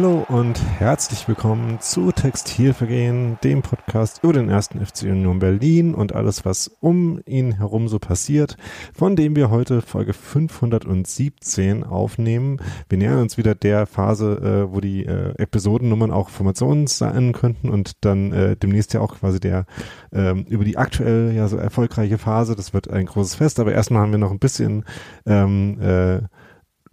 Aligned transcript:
Hallo 0.00 0.24
und 0.28 0.62
herzlich 0.78 1.26
willkommen 1.26 1.80
zu 1.80 2.12
Textilvergehen, 2.12 3.36
dem 3.42 3.62
Podcast 3.62 4.22
über 4.22 4.32
den 4.32 4.48
ersten 4.48 4.78
FC 4.78 5.02
Union 5.02 5.40
Berlin 5.40 5.92
und 5.92 6.14
alles, 6.14 6.44
was 6.44 6.68
um 6.78 7.20
ihn 7.26 7.56
herum 7.56 7.88
so 7.88 7.98
passiert, 7.98 8.56
von 8.94 9.16
dem 9.16 9.34
wir 9.34 9.50
heute 9.50 9.82
Folge 9.82 10.12
517 10.12 11.82
aufnehmen. 11.82 12.58
Wir 12.88 12.98
nähern 12.98 13.22
uns 13.22 13.38
wieder 13.38 13.56
der 13.56 13.86
Phase, 13.86 14.68
äh, 14.70 14.72
wo 14.72 14.80
die 14.80 15.04
äh, 15.04 15.34
Episodennummern 15.36 16.12
auch 16.12 16.28
Formationen 16.28 16.86
sein 16.86 17.32
könnten 17.32 17.68
und 17.68 18.04
dann 18.04 18.30
äh, 18.30 18.56
demnächst 18.56 18.94
ja 18.94 19.00
auch 19.00 19.18
quasi 19.18 19.40
der 19.40 19.66
ähm, 20.12 20.44
über 20.48 20.64
die 20.64 20.78
aktuell 20.78 21.32
ja 21.34 21.48
so 21.48 21.56
erfolgreiche 21.56 22.18
Phase. 22.18 22.54
Das 22.54 22.72
wird 22.72 22.88
ein 22.88 23.06
großes 23.06 23.34
Fest, 23.34 23.58
aber 23.58 23.72
erstmal 23.72 24.02
haben 24.02 24.12
wir 24.12 24.18
noch 24.18 24.30
ein 24.30 24.38
bisschen 24.38 24.84
ähm, 25.26 25.80
äh, 25.80 26.20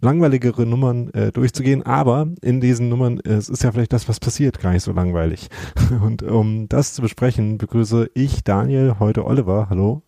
langweiligere 0.00 0.66
Nummern 0.66 1.10
äh, 1.14 1.32
durchzugehen, 1.32 1.84
aber 1.84 2.28
in 2.42 2.60
diesen 2.60 2.88
Nummern 2.88 3.20
äh, 3.20 3.34
es 3.34 3.48
ist 3.48 3.62
ja 3.62 3.72
vielleicht 3.72 3.92
das, 3.92 4.08
was 4.08 4.20
passiert, 4.20 4.60
gar 4.60 4.72
nicht 4.72 4.82
so 4.82 4.92
langweilig. 4.92 5.48
Und 6.02 6.22
um 6.22 6.68
das 6.68 6.94
zu 6.94 7.02
besprechen, 7.02 7.58
begrüße 7.58 8.10
ich 8.14 8.44
Daniel, 8.44 8.96
heute 8.98 9.24
Oliver. 9.24 9.68
Hallo. 9.70 10.02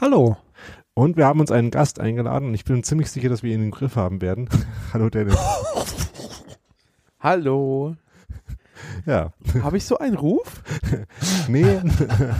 Hallo. 0.00 0.36
Und 0.94 1.16
wir 1.16 1.26
haben 1.26 1.40
uns 1.40 1.50
einen 1.50 1.70
Gast 1.70 2.00
eingeladen 2.00 2.48
und 2.48 2.54
ich 2.54 2.64
bin 2.64 2.82
ziemlich 2.82 3.10
sicher, 3.10 3.28
dass 3.28 3.42
wir 3.42 3.54
ihn 3.54 3.62
im 3.62 3.70
Griff 3.70 3.96
haben 3.96 4.22
werden. 4.22 4.48
Hallo 4.94 5.10
Dennis. 5.10 5.36
Hallo. 7.20 7.96
Ja. 9.04 9.32
Habe 9.62 9.76
ich 9.76 9.84
so 9.84 9.98
einen 9.98 10.16
Ruf? 10.16 10.62
nee, 11.48 11.80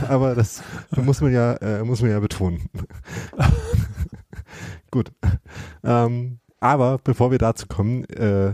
aber 0.09 0.33
das 0.33 0.63
muss 0.95 1.21
man 1.21 1.33
ja, 1.33 1.53
äh, 1.53 1.83
muss 1.83 2.01
man 2.01 2.09
ja 2.09 2.19
betonen. 2.19 2.67
Gut. 4.97 5.11
Ähm, 5.83 6.39
aber 6.59 6.97
bevor 7.01 7.29
wir 7.31 7.37
dazu 7.37 7.67
kommen, 7.67 8.03
äh, 8.05 8.49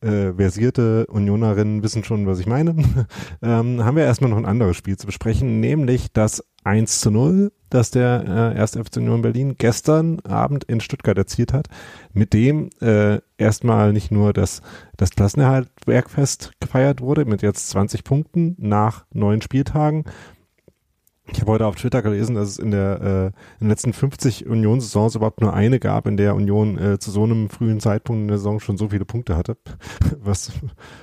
äh, 0.00 0.32
versierte 0.32 1.06
Unionerinnen 1.06 1.82
wissen 1.82 2.04
schon, 2.04 2.26
was 2.26 2.38
ich 2.38 2.46
meine, 2.46 2.70
ähm, 3.42 3.84
haben 3.84 3.96
wir 3.96 4.04
erstmal 4.04 4.30
noch 4.30 4.38
ein 4.38 4.46
anderes 4.46 4.76
Spiel 4.76 4.96
zu 4.96 5.06
besprechen, 5.06 5.60
nämlich 5.60 6.12
das 6.12 6.44
1 6.64 7.00
zu 7.00 7.10
0, 7.10 7.52
das 7.68 7.90
der 7.90 8.54
äh, 8.56 8.60
1. 8.60 8.76
FC 8.76 8.98
Union 8.98 9.22
Berlin 9.22 9.56
gestern 9.58 10.20
Abend 10.20 10.64
in 10.64 10.80
Stuttgart 10.80 11.18
erzielt 11.18 11.52
hat, 11.52 11.66
mit 12.12 12.32
dem 12.32 12.70
äh, 12.80 13.18
erstmal 13.36 13.92
nicht 13.92 14.12
nur 14.12 14.32
das, 14.32 14.62
das 14.96 15.10
Klassenerhalt-Werkfest 15.10 16.52
gefeiert 16.60 17.00
wurde, 17.00 17.24
mit 17.24 17.42
jetzt 17.42 17.68
20 17.70 18.04
Punkten 18.04 18.54
nach 18.58 19.04
neun 19.12 19.42
Spieltagen, 19.42 20.04
ich 21.32 21.40
habe 21.40 21.52
heute 21.52 21.66
auf 21.66 21.76
Twitter 21.76 22.02
gelesen, 22.02 22.34
dass 22.34 22.48
es 22.48 22.58
in 22.58 22.70
der 22.70 23.00
äh, 23.00 23.26
in 23.26 23.66
den 23.66 23.68
letzten 23.68 23.92
50 23.92 24.46
Union-Saisons 24.46 25.14
überhaupt 25.14 25.40
nur 25.40 25.52
eine 25.52 25.78
gab, 25.78 26.06
in 26.06 26.16
der 26.16 26.34
Union 26.34 26.78
äh, 26.78 26.98
zu 26.98 27.10
so 27.10 27.24
einem 27.24 27.48
frühen 27.48 27.80
Zeitpunkt 27.80 28.22
in 28.22 28.28
der 28.28 28.38
Saison 28.38 28.60
schon 28.60 28.76
so 28.76 28.88
viele 28.88 29.04
Punkte 29.04 29.36
hatte, 29.36 29.56
was 30.18 30.52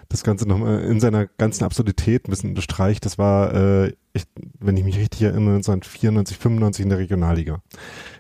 das 0.09 0.24
Ganze 0.24 0.47
nochmal 0.47 0.81
in 0.84 1.00
seiner 1.00 1.28
ganzen 1.28 1.63
Absurdität 1.63 2.28
ein 2.28 2.31
bisschen 2.31 2.53
bestreicht. 2.53 3.06
Das 3.06 3.18
war, 3.18 3.53
äh, 3.53 3.94
ich, 4.13 4.24
wenn 4.59 4.78
ich 4.78 4.84
mich 4.84 4.97
richtig 4.97 5.22
erinnere, 5.22 5.56
1994, 5.56 6.38
95 6.38 6.84
in 6.84 6.90
der 6.90 7.00
Regionalliga 7.00 7.62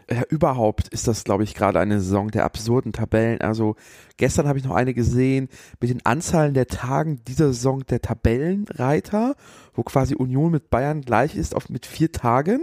ja, 0.09 0.23
überhaupt 0.29 0.87
ist 0.89 1.07
das, 1.07 1.23
glaube 1.23 1.43
ich, 1.43 1.55
gerade 1.55 1.79
eine 1.79 1.99
Saison 1.99 2.29
der 2.29 2.45
absurden 2.45 2.93
Tabellen. 2.93 3.41
Also 3.41 3.75
gestern 4.17 4.47
habe 4.47 4.59
ich 4.59 4.65
noch 4.65 4.75
eine 4.75 4.93
gesehen 4.93 5.49
mit 5.79 5.89
den 5.89 6.05
Anzahlen 6.05 6.53
der 6.53 6.67
Tagen 6.67 7.23
dieser 7.27 7.47
Saison 7.47 7.85
der 7.85 8.01
Tabellenreiter, 8.01 9.35
wo 9.73 9.83
quasi 9.83 10.15
Union 10.15 10.51
mit 10.51 10.69
Bayern 10.69 11.01
gleich 11.01 11.35
ist 11.35 11.55
auf 11.55 11.69
mit 11.69 11.85
vier 11.85 12.11
Tagen. 12.11 12.61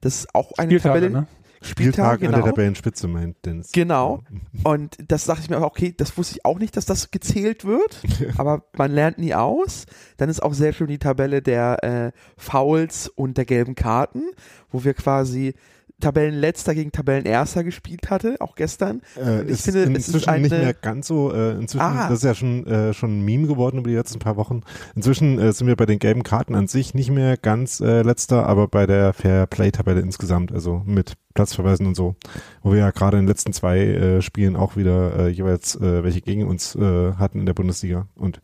Das 0.00 0.16
ist 0.16 0.34
auch 0.34 0.52
eine 0.58 0.70
Spieltage, 0.78 1.00
Tabelle. 1.00 1.10
Ne? 1.10 1.26
Spieltag 1.60 2.20
genau. 2.20 2.36
an 2.36 2.42
der 2.42 2.50
Tabellenspitze 2.50 3.08
meint 3.08 3.36
Dennis. 3.44 3.72
Genau. 3.72 4.22
Und 4.64 4.96
das 5.08 5.24
dachte 5.24 5.42
ich 5.42 5.50
mir 5.50 5.58
auch, 5.58 5.62
okay, 5.62 5.92
das 5.96 6.16
wusste 6.16 6.36
ich 6.36 6.44
auch 6.44 6.58
nicht, 6.58 6.76
dass 6.76 6.86
das 6.86 7.10
gezählt 7.10 7.64
wird, 7.64 8.00
aber 8.38 8.64
man 8.76 8.92
lernt 8.92 9.18
nie 9.18 9.34
aus. 9.34 9.86
Dann 10.18 10.28
ist 10.28 10.42
auch 10.42 10.54
sehr 10.54 10.72
schön 10.72 10.86
die 10.86 10.98
Tabelle 10.98 11.42
der 11.42 11.82
äh, 11.82 12.12
Fouls 12.36 13.08
und 13.08 13.36
der 13.36 13.44
gelben 13.44 13.74
Karten, 13.74 14.22
wo 14.70 14.84
wir 14.84 14.94
quasi 14.94 15.54
Tabellenletzter 16.00 16.74
gegen 16.74 16.92
Tabellenerster 16.92 17.64
gespielt 17.64 18.10
hatte, 18.10 18.36
auch 18.40 18.54
gestern. 18.54 19.02
Äh, 19.16 19.42
ich 19.44 19.62
finde, 19.62 19.82
inzwischen 19.82 19.96
es 19.96 20.08
ist 20.08 20.28
eine, 20.28 20.42
nicht 20.42 20.50
mehr 20.50 20.74
ganz 20.74 21.08
so. 21.08 21.32
Äh, 21.32 21.52
inzwischen, 21.52 21.84
ah. 21.84 22.08
das 22.08 22.18
ist 22.18 22.24
ja 22.24 22.34
schon 22.34 22.66
äh, 22.66 22.94
schon 22.94 23.18
ein 23.18 23.24
Meme 23.24 23.46
geworden 23.46 23.78
über 23.78 23.90
die 23.90 23.96
letzten 23.96 24.18
paar 24.18 24.36
Wochen. 24.36 24.62
Inzwischen 24.94 25.38
äh, 25.38 25.52
sind 25.52 25.66
wir 25.66 25.76
bei 25.76 25.86
den 25.86 25.98
gelben 25.98 26.22
Karten 26.22 26.54
an 26.54 26.68
sich 26.68 26.94
nicht 26.94 27.10
mehr 27.10 27.36
ganz 27.36 27.80
äh, 27.80 28.02
letzter, 28.02 28.46
aber 28.46 28.68
bei 28.68 28.86
der 28.86 29.12
Fair 29.12 29.46
Play 29.46 29.70
Tabelle 29.70 30.00
insgesamt, 30.00 30.52
also 30.52 30.82
mit 30.86 31.14
Platzverweisen 31.34 31.86
und 31.86 31.94
so, 31.94 32.16
wo 32.62 32.72
wir 32.72 32.78
ja 32.78 32.90
gerade 32.90 33.16
in 33.16 33.24
den 33.24 33.28
letzten 33.28 33.52
zwei 33.52 33.78
äh, 33.78 34.22
Spielen 34.22 34.56
auch 34.56 34.76
wieder 34.76 35.16
äh, 35.18 35.28
jeweils 35.28 35.74
äh, 35.76 36.02
welche 36.02 36.20
gegen 36.20 36.46
uns 36.46 36.74
äh, 36.74 37.12
hatten 37.14 37.40
in 37.40 37.46
der 37.46 37.54
Bundesliga 37.54 38.06
und 38.14 38.40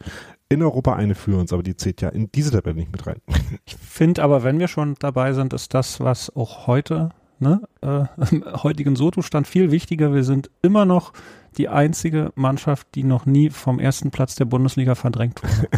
in 0.49 0.63
Europa 0.63 0.95
eine 0.95 1.15
für 1.15 1.37
uns, 1.37 1.53
aber 1.53 1.63
die 1.63 1.77
zählt 1.77 2.01
ja 2.03 2.09
in 2.11 2.31
diese 2.33 2.51
Tabelle 2.51 2.77
nicht 2.77 2.93
mit 2.93 3.07
rein. 3.07 3.21
Ich 3.65 3.77
finde 3.77 4.23
aber, 4.23 4.45
wenn 4.45 4.59
wir 4.59 4.69
schon 4.69 4.95
dabei 4.99 5.33
sind, 5.33 5.53
ist 5.53 5.75
das, 5.75 6.01
was 6.01 6.35
auch 6.37 6.67
heute 6.67 7.11
ne, 7.44 7.60
äh, 7.82 8.05
im 8.34 8.44
heutigen 8.62 8.97
Soto-Stand 8.97 9.47
viel 9.47 9.71
wichtiger. 9.71 10.12
Wir 10.12 10.25
sind 10.25 10.50
immer 10.62 10.84
noch 10.84 11.12
die 11.56 11.69
einzige 11.69 12.32
Mannschaft, 12.34 12.88
die 12.97 13.05
noch 13.05 13.27
nie 13.27 13.50
vom 13.50 13.78
ersten 13.78 14.10
Platz 14.10 14.34
der 14.34 14.47
Bundesliga 14.47 14.97
verdrängt 14.97 15.43
wurde. 15.43 15.69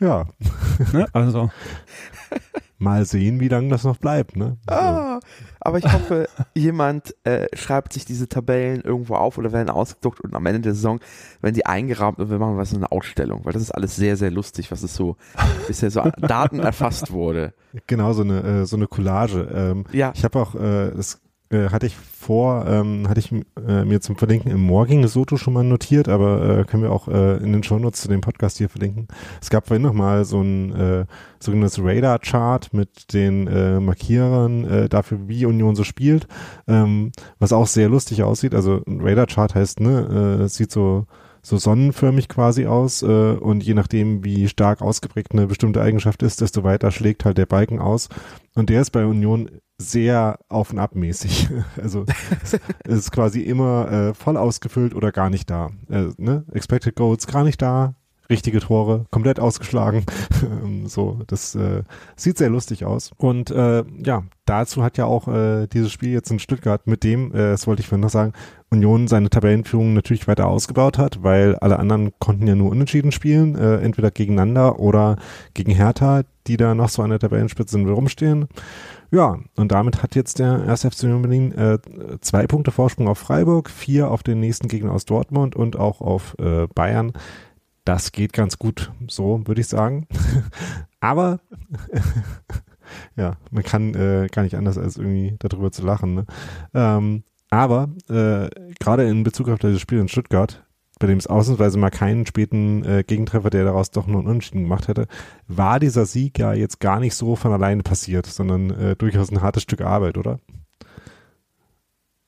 ja. 0.00 0.26
Ne? 0.92 1.06
Also. 1.14 1.50
Mal 2.80 3.06
sehen, 3.06 3.40
wie 3.40 3.48
lange 3.48 3.70
das 3.70 3.82
noch 3.82 3.96
bleibt, 3.96 4.36
ne? 4.36 4.56
Ah, 4.68 5.18
aber 5.58 5.78
ich 5.78 5.92
hoffe, 5.92 6.28
jemand 6.54 7.12
äh, 7.24 7.48
schreibt 7.56 7.92
sich 7.92 8.04
diese 8.04 8.28
Tabellen 8.28 8.82
irgendwo 8.82 9.16
auf 9.16 9.36
oder 9.36 9.50
werden 9.50 9.68
ausgedruckt 9.68 10.20
und 10.20 10.32
am 10.36 10.46
Ende 10.46 10.60
der 10.60 10.74
Saison 10.74 11.00
werden 11.40 11.56
die 11.56 11.66
eingerahmt 11.66 12.20
und 12.20 12.30
wir 12.30 12.38
machen 12.38 12.56
was 12.56 12.72
eine 12.72 12.92
Ausstellung, 12.92 13.44
weil 13.44 13.52
das 13.52 13.62
ist 13.62 13.72
alles 13.72 13.96
sehr, 13.96 14.16
sehr 14.16 14.30
lustig, 14.30 14.70
was 14.70 14.84
es 14.84 14.94
so 14.94 15.16
bisher 15.66 15.90
so 15.90 16.08
Daten 16.18 16.60
erfasst 16.60 17.10
wurde. 17.10 17.52
Genau, 17.86 18.12
so 18.12 18.22
eine, 18.22 18.42
äh, 18.42 18.66
so 18.66 18.76
eine 18.76 18.86
Collage. 18.86 19.48
Ähm, 19.52 19.84
ja. 19.92 20.12
Ich 20.14 20.24
habe 20.24 20.40
auch, 20.40 20.54
äh, 20.54 20.90
das 20.94 21.20
äh, 21.50 21.70
hatte 21.70 21.86
ich 21.86 21.96
vor, 21.96 22.66
ähm, 22.66 23.08
hatte 23.08 23.20
ich 23.20 23.32
äh, 23.32 23.84
mir 23.84 24.00
zum 24.00 24.16
Verlinken 24.16 24.50
im 24.50 24.60
Morging 24.60 25.06
Soto 25.06 25.36
schon 25.36 25.54
mal 25.54 25.64
notiert, 25.64 26.08
aber 26.08 26.58
äh, 26.58 26.64
können 26.64 26.82
wir 26.82 26.92
auch 26.92 27.08
äh, 27.08 27.36
in 27.38 27.52
den 27.52 27.62
Shownotes 27.62 28.02
zu 28.02 28.08
dem 28.08 28.20
Podcast 28.20 28.58
hier 28.58 28.68
verlinken. 28.68 29.08
Es 29.40 29.48
gab 29.48 29.66
vorhin 29.66 29.82
nochmal 29.82 30.24
so 30.24 30.42
ein 30.42 30.74
äh, 30.74 31.06
sogenanntes 31.40 31.78
Radar-Chart 31.82 32.72
mit 32.74 33.14
den 33.14 33.46
äh, 33.46 33.80
Markierern 33.80 34.64
äh, 34.64 34.88
dafür, 34.88 35.20
wie 35.26 35.46
Union 35.46 35.74
so 35.74 35.84
spielt, 35.84 36.26
ähm, 36.66 37.12
was 37.38 37.52
auch 37.52 37.66
sehr 37.66 37.88
lustig 37.88 38.22
aussieht. 38.22 38.54
Also 38.54 38.82
ein 38.86 39.00
Radar-Chart 39.00 39.54
heißt, 39.54 39.80
ne, 39.80 40.42
äh, 40.42 40.48
sieht 40.48 40.70
so 40.70 41.06
so 41.48 41.56
sonnenförmig 41.56 42.28
quasi 42.28 42.66
aus 42.66 43.02
äh, 43.02 43.06
und 43.06 43.62
je 43.62 43.74
nachdem, 43.74 44.24
wie 44.24 44.48
stark 44.48 44.82
ausgeprägt 44.82 45.32
eine 45.32 45.46
bestimmte 45.46 45.80
Eigenschaft 45.80 46.22
ist, 46.22 46.40
desto 46.40 46.62
weiter 46.62 46.90
schlägt 46.90 47.24
halt 47.24 47.38
der 47.38 47.46
Balken 47.46 47.80
aus. 47.80 48.08
Und 48.54 48.70
der 48.70 48.82
ist 48.82 48.90
bei 48.90 49.06
Union 49.06 49.50
sehr 49.78 50.38
auf 50.48 50.72
und 50.72 50.78
ab 50.78 50.94
mäßig. 50.94 51.48
Also 51.80 52.04
ist 52.84 53.12
quasi 53.12 53.40
immer 53.40 53.90
äh, 53.90 54.14
voll 54.14 54.36
ausgefüllt 54.36 54.94
oder 54.94 55.12
gar 55.12 55.30
nicht 55.30 55.48
da. 55.48 55.70
Äh, 55.88 56.08
ne? 56.18 56.44
Expected 56.52 56.96
Goals 56.96 57.26
gar 57.26 57.44
nicht 57.44 57.62
da, 57.62 57.94
richtige 58.30 58.60
Tore, 58.60 59.06
komplett 59.10 59.40
ausgeschlagen. 59.40 60.04
Ähm, 60.40 60.86
so, 60.86 61.20
das 61.26 61.56
äh, 61.56 61.82
sieht 62.14 62.38
sehr 62.38 62.48
lustig 62.48 62.84
aus. 62.84 63.10
Und 63.16 63.50
äh, 63.50 63.82
ja, 64.04 64.22
dazu 64.44 64.84
hat 64.84 64.98
ja 64.98 65.04
auch 65.04 65.26
äh, 65.26 65.66
dieses 65.66 65.90
Spiel 65.90 66.10
jetzt 66.10 66.30
in 66.30 66.38
Stuttgart 66.38 66.86
mit 66.86 67.02
dem, 67.02 67.32
äh, 67.32 67.50
das 67.50 67.66
wollte 67.66 67.80
ich 67.80 67.88
vorhin 67.88 68.02
noch 68.02 68.10
sagen, 68.10 68.34
Union 68.70 69.08
seine 69.08 69.30
Tabellenführung 69.30 69.94
natürlich 69.94 70.28
weiter 70.28 70.46
ausgebaut 70.46 70.96
hat, 70.96 71.22
weil 71.22 71.56
alle 71.56 71.78
anderen 71.78 72.12
konnten 72.18 72.46
ja 72.46 72.54
nur 72.54 72.70
unentschieden 72.70 73.10
spielen, 73.12 73.56
äh, 73.56 73.78
entweder 73.78 74.10
gegeneinander 74.10 74.78
oder 74.78 75.16
gegen 75.54 75.72
Hertha, 75.72 76.22
die 76.46 76.56
da 76.56 76.74
noch 76.74 76.88
so 76.88 77.02
an 77.02 77.10
der 77.10 77.18
Tabellenspitze 77.18 77.78
rumstehen. 77.78 78.46
Ja, 79.10 79.38
und 79.56 79.72
damit 79.72 80.02
hat 80.02 80.14
jetzt 80.14 80.38
der 80.38 80.68
1. 80.68 80.82
FC 80.82 81.04
Union 81.04 81.22
Berlin 81.22 81.52
äh, 81.52 81.78
zwei 82.20 82.46
Punkte 82.46 82.70
Vorsprung 82.70 83.08
auf 83.08 83.18
Freiburg, 83.18 83.70
vier 83.70 84.10
auf 84.10 84.22
den 84.22 84.38
nächsten 84.40 84.68
Gegner 84.68 84.92
aus 84.92 85.06
Dortmund 85.06 85.56
und 85.56 85.78
auch 85.78 86.00
auf 86.00 86.36
äh, 86.38 86.66
Bayern 86.74 87.12
das 87.88 88.12
geht 88.12 88.34
ganz 88.34 88.58
gut, 88.58 88.92
so 89.08 89.40
würde 89.46 89.62
ich 89.62 89.66
sagen. 89.66 90.06
Aber 91.00 91.40
ja, 93.16 93.36
man 93.50 93.62
kann 93.62 93.94
äh, 93.94 94.28
gar 94.30 94.42
nicht 94.42 94.56
anders 94.56 94.76
als 94.76 94.98
irgendwie 94.98 95.36
darüber 95.38 95.72
zu 95.72 95.86
lachen. 95.86 96.14
Ne? 96.14 96.26
Ähm, 96.74 97.22
aber 97.50 97.88
äh, 98.10 98.50
gerade 98.78 99.08
in 99.08 99.22
Bezug 99.22 99.48
auf 99.48 99.58
das 99.58 99.80
Spiel 99.80 100.00
in 100.00 100.08
Stuttgart, 100.08 100.66
bei 100.98 101.06
dem 101.06 101.16
es 101.16 101.26
ausnahmsweise 101.26 101.78
mal 101.78 101.88
keinen 101.88 102.26
späten 102.26 102.84
äh, 102.84 103.04
Gegentreffer, 103.06 103.48
der 103.48 103.64
daraus 103.64 103.90
doch 103.90 104.06
nur 104.06 104.18
einen 104.18 104.28
Unentschieden 104.28 104.64
gemacht 104.64 104.88
hätte, 104.88 105.06
war 105.46 105.80
dieser 105.80 106.04
Sieg 106.04 106.38
ja 106.38 106.52
jetzt 106.52 106.80
gar 106.80 107.00
nicht 107.00 107.14
so 107.14 107.36
von 107.36 107.54
alleine 107.54 107.82
passiert, 107.82 108.26
sondern 108.26 108.70
äh, 108.70 108.96
durchaus 108.96 109.30
ein 109.30 109.40
hartes 109.40 109.62
Stück 109.62 109.80
Arbeit, 109.80 110.18
oder? 110.18 110.40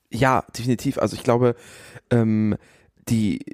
Ja, 0.09 0.43
definitiv. 0.57 0.97
Also 0.97 1.15
ich 1.15 1.23
glaube, 1.23 1.55
ähm, 2.09 2.55
die, 3.09 3.45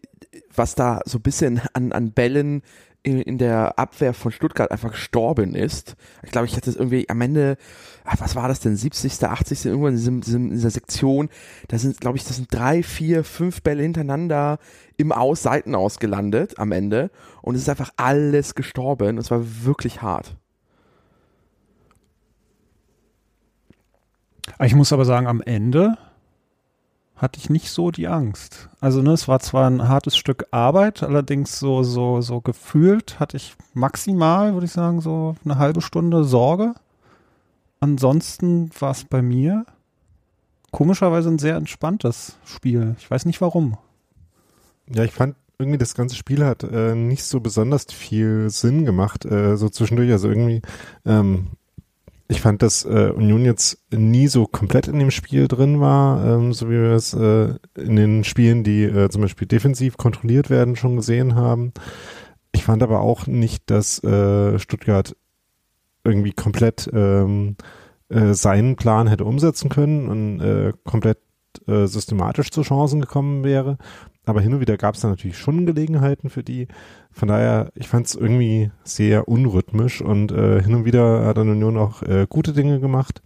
was 0.58 0.76
da 0.76 1.02
so 1.06 1.20
ein 1.20 1.22
bisschen 1.22 1.62
an, 1.74 1.92
an 1.92 2.12
Bällen 2.12 2.62
in, 3.04 3.22
in 3.22 3.38
der 3.38 3.80
Abwehr 3.80 4.14
von 4.14 4.32
Stuttgart 4.32 4.70
einfach 4.72 4.92
gestorben 4.92 5.56
ist. 5.56 5.96
Ich 6.24 6.32
glaube, 6.32 6.48
ich 6.48 6.58
hatte 6.58 6.70
es 6.70 6.76
irgendwie 6.76 7.08
am 7.10 7.22
Ende, 7.22 7.58
ach, 8.04 8.20
was 8.20 8.36
war 8.36 8.48
das 8.50 8.60
denn, 8.60 8.76
70., 8.76 9.24
80., 9.24 9.66
irgendwann 9.66 9.94
in, 9.94 10.22
diesem, 10.22 10.48
in 10.48 10.50
dieser 10.52 10.72
Sektion, 10.72 11.30
da 11.70 11.78
sind, 11.78 12.02
glaube 12.02 12.18
ich, 12.18 12.26
das 12.26 12.36
sind 12.36 12.54
drei, 12.54 12.84
vier, 12.84 13.24
fünf 13.24 13.62
Bälle 13.62 13.84
hintereinander 13.84 14.60
im 14.98 15.12
Aus, 15.12 15.44
Seiten 15.44 15.74
ausgelandet 15.76 16.60
am 16.60 16.72
Ende 16.72 17.12
und 17.42 17.56
es 17.56 17.62
ist 17.62 17.70
einfach 17.70 17.92
alles 17.96 18.56
gestorben. 18.56 19.18
Es 19.18 19.32
war 19.32 19.64
wirklich 19.64 20.02
hart. 20.02 20.36
Ich 24.64 24.76
muss 24.76 24.92
aber 24.92 25.06
sagen, 25.06 25.28
am 25.28 25.42
Ende 25.42 25.98
hatte 27.18 27.40
ich 27.40 27.50
nicht 27.50 27.72
so 27.72 27.92
die 27.92 28.08
Angst. 28.08 28.70
Also 28.80 29.02
ne, 29.02 29.12
es 29.12 29.28
war 29.28 29.40
zwar 29.40 29.70
ein 29.70 29.88
hartes 29.88 30.16
Stück 30.16 30.48
Arbeit, 30.52 31.04
allerdings 31.04 31.60
so 31.60 31.84
so 31.84 32.22
so 32.22 32.42
gefühlt 32.42 33.20
hatte 33.20 33.38
ich 33.38 33.56
maximal, 33.74 34.54
würde 34.54 34.66
ich 34.66 34.72
sagen, 34.72 35.02
so 35.02 35.36
eine 35.44 35.58
halbe 35.58 35.82
Stunde 35.82 36.24
Sorge. 36.24 36.76
Ansonsten 37.80 38.70
war 38.80 38.92
es 38.92 39.04
bei 39.04 39.22
mir 39.22 39.66
komischerweise 40.72 41.30
ein 41.30 41.40
sehr 41.40 41.56
entspanntes 41.56 42.38
Spiel. 42.46 42.96
Ich 43.00 43.10
weiß 43.10 43.26
nicht 43.26 43.42
warum. 43.42 43.78
Ja, 44.90 45.04
ich 45.04 45.12
fand 45.12 45.36
irgendwie 45.60 45.80
das 45.80 45.96
ganze 45.96 46.16
Spiel 46.16 46.46
hat 46.46 46.64
äh, 46.64 46.94
nicht 46.94 47.24
so 47.24 47.40
besonders 47.40 47.86
viel 47.92 48.50
Sinn 48.50 48.86
gemacht, 48.86 49.26
äh, 49.26 49.58
so 49.58 49.70
zwischendurch. 49.70 50.12
Also 50.12 50.30
irgendwie 50.30 50.62
ähm, 51.06 51.48
ich 52.30 52.42
fand, 52.42 52.62
dass 52.62 52.84
äh, 52.84 53.12
Union 53.16 53.46
jetzt 53.46 53.80
nie 53.92 54.28
so 54.28 54.46
komplett 54.46 54.88
in 54.88 55.00
dem 55.00 55.12
Spiel 55.12 55.48
drin 55.48 55.80
war, 55.80 56.26
ähm, 56.26 56.54
so 56.54 56.68
wie 56.68 56.74
wir 56.74 56.92
es 56.92 57.14
äh, 57.14 57.56
in 57.78 57.96
den 57.96 58.24
Spielen, 58.24 58.64
die 58.64 58.84
äh, 58.84 59.10
zum 59.10 59.22
Beispiel 59.22 59.48
defensiv 59.48 59.98
kontrolliert 59.98 60.50
werden, 60.50 60.76
schon 60.76 60.98
gesehen 60.98 61.36
haben. 61.36 61.74
Ich 62.52 62.64
fand 62.64 62.84
aber 62.84 63.00
auch 63.00 63.28
nicht, 63.28 63.70
dass 63.70 64.04
äh, 64.04 64.60
Stuttgart 64.60 65.16
irgendwie 66.04 66.34
komplett 66.34 66.90
ähm, 66.94 67.56
äh, 68.10 68.34
seinen 68.34 68.76
Plan 68.76 69.08
hätte 69.08 69.26
umsetzen 69.26 69.70
können 69.70 70.08
und 70.10 70.42
äh, 70.42 70.74
komplett 70.84 71.20
äh, 71.68 71.88
systematisch 71.88 72.52
zu 72.52 72.62
Chancen 72.62 73.02
gekommen 73.02 73.44
wäre. 73.44 73.78
Aber 74.26 74.42
hin 74.42 74.54
und 74.54 74.60
wieder 74.60 74.78
gab 74.78 74.96
es 74.96 75.02
da 75.02 75.08
natürlich 75.08 75.38
schon 75.38 75.66
Gelegenheiten 75.66 76.30
für 76.30 76.44
die. 76.44 76.68
Von 77.12 77.30
daher, 77.30 77.72
ich 77.76 77.88
fand 77.88 78.08
es 78.08 78.16
irgendwie 78.16 78.72
sehr 78.84 79.28
unrhythmisch 79.28 80.02
und 80.02 80.32
äh, 80.32 80.62
hin 80.62 80.76
und 80.76 80.86
wieder 80.86 81.26
hat 81.26 81.38
dann 81.38 81.50
Union 81.50 81.78
auch 81.78 82.04
äh, 82.04 82.28
gute 82.30 82.52
Dinge 82.54 82.80
gemacht. 82.80 83.22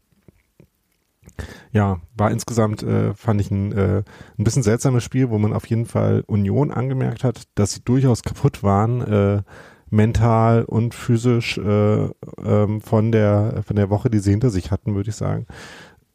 Ja, 1.72 2.02
war 2.16 2.32
insgesamt, 2.32 2.84
äh, 2.84 3.14
fand 3.14 3.42
ich 3.42 3.50
ein, 3.50 3.72
äh, 3.72 4.04
ein 4.38 4.44
bisschen 4.44 4.64
seltsames 4.64 5.04
Spiel, 5.04 5.30
wo 5.30 5.38
man 5.40 5.54
auf 5.54 5.66
jeden 5.66 5.86
Fall 5.86 6.24
Union 6.28 6.72
angemerkt 6.72 7.24
hat, 7.24 7.44
dass 7.56 7.74
sie 7.74 7.82
durchaus 7.84 8.22
kaputt 8.22 8.62
waren, 8.62 9.02
äh, 9.02 9.42
mental 9.90 10.64
und 10.64 10.94
physisch 10.94 11.58
äh, 11.58 12.10
ähm, 12.44 12.82
von 12.82 13.12
der 13.12 13.64
von 13.66 13.76
der 13.76 13.90
Woche, 13.90 14.10
die 14.10 14.20
sie 14.20 14.32
hinter 14.32 14.50
sich 14.50 14.72
hatten, 14.72 14.96
würde 14.96 15.10
ich 15.10 15.16
sagen. 15.16 15.48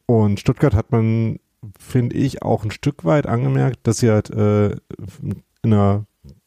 Und 0.06 0.40
Stuttgart 0.40 0.74
hat 0.74 0.92
man 0.92 1.38
finde 1.78 2.16
ich, 2.16 2.42
auch 2.42 2.64
ein 2.64 2.70
Stück 2.70 3.04
weit 3.04 3.26
angemerkt, 3.26 3.80
dass 3.84 3.98
sie 3.98 4.10
halt 4.10 4.30
äh, 4.30 4.70
in 4.70 5.42
einer 5.62 6.06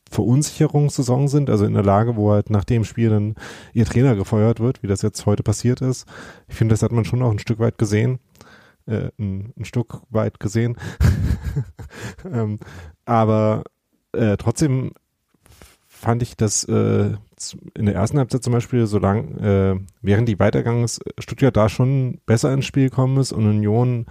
Verunsicherungssaison 0.10 1.28
sind, 1.28 1.50
also 1.50 1.66
in 1.66 1.74
der 1.74 1.84
Lage, 1.84 2.16
wo 2.16 2.32
halt 2.32 2.50
nach 2.50 2.64
dem 2.64 2.84
Spiel 2.84 3.10
dann 3.10 3.36
ihr 3.74 3.86
Trainer 3.86 4.16
gefeuert 4.16 4.60
wird, 4.60 4.82
wie 4.82 4.88
das 4.88 5.02
jetzt 5.02 5.26
heute 5.26 5.44
passiert 5.44 5.82
ist. 5.82 6.08
Ich 6.48 6.56
finde, 6.56 6.74
das 6.74 6.82
hat 6.82 6.92
man 6.92 7.06
schon 7.06 7.22
auch 7.22 7.32
ein 7.32 7.40
Stück 7.40 7.60
weit 7.60 7.78
gesehen. 7.78 8.20
Äh, 8.88 9.12
ein, 9.20 9.54
ein 9.58 9.66
Stück 9.66 10.02
weit 10.10 10.40
gesehen. 10.40 10.78
ähm, 12.32 12.60
aber 13.06 13.64
äh, 14.14 14.36
trotzdem 14.38 14.94
fand 15.86 16.24
ich, 16.24 16.36
dass 16.38 16.64
äh, 16.64 17.12
in 17.76 17.86
der 17.86 17.96
ersten 17.96 18.18
Halbzeit 18.18 18.44
zum 18.44 18.54
Beispiel, 18.54 18.88
solange 18.88 19.22
äh, 19.78 19.86
während 20.02 20.28
die 20.28 20.40
weitergegangen 20.40 20.88
Stuttgart 21.20 21.56
da 21.56 21.70
schon 21.70 22.20
besser 22.26 22.54
ins 22.54 22.66
Spiel 22.66 22.90
gekommen 22.90 23.18
ist 23.18 23.32
und 23.32 23.46
Union 23.46 24.06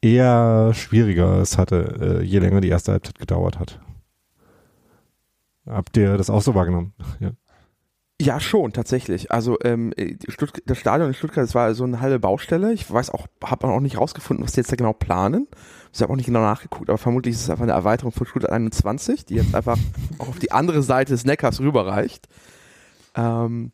eher 0.00 0.72
schwieriger 0.74 1.38
es 1.38 1.58
hatte, 1.58 2.20
äh, 2.20 2.24
je 2.24 2.38
länger 2.38 2.60
die 2.60 2.68
erste 2.68 2.92
Halbzeit 2.92 3.18
gedauert 3.18 3.58
hat. 3.58 3.80
Habt 5.66 5.96
ihr 5.96 6.16
das 6.16 6.30
auch 6.30 6.42
so 6.42 6.54
wahrgenommen? 6.54 6.94
Ja. 7.20 7.30
Ja, 8.20 8.40
schon, 8.40 8.72
tatsächlich. 8.72 9.30
Also 9.30 9.58
ähm, 9.62 9.94
das 10.66 10.78
Stadion 10.78 11.06
in 11.06 11.14
Stuttgart, 11.14 11.44
das 11.44 11.54
war 11.54 11.72
so 11.74 11.84
eine 11.84 12.00
halbe 12.00 12.18
Baustelle. 12.18 12.72
Ich 12.72 12.90
weiß 12.90 13.10
auch, 13.10 13.28
habe 13.44 13.68
auch 13.68 13.78
nicht 13.78 13.96
rausgefunden, 13.96 14.44
was 14.44 14.52
die 14.52 14.60
jetzt 14.60 14.72
da 14.72 14.76
genau 14.76 14.92
planen. 14.92 15.46
Ich 15.94 16.02
habe 16.02 16.12
auch 16.12 16.16
nicht 16.16 16.26
genau 16.26 16.40
nachgeguckt, 16.40 16.90
aber 16.90 16.98
vermutlich 16.98 17.36
ist 17.36 17.42
es 17.42 17.50
einfach 17.50 17.62
eine 17.62 17.74
Erweiterung 17.74 18.10
von 18.10 18.26
Stuttgart 18.26 18.50
21, 18.50 19.24
die 19.24 19.36
jetzt 19.36 19.54
einfach 19.54 19.78
auch 20.18 20.28
auf 20.30 20.40
die 20.40 20.50
andere 20.50 20.82
Seite 20.82 21.12
des 21.12 21.26
Neckars 21.26 21.60
rüberreicht. 21.60 22.26
Ähm, 23.14 23.70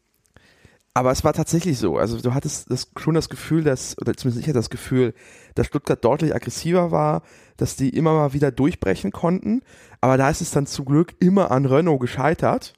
aber 0.95 1.11
es 1.11 1.25
war 1.25 1.33
tatsächlich 1.33 1.79
so. 1.79 1.99
Also 1.99 2.21
du 2.21 2.35
hattest 2.35 2.71
das, 2.71 2.89
schon 2.97 3.17
das 3.17 3.29
Gefühl, 3.29 3.65
dass, 3.65 3.99
oder 3.99 4.15
zumindest 4.15 4.41
ich 4.41 4.49
hatte 4.49 4.61
das 4.61 4.71
Gefühl, 4.71 5.13
dass 5.57 5.67
Stuttgart 5.67 6.03
deutlich 6.05 6.33
aggressiver 6.33 6.93
war, 6.93 7.23
dass 7.57 7.75
die 7.75 7.89
immer 7.91 8.13
mal 8.13 8.33
wieder 8.33 8.53
durchbrechen 8.53 9.11
konnten. 9.11 9.63
Aber 10.01 10.17
da 10.17 10.31
ist 10.31 10.41
es 10.41 10.53
dann 10.53 10.67
zum 10.67 10.85
Glück 10.85 11.15
immer 11.19 11.51
an 11.51 11.67
Renault 11.67 12.01
gescheitert. 12.01 12.75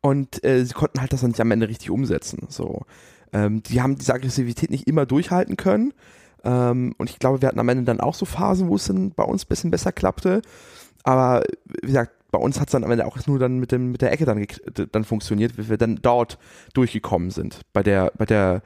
Und 0.00 0.44
äh, 0.44 0.64
sie 0.64 0.72
konnten 0.72 1.00
halt 1.00 1.12
das 1.12 1.22
dann 1.22 1.30
nicht 1.30 1.40
am 1.40 1.50
Ende 1.50 1.68
richtig 1.68 1.90
umsetzen. 1.90 2.46
So, 2.48 2.82
ähm, 3.32 3.60
die 3.64 3.82
haben 3.82 3.98
diese 3.98 4.14
Aggressivität 4.14 4.70
nicht 4.70 4.86
immer 4.86 5.04
durchhalten 5.04 5.56
können. 5.56 5.92
Ähm, 6.44 6.94
und 6.96 7.10
ich 7.10 7.18
glaube, 7.18 7.42
wir 7.42 7.48
hatten 7.48 7.58
am 7.58 7.68
Ende 7.68 7.82
dann 7.82 8.00
auch 8.00 8.14
so 8.14 8.24
Phasen, 8.24 8.68
wo 8.68 8.76
es 8.76 8.86
dann 8.86 9.10
bei 9.10 9.24
uns 9.24 9.44
ein 9.44 9.48
bisschen 9.48 9.72
besser 9.72 9.90
klappte. 9.90 10.42
Aber 11.02 11.42
wie 11.82 11.88
gesagt, 11.88 12.12
bei 12.30 12.38
uns 12.38 12.60
hat 12.60 12.68
es 12.68 12.72
dann 12.72 12.84
am 12.84 12.90
Ende 12.90 13.06
auch 13.06 13.18
nur 13.26 13.38
dann 13.38 13.58
mit, 13.58 13.72
dem, 13.72 13.92
mit 13.92 14.02
der 14.02 14.12
Ecke 14.12 14.24
dann, 14.24 14.44
dann 14.92 15.04
funktioniert, 15.04 15.56
wie 15.56 15.68
wir 15.68 15.78
dann 15.78 15.96
dort 16.02 16.38
durchgekommen 16.74 17.30
sind, 17.30 17.62
bei 17.72 17.82
der, 17.82 18.12
bei 18.16 18.26
der, 18.26 18.62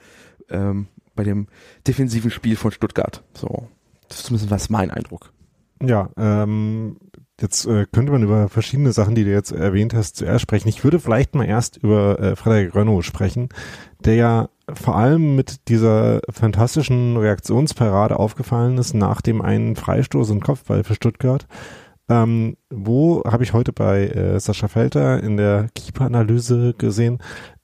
ähm, 0.50 0.88
bei 1.14 1.24
dem 1.24 1.46
defensiven 1.86 2.30
Spiel 2.30 2.56
von 2.56 2.72
Stuttgart. 2.72 3.22
So, 3.34 3.68
das 4.08 4.18
ist 4.18 4.26
zumindest 4.26 4.50
was 4.50 4.70
mein 4.70 4.90
Eindruck. 4.90 5.32
Ja, 5.80 6.10
ähm, 6.16 6.96
jetzt 7.40 7.66
äh, 7.66 7.86
könnte 7.90 8.12
man 8.12 8.22
über 8.22 8.48
verschiedene 8.48 8.92
Sachen, 8.92 9.14
die 9.14 9.24
du 9.24 9.30
jetzt 9.30 9.52
erwähnt 9.52 9.94
hast, 9.94 10.16
zuerst 10.16 10.42
sprechen. 10.42 10.68
Ich 10.68 10.84
würde 10.84 11.00
vielleicht 11.00 11.34
mal 11.34 11.44
erst 11.44 11.76
über 11.76 12.20
äh, 12.20 12.36
Frederik 12.36 12.74
Renault 12.74 13.04
sprechen, 13.04 13.48
der 14.00 14.14
ja 14.14 14.48
vor 14.72 14.96
allem 14.96 15.34
mit 15.34 15.68
dieser 15.68 16.20
fantastischen 16.30 17.16
Reaktionsparade 17.16 18.18
aufgefallen 18.18 18.78
ist 18.78 18.94
nach 18.94 19.20
dem 19.20 19.42
einen 19.42 19.76
Freistoß 19.76 20.30
und 20.30 20.42
Kopfball 20.42 20.84
für 20.84 20.94
Stuttgart 20.94 21.46
ähm, 22.08 22.56
wo 22.70 23.22
habe 23.24 23.44
ich 23.44 23.52
heute 23.52 23.72
bei 23.72 24.08
äh, 24.08 24.40
Sascha 24.40 24.68
Felter 24.68 25.22
in 25.22 25.36
der 25.36 25.68
Keeper-Analyse 25.74 26.74
gesehen, 26.76 27.18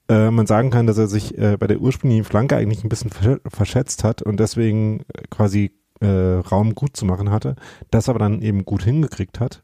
äh, 0.09 0.31
man 0.31 0.47
sagen 0.47 0.71
kann, 0.71 0.87
dass 0.87 0.97
er 0.97 1.07
sich 1.07 1.37
äh, 1.37 1.57
bei 1.57 1.67
der 1.67 1.79
ursprünglichen 1.79 2.23
Flanke 2.23 2.55
eigentlich 2.55 2.83
ein 2.83 2.89
bisschen 2.89 3.11
verschätzt 3.47 4.03
hat 4.03 4.21
und 4.21 4.39
deswegen 4.39 5.01
äh, 5.01 5.23
quasi 5.29 5.71
äh, 6.01 6.07
Raum 6.07 6.75
gut 6.75 6.97
zu 6.97 7.05
machen 7.05 7.29
hatte, 7.29 7.55
das 7.91 8.09
aber 8.09 8.19
dann 8.19 8.41
eben 8.41 8.65
gut 8.65 8.83
hingekriegt 8.83 9.39
hat 9.39 9.63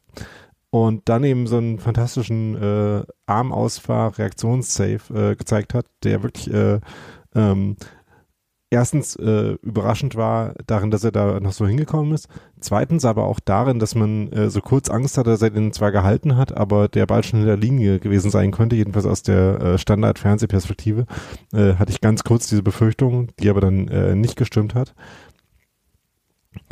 und 0.70 1.08
dann 1.08 1.24
eben 1.24 1.46
so 1.46 1.56
einen 1.56 1.78
fantastischen 1.78 2.62
äh, 2.62 3.02
Armausfahr-Reaktionssave 3.26 5.32
äh, 5.32 5.36
gezeigt 5.36 5.74
hat, 5.74 5.86
der 6.04 6.22
wirklich 6.22 6.52
äh, 6.52 6.80
ähm, 7.34 7.76
erstens 8.70 9.16
äh, 9.16 9.56
überraschend 9.62 10.16
war 10.16 10.54
darin, 10.66 10.90
dass 10.90 11.04
er 11.04 11.12
da 11.12 11.38
noch 11.40 11.52
so 11.52 11.66
hingekommen 11.66 12.12
ist. 12.12 12.28
Zweitens 12.60 13.04
aber 13.04 13.24
auch 13.24 13.40
darin, 13.40 13.78
dass 13.78 13.94
man 13.94 14.32
äh, 14.32 14.50
so 14.50 14.60
kurz 14.60 14.90
Angst 14.90 15.18
hatte, 15.18 15.30
dass 15.30 15.42
er 15.42 15.50
den 15.50 15.72
zwar 15.72 15.92
gehalten 15.92 16.36
hat, 16.36 16.56
aber 16.56 16.88
der 16.88 17.06
Ball 17.06 17.22
schon 17.22 17.40
in 17.40 17.46
der 17.46 17.56
Linie 17.56 18.00
gewesen 18.00 18.30
sein 18.30 18.50
könnte, 18.50 18.76
jedenfalls 18.76 19.06
aus 19.06 19.22
der 19.22 19.60
äh, 19.60 19.78
Standard-Fernsehperspektive, 19.78 21.06
äh, 21.52 21.74
hatte 21.74 21.92
ich 21.92 22.00
ganz 22.00 22.24
kurz 22.24 22.48
diese 22.48 22.62
Befürchtung, 22.62 23.28
die 23.38 23.50
aber 23.50 23.60
dann 23.60 23.88
äh, 23.88 24.14
nicht 24.14 24.36
gestimmt 24.36 24.74
hat. 24.74 24.94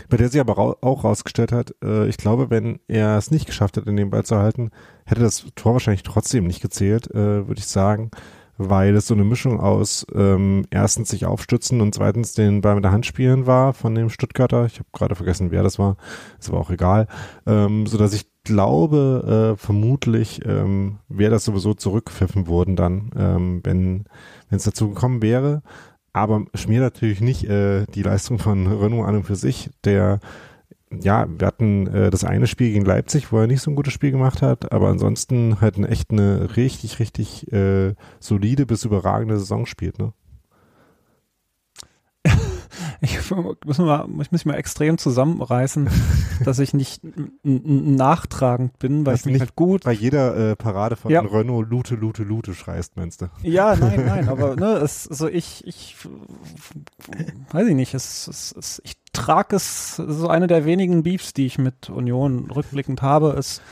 Bei 0.08 0.16
der 0.16 0.28
sich 0.28 0.40
aber 0.40 0.56
ra 0.56 0.76
auch 0.80 1.04
rausgestellt 1.04 1.52
hat, 1.52 1.74
äh, 1.84 2.08
ich 2.08 2.16
glaube, 2.16 2.50
wenn 2.50 2.80
er 2.88 3.16
es 3.18 3.30
nicht 3.30 3.46
geschafft 3.46 3.76
hätte, 3.76 3.94
den 3.94 4.10
Ball 4.10 4.24
zu 4.24 4.36
halten, 4.36 4.70
hätte 5.04 5.20
das 5.20 5.46
Tor 5.54 5.74
wahrscheinlich 5.74 6.02
trotzdem 6.02 6.46
nicht 6.46 6.62
gezählt, 6.62 7.10
äh, 7.10 7.46
würde 7.46 7.58
ich 7.58 7.66
sagen 7.66 8.10
weil 8.56 8.94
es 8.94 9.06
so 9.06 9.14
eine 9.14 9.24
Mischung 9.24 9.60
aus 9.60 10.06
ähm, 10.14 10.66
erstens 10.70 11.10
sich 11.10 11.26
aufstützen 11.26 11.80
und 11.80 11.94
zweitens 11.94 12.34
den 12.34 12.60
Ball 12.60 12.74
mit 12.74 12.84
der 12.84 12.92
Hand 12.92 13.06
spielen 13.06 13.46
war 13.46 13.72
von 13.72 13.94
dem 13.94 14.10
Stuttgarter. 14.10 14.66
Ich 14.66 14.78
habe 14.78 14.88
gerade 14.92 15.14
vergessen, 15.14 15.50
wer 15.50 15.62
das 15.62 15.78
war. 15.78 15.96
Ist 16.38 16.48
aber 16.48 16.60
auch 16.60 16.70
egal. 16.70 17.06
Ähm, 17.46 17.86
so 17.86 17.98
dass 17.98 18.14
ich 18.14 18.26
glaube, 18.44 19.54
äh, 19.54 19.56
vermutlich 19.56 20.44
ähm, 20.44 20.98
wäre 21.08 21.32
das 21.32 21.44
sowieso 21.44 21.74
zurückgepfiffen 21.74 22.46
worden 22.46 22.76
dann, 22.76 23.10
ähm, 23.16 23.60
wenn 23.64 24.04
es 24.50 24.64
dazu 24.64 24.90
gekommen 24.90 25.22
wäre. 25.22 25.62
Aber 26.12 26.44
schmiert 26.54 26.82
natürlich 26.82 27.20
nicht 27.20 27.44
äh, 27.44 27.86
die 27.86 28.02
Leistung 28.02 28.38
von 28.38 28.66
Renault 28.68 29.08
an 29.08 29.16
und 29.16 29.24
für 29.24 29.34
sich. 29.34 29.70
Der, 29.84 30.20
ja, 31.02 31.26
wir 31.28 31.46
hatten 31.46 31.86
äh, 31.86 32.10
das 32.10 32.24
eine 32.24 32.46
Spiel 32.46 32.72
gegen 32.72 32.84
Leipzig, 32.84 33.32
wo 33.32 33.38
er 33.38 33.46
nicht 33.46 33.62
so 33.62 33.70
ein 33.70 33.76
gutes 33.76 33.92
Spiel 33.92 34.10
gemacht 34.10 34.42
hat, 34.42 34.72
aber 34.72 34.88
ansonsten 34.88 35.60
halt 35.60 35.76
eine, 35.76 35.88
echt 35.88 36.10
eine 36.10 36.56
richtig, 36.56 36.98
richtig 36.98 37.52
äh, 37.52 37.94
solide 38.20 38.66
bis 38.66 38.84
überragende 38.84 39.38
Saison 39.38 39.66
spielt, 39.66 39.98
ne? 39.98 40.12
Ich 43.04 43.30
muss, 43.64 43.78
mal, 43.78 44.06
ich 44.08 44.16
muss 44.16 44.30
mich 44.30 44.46
mal 44.46 44.54
extrem 44.54 44.98
zusammenreißen, 44.98 45.88
dass 46.44 46.58
ich 46.58 46.74
nicht 46.74 47.02
nachtragend 47.42 48.78
bin, 48.78 49.06
weil 49.06 49.14
das 49.14 49.26
ich 49.26 49.32
mich 49.32 49.40
halt 49.40 49.56
gut. 49.56 49.84
Bei 49.84 49.92
jeder 49.92 50.52
äh, 50.52 50.56
Parade 50.56 50.96
von 50.96 51.10
ja. 51.10 51.20
Renault 51.20 51.68
Lute, 51.68 51.94
Lute, 51.94 52.22
Lute 52.22 52.54
schreist, 52.54 52.96
meinst 52.96 53.22
du? 53.22 53.30
Ja, 53.42 53.76
nein, 53.80 54.04
nein, 54.06 54.28
aber 54.28 54.56
ne, 54.56 54.74
es, 54.76 55.08
also 55.08 55.28
ich, 55.28 55.66
ich 55.66 55.96
weiß 57.52 57.68
ich 57.68 57.74
nicht, 57.74 57.94
es, 57.94 58.26
es, 58.28 58.54
es 58.56 58.82
ich 58.84 58.94
trage 59.12 59.56
es, 59.56 59.96
so 59.96 60.28
eine 60.28 60.46
der 60.46 60.64
wenigen 60.64 61.02
Beefs, 61.02 61.32
die 61.32 61.46
ich 61.46 61.58
mit 61.58 61.90
Union 61.90 62.50
rückblickend 62.50 63.02
habe, 63.02 63.30
ist, 63.38 63.62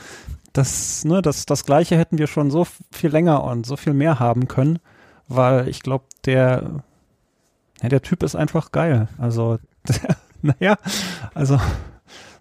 dass, 0.53 1.03
ne, 1.03 1.21
das, 1.21 1.45
das 1.45 1.65
Gleiche 1.65 1.97
hätten 1.97 2.17
wir 2.17 2.27
schon 2.27 2.51
so 2.51 2.65
viel 2.91 3.09
länger 3.09 3.43
und 3.43 3.65
so 3.65 3.75
viel 3.75 3.93
mehr 3.93 4.19
haben 4.19 4.47
können, 4.47 4.79
weil 5.27 5.67
ich 5.67 5.81
glaube, 5.81 6.05
der 6.25 6.83
ja, 7.83 7.89
der 7.89 8.01
Typ 8.01 8.23
ist 8.23 8.35
einfach 8.35 8.71
geil. 8.71 9.09
Also, 9.17 9.59
naja, 10.41 10.77
also 11.33 11.59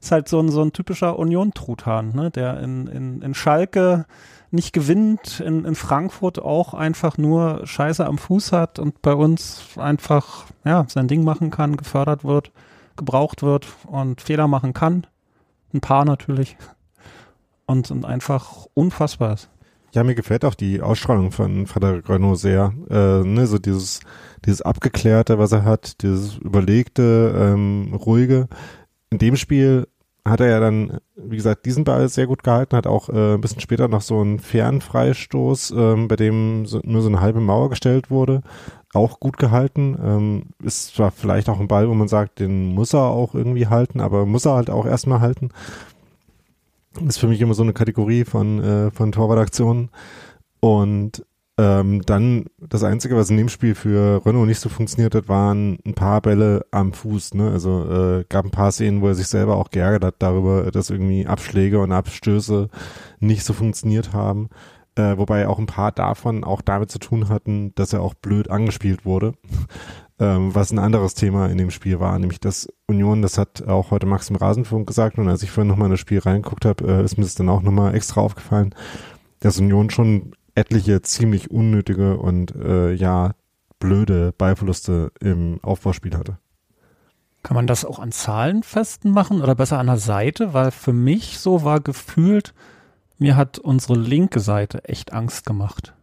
ist 0.00 0.12
halt 0.12 0.28
so 0.28 0.40
ein, 0.40 0.49
so 0.49 0.62
ein 0.62 0.72
typischer 0.72 1.18
Union-Truthahn, 1.18 2.14
ne? 2.14 2.30
der 2.30 2.61
in, 2.61 2.87
in, 2.87 3.22
in 3.22 3.34
Schalke 3.34 4.06
nicht 4.50 4.72
gewinnt, 4.72 5.40
in, 5.40 5.64
in 5.64 5.75
Frankfurt 5.75 6.40
auch 6.40 6.75
einfach 6.75 7.18
nur 7.18 7.66
Scheiße 7.66 8.04
am 8.04 8.18
Fuß 8.18 8.52
hat 8.52 8.78
und 8.78 9.02
bei 9.02 9.14
uns 9.14 9.62
einfach 9.76 10.46
ja, 10.64 10.84
sein 10.88 11.08
Ding 11.08 11.25
machen 11.25 11.50
kann, 11.50 11.76
gefördert 11.76 12.25
wird, 12.25 12.52
gebraucht 12.96 13.42
wird 13.42 13.66
und 13.87 14.20
Fehler 14.20 14.49
machen 14.49 14.75
kann. 14.75 15.06
Ein 15.72 15.80
paar 15.80 16.04
natürlich. 16.04 16.56
Und, 17.66 17.90
und 17.90 18.04
einfach 18.04 18.66
unfassbar 18.75 19.34
ist. 19.34 19.49
Ja, 19.94 20.04
mir 20.04 20.14
gefällt 20.14 20.46
auch 20.46 20.54
die 20.54 20.80
Ausstrahlung 20.80 21.32
von 21.32 21.66
Frederik 21.66 22.08
Renault 22.08 22.38
sehr. 22.38 22.72
Äh, 22.88 23.25
ne, 23.25 23.46
so 23.46 23.58
dieses, 23.58 24.00
dieses 24.46 24.62
Abgeklärte, 24.62 25.38
was 25.38 25.52
er 25.52 25.64
hat, 25.64 26.00
dieses 26.02 26.38
Überlegte, 26.38 27.34
ähm, 27.37 27.92
Ruhige. 27.94 28.49
In 29.11 29.18
dem 29.18 29.37
Spiel 29.37 29.87
hat 30.26 30.40
er 30.40 30.49
ja 30.49 30.61
dann, 30.61 30.99
wie 31.16 31.37
gesagt, 31.37 31.66
diesen 31.66 31.84
Ball 31.84 32.08
sehr 32.08 32.26
gut 32.26 32.42
gehalten, 32.42 32.75
hat 32.75 32.87
auch 32.87 33.11
äh, 33.11 33.34
ein 33.34 33.40
bisschen 33.42 33.61
später 33.61 33.87
noch 33.88 34.00
so 34.00 34.20
einen 34.20 34.38
Fernfreistoß, 34.38 35.72
ähm, 35.76 36.08
bei 36.08 36.16
dem 36.16 36.64
so, 36.64 36.80
nur 36.84 37.02
so 37.02 37.08
eine 37.08 37.20
halbe 37.20 37.40
Mauer 37.40 37.68
gestellt 37.68 38.11
wurde, 38.11 38.40
auch 38.94 39.20
gut 39.20 39.37
gehalten. 39.37 39.99
Ähm, 40.02 40.42
ist 40.62 40.94
zwar 40.94 41.11
vielleicht 41.11 41.50
auch 41.50 41.61
ein 41.61 41.68
Ball, 41.68 41.88
wo 41.90 41.94
man 41.94 42.08
sagt, 42.08 42.38
den 42.38 42.66
muss 42.66 42.94
er 42.94 43.11
auch 43.11 43.34
irgendwie 43.34 43.66
halten, 43.66 44.00
aber 44.00 44.25
muss 44.25 44.46
er 44.46 44.54
halt 44.54 44.70
auch 44.70 44.87
erstmal 44.87 45.20
halten 45.20 45.50
ist 47.06 47.18
für 47.18 47.28
mich 47.28 47.40
immer 47.40 47.54
so 47.54 47.62
eine 47.62 47.72
Kategorie 47.72 48.25
von, 48.25 48.62
äh, 48.62 48.90
von 48.90 49.12
Torwartaktionen. 49.12 49.90
Und 50.61 51.25
ähm, 51.58 52.02
dann 52.06 52.46
das 52.58 52.82
Einzige, 52.82 53.16
was 53.16 53.30
in 53.30 53.37
dem 53.37 53.49
Spiel 53.49 53.75
für 53.75 54.25
Renault 54.25 54.49
nicht 54.49 54.61
so 54.61 54.68
funktioniert 54.68 55.14
hat, 55.14 55.28
waren 55.28 55.78
ein 55.84 55.94
paar 55.94 56.20
Bälle 56.22 56.64
am 56.70 56.92
Fuß. 56.92 57.34
Ne? 57.34 57.50
Also 57.50 57.84
äh, 57.90 58.25
gab 58.28 58.46
ein 58.46 58.50
paar 58.50 58.72
Szenen, 58.72 59.02
wo 59.02 59.08
er 59.08 59.14
sich 59.14 59.28
selber 59.28 59.56
auch 59.56 59.70
geärgert 59.70 60.04
hat 60.04 60.14
darüber, 60.18 60.70
dass 60.70 60.90
irgendwie 60.90 61.26
Abschläge 61.26 61.80
und 61.80 61.92
Abstöße 61.92 62.68
nicht 63.20 63.44
so 63.44 63.52
funktioniert 63.52 64.12
haben. 64.12 64.49
Äh, 64.94 65.16
wobei 65.18 65.46
auch 65.49 65.58
ein 65.58 65.66
paar 65.66 65.92
davon 65.92 66.44
auch 66.44 66.62
damit 66.62 66.90
zu 66.90 66.99
tun 66.99 67.28
hatten, 67.28 67.75
dass 67.75 67.92
er 67.92 68.02
auch 68.02 68.14
blöd 68.14 68.50
angespielt 68.50 69.04
wurde 69.04 69.34
ähm, 70.23 70.55
was 70.55 70.71
ein 70.71 70.79
anderes 70.79 71.14
Thema 71.14 71.49
in 71.49 71.59
dem 71.59 71.73
Spiel 71.73 71.99
war, 71.99 72.17
nämlich 72.17 72.38
dass 72.38 72.69
Union, 72.87 73.23
das 73.23 73.38
hat 73.38 73.67
auch 73.67 73.91
heute 73.91 74.07
Max 74.07 74.31
im 74.31 74.37
Rasenfunk 74.37 74.87
gesagt 74.87 75.19
und 75.19 75.29
als 75.29 75.43
ich 75.43 75.50
vorhin 75.50 75.69
nochmal 75.69 75.87
in 75.87 75.93
das 75.93 76.00
Spiel 76.00 76.21
reingeguckt 76.21 76.64
habe, 76.64 76.85
äh, 76.85 77.05
ist 77.05 77.19
mir 77.19 77.25
das 77.25 77.35
dann 77.35 77.49
auch 77.49 77.62
nochmal 77.62 77.97
extra 77.97 78.21
aufgefallen, 78.21 78.73
dass 79.41 79.59
Union 79.59 79.91
schon 79.91 80.37
etliche 80.55 81.02
ziemlich 81.02 81.50
unnötige 81.50 82.19
und 82.19 82.55
äh, 82.55 82.93
ja 82.93 83.33
blöde 83.81 84.33
Ballverluste 84.38 85.11
im 85.21 85.59
Aufbauspiel 85.62 86.17
hatte. 86.17 86.38
Kann 87.43 87.57
man 87.57 87.67
das 87.67 87.85
auch 87.85 87.99
an 87.99 88.12
Zahlen 88.12 88.62
festmachen 88.62 89.43
oder 89.43 89.57
besser 89.57 89.81
an 89.81 89.88
der 89.88 89.99
Seite? 89.99 90.55
Weil 90.55 90.71
für 90.71 90.93
mich 90.93 91.41
so 91.41 91.64
war 91.64 91.81
gefühlt, 91.81 92.55
mir 93.19 93.35
hat 93.37 93.59
unsere 93.59 93.99
linke 93.99 94.38
Seite 94.38 94.85
echt 94.85 95.12
Angst 95.12 95.47
gemacht. 95.47 95.95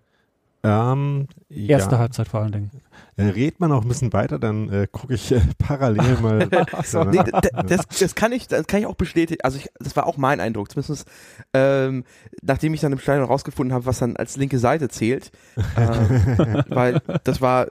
Ähm, 0.61 1.27
Erste 1.49 1.95
ja. 1.95 1.99
Halbzeit 1.99 2.27
vor 2.27 2.41
allen 2.41 2.51
Dingen. 2.51 2.71
Äh, 3.15 3.23
redet 3.27 3.59
man 3.61 3.71
auch 3.71 3.81
ein 3.81 3.87
bisschen 3.87 4.11
weiter, 4.11 4.39
dann 4.39 4.69
äh, 4.69 4.87
gucke 4.91 5.13
ich 5.13 5.31
äh, 5.31 5.41
parallel 5.57 6.17
mal. 6.21 6.49
so, 6.83 7.03
nee, 7.05 7.21
das, 7.67 7.87
das, 7.87 8.15
kann 8.15 8.33
ich, 8.33 8.47
das 8.47 8.67
kann 8.67 8.81
ich 8.81 8.85
auch 8.85 8.95
bestätigen. 8.95 9.41
Also 9.41 9.57
ich, 9.57 9.69
das 9.79 9.95
war 9.95 10.05
auch 10.05 10.17
mein 10.17 10.41
Eindruck. 10.41 10.69
Zumindest 10.71 11.07
ähm, 11.53 12.03
nachdem 12.41 12.73
ich 12.73 12.81
dann 12.81 12.91
im 12.91 12.99
Stadion 12.99 13.25
rausgefunden 13.25 13.73
habe, 13.73 13.85
was 13.85 13.99
dann 13.99 14.17
als 14.17 14.35
linke 14.35 14.59
Seite 14.59 14.89
zählt, 14.89 15.31
ähm, 15.77 16.63
weil 16.67 17.01
das 17.23 17.39
war, 17.39 17.67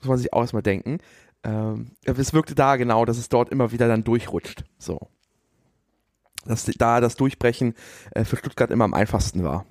muss 0.00 0.08
man 0.08 0.18
sich 0.18 0.32
auch 0.34 0.42
erstmal 0.42 0.62
denken. 0.62 0.98
Ähm, 1.44 1.92
es 2.04 2.34
wirkte 2.34 2.54
da 2.54 2.76
genau, 2.76 3.06
dass 3.06 3.16
es 3.16 3.30
dort 3.30 3.48
immer 3.50 3.72
wieder 3.72 3.88
dann 3.88 4.04
durchrutscht. 4.04 4.64
So, 4.78 5.08
dass 6.44 6.64
da 6.64 7.00
das 7.00 7.16
Durchbrechen 7.16 7.74
äh, 8.10 8.24
für 8.24 8.36
Stuttgart 8.36 8.70
immer 8.70 8.84
am 8.84 8.94
einfachsten 8.94 9.44
war. 9.44 9.64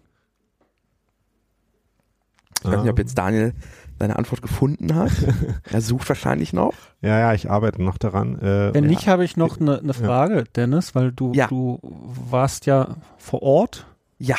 Ich 2.63 2.71
weiß 2.71 2.81
nicht, 2.81 2.91
ob 2.91 2.99
jetzt 2.99 3.17
Daniel 3.17 3.53
seine 3.99 4.17
Antwort 4.17 4.41
gefunden 4.41 4.95
hat. 4.95 5.11
er 5.71 5.81
sucht 5.81 6.07
wahrscheinlich 6.09 6.53
noch. 6.53 6.73
Ja, 7.01 7.19
ja, 7.19 7.33
ich 7.33 7.49
arbeite 7.49 7.81
noch 7.81 7.97
daran. 7.97 8.39
Äh, 8.39 8.73
Wenn 8.73 8.85
nicht, 8.85 9.07
habe 9.07 9.23
ich 9.23 9.37
noch 9.37 9.59
eine 9.59 9.81
ne 9.81 9.93
Frage, 9.93 10.37
ja. 10.37 10.43
Dennis, 10.55 10.95
weil 10.95 11.11
du, 11.11 11.31
ja. 11.33 11.47
du 11.47 11.79
warst 11.81 12.65
ja 12.65 12.95
vor 13.17 13.41
Ort. 13.43 13.85
Ja. 14.19 14.37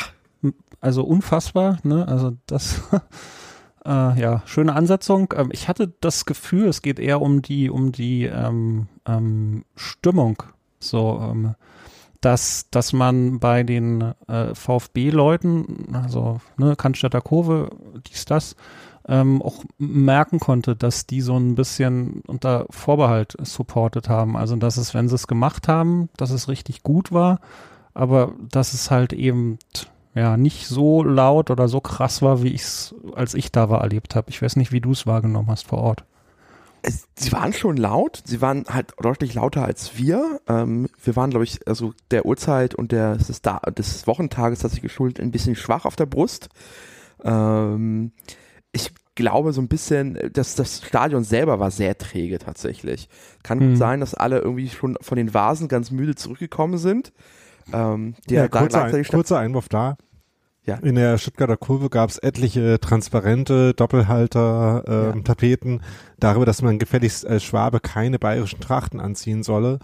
Also 0.81 1.03
unfassbar, 1.03 1.79
ne? 1.83 2.07
Also 2.07 2.37
das, 2.47 2.83
äh, 3.87 4.21
ja, 4.21 4.43
schöne 4.45 4.75
Ansetzung. 4.75 5.33
Ähm, 5.37 5.49
ich 5.53 5.69
hatte 5.69 5.93
das 6.01 6.27
Gefühl, 6.27 6.69
es 6.69 6.83
geht 6.83 6.99
eher 6.99 7.23
um 7.23 7.41
die, 7.43 7.71
um 7.71 7.93
die 7.93 8.25
ähm, 8.25 8.89
ähm, 9.07 9.65
Stimmung. 9.77 10.43
So, 10.79 11.21
ähm, 11.23 11.55
dass, 12.25 12.71
dass 12.71 12.93
man 12.93 13.39
bei 13.39 13.63
den 13.63 14.15
äh, 14.29 14.55
VfB-Leuten, 14.55 15.95
also 15.95 16.41
ne, 16.57 16.75
Cannstatter 16.75 17.21
Kurve, 17.21 17.71
dies, 18.09 18.25
das, 18.25 18.57
ähm, 19.07 19.43
auch 19.43 19.65
merken 19.77 20.41
konnte, 20.41 20.75
dass 20.75 21.07
die 21.07 21.21
so 21.21 21.37
ein 21.37 21.55
bisschen 21.55 22.23
unter 22.27 22.65
Vorbehalt 22.71 23.37
supportet 23.43 24.09
haben. 24.09 24.37
Also 24.37 24.57
dass 24.57 24.79
es, 24.79 24.95
wenn 24.95 25.09
sie 25.09 25.17
es 25.17 25.27
gemacht 25.27 25.69
haben, 25.69 26.09
dass 26.17 26.31
es 26.31 26.49
richtig 26.49 26.83
gut 26.83 27.13
war, 27.13 27.41
aber 27.93 28.33
dass 28.51 28.73
es 28.73 28.91
halt 28.91 29.13
eben 29.13 29.59
ja 30.15 30.39
nicht 30.39 30.67
so 30.67 31.03
laut 31.03 31.51
oder 31.51 31.69
so 31.69 31.81
krass 31.81 32.23
war, 32.23 32.43
wie 32.43 32.55
ich 32.55 32.63
es, 32.63 32.95
als 33.15 33.35
ich 33.35 33.53
da 33.53 33.69
war, 33.69 33.83
erlebt 33.83 34.17
habe. 34.17 34.31
Ich 34.31 34.41
weiß 34.41 34.57
nicht, 34.57 34.73
wie 34.73 34.81
du 34.81 34.93
es 34.93 35.07
wahrgenommen 35.07 35.51
hast 35.51 35.67
vor 35.67 35.81
Ort 35.81 36.05
es, 36.85 37.07
sie 37.17 37.33
waren 37.33 37.53
schon 37.53 37.77
laut, 37.77 38.23
sie 38.27 38.41
waren 38.41 38.65
halt 38.69 38.93
deutlich 39.01 39.35
lauter 39.35 39.65
als 39.65 39.97
wir. 39.97 40.41
Ähm, 40.49 40.89
wir 41.03 41.17
waren, 41.17 41.31
glaube 41.31 41.45
ich, 41.45 41.67
also 41.67 41.95
der 42.11 42.27
Uhrzeit 42.27 42.75
und 42.75 42.93
der, 42.93 43.17
des, 43.17 43.41
des 43.41 44.07
Wochentages 44.07 44.63
hat 44.63 44.71
sich 44.71 44.83
geschuldet 44.83 45.21
ein 45.21 45.31
bisschen 45.31 45.57
schwach 45.57 45.87
auf 45.87 45.97
der 45.97 46.07
Brust. 46.07 46.51
Ähm, 47.23 48.13
ich 48.73 48.93
glaube 49.15 49.53
so 49.53 49.63
ein 49.63 49.69
bisschen, 49.69 50.19
dass 50.33 50.57
das 50.57 50.83
Stadion 50.85 51.25
selber 51.25 51.59
war 51.59 51.71
sehr 51.71 51.97
träge 51.97 52.39
tatsächlich. 52.39 53.09
Kann 53.43 53.59
mhm. 53.59 53.71
gut 53.71 53.79
sein, 53.79 54.01
dass 54.01 54.15
alle 54.15 54.41
irgendwie 54.41 54.69
schon 54.69 54.99
von 55.01 55.17
den 55.17 55.33
Vasen 55.33 55.69
ganz 55.69 55.91
müde 55.91 56.15
zurückgekommen 56.15 56.77
sind. 56.77 57.13
Ähm, 57.73 58.15
der 58.29 58.43
ja, 58.43 58.49
kurzer, 58.49 58.85
ein, 58.85 59.05
kurzer 59.05 59.39
Einwurf 59.39 59.71
da. 59.71 59.97
Ja. 60.67 60.77
In 60.77 60.95
der 60.95 61.19
Stuttgarter 61.19 61.59
Kurve 61.59 61.91
gab 61.91 62.09
es 62.09 62.17
etliche 62.17 62.81
transparente 62.81 63.75
Doppelhalter, 63.75 64.85
ähm, 64.87 65.19
ja. 65.19 65.23
Tapeten 65.23 65.83
darüber, 66.19 66.47
dass 66.47 66.63
man 66.63 66.79
gefälligst 66.79 67.27
als 67.27 67.45
Schwabe 67.45 67.81
keine 67.81 68.19
bayerischen 68.19 68.61
Trachten 68.61 68.99
anziehen 68.99 69.43
solle. 69.43 69.79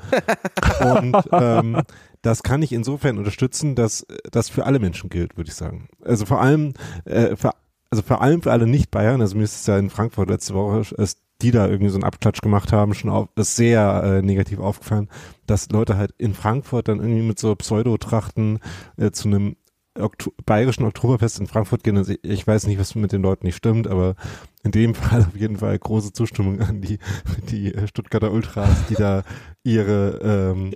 Und 0.80 1.16
ähm, 1.32 1.82
das 2.22 2.42
kann 2.42 2.62
ich 2.62 2.72
insofern 2.72 3.18
unterstützen, 3.18 3.74
dass 3.74 4.06
das 4.30 4.48
für 4.48 4.64
alle 4.64 4.78
Menschen 4.78 5.10
gilt, 5.10 5.36
würde 5.36 5.50
ich 5.50 5.56
sagen. 5.56 5.88
Also 6.02 6.24
vor 6.24 6.40
allem, 6.40 6.72
äh, 7.04 7.36
für, 7.36 7.50
also 7.90 8.02
vor 8.02 8.22
allem 8.22 8.40
für 8.40 8.52
alle 8.52 8.66
Nicht-Bayern. 8.66 9.20
Also 9.20 9.36
mir 9.36 9.44
ist 9.44 9.60
es 9.60 9.66
ja 9.66 9.78
in 9.78 9.90
Frankfurt 9.90 10.30
letzte 10.30 10.54
Woche, 10.54 10.94
ist 10.96 11.18
die 11.42 11.50
da 11.50 11.66
irgendwie 11.66 11.90
so 11.90 11.96
einen 11.96 12.04
Abklatsch 12.04 12.40
gemacht 12.40 12.72
haben, 12.72 12.94
schon 12.94 13.10
auf, 13.10 13.28
ist 13.36 13.56
sehr 13.56 14.02
äh, 14.04 14.22
negativ 14.22 14.58
aufgefallen, 14.58 15.08
dass 15.46 15.70
Leute 15.70 15.96
halt 15.96 16.12
in 16.18 16.34
Frankfurt 16.34 16.88
dann 16.88 17.00
irgendwie 17.00 17.22
mit 17.22 17.38
so 17.38 17.54
Pseudotrachten 17.54 18.60
äh, 18.96 19.10
zu 19.10 19.28
einem 19.28 19.56
Okto 20.00 20.32
bayerischen 20.44 20.84
Oktoberfest 20.84 21.40
in 21.40 21.46
Frankfurt 21.46 21.82
gehen. 21.82 21.96
Also 21.96 22.14
ich 22.22 22.46
weiß 22.46 22.66
nicht, 22.66 22.78
was 22.78 22.94
mit 22.94 23.12
den 23.12 23.22
Leuten 23.22 23.46
nicht 23.46 23.56
stimmt, 23.56 23.86
aber 23.86 24.14
in 24.62 24.70
dem 24.70 24.94
Fall 24.96 25.22
auf 25.22 25.36
jeden 25.36 25.58
Fall 25.58 25.78
große 25.78 26.12
Zustimmung 26.12 26.60
an 26.60 26.80
die, 26.80 26.98
die 27.50 27.74
Stuttgarter 27.86 28.32
Ultras, 28.32 28.86
die 28.88 28.94
da 28.94 29.22
ihre, 29.62 30.18
ähm, 30.22 30.74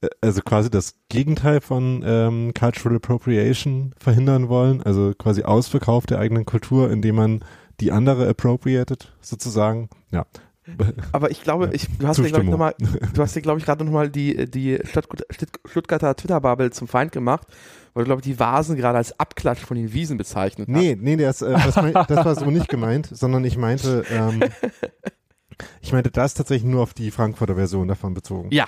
äh, 0.00 0.08
also 0.20 0.40
quasi 0.42 0.70
das 0.70 0.94
Gegenteil 1.08 1.60
von 1.60 2.02
ähm, 2.04 2.52
Cultural 2.58 2.96
Appropriation 2.96 3.94
verhindern 3.98 4.48
wollen, 4.48 4.82
also 4.82 5.12
quasi 5.16 5.42
Ausverkauf 5.42 6.06
der 6.06 6.18
eigenen 6.18 6.44
Kultur, 6.44 6.90
indem 6.90 7.16
man 7.16 7.44
die 7.80 7.92
andere 7.92 8.28
appropriated, 8.28 9.12
sozusagen. 9.20 9.90
Ja. 10.10 10.24
Aber 11.12 11.30
ich 11.30 11.42
glaube, 11.42 11.70
ich, 11.72 11.86
du 11.98 12.06
hast 12.06 12.18
dir, 12.18 12.24
glaube 12.24 12.44
ich, 12.44 12.50
nochmal, 12.50 12.74
du 12.78 13.22
hast 13.22 13.36
dir, 13.36 13.42
glaube 13.42 13.58
ich, 13.58 13.64
gerade 13.64 13.84
nochmal 13.84 14.10
die, 14.10 14.50
die 14.50 14.78
Stuttgarter 15.64 16.16
Twitter-Bubble 16.16 16.70
zum 16.70 16.88
Feind 16.88 17.12
gemacht, 17.12 17.46
weil 17.94 18.04
du, 18.04 18.08
glaube 18.08 18.20
ich, 18.20 18.24
die 18.24 18.38
Vasen 18.38 18.76
gerade 18.76 18.98
als 18.98 19.18
Abklatsch 19.18 19.60
von 19.60 19.76
den 19.76 19.92
Wiesen 19.92 20.18
bezeichnet 20.18 20.68
hast. 20.68 20.76
Nee, 20.76 20.96
nee, 21.00 21.16
das, 21.16 21.42
äh, 21.42 21.52
das, 21.52 21.76
mein, 21.76 21.92
das 21.92 22.24
war 22.24 22.34
so 22.34 22.50
nicht 22.50 22.68
gemeint, 22.68 23.08
sondern 23.12 23.44
ich 23.44 23.56
meinte, 23.56 24.04
ähm, 24.10 24.42
ich 25.80 25.92
meinte 25.92 26.10
das 26.10 26.34
tatsächlich 26.34 26.70
nur 26.70 26.82
auf 26.82 26.94
die 26.94 27.10
Frankfurter 27.10 27.54
Version 27.54 27.88
davon 27.88 28.14
bezogen. 28.14 28.50
Ja. 28.50 28.66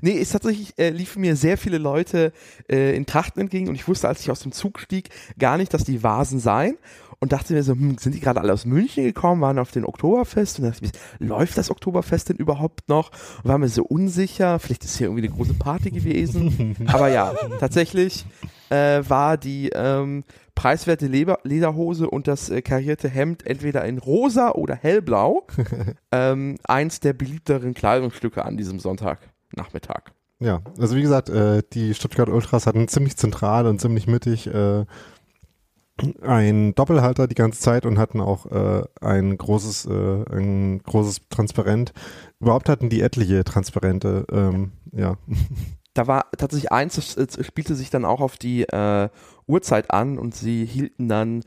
Nee, 0.00 0.12
ist 0.12 0.30
tatsächlich, 0.30 0.78
äh, 0.78 0.90
liefen 0.90 1.20
mir 1.20 1.36
sehr 1.36 1.58
viele 1.58 1.76
Leute 1.76 2.32
äh, 2.68 2.96
in 2.96 3.04
Trachten 3.04 3.42
entgegen 3.42 3.68
und 3.68 3.74
ich 3.74 3.86
wusste, 3.86 4.08
als 4.08 4.20
ich 4.20 4.30
aus 4.30 4.40
dem 4.40 4.52
Zug 4.52 4.80
stieg, 4.80 5.10
gar 5.38 5.58
nicht, 5.58 5.74
dass 5.74 5.84
die 5.84 6.02
Vasen 6.02 6.40
seien 6.40 6.78
und 7.20 7.32
dachte 7.32 7.52
mir 7.52 7.62
so, 7.62 7.72
hm, 7.72 7.98
sind 7.98 8.14
die 8.14 8.20
gerade 8.20 8.40
alle 8.40 8.52
aus 8.52 8.64
München 8.64 9.04
gekommen, 9.04 9.42
waren 9.42 9.58
auf 9.58 9.70
den 9.70 9.84
Oktoberfest 9.84 10.58
und 10.58 10.64
dachte 10.64 10.84
mir, 10.84 10.90
läuft 11.18 11.58
das 11.58 11.70
Oktoberfest 11.70 12.30
denn 12.30 12.36
überhaupt 12.36 12.88
noch? 12.88 13.10
Und 13.42 13.50
war 13.50 13.58
mir 13.58 13.68
so 13.68 13.84
unsicher, 13.84 14.58
vielleicht 14.58 14.84
ist 14.84 14.96
hier 14.96 15.08
irgendwie 15.08 15.26
eine 15.26 15.36
große 15.36 15.54
Party 15.54 15.90
gewesen. 15.90 16.76
Aber 16.86 17.08
ja, 17.08 17.34
tatsächlich 17.60 18.24
äh, 18.70 19.02
war 19.06 19.36
die 19.36 19.70
ähm, 19.74 20.24
preiswerte 20.54 21.06
Leber 21.06 21.38
Lederhose 21.44 22.08
und 22.08 22.26
das 22.26 22.48
äh, 22.48 22.62
karierte 22.62 23.08
Hemd 23.08 23.46
entweder 23.46 23.84
in 23.84 23.98
rosa 23.98 24.52
oder 24.52 24.74
hellblau 24.74 25.46
ähm, 26.12 26.56
eins 26.64 27.00
der 27.00 27.12
beliebteren 27.12 27.74
Kleidungsstücke 27.74 28.44
an 28.44 28.56
diesem 28.56 28.78
Sonntagnachmittag. 28.78 30.12
Ja, 30.38 30.62
also 30.78 30.96
wie 30.96 31.02
gesagt, 31.02 31.28
äh, 31.28 31.62
die 31.74 31.92
Stuttgart 31.92 32.30
Ultras 32.30 32.66
hatten 32.66 32.88
ziemlich 32.88 33.18
zentral 33.18 33.66
und 33.66 33.78
ziemlich 33.78 34.06
mittig 34.06 34.46
äh, 34.46 34.86
ein 36.22 36.74
Doppelhalter 36.74 37.26
die 37.26 37.34
ganze 37.34 37.60
Zeit 37.60 37.86
und 37.86 37.98
hatten 37.98 38.20
auch 38.20 38.46
äh, 38.46 38.82
ein 39.00 39.36
großes, 39.36 39.86
äh, 39.86 40.24
ein 40.30 40.82
großes 40.82 41.28
Transparent. 41.30 41.92
Überhaupt 42.40 42.68
hatten 42.68 42.88
die 42.88 43.02
etliche 43.02 43.44
Transparente, 43.44 44.26
ähm, 44.32 44.72
ja. 44.92 45.16
Da 45.92 46.06
war 46.06 46.30
tatsächlich 46.38 46.70
eins, 46.70 46.94
das 47.16 47.44
spielte 47.44 47.74
sich 47.74 47.90
dann 47.90 48.04
auch 48.04 48.20
auf 48.20 48.36
die 48.36 48.62
äh, 48.62 49.08
Uhrzeit 49.48 49.90
an 49.90 50.18
und 50.18 50.36
sie 50.36 50.64
hielten 50.64 51.08
dann 51.08 51.42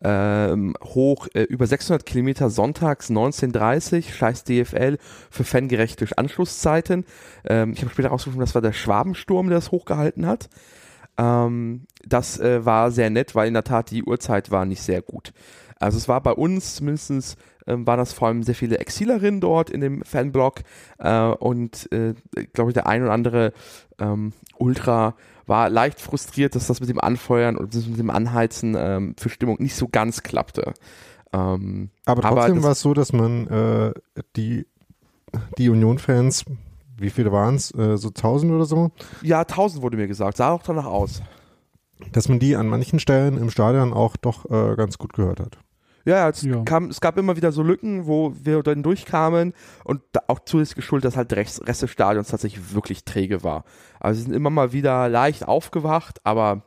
ähm, 0.00 0.76
hoch 0.84 1.26
äh, 1.34 1.42
über 1.42 1.66
600 1.66 2.06
Kilometer 2.06 2.48
sonntags 2.48 3.10
19.30 3.10 4.12
scheiß 4.12 4.44
DFL 4.44 4.98
für 5.30 5.42
fangerechte 5.42 6.06
Anschlusszeiten. 6.16 7.06
Ähm, 7.44 7.72
ich 7.72 7.80
habe 7.80 7.90
später 7.90 8.10
rausgefunden, 8.10 8.40
das 8.40 8.54
war 8.54 8.62
der 8.62 8.72
Schwabensturm, 8.72 9.48
der 9.48 9.58
das 9.58 9.72
hochgehalten 9.72 10.26
hat. 10.26 10.48
Ähm, 11.18 11.86
das 12.06 12.38
äh, 12.38 12.64
war 12.64 12.90
sehr 12.90 13.10
nett, 13.10 13.34
weil 13.34 13.48
in 13.48 13.54
der 13.54 13.64
Tat 13.64 13.90
die 13.90 14.04
Uhrzeit 14.04 14.50
war 14.50 14.64
nicht 14.64 14.82
sehr 14.82 15.02
gut. 15.02 15.32
Also 15.78 15.98
es 15.98 16.08
war 16.08 16.20
bei 16.22 16.32
uns 16.32 16.76
zumindest 16.76 17.36
ähm, 17.66 17.86
war 17.86 17.96
das 17.96 18.12
vor 18.12 18.28
allem 18.28 18.42
sehr 18.42 18.54
viele 18.54 18.78
Exilerinnen 18.78 19.40
dort 19.40 19.70
in 19.70 19.80
dem 19.80 20.02
Fanblock 20.02 20.62
äh, 20.98 21.26
und 21.28 21.90
äh, 21.92 22.14
glaube 22.52 22.70
ich 22.70 22.74
der 22.74 22.86
ein 22.86 23.02
oder 23.02 23.12
andere 23.12 23.52
ähm, 23.98 24.32
Ultra 24.58 25.14
war 25.46 25.70
leicht 25.70 26.00
frustriert, 26.00 26.54
dass 26.54 26.66
das 26.66 26.80
mit 26.80 26.88
dem 26.88 27.00
Anfeuern 27.00 27.56
und 27.56 27.74
mit 27.74 27.98
dem 27.98 28.10
Anheizen 28.10 28.74
ähm, 28.76 29.14
für 29.18 29.28
Stimmung 29.28 29.56
nicht 29.60 29.76
so 29.76 29.88
ganz 29.88 30.22
klappte. 30.22 30.74
Ähm, 31.32 31.90
aber 32.06 32.22
trotzdem 32.22 32.62
war 32.62 32.72
es 32.72 32.80
so, 32.80 32.94
dass 32.94 33.12
man 33.12 33.46
äh, 33.46 33.92
die, 34.36 34.66
die 35.56 35.68
Union-Fans 35.68 36.44
wie 37.00 37.10
viele 37.10 37.32
waren 37.32 37.54
es? 37.54 37.72
Äh, 37.74 37.96
so 37.96 38.08
1000 38.08 38.52
oder 38.52 38.64
so? 38.64 38.90
Ja, 39.22 39.40
1000 39.40 39.82
wurde 39.82 39.96
mir 39.96 40.08
gesagt. 40.08 40.36
Sah 40.36 40.50
auch 40.50 40.62
danach 40.62 40.86
aus. 40.86 41.22
Dass 42.12 42.28
man 42.28 42.38
die 42.38 42.56
an 42.56 42.68
manchen 42.68 43.00
Stellen 43.00 43.38
im 43.38 43.50
Stadion 43.50 43.92
auch 43.92 44.16
doch 44.16 44.44
äh, 44.50 44.76
ganz 44.76 44.98
gut 44.98 45.12
gehört 45.12 45.40
hat. 45.40 45.58
Ja, 46.04 46.28
es, 46.28 46.42
ja. 46.42 46.62
Kam, 46.62 46.88
es 46.88 47.00
gab 47.00 47.18
immer 47.18 47.36
wieder 47.36 47.52
so 47.52 47.62
Lücken, 47.62 48.06
wo 48.06 48.32
wir 48.42 48.62
dann 48.62 48.82
durchkamen 48.82 49.52
und 49.84 50.00
auch 50.28 50.38
zusätzlich 50.40 50.76
geschuldet, 50.76 51.06
dass 51.06 51.16
halt 51.16 51.30
der 51.30 51.38
Rest, 51.38 51.66
Rest 51.66 51.82
des 51.82 51.90
Stadions 51.90 52.28
tatsächlich 52.28 52.72
wirklich 52.72 53.04
träge 53.04 53.42
war. 53.42 53.64
Also 54.00 54.18
sie 54.18 54.24
sind 54.24 54.34
immer 54.34 54.48
mal 54.48 54.72
wieder 54.72 55.08
leicht 55.08 55.46
aufgewacht, 55.46 56.20
aber 56.24 56.62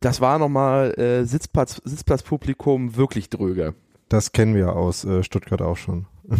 das 0.00 0.20
war 0.20 0.38
nochmal 0.38 0.92
äh, 0.98 1.24
Sitzplatz, 1.24 1.80
Sitzplatzpublikum 1.84 2.96
wirklich 2.96 3.30
dröge. 3.30 3.74
Das 4.10 4.32
kennen 4.32 4.54
wir 4.54 4.74
aus 4.74 5.04
äh, 5.04 5.22
Stuttgart 5.22 5.62
auch 5.62 5.76
schon. 5.76 6.06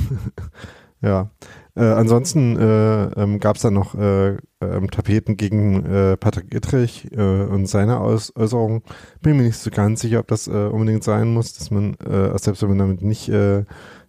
Ja. 1.00 1.30
Äh, 1.78 1.92
ansonsten 1.92 2.56
äh, 2.56 3.04
ähm, 3.20 3.38
gab 3.38 3.56
es 3.56 3.62
dann 3.62 3.74
noch 3.74 3.94
äh, 3.94 4.36
ähm, 4.60 4.90
Tapeten 4.90 5.36
gegen 5.36 5.86
äh, 5.86 6.16
Patrick 6.16 6.52
Ittrich 6.52 7.08
äh, 7.12 7.44
und 7.44 7.66
seine 7.66 8.00
Aus 8.00 8.34
Äußerungen. 8.34 8.82
Bin 9.22 9.36
mir 9.36 9.44
nicht 9.44 9.58
so 9.58 9.70
ganz 9.70 10.00
sicher, 10.00 10.18
ob 10.18 10.26
das 10.26 10.48
äh, 10.48 10.50
unbedingt 10.50 11.04
sein 11.04 11.32
muss, 11.32 11.54
dass 11.54 11.70
man, 11.70 11.94
äh, 11.94 12.36
selbst 12.38 12.62
wenn 12.62 12.70
man 12.70 12.78
damit 12.78 13.02
nicht 13.02 13.28
äh, 13.28 13.64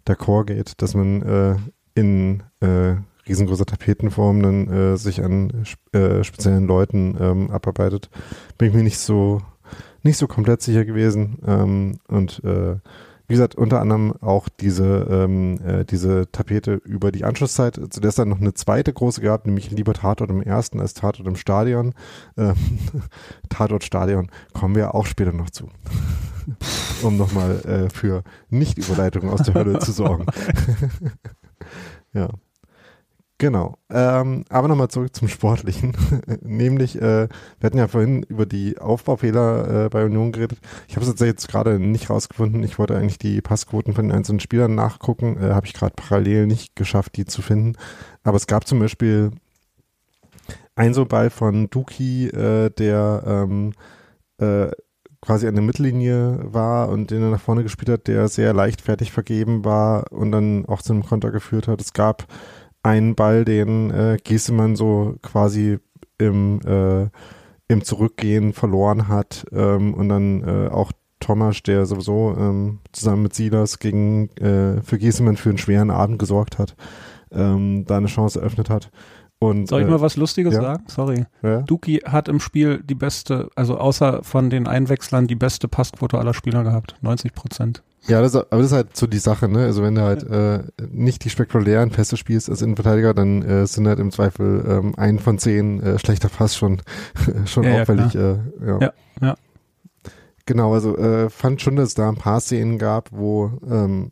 d'accord 0.07 0.45
geht, 0.45 0.81
dass 0.81 0.95
man 0.95 1.21
äh, 1.21 1.55
in 1.93 2.41
äh, 2.59 2.95
riesengroßer 3.27 3.67
Tapetenform 3.67 4.41
dann 4.41 4.67
äh, 4.67 4.97
sich 4.97 5.23
an 5.23 5.63
äh, 5.91 6.23
speziellen 6.23 6.65
Leuten 6.65 7.15
ähm, 7.19 7.51
abarbeitet. 7.51 8.09
Bin 8.57 8.69
ich 8.69 8.73
mir 8.73 8.83
nicht 8.83 8.97
so 8.97 9.41
nicht 10.01 10.17
so 10.17 10.27
komplett 10.27 10.61
sicher 10.61 10.85
gewesen. 10.85 11.37
Ähm, 11.45 11.99
und 12.07 12.43
äh, 12.43 12.77
wie 13.29 13.35
gesagt, 13.35 13.53
unter 13.53 13.79
anderem 13.79 14.13
auch 14.21 14.49
diese, 14.49 15.07
ähm, 15.07 15.59
äh, 15.63 15.85
diese 15.85 16.31
Tapete 16.31 16.73
über 16.73 17.11
die 17.11 17.23
Anschlusszeit. 17.23 17.79
Zu 17.91 17.99
der 18.01 18.09
es 18.09 18.15
dann 18.15 18.29
noch 18.29 18.41
eine 18.41 18.55
zweite 18.55 18.91
große 18.91 19.21
gab, 19.21 19.45
nämlich 19.45 19.69
lieber 19.69 19.93
Tatort 19.93 20.31
im 20.31 20.41
ersten 20.41 20.79
als 20.79 20.95
Tatort 20.95 21.27
im 21.27 21.35
Stadion. 21.35 21.93
Ähm, 22.37 22.55
Tatort 23.49 23.83
Stadion 23.83 24.31
kommen 24.53 24.73
wir 24.73 24.95
auch 24.95 25.05
später 25.05 25.31
noch 25.31 25.51
zu. 25.51 25.69
um 27.03 27.17
nochmal 27.17 27.59
äh, 27.65 27.89
für 27.95 28.23
Nicht-Überleitungen 28.49 29.29
aus 29.29 29.43
der 29.43 29.53
Hölle 29.53 29.77
zu 29.77 29.91
sorgen. 29.91 30.25
ja. 32.13 32.29
Genau. 33.39 33.77
Ähm, 33.89 34.43
aber 34.49 34.67
nochmal 34.67 34.89
zurück 34.89 35.15
zum 35.15 35.29
Sportlichen. 35.29 35.93
Nämlich, 36.41 36.97
äh, 36.97 37.29
wir 37.29 37.65
hatten 37.65 37.77
ja 37.77 37.87
vorhin 37.87 38.23
über 38.23 38.45
die 38.45 38.77
Aufbaufehler 38.77 39.85
äh, 39.85 39.89
bei 39.89 40.03
Union 40.03 40.33
geredet. 40.33 40.59
Ich 40.89 40.97
habe 40.97 41.05
es 41.05 41.19
jetzt 41.21 41.47
gerade 41.47 41.79
nicht 41.79 42.09
rausgefunden. 42.09 42.61
Ich 42.63 42.77
wollte 42.77 42.97
eigentlich 42.97 43.17
die 43.17 43.41
Passquoten 43.41 43.93
von 43.93 44.09
den 44.09 44.11
einzelnen 44.15 44.41
Spielern 44.41 44.75
nachgucken. 44.75 45.37
Äh, 45.41 45.53
habe 45.53 45.65
ich 45.65 45.73
gerade 45.73 45.93
parallel 45.95 46.47
nicht 46.47 46.75
geschafft, 46.75 47.15
die 47.15 47.23
zu 47.23 47.41
finden. 47.41 47.77
Aber 48.23 48.35
es 48.35 48.45
gab 48.45 48.67
zum 48.67 48.79
Beispiel 48.79 49.31
ein 50.75 50.93
so 50.93 51.05
Ball 51.05 51.29
von 51.29 51.69
Duki, 51.69 52.27
äh, 52.27 52.69
der 52.71 53.23
ähm, 53.25 53.71
äh, 54.37 54.69
quasi 55.21 55.47
an 55.47 55.55
der 55.55 55.63
Mittellinie 55.63 56.39
war 56.43 56.89
und 56.89 57.11
den 57.11 57.21
er 57.21 57.29
nach 57.29 57.41
vorne 57.41 57.63
gespielt 57.63 57.89
hat, 57.89 58.07
der 58.07 58.27
sehr 58.27 58.53
leichtfertig 58.53 59.13
vergeben 59.13 59.63
war 59.63 60.11
und 60.11 60.31
dann 60.33 60.65
auch 60.65 60.81
zu 60.81 60.91
einem 60.91 61.05
Konter 61.05 61.31
geführt 61.31 61.69
hat. 61.69 61.79
Es 61.79 61.93
gab 61.93 62.27
einen 62.83 63.15
Ball, 63.15 63.45
den 63.45 63.91
äh, 63.91 64.17
Giesemann 64.23 64.75
so 64.75 65.15
quasi 65.21 65.79
im, 66.17 66.59
äh, 66.65 67.09
im 67.67 67.83
Zurückgehen 67.83 68.53
verloren 68.53 69.07
hat 69.07 69.45
ähm, 69.51 69.93
und 69.93 70.09
dann 70.09 70.43
äh, 70.43 70.69
auch 70.69 70.91
Thomas, 71.19 71.61
der 71.63 71.85
sowieso 71.85 72.35
ähm, 72.37 72.79
zusammen 72.91 73.23
mit 73.23 73.33
Silas 73.33 73.79
gegen 73.79 74.29
äh, 74.37 74.81
für 74.81 74.97
Giesemann 74.97 75.37
für 75.37 75.49
einen 75.49 75.57
schweren 75.57 75.91
Abend 75.91 76.17
gesorgt 76.17 76.57
hat, 76.57 76.75
ähm, 77.31 77.85
da 77.85 77.97
eine 77.97 78.07
Chance 78.07 78.39
eröffnet 78.39 78.69
hat. 78.69 78.89
Und, 79.41 79.69
Soll 79.69 79.81
ich 79.81 79.87
äh, 79.87 79.91
mal 79.91 80.01
was 80.01 80.17
Lustiges 80.17 80.53
ja? 80.53 80.61
sagen? 80.61 80.83
Sorry. 80.87 81.25
Ja? 81.41 81.61
Duki 81.61 82.01
hat 82.05 82.27
im 82.27 82.41
Spiel 82.41 82.83
die 82.83 82.95
beste, 82.95 83.49
also 83.55 83.77
außer 83.77 84.21
von 84.23 84.49
den 84.49 84.67
Einwechslern, 84.67 85.27
die 85.27 85.35
beste 85.35 85.69
Passquote 85.69 86.17
aller 86.17 86.33
Spieler 86.33 86.63
gehabt. 86.63 86.95
90 87.01 87.33
Prozent. 87.33 87.81
Ja, 88.07 88.21
das, 88.21 88.35
aber 88.35 88.57
das 88.57 88.67
ist 88.67 88.73
halt 88.73 88.97
so 88.97 89.07
die 89.07 89.19
Sache, 89.19 89.47
ne? 89.47 89.59
Also 89.59 89.81
wenn 89.81 89.95
du 89.95 90.01
halt 90.01 90.23
äh, 90.23 90.63
nicht 90.91 91.23
die 91.23 91.29
spektakulären 91.29 91.89
Pässe 91.89 92.17
spielst 92.17 92.49
als 92.49 92.61
Innenverteidiger, 92.61 93.13
dann 93.13 93.41
äh, 93.43 93.65
sind 93.65 93.87
halt 93.87 93.99
im 93.99 94.11
Zweifel 94.11 94.65
ähm, 94.67 94.93
ein 94.97 95.19
von 95.19 95.37
zehn 95.37 95.81
äh, 95.81 95.99
schlechter 95.99 96.29
Pass 96.29 96.57
schon, 96.57 96.81
schon 97.45 97.63
ja, 97.63 97.81
auffällig. 97.81 98.13
Ja, 98.13 98.31
äh, 98.31 98.37
ja. 98.65 98.79
ja, 98.81 98.93
ja. 99.21 99.35
Genau, 100.45 100.73
also 100.73 100.97
äh, 100.97 101.29
fand 101.29 101.61
schon, 101.61 101.75
dass 101.75 101.89
es 101.89 101.93
da 101.93 102.09
ein 102.09 102.15
paar 102.15 102.41
Szenen 102.41 102.77
gab, 102.77 103.09
wo, 103.11 103.51
ähm, 103.69 104.11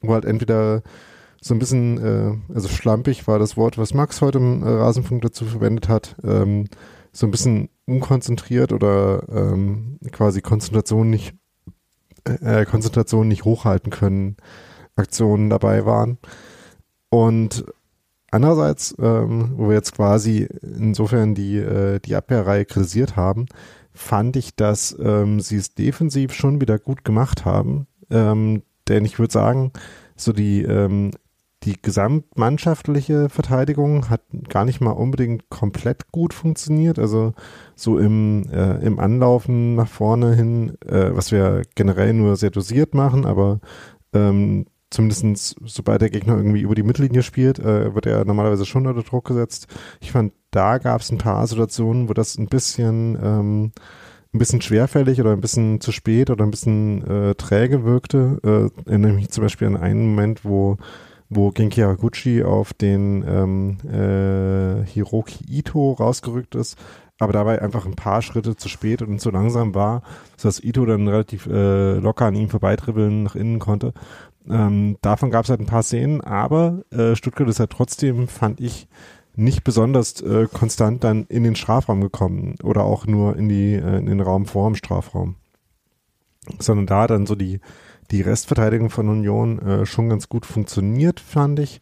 wo 0.00 0.12
halt 0.12 0.24
entweder 0.24 0.82
so 1.40 1.54
ein 1.54 1.58
bisschen, 1.58 1.98
äh, 1.98 2.54
also 2.54 2.68
schlampig 2.68 3.26
war 3.26 3.38
das 3.38 3.56
Wort, 3.56 3.78
was 3.78 3.94
Max 3.94 4.20
heute 4.20 4.38
im 4.38 4.62
äh, 4.62 4.68
Rasenfunk 4.68 5.22
dazu 5.22 5.44
verwendet 5.46 5.88
hat, 5.88 6.16
ähm, 6.22 6.66
so 7.12 7.26
ein 7.26 7.30
bisschen 7.30 7.70
unkonzentriert 7.86 8.72
oder 8.72 9.24
ähm, 9.32 9.98
quasi 10.12 10.42
Konzentration 10.42 11.10
nicht 11.10 11.34
äh, 12.24 12.64
Konzentration 12.64 13.28
nicht 13.28 13.44
hochhalten 13.44 13.90
können, 13.90 14.36
Aktionen 14.96 15.50
dabei 15.50 15.86
waren. 15.86 16.18
Und 17.08 17.64
andererseits, 18.30 18.94
ähm, 19.00 19.52
wo 19.56 19.68
wir 19.68 19.74
jetzt 19.74 19.94
quasi 19.94 20.48
insofern 20.62 21.34
die, 21.34 21.56
äh, 21.56 21.98
die 22.00 22.14
Abwehrreihe 22.14 22.64
kritisiert 22.64 23.16
haben, 23.16 23.46
fand 23.92 24.36
ich, 24.36 24.54
dass 24.54 24.96
ähm, 25.00 25.40
sie 25.40 25.56
es 25.56 25.74
defensiv 25.74 26.32
schon 26.32 26.60
wieder 26.60 26.78
gut 26.78 27.04
gemacht 27.04 27.44
haben. 27.44 27.86
Ähm, 28.10 28.62
denn 28.88 29.04
ich 29.04 29.18
würde 29.18 29.32
sagen, 29.32 29.72
so 30.16 30.32
die, 30.32 30.62
ähm, 30.62 31.10
die 31.64 31.80
gesamtmannschaftliche 31.80 33.28
Verteidigung 33.28 34.08
hat 34.08 34.22
gar 34.48 34.64
nicht 34.64 34.80
mal 34.80 34.92
unbedingt 34.92 35.50
komplett 35.50 36.10
gut 36.10 36.32
funktioniert. 36.32 36.98
Also 36.98 37.34
so 37.74 37.98
im, 37.98 38.44
äh, 38.50 38.78
im 38.78 38.98
Anlaufen 38.98 39.74
nach 39.74 39.88
vorne 39.88 40.34
hin, 40.34 40.78
äh, 40.86 41.10
was 41.14 41.32
wir 41.32 41.62
generell 41.74 42.14
nur 42.14 42.36
sehr 42.36 42.50
dosiert 42.50 42.94
machen, 42.94 43.26
aber 43.26 43.60
ähm, 44.14 44.66
zumindestens 44.88 45.54
sobald 45.64 46.00
der 46.00 46.10
Gegner 46.10 46.36
irgendwie 46.36 46.62
über 46.62 46.74
die 46.74 46.82
Mittellinie 46.82 47.22
spielt, 47.22 47.58
äh, 47.58 47.94
wird 47.94 48.06
er 48.06 48.24
normalerweise 48.24 48.64
schon 48.64 48.86
unter 48.86 49.02
Druck 49.02 49.26
gesetzt. 49.26 49.66
Ich 50.00 50.12
fand, 50.12 50.32
da 50.50 50.78
gab 50.78 51.02
es 51.02 51.12
ein 51.12 51.18
paar 51.18 51.46
Situationen, 51.46 52.08
wo 52.08 52.14
das 52.14 52.38
ein 52.38 52.46
bisschen 52.46 53.18
ähm, 53.22 53.72
ein 54.32 54.38
bisschen 54.38 54.62
schwerfällig 54.62 55.20
oder 55.20 55.32
ein 55.32 55.40
bisschen 55.40 55.80
zu 55.80 55.92
spät 55.92 56.30
oder 56.30 56.44
ein 56.44 56.50
bisschen 56.52 57.06
äh, 57.06 57.34
träge 57.34 57.84
wirkte. 57.84 58.70
Äh, 58.86 58.88
erinnere 58.88 59.12
mich 59.12 59.30
zum 59.30 59.42
Beispiel 59.42 59.66
an 59.66 59.76
einen 59.76 60.10
Moment, 60.10 60.44
wo 60.44 60.76
wo 61.30 61.50
Genki 61.50 61.80
Haraguchi 61.80 62.42
auf 62.42 62.74
den 62.74 63.24
ähm, 63.26 63.78
äh, 63.88 64.84
Hiroki 64.84 65.44
Ito 65.48 65.92
rausgerückt 65.92 66.56
ist, 66.56 66.76
aber 67.18 67.32
dabei 67.32 67.62
einfach 67.62 67.86
ein 67.86 67.94
paar 67.94 68.20
Schritte 68.20 68.56
zu 68.56 68.68
spät 68.68 69.00
und 69.00 69.20
zu 69.20 69.30
langsam 69.30 69.74
war, 69.74 70.02
sodass 70.36 70.62
Ito 70.62 70.84
dann 70.84 71.06
relativ 71.06 71.46
äh, 71.46 71.94
locker 71.94 72.26
an 72.26 72.34
ihm 72.34 72.48
vorbeidribbeln 72.48 73.22
nach 73.22 73.36
innen 73.36 73.60
konnte. 73.60 73.94
Ähm, 74.48 74.96
davon 75.02 75.30
gab 75.30 75.44
es 75.44 75.50
halt 75.50 75.60
ein 75.60 75.66
paar 75.66 75.84
Szenen, 75.84 76.20
aber 76.20 76.82
äh, 76.90 77.14
Stuttgart 77.14 77.48
ist 77.48 77.60
halt 77.60 77.70
trotzdem, 77.70 78.26
fand 78.26 78.60
ich, 78.60 78.88
nicht 79.36 79.62
besonders 79.62 80.20
äh, 80.22 80.48
konstant 80.52 81.04
dann 81.04 81.24
in 81.26 81.44
den 81.44 81.54
Strafraum 81.54 82.00
gekommen 82.00 82.56
oder 82.62 82.82
auch 82.82 83.06
nur 83.06 83.36
in 83.36 83.48
die 83.48 83.74
äh, 83.74 83.98
in 83.98 84.06
den 84.06 84.20
Raum 84.20 84.46
vor 84.46 84.68
dem 84.68 84.74
Strafraum, 84.74 85.36
sondern 86.58 86.86
da 86.86 87.06
dann 87.06 87.26
so 87.26 87.36
die 87.36 87.60
die 88.10 88.22
Restverteidigung 88.22 88.90
von 88.90 89.08
Union 89.08 89.58
äh, 89.60 89.86
schon 89.86 90.08
ganz 90.08 90.28
gut 90.28 90.46
funktioniert, 90.46 91.20
fand 91.20 91.58
ich. 91.58 91.80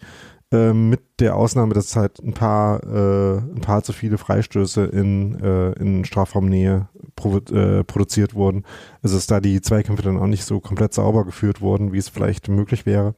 Äh, 0.50 0.72
mit 0.72 1.00
der 1.20 1.36
Ausnahme, 1.36 1.74
dass 1.74 1.94
halt 1.94 2.20
ein 2.20 2.32
paar, 2.32 2.82
äh, 2.82 3.38
ein 3.38 3.60
paar 3.60 3.82
zu 3.82 3.92
viele 3.92 4.16
Freistöße 4.16 4.84
in, 4.84 5.38
äh, 5.40 5.72
in 5.72 6.06
Strafraumnähe 6.06 6.88
provo 7.16 7.38
äh, 7.54 7.84
produziert 7.84 8.34
wurden. 8.34 8.64
Also 9.02 9.16
dass 9.16 9.26
da 9.26 9.40
die 9.40 9.60
Zweikämpfe 9.60 10.02
dann 10.02 10.18
auch 10.18 10.26
nicht 10.26 10.44
so 10.44 10.60
komplett 10.60 10.94
sauber 10.94 11.26
geführt 11.26 11.60
wurden, 11.60 11.92
wie 11.92 11.98
es 11.98 12.08
vielleicht 12.08 12.48
möglich 12.48 12.86
wäre. 12.86 13.14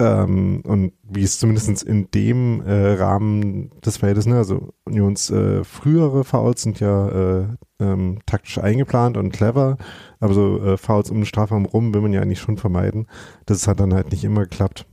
Ähm, 0.00 0.62
und 0.64 0.92
wie 1.02 1.24
es 1.24 1.40
zumindest 1.40 1.82
in 1.82 2.08
dem 2.12 2.60
äh, 2.60 2.92
Rahmen 2.92 3.70
des 3.80 3.96
Feldes, 3.96 4.26
ne, 4.26 4.36
also 4.36 4.72
Unions 4.84 5.28
äh, 5.30 5.64
frühere 5.64 6.22
Fouls 6.22 6.62
sind 6.62 6.78
ja 6.78 7.08
äh, 7.40 7.46
ähm, 7.80 8.20
taktisch 8.24 8.58
eingeplant 8.58 9.16
und 9.16 9.32
clever, 9.32 9.76
aber 10.20 10.34
so 10.34 10.62
äh, 10.62 10.76
Fouls 10.76 11.10
um 11.10 11.18
den 11.18 11.26
Strafraum 11.26 11.64
rum 11.66 11.92
will 11.94 12.00
man 12.00 12.12
ja 12.12 12.20
eigentlich 12.20 12.40
schon 12.40 12.58
vermeiden. 12.58 13.08
Das 13.46 13.66
hat 13.66 13.80
dann 13.80 13.92
halt 13.92 14.12
nicht 14.12 14.22
immer 14.22 14.42
geklappt. 14.42 14.86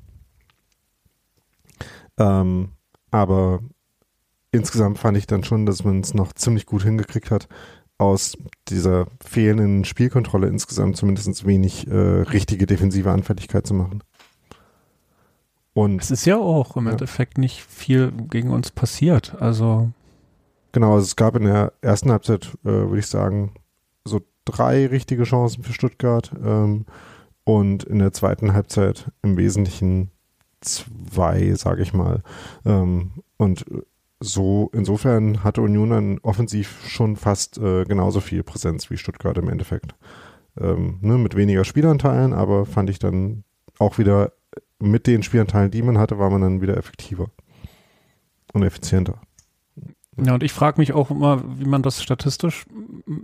Ähm, 2.18 2.70
aber 3.12 3.60
insgesamt 4.52 4.98
fand 4.98 5.18
ich 5.18 5.28
dann 5.28 5.44
schon, 5.44 5.68
dass 5.68 5.84
man 5.84 6.00
es 6.00 6.16
noch 6.16 6.34
ziemlich 6.34 6.66
gut 6.66 6.84
hingekriegt 6.84 7.30
hat, 7.30 7.48
aus 7.98 8.38
dieser 8.68 9.08
fehlenden 9.24 9.86
Spielkontrolle 9.86 10.48
insgesamt 10.48 10.98
zumindest 10.98 11.46
wenig 11.46 11.88
äh, 11.88 11.96
richtige 11.96 12.66
defensive 12.66 13.12
Anfälligkeit 13.12 13.68
zu 13.68 13.74
machen. 13.74 14.02
Und 15.76 16.02
es 16.02 16.10
ist 16.10 16.26
ja 16.26 16.38
auch 16.38 16.78
im 16.78 16.86
ja. 16.86 16.94
Endeffekt 16.94 17.38
nicht 17.38 17.62
viel 17.62 18.12
gegen 18.30 18.50
uns 18.50 18.72
passiert. 18.72 19.36
Also 19.42 19.92
genau, 20.72 20.94
also 20.94 21.04
es 21.04 21.18
gab 21.18 21.36
in 21.36 21.44
der 21.44 21.74
ersten 21.82 22.12
Halbzeit, 22.12 22.58
äh, 22.64 22.70
würde 22.70 23.00
ich 23.00 23.08
sagen, 23.08 23.52
so 24.06 24.22
drei 24.46 24.86
richtige 24.88 25.26
Chancen 25.26 25.64
für 25.64 25.74
Stuttgart 25.74 26.32
ähm, 26.42 26.86
und 27.44 27.84
in 27.84 28.00
der 28.00 28.14
zweiten 28.14 28.54
Halbzeit 28.54 29.12
im 29.22 29.36
Wesentlichen 29.36 30.12
zwei, 30.62 31.54
sage 31.56 31.84
ich 31.84 31.94
mal. 31.94 32.24
Ähm, 32.64 33.12
und 33.36 33.66
so 34.22 34.70
insofern 34.74 35.44
hatte 35.44 35.62
Union 35.62 35.90
dann 35.90 36.20
offensiv 36.20 36.88
schon 36.88 37.18
fast 37.18 37.58
äh, 37.58 37.84
genauso 37.84 38.22
viel 38.22 38.44
Präsenz 38.44 38.90
wie 38.90 38.98
Stuttgart 38.98 39.38
im 39.38 39.50
Endeffekt. 39.50 39.94
Ähm, 40.58 41.00
ne, 41.02 41.18
mit 41.18 41.36
weniger 41.36 41.66
Spielanteilen, 41.66 42.32
aber 42.32 42.66
fand 42.66 42.90
ich 42.90 42.98
dann 42.98 43.44
auch 43.78 43.98
wieder 43.98 44.32
mit 44.80 45.08
den 45.08 45.24
Spielanteilen, 45.24 45.72
die 45.72 45.82
man 45.82 45.98
hatte, 45.98 46.20
war 46.20 46.30
man 46.30 46.42
dann 46.42 46.62
wieder 46.62 46.78
effektiver 46.78 47.30
und 48.54 48.64
effizienter. 48.64 49.20
Ja, 50.18 50.34
und 50.34 50.44
ich 50.44 50.54
frage 50.54 50.80
mich 50.80 50.94
auch 50.94 51.12
immer, 51.12 51.44
wie 51.60 51.66
man 51.66 51.82
das 51.82 52.02
statistisch 52.02 52.66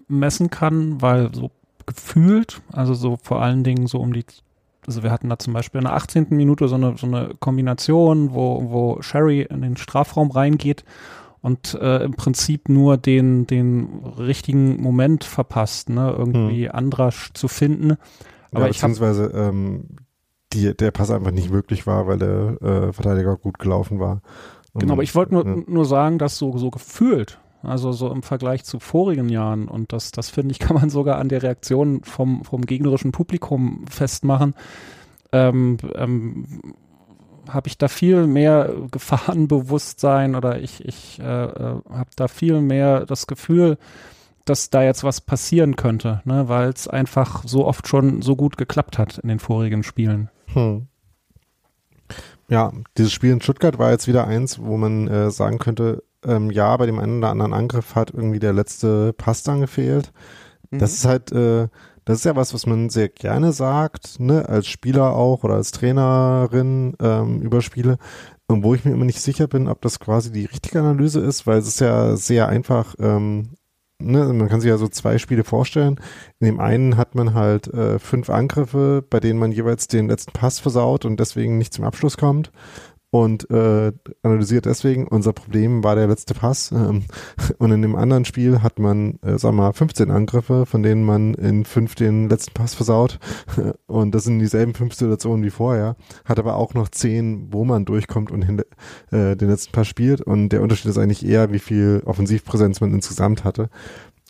messen 0.07 0.49
kann, 0.49 1.01
weil 1.01 1.33
so 1.33 1.51
gefühlt, 1.85 2.61
also 2.71 2.93
so 2.93 3.17
vor 3.21 3.41
allen 3.41 3.63
Dingen 3.63 3.87
so 3.87 3.99
um 3.99 4.13
die, 4.13 4.25
also 4.85 5.03
wir 5.03 5.11
hatten 5.11 5.29
da 5.29 5.39
zum 5.39 5.53
Beispiel 5.53 5.79
in 5.79 5.85
der 5.85 5.95
18. 5.95 6.27
Minute 6.31 6.67
so 6.67 6.75
eine, 6.75 6.97
so 6.97 7.07
eine 7.07 7.33
Kombination, 7.39 8.33
wo, 8.33 8.69
wo 8.69 9.01
Sherry 9.01 9.41
in 9.41 9.61
den 9.61 9.77
Strafraum 9.77 10.31
reingeht 10.31 10.83
und 11.41 11.73
äh, 11.75 12.03
im 12.03 12.13
Prinzip 12.13 12.69
nur 12.69 12.97
den, 12.97 13.47
den 13.47 14.03
richtigen 14.17 14.81
Moment 14.81 15.23
verpasst, 15.23 15.89
ne, 15.89 16.13
irgendwie 16.15 16.65
hm. 16.65 16.75
Andrasch 16.75 17.31
zu 17.33 17.47
finden. 17.47 17.97
Aber 18.51 18.65
ja, 18.65 18.67
beziehungsweise 18.67 19.31
ähm, 19.33 19.85
die, 20.53 20.75
der 20.75 20.91
Pass 20.91 21.11
einfach 21.11 21.31
nicht 21.31 21.51
möglich 21.51 21.87
war, 21.87 22.07
weil 22.07 22.17
der 22.17 22.61
äh, 22.61 22.93
Verteidiger 22.93 23.37
gut 23.37 23.59
gelaufen 23.59 23.99
war. 23.99 24.21
Und, 24.73 24.81
genau, 24.81 24.93
aber 24.93 25.03
ich 25.03 25.15
wollte 25.15 25.33
nur, 25.33 25.45
äh, 25.45 25.63
nur 25.67 25.85
sagen, 25.85 26.17
dass 26.17 26.37
so, 26.37 26.57
so 26.57 26.69
gefühlt, 26.69 27.39
also 27.63 27.91
so 27.91 28.11
im 28.11 28.23
Vergleich 28.23 28.63
zu 28.63 28.79
vorigen 28.79 29.29
Jahren, 29.29 29.67
und 29.67 29.93
das, 29.93 30.11
das 30.11 30.29
finde 30.29 30.51
ich, 30.51 30.59
kann 30.59 30.75
man 30.75 30.89
sogar 30.89 31.17
an 31.17 31.29
der 31.29 31.43
Reaktion 31.43 32.03
vom, 32.03 32.43
vom 32.43 32.61
gegnerischen 32.61 33.11
Publikum 33.11 33.85
festmachen, 33.89 34.55
ähm, 35.31 35.77
ähm, 35.95 36.45
habe 37.49 37.67
ich 37.67 37.77
da 37.77 37.87
viel 37.87 38.27
mehr 38.27 38.73
Gefahrenbewusstsein 38.91 40.35
oder 40.35 40.61
ich, 40.61 40.85
ich 40.85 41.19
äh, 41.19 41.23
äh, 41.23 41.81
habe 41.89 42.09
da 42.15 42.27
viel 42.27 42.61
mehr 42.61 43.05
das 43.05 43.27
Gefühl, 43.27 43.77
dass 44.45 44.69
da 44.69 44.84
jetzt 44.84 45.04
was 45.04 45.21
passieren 45.21 45.75
könnte, 45.75 46.21
ne, 46.25 46.47
weil 46.47 46.69
es 46.69 46.88
einfach 46.88 47.43
so 47.45 47.65
oft 47.65 47.88
schon 47.88 48.21
so 48.21 48.36
gut 48.36 48.58
geklappt 48.58 48.97
hat 48.97 49.19
in 49.19 49.30
den 49.30 49.39
vorigen 49.39 49.84
Spielen. 49.84 50.30
Hm. 50.47 50.88
Ja, 52.49 52.73
dieses 52.97 53.13
Spiel 53.13 53.32
in 53.32 53.41
Stuttgart 53.41 53.80
war 53.80 53.91
jetzt 53.91 54.08
wieder 54.08 54.27
eins, 54.27 54.60
wo 54.62 54.75
man 54.77 55.08
äh, 55.08 55.32
sagen 55.32 55.58
könnte, 55.58 56.04
ähm, 56.25 56.51
ja, 56.51 56.75
bei 56.77 56.86
dem 56.86 56.99
einen 56.99 57.19
oder 57.19 57.30
anderen 57.30 57.54
Angriff 57.54 57.95
hat 57.95 58.12
irgendwie 58.12 58.39
der 58.39 58.54
letzte 58.54 59.13
Pass 59.13 59.43
dann 59.43 59.62
gefehlt. 59.62 60.12
Mhm. 60.69 60.80
Das 60.80 60.93
ist 60.93 61.06
halt, 61.06 61.32
äh, 61.32 61.69
das 62.06 62.19
ist 62.19 62.25
ja 62.25 62.36
was, 62.36 62.54
was 62.54 62.65
man 62.65 62.89
sehr 62.89 63.10
gerne 63.10 63.54
sagt, 63.54 64.19
ne, 64.19 64.47
als 64.49 64.67
Spieler 64.67 65.15
auch 65.15 65.43
oder 65.43 65.56
als 65.56 65.71
Trainerin 65.71 66.95
ähm, 66.99 67.41
über 67.41 67.62
Spiele. 67.62 67.97
Und 68.47 68.63
wo 68.63 68.75
ich 68.75 68.84
mir 68.84 68.91
immer 68.91 69.06
nicht 69.06 69.21
sicher 69.21 69.47
bin, 69.47 69.69
ob 69.69 69.82
das 69.82 69.99
quasi 69.99 70.32
die 70.32 70.45
richtige 70.45 70.80
Analyse 70.80 71.21
ist, 71.21 71.47
weil 71.47 71.60
es 71.60 71.67
ist 71.67 71.80
ja 71.80 72.17
sehr 72.17 72.49
einfach, 72.49 72.95
ähm, 72.99 73.51
ne, 74.01 74.33
man 74.33 74.49
kann 74.49 74.61
sich 74.61 74.69
ja 74.69 74.77
so 74.77 74.87
zwei 74.87 75.17
Spiele 75.17 75.43
vorstellen. 75.43 75.99
In 76.39 76.45
dem 76.45 76.59
einen 76.59 76.97
hat 76.97 77.15
man 77.15 77.33
halt 77.33 77.67
äh, 77.67 77.99
fünf 77.99 78.29
Angriffe, 78.29 79.03
bei 79.09 79.19
denen 79.19 79.39
man 79.39 79.51
jeweils 79.51 79.87
den 79.87 80.07
letzten 80.07 80.31
Pass 80.31 80.59
versaut 80.59 81.05
und 81.05 81.19
deswegen 81.19 81.57
nicht 81.57 81.73
zum 81.73 81.85
Abschluss 81.85 82.17
kommt 82.17 82.51
und 83.12 83.50
äh, 83.50 83.91
analysiert 84.24 84.65
deswegen, 84.65 85.06
unser 85.06 85.34
Problem 85.34 85.84
war 85.84 85.95
der 85.95 86.08
letzte 86.08 86.34
Pass. 86.34 86.71
Ähm, 86.71 87.04
und 87.58 87.71
in 87.71 87.82
dem 87.82 87.97
anderen 87.97 88.24
Spiel 88.24 88.63
hat 88.63 88.80
man, 88.80 89.19
äh, 89.21 89.38
sag 89.38 89.54
mal, 89.54 89.74
15 89.74 90.10
Angriffe, 90.10 90.65
von 90.65 90.82
denen 90.82 91.04
man 91.04 91.34
in 91.34 91.65
fünf 91.65 91.95
den 91.95 92.30
letzten 92.30 92.54
Pass 92.54 92.74
versaut. 92.74 93.19
Und 93.88 94.15
das 94.15 94.24
sind 94.24 94.39
dieselben 94.39 94.74
fünf 94.74 94.93
Situationen 94.93 95.43
wie 95.43 95.50
vorher. 95.50 95.97
Hat 96.24 96.39
aber 96.39 96.56
auch 96.56 96.74
noch 96.74 96.88
zehn, 96.88 97.50
wo 97.52 97.65
man 97.65 97.84
durchkommt 97.84 98.32
und 98.32 98.43
hin, 98.43 98.62
äh, 99.12 99.36
den 99.36 99.50
letzten 99.50 99.74
Pass 99.74 99.88
spielt. 99.88 100.21
Und 100.21 100.50
der 100.50 100.62
Unterschied 100.62 100.89
ist 100.89 100.97
eigentlich 100.97 101.26
eher, 101.26 101.52
wie 101.52 101.60
viel 101.60 102.02
Offensivpräsenz 102.06 102.80
man 102.80 102.93
insgesamt 102.93 103.43
hatte. 103.43 103.69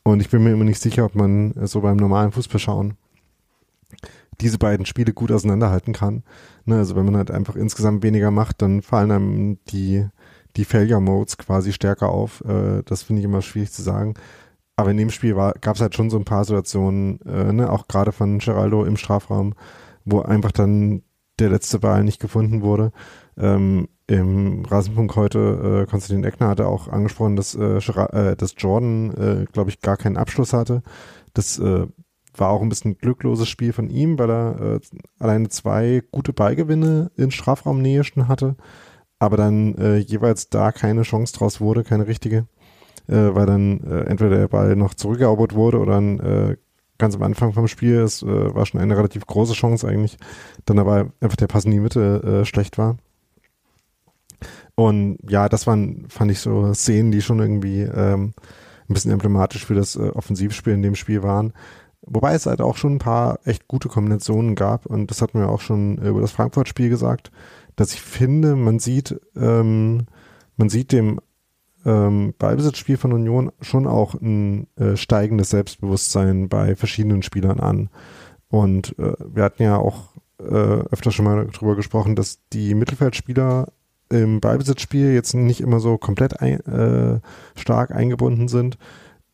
Und 0.04 0.22
ich 0.22 0.30
bin 0.30 0.44
mir 0.44 0.54
immer 0.54 0.64
nicht 0.64 0.82
sicher, 0.82 1.06
ob 1.06 1.14
man 1.14 1.54
so 1.68 1.82
beim 1.82 1.98
normalen 1.98 2.32
Fußball 2.32 2.60
schauen 2.60 2.98
diese 4.42 4.58
beiden 4.58 4.86
Spiele 4.86 5.14
gut 5.14 5.32
auseinanderhalten 5.32 5.94
kann. 5.94 6.24
Ne, 6.66 6.78
also 6.78 6.96
wenn 6.96 7.06
man 7.06 7.18
halt 7.18 7.32
einfach 7.32 7.56
insgesamt 7.56 8.04
weniger 8.04 8.32
macht, 8.32 8.62
dann 8.62 8.82
fallen 8.82 9.12
einem 9.12 9.58
die, 9.70 10.08
die 10.56 10.66
Failure-Modes 10.66 11.38
quasi 11.38 11.74
stärker 11.74 12.10
auf. 12.10 12.44
Äh, 12.46 12.84
das 12.86 13.04
finde 13.04 13.22
ich 13.22 13.26
immer 13.26 13.42
schwierig 13.42 13.72
zu 13.72 13.82
sagen. 13.82 14.14
Aber 14.76 14.92
in 14.92 14.98
dem 14.98 15.10
Spiel 15.10 15.36
gab 15.36 15.76
es 15.76 15.82
halt 15.82 15.96
schon 15.96 16.10
so 16.10 16.18
ein 16.18 16.26
paar 16.26 16.46
Situationen, 16.46 17.20
äh, 17.22 17.54
ne, 17.54 17.70
auch 17.70 17.88
gerade 17.88 18.12
von 18.12 18.40
Geraldo 18.40 18.86
im 18.86 18.98
Strafraum, 18.98 19.54
wo 20.06 20.22
einfach 20.22 20.52
dann 20.52 21.04
der 21.40 21.50
letzte 21.50 21.80
Ball 21.80 22.04
nicht 22.04 22.20
gefunden 22.22 22.62
wurde. 22.62 22.92
Ähm, 23.38 23.88
Im 24.08 24.66
Rasenpunkt 24.66 25.16
heute, 25.16 25.84
äh, 25.84 25.90
Konstantin 25.90 26.24
Eckner 26.24 26.50
hatte 26.50 26.68
auch 26.68 26.88
angesprochen, 26.88 27.36
dass, 27.36 27.56
äh, 27.56 27.78
äh 27.78 28.36
dass 28.36 28.56
Jordan, 28.58 29.12
äh, 29.12 29.46
glaube 29.52 29.70
ich, 29.70 29.82
gar 29.82 29.98
keinen 29.98 30.18
Abschluss 30.18 30.54
hatte. 30.54 30.84
Das 31.34 31.58
äh, 31.60 31.88
war 32.34 32.50
auch 32.50 32.62
ein 32.62 32.70
bisschen 32.70 32.98
glückloses 32.98 33.50
Spiel 33.50 33.74
von 33.74 33.90
ihm, 33.90 34.18
weil 34.18 34.30
er 34.30 34.62
äh, 34.62 34.80
alleine 35.20 35.50
zwei 35.50 36.02
gute 36.12 36.34
Beigewinne 36.34 37.12
in 37.16 37.32
Strafraumnähe 37.32 38.04
schon 38.04 38.28
hatte, 38.28 38.56
aber 39.20 39.38
dann 39.38 39.76
äh, 39.76 39.98
jeweils 39.98 40.50
da 40.50 40.72
keine 40.72 41.04
Chance 41.04 41.34
draus 41.34 41.62
wurde, 41.62 41.84
keine 41.84 42.08
richtige, 42.08 42.48
äh, 43.08 43.16
weil 43.16 43.46
dann 43.46 43.82
äh, 43.84 44.06
entweder 44.06 44.38
der 44.38 44.48
Ball 44.48 44.76
noch 44.76 44.94
zurückerobert 44.94 45.54
wurde 45.54 45.80
oder 45.80 45.94
dann 45.94 46.20
äh, 46.20 46.58
ganz 46.98 47.16
am 47.16 47.24
Anfang 47.24 47.54
vom 47.54 47.68
Spiel, 47.68 48.00
es 48.00 48.24
äh, 48.24 48.56
war 48.56 48.66
schon 48.66 48.80
eine 48.80 48.98
relativ 48.98 49.26
große 49.26 49.54
Chance 49.54 49.88
eigentlich, 49.88 50.18
dann 50.66 50.80
aber 50.80 51.12
einfach 51.20 51.38
der 51.38 51.48
Pass 51.48 51.66
in 51.66 51.72
die 51.72 51.80
Mitte 51.80 52.46
schlecht 52.46 52.78
war. 52.78 52.98
Und 54.76 55.18
ja, 55.28 55.50
das 55.50 55.68
waren, 55.68 56.06
fand 56.10 56.32
ich 56.32 56.40
so 56.40 56.74
Szenen, 56.74 57.12
die 57.12 57.22
schon 57.22 57.40
irgendwie 57.40 57.82
ähm, 57.82 58.34
ein 58.88 58.94
bisschen 58.94 59.12
emblematisch 59.12 59.66
für 59.66 59.76
das 59.76 59.98
Offensivspiel 59.98 60.74
in 60.74 60.82
dem 60.82 60.96
Spiel 60.96 61.22
waren. 61.24 61.54
Wobei 62.04 62.34
es 62.34 62.46
halt 62.46 62.62
auch 62.62 62.78
schon 62.78 62.96
ein 62.96 63.00
paar 63.00 63.40
echt 63.46 63.68
gute 63.68 63.88
Kombinationen 63.88 64.56
gab 64.56 64.86
und 64.86 65.12
das 65.12 65.22
hat 65.22 65.34
ja 65.34 65.48
auch 65.48 65.62
schon 65.62 65.98
über 65.98 66.22
das 66.22 66.32
Frankfurt-Spiel 66.32 66.90
gesagt, 66.90 67.32
dass 67.76 67.94
ich 67.94 68.02
finde, 68.02 68.56
man 68.56 68.80
sieht, 68.80 69.20
ähm, 69.36 70.08
man 70.58 70.70
sieht 70.70 70.92
dem 70.92 71.20
ähm, 71.86 72.34
Ballbesitzspiel 72.38 72.98
von 72.98 73.14
Union 73.14 73.52
schon 73.62 73.88
auch 73.88 74.16
ein 74.16 74.68
äh, 74.78 74.96
steigendes 74.98 75.50
Selbstbewusstsein 75.50 76.50
bei 76.50 76.76
verschiedenen 76.76 77.24
Spielern 77.24 77.60
an. 77.60 77.90
Und 78.50 78.98
äh, 79.00 79.14
wir 79.34 79.44
hatten 79.44 79.64
ja 79.64 79.78
auch 79.78 80.10
äh, 80.40 80.44
öfter 80.44 81.12
schon 81.12 81.26
mal 81.26 81.48
darüber 81.52 81.76
gesprochen, 81.76 82.16
dass 82.16 82.40
die 82.52 82.76
Mittelfeldspieler 82.76 83.68
im 84.10 84.42
Ballbesitzspiel 84.42 85.14
jetzt 85.14 85.34
nicht 85.34 85.62
immer 85.62 85.80
so 85.80 85.98
komplett 85.98 86.42
ein, 86.42 86.60
äh, 86.66 87.20
stark 87.56 87.92
eingebunden 87.92 88.48
sind. 88.48 88.78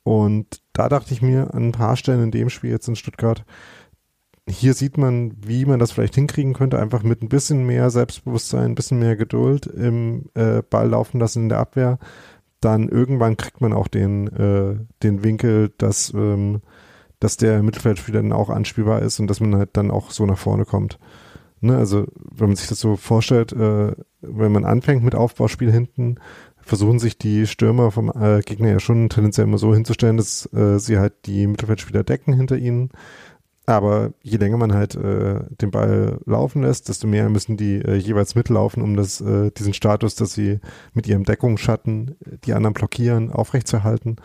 Und 0.07 0.61
da 0.71 0.87
dachte 0.87 1.13
ich 1.13 1.21
mir 1.21 1.53
an 1.53 1.67
ein 1.67 1.71
paar 1.73 1.97
Stellen 1.97 2.23
in 2.23 2.31
dem 2.31 2.47
Spiel 2.49 2.71
jetzt 2.71 2.87
in 2.87 2.95
Stuttgart, 2.95 3.43
hier 4.47 4.73
sieht 4.73 4.97
man, 4.97 5.33
wie 5.45 5.65
man 5.65 5.79
das 5.79 5.91
vielleicht 5.91 6.15
hinkriegen 6.15 6.53
könnte, 6.53 6.79
einfach 6.79 7.03
mit 7.03 7.21
ein 7.21 7.27
bisschen 7.27 7.65
mehr 7.65 7.89
Selbstbewusstsein, 7.89 8.71
ein 8.71 8.75
bisschen 8.75 8.99
mehr 8.99 9.17
Geduld 9.17 9.65
im 9.65 10.29
äh, 10.33 10.61
Ball 10.61 10.87
laufen 10.87 11.19
lassen 11.19 11.43
in 11.43 11.49
der 11.49 11.59
Abwehr. 11.59 11.99
Dann 12.61 12.87
irgendwann 12.87 13.35
kriegt 13.35 13.59
man 13.59 13.73
auch 13.73 13.89
den, 13.89 14.27
äh, 14.27 14.77
den 15.03 15.25
Winkel, 15.25 15.73
dass, 15.77 16.13
ähm, 16.13 16.61
dass 17.19 17.35
der 17.35 17.61
Mittelfeldspieler 17.61 18.21
dann 18.21 18.31
auch 18.31 18.49
anspielbar 18.49 19.01
ist 19.01 19.19
und 19.19 19.27
dass 19.27 19.41
man 19.41 19.57
halt 19.57 19.71
dann 19.73 19.91
auch 19.91 20.11
so 20.11 20.25
nach 20.25 20.37
vorne 20.37 20.63
kommt. 20.63 20.99
Ne, 21.59 21.75
also 21.75 22.05
wenn 22.15 22.47
man 22.47 22.55
sich 22.55 22.67
das 22.67 22.79
so 22.79 22.95
vorstellt, 22.95 23.51
äh, 23.51 23.91
wenn 24.21 24.51
man 24.53 24.63
anfängt 24.63 25.03
mit 25.03 25.15
Aufbauspiel 25.15 25.69
hinten, 25.69 26.15
versuchen 26.67 26.99
sich 26.99 27.17
die 27.17 27.47
Stürmer 27.47 27.91
vom 27.91 28.09
äh, 28.09 28.41
Gegner 28.41 28.69
ja 28.69 28.79
schon 28.79 29.09
tendenziell 29.09 29.47
immer 29.47 29.57
so 29.57 29.73
hinzustellen, 29.73 30.17
dass 30.17 30.51
äh, 30.53 30.79
sie 30.79 30.97
halt 30.97 31.13
die 31.25 31.47
Mittelfeldspieler 31.47 32.03
decken 32.03 32.33
hinter 32.33 32.57
ihnen. 32.57 32.91
Aber 33.65 34.13
je 34.23 34.37
länger 34.37 34.55
man 34.57 34.73
halt 34.73 34.95
äh, 34.95 35.41
den 35.61 35.71
Ball 35.71 36.19
laufen 36.25 36.61
lässt, 36.61 36.87
desto 36.87 37.05
mehr 37.05 37.29
müssen 37.29 37.57
die 37.57 37.81
äh, 37.81 37.95
jeweils 37.95 38.33
mitlaufen, 38.33 38.81
um 38.81 38.95
das, 38.95 39.19
äh, 39.19 39.51
diesen 39.51 39.73
Status, 39.73 40.15
dass 40.15 40.33
sie 40.33 40.59
mit 40.93 41.05
ihrem 41.05 41.25
Deckungsschatten 41.25 42.15
die 42.45 42.53
anderen 42.53 42.73
blockieren, 42.73 43.29
aufrechtzuerhalten. 43.29 44.15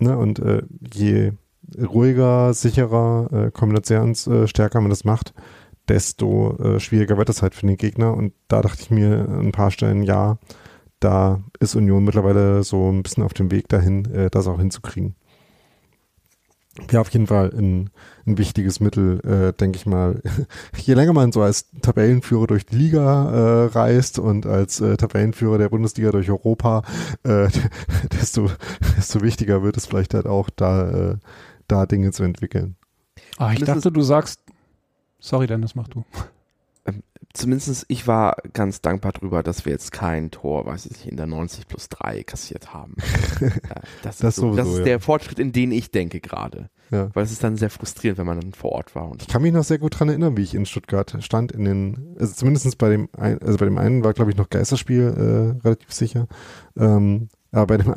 Ne? 0.00 0.18
Und 0.18 0.40
äh, 0.40 0.62
je 0.92 1.32
ruhiger, 1.78 2.54
sicherer, 2.54 3.28
äh, 3.32 3.50
kombinationsstärker 3.52 4.80
man 4.80 4.90
das 4.90 5.04
macht, 5.04 5.32
desto 5.88 6.56
äh, 6.58 6.80
schwieriger 6.80 7.16
wird 7.18 7.28
es 7.28 7.42
halt 7.42 7.54
für 7.54 7.66
den 7.66 7.76
Gegner. 7.76 8.14
Und 8.14 8.32
da 8.48 8.62
dachte 8.62 8.82
ich 8.82 8.90
mir 8.90 9.28
ein 9.28 9.52
paar 9.52 9.70
Stellen, 9.70 10.02
ja, 10.02 10.38
da 11.00 11.42
ist 11.60 11.76
Union 11.76 12.04
mittlerweile 12.04 12.62
so 12.64 12.90
ein 12.90 13.02
bisschen 13.02 13.22
auf 13.22 13.34
dem 13.34 13.50
Weg 13.50 13.68
dahin, 13.68 14.04
äh, 14.12 14.30
das 14.30 14.46
auch 14.46 14.58
hinzukriegen. 14.58 15.14
Ja, 16.90 17.00
auf 17.00 17.08
jeden 17.10 17.26
Fall 17.26 17.52
ein, 17.56 17.90
ein 18.26 18.36
wichtiges 18.36 18.80
Mittel, 18.80 19.20
äh, 19.24 19.52
denke 19.54 19.78
ich 19.78 19.86
mal. 19.86 20.20
Je 20.76 20.94
länger 20.94 21.14
man 21.14 21.32
so 21.32 21.40
als 21.40 21.70
Tabellenführer 21.80 22.46
durch 22.46 22.66
die 22.66 22.76
Liga 22.76 23.30
äh, 23.30 23.66
reist 23.66 24.18
und 24.18 24.44
als 24.46 24.80
äh, 24.80 24.96
Tabellenführer 24.96 25.56
der 25.56 25.70
Bundesliga 25.70 26.10
durch 26.10 26.30
Europa, 26.30 26.82
äh, 27.22 27.48
desto, 28.12 28.50
desto 28.96 29.22
wichtiger 29.22 29.62
wird 29.62 29.78
es 29.78 29.86
vielleicht 29.86 30.12
halt 30.12 30.26
auch, 30.26 30.50
da, 30.50 31.12
äh, 31.12 31.16
da 31.66 31.86
Dinge 31.86 32.12
zu 32.12 32.24
entwickeln. 32.24 32.76
Ah, 33.38 33.52
ich 33.52 33.64
dachte, 33.64 33.90
du 33.90 34.02
sagst, 34.02 34.40
sorry 35.18 35.46
Dennis, 35.46 35.74
mach 35.74 35.88
du 35.88 36.04
zumindest 37.36 37.84
ich 37.88 38.06
war 38.06 38.36
ganz 38.52 38.80
dankbar 38.80 39.12
drüber, 39.12 39.42
dass 39.42 39.64
wir 39.64 39.72
jetzt 39.72 39.92
kein 39.92 40.30
Tor, 40.30 40.66
weiß 40.66 40.86
ich 40.86 40.92
nicht, 40.92 41.06
in 41.06 41.16
der 41.16 41.26
90 41.26 41.68
plus 41.68 41.88
3 41.88 42.22
kassiert 42.22 42.72
haben. 42.72 42.94
das, 44.02 44.18
das, 44.18 44.34
ist, 44.34 44.36
so, 44.36 44.54
das 44.54 44.68
ist 44.68 44.78
ja. 44.78 44.84
der 44.84 45.00
Fortschritt, 45.00 45.38
in 45.38 45.52
den 45.52 45.72
ich 45.72 45.90
denke 45.90 46.20
gerade. 46.20 46.70
Ja. 46.90 47.10
Weil 47.14 47.24
es 47.24 47.32
ist 47.32 47.42
dann 47.42 47.56
sehr 47.56 47.70
frustrierend, 47.70 48.18
wenn 48.18 48.26
man 48.26 48.40
dann 48.40 48.52
vor 48.52 48.72
Ort 48.72 48.94
war. 48.94 49.12
ich 49.18 49.26
kann 49.26 49.42
mich 49.42 49.52
noch 49.52 49.64
sehr 49.64 49.78
gut 49.78 49.98
dran 49.98 50.08
erinnern, 50.08 50.36
wie 50.36 50.42
ich 50.42 50.54
in 50.54 50.66
Stuttgart 50.66 51.16
stand 51.20 51.50
in 51.50 51.64
den, 51.64 52.16
also 52.18 52.32
zumindest 52.32 52.78
bei 52.78 52.90
dem, 52.90 53.08
ein, 53.16 53.40
also 53.42 53.58
bei 53.58 53.64
dem 53.64 53.78
einen 53.78 54.04
war 54.04 54.12
glaube 54.12 54.30
ich 54.30 54.36
noch 54.36 54.48
Geisterspiel 54.48 55.02
äh, 55.02 55.64
relativ 55.64 55.92
sicher. 55.92 56.28
Ähm, 56.76 57.28
aber 57.50 57.66
bei 57.66 57.76
dem, 57.78 57.94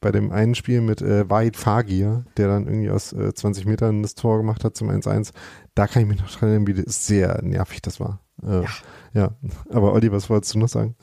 bei 0.00 0.12
dem 0.12 0.32
einen 0.32 0.54
Spiel 0.54 0.80
mit 0.80 1.02
äh, 1.02 1.28
Wahid 1.28 1.56
Fagir, 1.56 2.24
der 2.36 2.48
dann 2.48 2.66
irgendwie 2.66 2.90
aus 2.90 3.12
äh, 3.12 3.34
20 3.34 3.66
Metern 3.66 4.02
das 4.02 4.14
Tor 4.14 4.38
gemacht 4.38 4.64
hat 4.64 4.76
zum 4.76 4.88
1-1, 4.88 5.32
da 5.74 5.86
kann 5.86 6.02
ich 6.02 6.08
mich 6.08 6.20
noch 6.20 6.30
dran 6.30 6.50
erinnern, 6.50 6.66
wie 6.66 6.82
sehr 6.86 7.42
nervig 7.42 7.82
das 7.82 8.00
war. 8.00 8.20
Äh, 8.42 8.62
ja. 8.62 8.68
ja. 9.12 9.30
Aber 9.70 9.92
Olli, 9.92 10.10
was 10.10 10.30
wolltest 10.30 10.54
du 10.54 10.58
noch 10.58 10.68
sagen? 10.68 10.96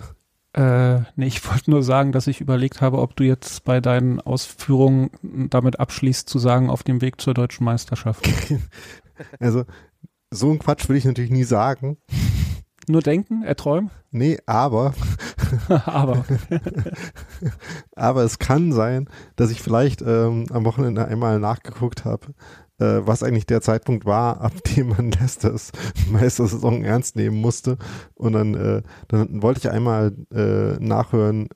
Äh, 0.54 1.02
nee, 1.16 1.28
ich 1.28 1.48
wollte 1.48 1.70
nur 1.70 1.84
sagen, 1.84 2.12
dass 2.12 2.26
ich 2.26 2.42
überlegt 2.42 2.82
habe, 2.82 2.98
ob 2.98 3.16
du 3.16 3.24
jetzt 3.24 3.64
bei 3.64 3.80
deinen 3.80 4.20
Ausführungen 4.20 5.12
damit 5.52 5.80
abschließt, 5.80 6.28
zu 6.28 6.40
sagen, 6.40 6.72
auf 6.72 6.82
dem 6.82 7.02
Weg 7.02 7.22
zur 7.22 7.36
deutschen 7.36 7.64
Meisterschaft. 7.64 8.28
also, 9.40 9.66
so 10.32 10.52
ein 10.52 10.58
Quatsch 10.58 10.90
will 10.90 10.96
ich 10.96 11.06
natürlich 11.06 11.32
nie 11.32 11.44
sagen. 11.44 11.98
Nur 12.90 13.02
denken, 13.02 13.44
erträumen? 13.44 13.92
Nee, 14.12 14.38
aber. 14.46 14.94
aber. 15.70 16.26
aber 17.96 18.24
es 18.24 18.40
kann 18.40 18.72
sein, 18.72 19.10
dass 19.36 19.52
ich 19.52 19.62
vielleicht 19.62 20.02
ähm, 20.02 20.46
am 20.52 20.64
Wochenende 20.64 21.06
einmal 21.06 21.40
nachgeguckt 21.40 22.06
habe, 22.06 22.28
äh, 22.80 23.02
was 23.06 23.24
eigentlich 23.24 23.46
der 23.46 23.62
Zeitpunkt 23.62 24.06
war, 24.06 24.40
ab 24.40 24.54
dem 24.76 24.90
man 24.90 25.12
Leicesters 25.12 25.72
Meistersaison 26.10 26.86
ernst 26.86 27.18
nehmen 27.18 27.42
musste. 27.42 27.78
Und 28.16 28.34
dann, 28.34 28.54
äh, 28.54 28.84
dann 29.10 29.42
wollte 29.42 29.60
ich 29.60 29.70
einmal 29.70 30.16
äh, 30.34 30.80
nachhören, 30.80 31.50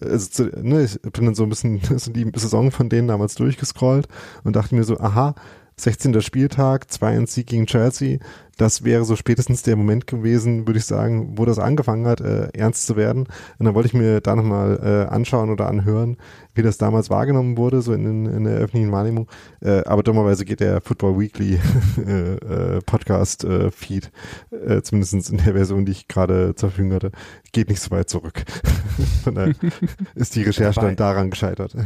also 0.00 0.44
ne, 0.44 0.84
ich 0.84 1.00
bin 1.00 1.24
dann 1.24 1.34
so 1.34 1.42
ein 1.42 1.48
bisschen 1.48 1.80
so 1.98 2.12
die 2.12 2.30
Saison 2.36 2.70
von 2.70 2.88
denen 2.88 3.08
damals 3.08 3.34
durchgescrollt 3.34 4.06
und 4.44 4.54
dachte 4.54 4.74
mir 4.74 4.84
so, 4.84 4.98
aha, 4.98 5.34
16. 5.78 6.22
Spieltag, 6.22 6.86
2-1 6.86 7.26
Sieg 7.26 7.46
gegen 7.48 7.66
Chelsea, 7.66 8.18
das 8.56 8.84
wäre 8.84 9.04
so 9.04 9.16
spätestens 9.16 9.62
der 9.62 9.76
Moment 9.76 10.06
gewesen, 10.06 10.66
würde 10.66 10.78
ich 10.78 10.86
sagen, 10.86 11.36
wo 11.36 11.44
das 11.44 11.58
angefangen 11.58 12.06
hat, 12.06 12.20
äh, 12.20 12.48
ernst 12.54 12.86
zu 12.86 12.96
werden. 12.96 13.26
Und 13.58 13.66
dann 13.66 13.74
wollte 13.74 13.88
ich 13.88 13.94
mir 13.94 14.20
da 14.20 14.34
nochmal 14.34 14.80
äh, 14.82 15.12
anschauen 15.12 15.50
oder 15.50 15.68
anhören, 15.68 16.16
wie 16.54 16.62
das 16.62 16.78
damals 16.78 17.10
wahrgenommen 17.10 17.58
wurde, 17.58 17.82
so 17.82 17.92
in, 17.92 18.24
in 18.24 18.44
der 18.44 18.54
öffentlichen 18.54 18.92
Wahrnehmung. 18.92 19.28
Äh, 19.60 19.84
aber 19.84 20.02
dummerweise 20.02 20.46
geht 20.46 20.60
der 20.60 20.80
Football 20.80 21.18
Weekly 21.18 21.60
äh, 22.06 22.34
äh, 22.34 22.80
Podcast 22.80 23.44
äh, 23.44 23.70
Feed, 23.70 24.10
äh, 24.50 24.80
zumindest 24.80 25.30
in 25.30 25.36
der 25.36 25.52
Version, 25.52 25.84
die 25.84 25.92
ich 25.92 26.08
gerade 26.08 26.54
zur 26.54 26.70
Verfügung 26.70 26.94
hatte, 26.94 27.12
geht 27.52 27.68
nicht 27.68 27.80
so 27.80 27.90
weit 27.90 28.08
zurück. 28.08 28.42
Von 29.24 29.34
daher 29.34 29.54
ist 30.14 30.34
die 30.34 30.42
Recherche 30.42 30.76
dabei, 30.76 30.88
dann 30.88 30.96
daran 30.96 31.30
gescheitert. 31.30 31.76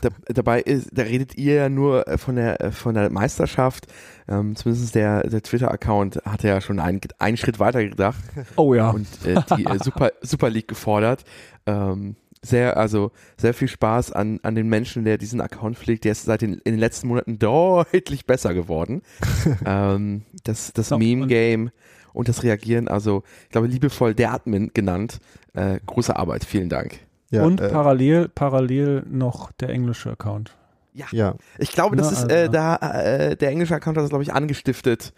Da, 0.00 0.08
dabei 0.26 0.62
ist, 0.62 0.88
da 0.92 1.02
redet 1.02 1.36
ihr 1.36 1.54
ja 1.54 1.68
nur 1.68 2.08
äh, 2.08 2.16
von 2.16 2.36
der, 2.36 2.60
äh, 2.60 2.72
von 2.72 2.94
der 2.94 3.10
Meisterschaft. 3.10 3.86
Ähm, 4.26 4.56
zumindest 4.56 4.94
der, 4.94 5.28
der 5.28 5.42
Twitter-Account 5.42 6.22
hat 6.24 6.42
ja 6.42 6.60
schon 6.60 6.80
einen, 6.80 7.00
einen 7.18 7.36
Schritt 7.36 7.58
weiter 7.58 7.84
gedacht. 7.84 8.22
Oh 8.56 8.74
ja. 8.74 8.90
Und 8.90 9.06
äh, 9.24 9.40
die 9.56 9.66
äh, 9.66 9.78
Super, 9.82 10.12
Super 10.22 10.50
League 10.50 10.68
gefordert. 10.68 11.24
Ähm, 11.66 12.16
sehr, 12.44 12.76
also 12.76 13.10
sehr 13.36 13.54
viel 13.54 13.68
Spaß 13.68 14.12
an, 14.12 14.40
an 14.42 14.54
den 14.54 14.68
Menschen, 14.68 15.04
der 15.04 15.18
diesen 15.18 15.40
Account 15.40 15.78
pflegt. 15.78 16.04
Der 16.04 16.12
ist 16.12 16.24
seit 16.24 16.42
den, 16.42 16.54
in 16.54 16.72
den 16.72 16.78
letzten 16.78 17.08
Monaten 17.08 17.38
deutlich 17.38 18.26
besser 18.26 18.54
geworden. 18.54 19.02
ähm, 19.66 20.22
das 20.44 20.72
das 20.72 20.88
so, 20.88 20.98
Meme-Game 20.98 21.70
und 22.12 22.28
das 22.28 22.42
Reagieren, 22.42 22.86
also 22.88 23.24
ich 23.44 23.50
glaube 23.50 23.66
liebevoll 23.66 24.14
der 24.14 24.32
Admin 24.32 24.70
genannt. 24.72 25.18
Äh, 25.54 25.80
große 25.84 26.14
Arbeit, 26.14 26.44
vielen 26.44 26.68
Dank. 26.68 27.00
Ja, 27.30 27.44
und 27.44 27.60
äh, 27.60 27.68
parallel, 27.70 28.28
parallel 28.28 29.04
noch 29.10 29.50
der 29.52 29.70
englische 29.70 30.10
Account. 30.10 30.54
Ja. 30.94 31.06
ja. 31.10 31.34
Ich 31.58 31.72
glaube, 31.72 31.96
das 31.96 32.10
Na, 32.10 32.18
ist 32.18 32.30
äh, 32.30 32.34
also. 32.34 32.52
da 32.52 32.76
äh, 32.76 33.36
der 33.36 33.50
englische 33.50 33.74
Account 33.74 33.96
hat 33.96 34.04
das 34.04 34.10
glaube 34.10 34.24
ich 34.24 34.32
angestiftet. 34.32 35.12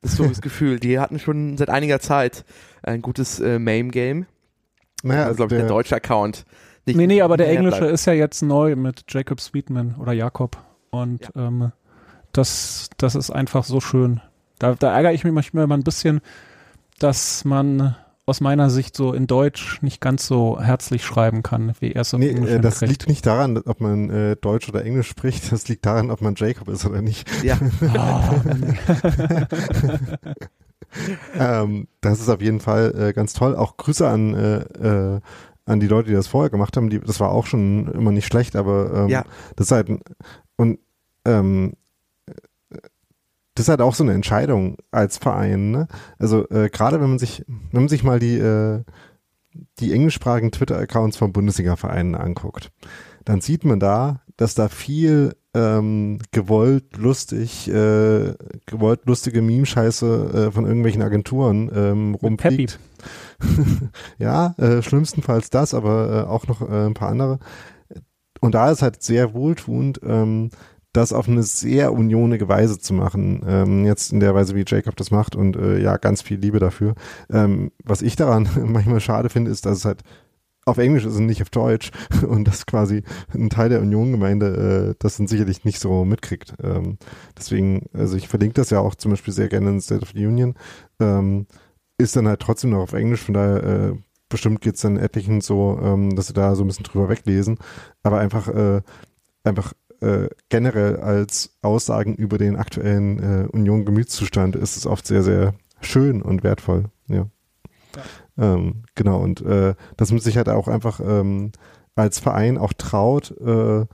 Das 0.00 0.12
ist 0.12 0.18
so 0.18 0.24
das 0.28 0.40
Gefühl. 0.40 0.78
Die 0.78 0.98
hatten 0.98 1.18
schon 1.18 1.56
seit 1.56 1.70
einiger 1.70 2.00
Zeit 2.00 2.44
ein 2.82 3.02
gutes 3.02 3.40
äh, 3.40 3.58
Mame-Game. 3.58 4.26
Naja, 5.02 5.24
also, 5.24 5.36
glaube 5.36 5.54
ich, 5.54 5.60
der 5.60 5.68
deutsche 5.68 5.96
Account 5.96 6.44
nicht 6.84 6.96
nee, 6.96 7.06
nee, 7.06 7.22
aber 7.22 7.36
der 7.36 7.48
englische 7.48 7.78
bleibt. 7.78 7.92
ist 7.92 8.06
ja 8.06 8.12
jetzt 8.12 8.42
neu 8.42 8.74
mit 8.74 9.04
Jacob 9.08 9.40
Sweetman 9.40 9.94
oder 10.00 10.12
Jakob. 10.12 10.56
Und 10.90 11.30
ja. 11.34 11.46
ähm, 11.46 11.72
das, 12.32 12.90
das 12.96 13.14
ist 13.14 13.30
einfach 13.30 13.64
so 13.64 13.80
schön. 13.80 14.20
Da, 14.58 14.74
da 14.74 14.92
ärgere 14.92 15.12
ich 15.12 15.22
mich 15.22 15.32
manchmal 15.32 15.64
immer 15.64 15.76
ein 15.76 15.84
bisschen, 15.84 16.20
dass 16.98 17.44
man 17.44 17.96
aus 18.32 18.40
meiner 18.40 18.70
Sicht 18.70 18.96
so 18.96 19.12
in 19.12 19.26
Deutsch 19.26 19.82
nicht 19.82 20.00
ganz 20.00 20.26
so 20.26 20.58
herzlich 20.58 21.04
schreiben 21.04 21.42
kann, 21.42 21.74
wie 21.80 21.92
er 21.92 22.00
es 22.00 22.14
nee, 22.14 22.30
Englisch 22.30 22.50
äh, 22.50 22.60
Das 22.60 22.80
liegt 22.80 23.06
nicht 23.06 23.26
daran, 23.26 23.58
ob 23.58 23.82
man 23.82 24.08
äh, 24.08 24.36
Deutsch 24.36 24.70
oder 24.70 24.86
Englisch 24.86 25.08
spricht, 25.08 25.52
das 25.52 25.68
liegt 25.68 25.84
daran, 25.84 26.10
ob 26.10 26.22
man 26.22 26.34
Jacob 26.34 26.68
ist 26.68 26.86
oder 26.86 27.02
nicht. 27.02 27.28
Ja. 27.44 27.58
ähm, 31.38 31.88
das 32.00 32.20
ist 32.20 32.30
auf 32.30 32.40
jeden 32.40 32.60
Fall 32.60 32.94
äh, 32.98 33.12
ganz 33.12 33.34
toll. 33.34 33.54
Auch 33.54 33.76
Grüße 33.76 34.08
an 34.08 34.32
äh, 34.32 34.60
äh, 35.16 35.20
an 35.66 35.78
die 35.78 35.88
Leute, 35.88 36.08
die 36.08 36.14
das 36.14 36.26
vorher 36.26 36.48
gemacht 36.48 36.74
haben, 36.78 36.88
die, 36.88 37.00
das 37.00 37.20
war 37.20 37.32
auch 37.32 37.44
schon 37.44 37.86
immer 37.88 38.12
nicht 38.12 38.26
schlecht, 38.26 38.56
aber 38.56 39.04
ähm, 39.04 39.08
ja. 39.08 39.24
das 39.56 39.66
ist 39.66 39.72
halt 39.72 39.90
und 40.56 40.78
ähm, 41.26 41.74
das 43.54 43.66
ist 43.66 43.68
halt 43.68 43.80
auch 43.80 43.94
so 43.94 44.04
eine 44.04 44.14
Entscheidung 44.14 44.76
als 44.90 45.18
Verein. 45.18 45.70
Ne? 45.70 45.88
Also 46.18 46.48
äh, 46.50 46.70
gerade 46.70 47.00
wenn 47.00 47.10
man 47.10 47.18
sich, 47.18 47.44
wenn 47.46 47.82
man 47.82 47.88
sich 47.88 48.02
mal 48.02 48.18
die, 48.18 48.38
äh, 48.38 48.82
die 49.78 49.92
englischsprachigen 49.92 50.52
Twitter-Accounts 50.52 51.16
von 51.16 51.32
Bundesliga-Vereinen 51.32 52.14
anguckt, 52.14 52.72
dann 53.24 53.40
sieht 53.40 53.64
man 53.64 53.78
da, 53.78 54.22
dass 54.36 54.54
da 54.54 54.68
viel 54.68 55.34
ähm, 55.54 56.18
gewollt 56.30 56.96
lustig, 56.96 57.68
äh, 57.68 58.34
gewollt 58.66 59.04
lustige 59.04 59.42
Meme-Scheiße 59.42 60.46
äh, 60.48 60.50
von 60.50 60.64
irgendwelchen 60.64 61.02
Agenturen 61.02 61.70
ähm, 61.74 62.14
rumfliegt. 62.14 62.78
ja, 64.18 64.54
äh, 64.56 64.82
schlimmstenfalls 64.82 65.50
das, 65.50 65.74
aber 65.74 66.24
äh, 66.24 66.28
auch 66.28 66.46
noch 66.46 66.62
äh, 66.62 66.86
ein 66.86 66.94
paar 66.94 67.10
andere. 67.10 67.38
Und 68.40 68.54
da 68.54 68.70
ist 68.70 68.82
halt 68.82 69.02
sehr 69.02 69.34
wohltuend, 69.34 70.00
ähm, 70.04 70.50
das 70.92 71.12
auf 71.12 71.28
eine 71.28 71.42
sehr 71.42 71.92
unionige 71.92 72.48
Weise 72.48 72.78
zu 72.78 72.92
machen. 72.94 73.44
Ähm, 73.46 73.84
jetzt 73.86 74.12
in 74.12 74.20
der 74.20 74.34
Weise, 74.34 74.54
wie 74.54 74.64
Jacob 74.66 74.96
das 74.96 75.10
macht 75.10 75.34
und 75.34 75.56
äh, 75.56 75.80
ja, 75.80 75.96
ganz 75.96 76.22
viel 76.22 76.38
Liebe 76.38 76.58
dafür. 76.58 76.94
Ähm, 77.30 77.72
was 77.82 78.02
ich 78.02 78.16
daran 78.16 78.48
manchmal 78.64 79.00
schade 79.00 79.30
finde, 79.30 79.50
ist, 79.50 79.66
dass 79.66 79.78
es 79.78 79.84
halt 79.84 80.02
auf 80.64 80.78
Englisch 80.78 81.04
ist 81.04 81.16
und 81.16 81.26
nicht 81.26 81.42
auf 81.42 81.50
Deutsch 81.50 81.90
und 82.26 82.46
das 82.46 82.66
quasi 82.66 83.02
ein 83.34 83.50
Teil 83.50 83.68
der 83.68 83.80
Union-Gemeinde 83.80 84.90
äh, 84.90 84.94
das 84.98 85.16
dann 85.16 85.26
sicherlich 85.26 85.64
nicht 85.64 85.80
so 85.80 86.04
mitkriegt. 86.04 86.54
Ähm, 86.62 86.98
deswegen, 87.36 87.86
also 87.92 88.16
ich 88.16 88.28
verlinke 88.28 88.54
das 88.54 88.70
ja 88.70 88.80
auch 88.80 88.94
zum 88.94 89.12
Beispiel 89.12 89.34
sehr 89.34 89.48
gerne 89.48 89.70
in 89.70 89.80
State 89.80 90.02
of 90.02 90.12
the 90.14 90.26
Union, 90.26 90.54
ähm, 91.00 91.46
ist 91.98 92.16
dann 92.16 92.28
halt 92.28 92.40
trotzdem 92.40 92.70
noch 92.70 92.80
auf 92.80 92.92
Englisch, 92.92 93.22
von 93.22 93.34
daher 93.34 93.62
äh, 93.62 93.92
bestimmt 94.28 94.60
geht's 94.60 94.80
dann 94.80 94.96
etlichen 94.96 95.40
so, 95.40 95.78
ähm, 95.82 96.16
dass 96.16 96.28
sie 96.28 96.32
da 96.32 96.54
so 96.54 96.64
ein 96.64 96.68
bisschen 96.68 96.84
drüber 96.84 97.08
weglesen, 97.08 97.58
aber 98.02 98.18
einfach, 98.18 98.48
äh, 98.48 98.82
einfach 99.44 99.72
äh, 100.02 100.28
generell 100.48 100.96
als 100.96 101.56
Aussagen 101.62 102.14
über 102.14 102.38
den 102.38 102.56
aktuellen 102.56 103.18
äh, 103.18 103.46
Union-Gemütszustand 103.48 104.56
ist 104.56 104.76
es 104.76 104.86
oft 104.86 105.06
sehr, 105.06 105.22
sehr 105.22 105.54
schön 105.80 106.22
und 106.22 106.42
wertvoll, 106.42 106.86
ja. 107.08 107.26
ja. 107.96 108.54
Ähm, 108.54 108.84
genau, 108.94 109.20
und 109.20 109.42
äh, 109.42 109.74
dass 109.96 110.10
man 110.10 110.20
sich 110.20 110.36
halt 110.36 110.48
auch 110.48 110.68
einfach 110.68 111.00
ähm, 111.00 111.52
als 111.94 112.18
Verein 112.18 112.58
auch 112.58 112.72
traut, 112.72 113.34
äh, 113.40 113.84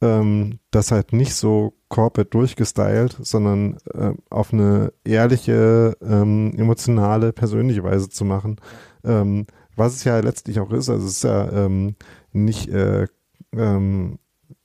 ähm, 0.00 0.58
das 0.70 0.90
halt 0.90 1.12
nicht 1.12 1.34
so 1.34 1.74
corporate 1.88 2.30
durchgestylt, 2.30 3.16
sondern 3.20 3.78
äh, 3.94 4.12
auf 4.30 4.52
eine 4.52 4.92
ehrliche, 5.04 5.96
ähm, 6.02 6.52
emotionale, 6.56 7.32
persönliche 7.32 7.84
Weise 7.84 8.08
zu 8.08 8.24
machen. 8.24 8.56
Ähm, 9.04 9.46
was 9.76 9.94
es 9.94 10.04
ja 10.04 10.18
letztlich 10.20 10.60
auch 10.60 10.70
ist, 10.70 10.88
also 10.88 11.06
es 11.06 11.12
ist 11.12 11.24
ja 11.24 11.50
ähm, 11.52 11.96
nicht, 12.32 12.68
äh, 12.68 13.06
ähm, 13.52 14.18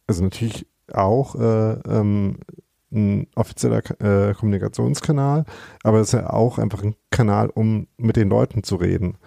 also 0.07 0.23
natürlich 0.23 0.65
auch 0.95 1.35
äh, 1.35 1.73
ähm, 1.87 2.37
ein 2.91 3.27
offizieller 3.35 3.81
äh, 4.01 4.33
Kommunikationskanal, 4.33 5.45
aber 5.83 5.99
es 5.99 6.07
ist 6.07 6.13
ja 6.13 6.29
auch 6.29 6.57
einfach 6.57 6.83
ein 6.83 6.95
Kanal, 7.11 7.49
um 7.49 7.87
mit 7.97 8.15
den 8.15 8.29
Leuten 8.29 8.63
zu 8.63 8.75
reden. 8.75 9.17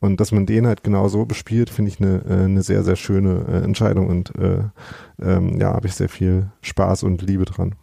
Und 0.00 0.18
dass 0.18 0.32
man 0.32 0.46
den 0.46 0.66
halt 0.66 0.82
genau 0.82 1.08
so 1.08 1.26
bespielt, 1.26 1.68
finde 1.68 1.90
ich 1.90 2.00
eine, 2.00 2.24
äh, 2.24 2.44
eine 2.44 2.62
sehr, 2.62 2.82
sehr 2.82 2.96
schöne 2.96 3.44
äh, 3.46 3.64
Entscheidung 3.64 4.06
und 4.08 4.34
äh, 4.36 4.62
ähm, 5.20 5.60
ja, 5.60 5.74
habe 5.74 5.88
ich 5.88 5.94
sehr 5.94 6.08
viel 6.08 6.50
Spaß 6.62 7.02
und 7.02 7.20
Liebe 7.20 7.44
dran. 7.44 7.74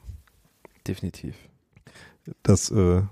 Definitiv. 0.87 1.35
Das 2.41 2.71
äh, 2.71 3.03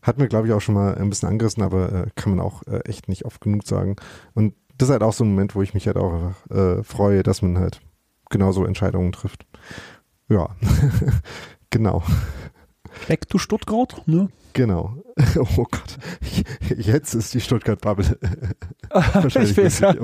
hat 0.00 0.18
mir, 0.18 0.28
glaube 0.28 0.46
ich, 0.46 0.54
auch 0.54 0.60
schon 0.60 0.74
mal 0.74 0.94
ein 0.94 1.10
bisschen 1.10 1.28
angerissen, 1.28 1.62
aber 1.62 1.92
äh, 1.92 2.06
kann 2.16 2.34
man 2.34 2.40
auch 2.40 2.62
äh, 2.66 2.80
echt 2.88 3.08
nicht 3.08 3.26
oft 3.26 3.42
genug 3.42 3.66
sagen. 3.66 3.96
Und 4.32 4.54
das 4.78 4.88
ist 4.88 4.92
halt 4.92 5.02
auch 5.02 5.12
so 5.12 5.24
ein 5.24 5.30
Moment, 5.30 5.54
wo 5.54 5.60
ich 5.60 5.74
mich 5.74 5.86
halt 5.86 5.98
auch 5.98 6.12
einfach 6.14 6.50
äh, 6.50 6.82
freue, 6.82 7.22
dass 7.22 7.42
man 7.42 7.58
halt 7.58 7.82
genauso 8.30 8.64
Entscheidungen 8.64 9.12
trifft. 9.12 9.44
Ja, 10.28 10.48
Genau. 11.70 12.02
Back 13.06 13.28
to 13.28 13.38
Stuttgart, 13.38 14.02
ne? 14.06 14.28
Genau. 14.52 14.96
Oh 15.36 15.64
Gott. 15.64 15.98
Jetzt 16.76 17.14
ist 17.14 17.34
die 17.34 17.40
Stuttgart-Bubble. 17.40 18.18
Wahrscheinlich 18.90 19.58
ich 19.58 19.64
weiß, 19.64 19.80
ja. 19.80 19.94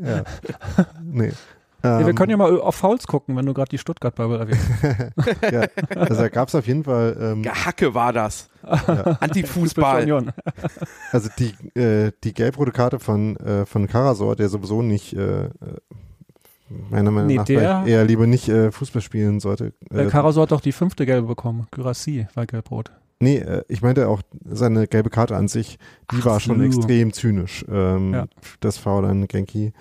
ja. 0.00 0.24
Nee. 1.02 1.32
Ja, 1.82 2.06
wir 2.06 2.14
können 2.14 2.30
ja 2.30 2.36
mal 2.36 2.60
auf 2.60 2.76
Fouls 2.76 3.08
gucken, 3.08 3.36
wenn 3.36 3.44
du 3.44 3.54
gerade 3.54 3.70
die 3.70 3.78
Stuttgart-Bubble 3.78 4.38
erwähnst. 4.38 4.68
ja, 5.52 5.66
also 5.96 6.22
da 6.22 6.28
gab 6.28 6.48
es 6.48 6.54
auf 6.54 6.66
jeden 6.68 6.84
Fall. 6.84 7.16
Ähm, 7.20 7.42
Gehacke 7.42 7.92
war 7.94 8.12
das. 8.12 8.50
Ja. 8.62 9.18
Antifußball. 9.20 10.32
also 11.10 11.28
die, 11.38 11.54
äh, 11.78 12.12
die 12.22 12.34
gelb-rote 12.34 12.70
Karte 12.72 13.00
von, 13.00 13.36
äh, 13.36 13.66
von 13.66 13.88
Karasor, 13.88 14.36
der 14.36 14.48
sowieso 14.48 14.82
nicht 14.82 15.12
äh, 15.14 15.50
meiner 16.90 17.10
Meinung 17.10 17.28
nee, 17.28 17.36
nach 17.36 17.44
der, 17.44 17.84
eher 17.86 18.04
lieber 18.04 18.26
nicht 18.26 18.48
äh, 18.48 18.70
Fußball 18.70 19.02
spielen 19.02 19.40
sollte. 19.40 19.72
Äh, 19.90 20.06
Caraso 20.06 20.42
hat 20.42 20.52
doch 20.52 20.60
die 20.60 20.72
fünfte 20.72 21.06
gelbe 21.06 21.26
bekommen. 21.26 21.66
Gyrassi 21.70 22.26
war 22.34 22.46
gelb-rot. 22.46 22.90
Nee, 23.20 23.38
äh, 23.38 23.64
ich 23.68 23.82
meinte 23.82 24.08
auch 24.08 24.22
seine 24.44 24.86
gelbe 24.86 25.10
Karte 25.10 25.36
an 25.36 25.48
sich, 25.48 25.78
die 26.12 26.18
Ach, 26.20 26.26
war 26.26 26.40
schon 26.40 26.58
so. 26.58 26.64
extrem 26.64 27.12
zynisch. 27.12 27.64
Ähm, 27.68 28.14
ja. 28.14 28.26
Das 28.60 28.78
Foul 28.78 29.04
an 29.04 29.26
Genki. 29.26 29.72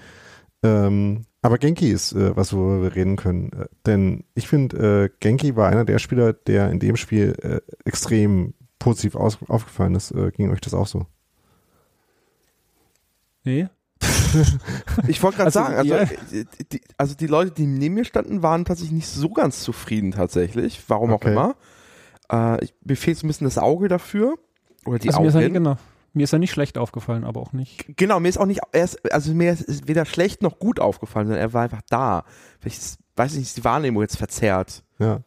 Ähm, 0.63 1.21
aber 1.41 1.60
Genki 1.60 1.89
ist 1.91 2.13
äh, 2.13 2.36
was, 2.36 2.54
worüber 2.54 2.82
wir 2.84 2.95
reden 2.95 3.15
können. 3.15 3.52
Äh, 3.54 3.67
denn 3.86 4.23
ich 4.34 4.47
finde, 4.47 5.06
äh, 5.06 5.10
Genki 5.19 5.56
war 5.56 5.69
einer 5.69 5.86
der 5.86 6.00
Spieler, 6.00 6.34
der 6.34 6.71
in 6.71 6.80
dem 6.80 6.95
Spiel 6.95 7.36
äh, 7.41 7.62
extrem 7.86 8.54
positiv 8.80 9.15
aus 9.15 9.38
aufgefallen 9.47 9.95
ist. 9.95 10.12
Äh, 10.12 10.32
ging 10.32 10.52
euch 10.52 10.62
das 10.62 10.73
auch 10.73 10.88
so? 10.88 11.06
Nee. 13.43 13.67
ich 15.07 15.21
wollte 15.23 15.38
gerade 15.38 15.47
also, 15.47 15.60
sagen, 15.60 15.75
also, 15.75 15.93
ja. 15.95 16.43
die, 16.71 16.81
also 16.97 17.15
die 17.15 17.27
Leute, 17.27 17.51
die 17.51 17.65
neben 17.65 17.95
mir 17.95 18.05
standen, 18.05 18.43
waren 18.43 18.65
tatsächlich 18.65 18.93
nicht 18.93 19.07
so 19.07 19.29
ganz 19.29 19.62
zufrieden 19.62 20.12
tatsächlich. 20.12 20.81
Warum 20.88 21.12
okay. 21.12 21.27
auch 21.27 21.31
immer. 21.31 22.57
Äh, 22.57 22.65
ich, 22.65 22.73
mir 22.83 22.95
fehlt 22.95 23.17
so 23.17 23.25
ein 23.25 23.29
bisschen 23.29 23.45
das 23.45 23.57
Auge 23.57 23.88
dafür. 23.88 24.36
Oder 24.86 24.99
die 24.99 25.10
also 25.10 25.19
Augen. 25.19 25.25
Mir 25.25 25.29
ist, 25.29 25.41
ja, 25.41 25.49
genau, 25.49 25.77
mir 26.13 26.23
ist 26.23 26.31
ja 26.31 26.39
nicht 26.39 26.51
schlecht 26.51 26.77
aufgefallen, 26.77 27.23
aber 27.23 27.41
auch 27.41 27.53
nicht. 27.53 27.86
Genau, 27.95 28.19
mir 28.19 28.29
ist 28.29 28.38
auch 28.38 28.45
nicht, 28.45 28.62
erst, 28.71 29.12
also 29.12 29.33
mir 29.33 29.53
ist 29.53 29.88
weder 29.88 30.05
schlecht 30.05 30.41
noch 30.41 30.60
gut 30.60 30.79
aufgefallen, 30.79 31.27
sondern 31.27 31.41
er 31.41 31.53
war 31.53 31.63
einfach 31.63 31.81
da. 31.89 32.23
Vielleicht, 32.60 32.97
weiß 33.15 33.33
ich 33.33 33.39
nicht, 33.39 33.47
ist 33.47 33.57
die 33.57 33.63
Wahrnehmung 33.63 34.01
jetzt 34.01 34.17
verzerrt. 34.17 34.83
Ja. 34.99 35.21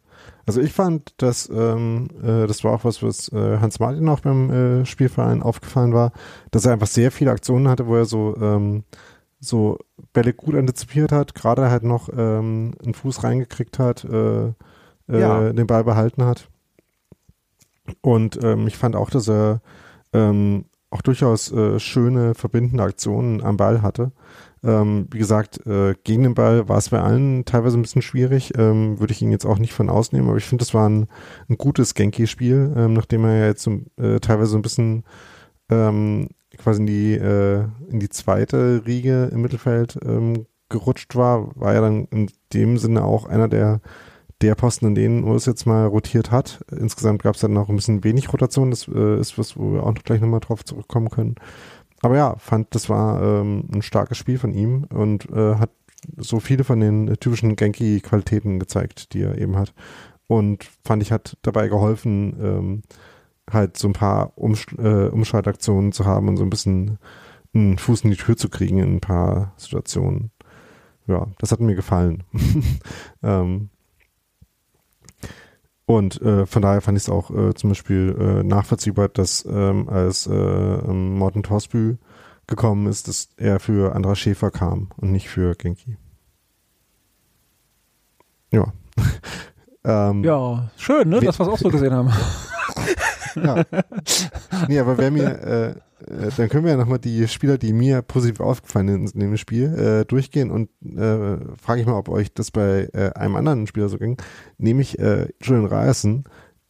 Also 0.45 0.61
ich 0.61 0.73
fand, 0.73 1.13
dass 1.21 1.49
ähm, 1.49 2.07
äh, 2.23 2.47
das 2.47 2.63
war 2.63 2.73
auch 2.73 2.83
was, 2.83 3.03
was 3.03 3.31
äh, 3.31 3.59
Hans 3.59 3.79
Martin 3.79 4.09
auch 4.09 4.21
beim 4.21 4.49
äh, 4.49 4.85
Spielverein 4.85 5.43
aufgefallen 5.43 5.93
war, 5.93 6.11
dass 6.51 6.65
er 6.65 6.73
einfach 6.73 6.87
sehr 6.87 7.11
viele 7.11 7.31
Aktionen 7.31 7.67
hatte, 7.67 7.87
wo 7.87 7.95
er 7.95 8.05
so 8.05 8.35
ähm, 8.37 8.83
so 9.39 9.79
Bälle 10.13 10.33
gut 10.33 10.55
antizipiert 10.55 11.11
hat, 11.11 11.33
gerade 11.35 11.69
halt 11.69 11.83
noch 11.83 12.09
ähm, 12.09 12.73
einen 12.83 12.93
Fuß 12.93 13.23
reingekriegt 13.23 13.79
hat, 13.79 14.03
äh, 14.05 14.47
äh, 14.47 14.53
ja. 15.07 15.51
den 15.51 15.67
Ball 15.67 15.83
behalten 15.83 16.23
hat. 16.23 16.47
Und 18.01 18.41
ähm, 18.43 18.67
ich 18.67 18.77
fand 18.77 18.95
auch, 18.95 19.09
dass 19.09 19.27
er 19.27 19.61
ähm, 20.13 20.65
auch 20.91 21.01
durchaus 21.01 21.51
äh, 21.51 21.79
schöne 21.79 22.35
verbindende 22.35 22.83
Aktionen 22.83 23.41
am 23.41 23.57
Ball 23.57 23.81
hatte. 23.81 24.11
Ähm, 24.63 25.07
wie 25.11 25.17
gesagt, 25.17 25.65
äh, 25.65 25.95
gegen 26.03 26.23
den 26.23 26.35
Ball 26.35 26.69
war 26.69 26.77
es 26.77 26.89
bei 26.89 27.01
allen 27.01 27.45
teilweise 27.45 27.79
ein 27.79 27.81
bisschen 27.81 28.03
schwierig. 28.03 28.53
Ähm, 28.57 28.99
Würde 28.99 29.13
ich 29.13 29.21
ihn 29.21 29.31
jetzt 29.31 29.45
auch 29.45 29.57
nicht 29.57 29.73
von 29.73 29.89
ausnehmen, 29.89 30.29
aber 30.29 30.37
ich 30.37 30.45
finde, 30.45 30.63
das 30.63 30.73
war 30.73 30.87
ein, 30.87 31.07
ein 31.49 31.57
gutes 31.57 31.95
Genki-Spiel, 31.95 32.73
ähm, 32.75 32.93
nachdem 32.93 33.25
er 33.25 33.37
ja 33.37 33.45
jetzt 33.47 33.67
äh, 33.67 34.19
teilweise 34.19 34.57
ein 34.57 34.61
bisschen 34.61 35.03
ähm, 35.69 36.29
quasi 36.57 36.81
in 36.81 36.85
die, 36.85 37.13
äh, 37.15 37.65
in 37.89 37.99
die 37.99 38.09
zweite 38.09 38.83
Riege 38.85 39.29
im 39.31 39.41
Mittelfeld 39.41 39.97
ähm, 40.05 40.45
gerutscht 40.69 41.15
war, 41.15 41.49
war 41.55 41.73
er 41.73 41.81
dann 41.81 42.05
in 42.11 42.29
dem 42.53 42.77
Sinne 42.77 43.03
auch 43.03 43.25
einer 43.25 43.47
der 43.47 43.81
der 44.41 44.55
Posten, 44.55 44.87
an 44.87 44.95
denen 44.95 45.23
Urs 45.23 45.45
jetzt 45.45 45.67
mal 45.67 45.85
rotiert 45.85 46.31
hat. 46.31 46.65
Insgesamt 46.71 47.21
gab 47.21 47.35
es 47.35 47.41
dann 47.41 47.53
noch 47.53 47.69
ein 47.69 47.75
bisschen 47.75 48.03
wenig 48.03 48.33
Rotation. 48.33 48.71
Das 48.71 48.87
äh, 48.87 49.19
ist 49.19 49.37
was, 49.37 49.55
wo 49.55 49.73
wir 49.73 49.83
auch 49.83 49.93
noch 49.93 50.03
gleich 50.03 50.19
nochmal 50.19 50.39
drauf 50.39 50.65
zurückkommen 50.65 51.11
können 51.11 51.35
aber 52.01 52.17
ja, 52.17 52.35
fand, 52.37 52.73
das 52.75 52.89
war 52.89 53.21
ähm, 53.21 53.67
ein 53.73 53.81
starkes 53.81 54.17
Spiel 54.17 54.37
von 54.37 54.53
ihm 54.53 54.85
und 54.93 55.29
äh, 55.29 55.55
hat 55.55 55.71
so 56.17 56.39
viele 56.39 56.63
von 56.63 56.79
den 56.79 57.15
typischen 57.19 57.55
Genki-Qualitäten 57.55 58.59
gezeigt, 58.59 59.13
die 59.13 59.21
er 59.21 59.37
eben 59.37 59.55
hat. 59.57 59.73
Und 60.27 60.67
fand 60.83 61.03
ich, 61.03 61.11
hat 61.11 61.37
dabei 61.41 61.67
geholfen, 61.67 62.35
ähm, 62.41 62.81
halt 63.51 63.77
so 63.77 63.87
ein 63.87 63.93
paar 63.93 64.37
Umsch 64.37 64.67
äh, 64.77 65.07
Umschaltaktionen 65.07 65.91
zu 65.91 66.05
haben 66.05 66.27
und 66.27 66.37
so 66.37 66.43
ein 66.43 66.49
bisschen 66.49 66.97
einen 67.53 67.77
Fuß 67.77 68.01
in 68.01 68.11
die 68.11 68.17
Tür 68.17 68.37
zu 68.37 68.49
kriegen 68.49 68.79
in 68.79 68.95
ein 68.95 69.01
paar 69.01 69.53
Situationen. 69.57 70.31
Ja, 71.07 71.27
das 71.39 71.51
hat 71.51 71.59
mir 71.59 71.75
gefallen. 71.75 72.23
ähm, 73.23 73.69
und 75.97 76.21
äh, 76.21 76.45
von 76.45 76.61
daher 76.61 76.81
fand 76.81 76.97
ich 76.97 77.05
es 77.05 77.09
auch 77.09 77.31
äh, 77.31 77.53
zum 77.53 77.69
Beispiel 77.69 78.15
äh, 78.19 78.43
nachvollziehbar, 78.43 79.09
dass 79.09 79.45
ähm, 79.45 79.89
als 79.89 80.27
äh, 80.27 80.31
Morten 80.31 81.43
Torsbü 81.43 81.97
gekommen 82.47 82.87
ist, 82.87 83.07
dass 83.07 83.29
er 83.37 83.59
für 83.59 83.95
Andra 83.95 84.15
Schäfer 84.15 84.51
kam 84.51 84.89
und 84.97 85.11
nicht 85.11 85.29
für 85.29 85.55
Genki. 85.55 85.97
Ja. 88.51 88.73
ähm, 89.85 90.23
ja, 90.23 90.69
schön, 90.77 91.09
ne? 91.09 91.21
dass 91.21 91.39
wir 91.39 91.47
es 91.47 91.51
auch 91.53 91.57
so 91.57 91.69
gesehen 91.69 91.93
haben. 91.93 92.11
ja. 93.35 93.63
Nee, 94.67 94.79
aber 94.79 94.97
wer 94.97 95.09
mir, 95.09 95.41
äh, 95.41 95.75
äh, 96.07 96.29
dann 96.35 96.49
können 96.49 96.65
wir 96.65 96.71
ja 96.71 96.77
nochmal 96.77 96.99
die 96.99 97.27
Spieler, 97.27 97.57
die 97.57 97.73
mir 97.73 98.01
positiv 98.01 98.39
aufgefallen 98.39 98.87
sind 98.87 99.13
in 99.13 99.19
dem 99.19 99.37
Spiel, 99.37 99.73
äh, 99.73 100.05
durchgehen 100.05 100.51
und 100.51 100.69
äh, 100.83 101.37
frage 101.57 101.81
ich 101.81 101.85
mal, 101.85 101.97
ob 101.97 102.09
euch 102.09 102.33
das 102.33 102.51
bei 102.51 102.89
äh, 102.93 103.11
einem 103.13 103.35
anderen 103.35 103.67
Spieler 103.67 103.89
so 103.89 103.97
ging, 103.97 104.17
nämlich 104.57 104.99
äh, 104.99 105.27
Julian 105.41 105.65
Ryerson, 105.65 106.23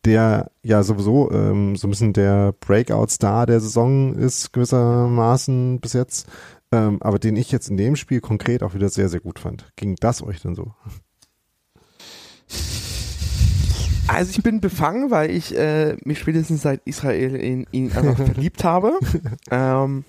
der 0.06 0.52
ja 0.64 0.84
sowieso 0.84 1.32
ähm, 1.32 1.76
so 1.76 1.88
ein 1.88 1.92
bisschen 1.92 2.14
der 2.14 2.54
Breakout-Star 2.60 3.46
der 3.46 3.60
Saison 3.60 4.16
ist, 4.16 4.52
gewissermaßen 4.54 5.80
bis 5.80 5.94
jetzt, 5.94 6.28
ähm, 6.72 7.02
aber 7.02 7.20
den 7.20 7.36
ich 7.36 7.52
jetzt 7.52 7.70
in 7.70 7.78
dem 7.78 7.96
Spiel 7.96 8.22
konkret 8.22 8.64
auch 8.64 8.74
wieder 8.74 8.90
sehr, 8.90 9.10
sehr 9.10 9.20
gut 9.20 9.40
fand. 9.40 9.72
Ging 9.76 9.96
das 10.00 10.24
euch 10.24 10.42
denn 10.42 10.56
so? 10.56 10.74
Also 14.14 14.32
ich 14.32 14.44
bin 14.44 14.60
befangen, 14.60 15.10
weil 15.10 15.32
ich 15.32 15.58
äh, 15.58 15.96
mich 16.04 16.20
spätestens 16.20 16.64
seit 16.64 16.82
Israel 16.84 17.34
in 17.36 17.66
ihn 17.72 17.94
einfach 17.94 18.18
verliebt 18.26 18.66
habe. 18.66 19.00
ähm, 19.50 20.04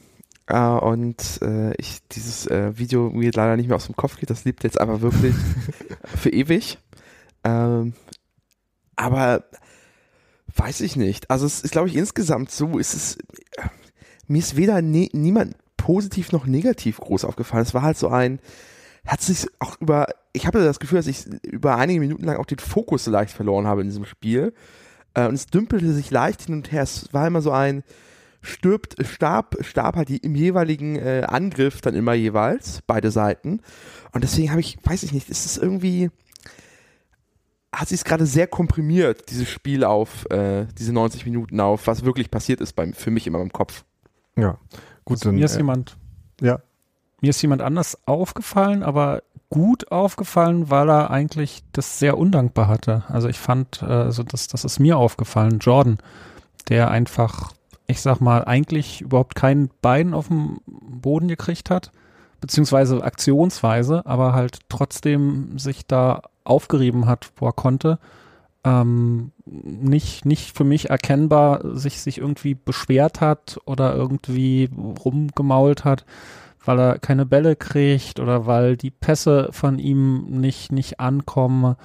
äh, 0.46 0.58
und 0.58 1.40
äh, 1.40 1.72
ich 1.76 2.00
dieses 2.10 2.48
äh, 2.48 2.76
Video 2.76 3.10
mir 3.10 3.30
leider 3.32 3.56
nicht 3.56 3.68
mehr 3.68 3.76
aus 3.76 3.86
dem 3.86 3.94
Kopf 3.94 4.18
geht. 4.18 4.28
Das 4.30 4.44
lebt 4.44 4.64
jetzt 4.64 4.80
aber 4.80 5.02
wirklich 5.02 5.36
für 6.16 6.30
ewig. 6.30 6.78
Ähm, 7.44 7.92
aber 8.96 9.44
weiß 10.56 10.80
ich 10.80 10.96
nicht. 10.96 11.30
Also 11.30 11.46
es 11.46 11.60
ist, 11.60 11.70
glaube 11.70 11.86
ich, 11.86 11.94
insgesamt 11.94 12.50
so, 12.50 12.78
ist 12.78 12.94
es, 12.94 13.18
mir 14.26 14.40
ist 14.40 14.56
weder 14.56 14.82
ne, 14.82 15.10
niemand 15.12 15.54
positiv 15.76 16.32
noch 16.32 16.46
negativ 16.46 16.98
groß 16.98 17.24
aufgefallen. 17.24 17.62
Es 17.62 17.72
war 17.74 17.82
halt 17.82 17.98
so 17.98 18.08
ein, 18.08 18.40
hat 19.06 19.20
sich 19.20 19.46
auch 19.60 19.80
über, 19.80 20.08
ich 20.32 20.46
habe 20.46 20.62
das 20.62 20.80
Gefühl, 20.80 20.98
dass 20.98 21.06
ich 21.06 21.26
über 21.42 21.76
einige 21.76 22.00
Minuten 22.00 22.24
lang 22.24 22.36
auch 22.36 22.46
den 22.46 22.58
Fokus 22.58 23.06
leicht 23.06 23.34
verloren 23.34 23.66
habe 23.66 23.82
in 23.82 23.88
diesem 23.88 24.04
Spiel. 24.04 24.54
Äh, 25.14 25.28
und 25.28 25.34
es 25.34 25.46
dümpelte 25.46 25.92
sich 25.92 26.10
leicht 26.10 26.42
hin 26.42 26.54
und 26.54 26.72
her. 26.72 26.82
Es 26.82 27.12
war 27.12 27.26
immer 27.26 27.42
so 27.42 27.50
ein, 27.50 27.84
stirbt, 28.40 28.96
starb, 29.06 29.56
starb 29.60 29.96
halt 29.96 30.08
die, 30.08 30.18
im 30.18 30.34
jeweiligen 30.34 30.96
äh, 30.96 31.24
Angriff 31.26 31.80
dann 31.80 31.94
immer 31.94 32.14
jeweils, 32.14 32.80
beide 32.86 33.10
Seiten. 33.10 33.60
Und 34.12 34.24
deswegen 34.24 34.50
habe 34.50 34.60
ich, 34.60 34.78
weiß 34.82 35.02
ich 35.04 35.12
nicht, 35.12 35.28
ist 35.28 35.46
es 35.46 35.56
irgendwie, 35.56 36.10
hat 37.74 37.88
sich 37.88 38.00
es 38.00 38.04
gerade 38.04 38.26
sehr 38.26 38.46
komprimiert, 38.46 39.30
dieses 39.30 39.48
Spiel 39.48 39.84
auf, 39.84 40.28
äh, 40.30 40.66
diese 40.78 40.92
90 40.92 41.24
Minuten 41.24 41.60
auf, 41.60 41.86
was 41.86 42.04
wirklich 42.04 42.30
passiert 42.30 42.60
ist 42.60 42.74
beim, 42.74 42.92
für 42.94 43.10
mich 43.10 43.26
immer 43.26 43.40
im 43.40 43.52
Kopf. 43.52 43.84
Ja, 44.36 44.58
gut. 45.04 45.18
Also 45.18 45.28
dann, 45.28 45.36
mir 45.36 45.44
ist 45.44 45.54
äh, 45.54 45.58
jemand, 45.58 45.96
ja. 46.40 46.60
Mir 47.22 47.30
ist 47.30 47.40
jemand 47.40 47.62
anders 47.62 47.96
aufgefallen, 48.04 48.82
aber 48.82 49.22
gut 49.48 49.92
aufgefallen, 49.92 50.70
weil 50.70 50.90
er 50.90 51.10
eigentlich 51.10 51.62
das 51.70 52.00
sehr 52.00 52.18
undankbar 52.18 52.66
hatte. 52.66 53.04
Also 53.08 53.28
ich 53.28 53.38
fand, 53.38 53.80
äh, 53.80 53.86
also 53.86 54.24
das, 54.24 54.48
das 54.48 54.64
ist 54.64 54.80
mir 54.80 54.98
aufgefallen, 54.98 55.60
Jordan, 55.60 55.98
der 56.68 56.90
einfach, 56.90 57.52
ich 57.86 58.00
sag 58.00 58.20
mal, 58.20 58.44
eigentlich 58.44 59.02
überhaupt 59.02 59.36
kein 59.36 59.70
Bein 59.82 60.14
auf 60.14 60.28
dem 60.28 60.60
Boden 60.66 61.28
gekriegt 61.28 61.70
hat, 61.70 61.92
beziehungsweise 62.40 63.04
aktionsweise, 63.04 64.04
aber 64.04 64.32
halt 64.32 64.58
trotzdem 64.68 65.60
sich 65.60 65.86
da 65.86 66.22
aufgerieben 66.42 67.06
hat, 67.06 67.30
wo 67.36 67.46
er 67.46 67.52
konnte. 67.52 68.00
Ähm, 68.64 69.30
nicht, 69.46 70.24
nicht 70.24 70.56
für 70.56 70.64
mich 70.64 70.90
erkennbar 70.90 71.60
sich, 71.76 72.00
sich 72.00 72.18
irgendwie 72.18 72.54
beschwert 72.54 73.20
hat 73.20 73.60
oder 73.64 73.94
irgendwie 73.94 74.70
rumgemault 75.04 75.84
hat 75.84 76.04
weil 76.64 76.78
er 76.78 76.98
keine 76.98 77.26
Bälle 77.26 77.56
kriegt 77.56 78.20
oder 78.20 78.46
weil 78.46 78.76
die 78.76 78.90
Pässe 78.90 79.48
von 79.52 79.78
ihm 79.78 80.24
nicht, 80.40 80.72
nicht 80.72 81.00
ankommen. 81.00 81.76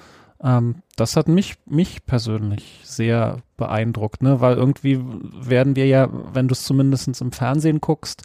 Ähm, 0.42 0.76
das 0.96 1.16
hat 1.16 1.28
mich, 1.28 1.56
mich 1.66 2.06
persönlich 2.06 2.80
sehr 2.84 3.38
beeindruckt, 3.56 4.22
ne? 4.22 4.40
weil 4.40 4.56
irgendwie 4.56 5.00
werden 5.40 5.76
wir 5.76 5.86
ja, 5.86 6.08
wenn 6.32 6.48
du 6.48 6.52
es 6.52 6.64
zumindest 6.64 7.20
im 7.20 7.32
Fernsehen 7.32 7.80
guckst, 7.80 8.22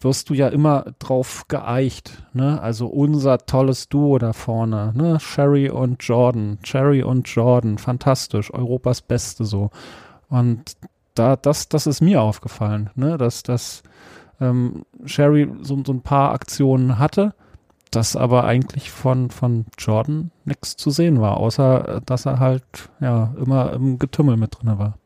wirst 0.00 0.30
du 0.30 0.34
ja 0.34 0.48
immer 0.48 0.84
drauf 0.98 1.48
geeicht, 1.48 2.22
ne? 2.34 2.60
Also 2.60 2.86
unser 2.86 3.38
tolles 3.38 3.88
Duo 3.88 4.18
da 4.18 4.34
vorne, 4.34 4.92
ne? 4.94 5.18
Sherry 5.18 5.70
und 5.70 6.02
Jordan, 6.04 6.58
Sherry 6.62 7.02
und 7.02 7.26
Jordan, 7.28 7.78
fantastisch, 7.78 8.52
Europas 8.52 9.00
Beste 9.00 9.44
so. 9.44 9.70
Und 10.28 10.76
da, 11.14 11.36
das, 11.36 11.68
das 11.70 11.86
ist 11.86 12.02
mir 12.02 12.20
aufgefallen, 12.20 12.90
ne? 12.94 13.16
Dass 13.16 13.42
das 13.42 13.82
ähm, 14.40 14.84
Sherry 15.04 15.48
so, 15.62 15.82
so 15.84 15.92
ein 15.92 16.02
paar 16.02 16.32
Aktionen 16.32 16.98
hatte, 16.98 17.34
das 17.90 18.16
aber 18.16 18.44
eigentlich 18.44 18.90
von, 18.90 19.30
von 19.30 19.66
Jordan 19.78 20.30
nichts 20.44 20.76
zu 20.76 20.90
sehen 20.90 21.20
war, 21.20 21.36
außer 21.36 21.96
äh, 21.96 22.00
dass 22.04 22.26
er 22.26 22.38
halt 22.38 22.64
ja 23.00 23.34
immer 23.38 23.72
im 23.72 23.98
Getümmel 23.98 24.36
mit 24.36 24.58
drin 24.58 24.78
war. 24.78 24.98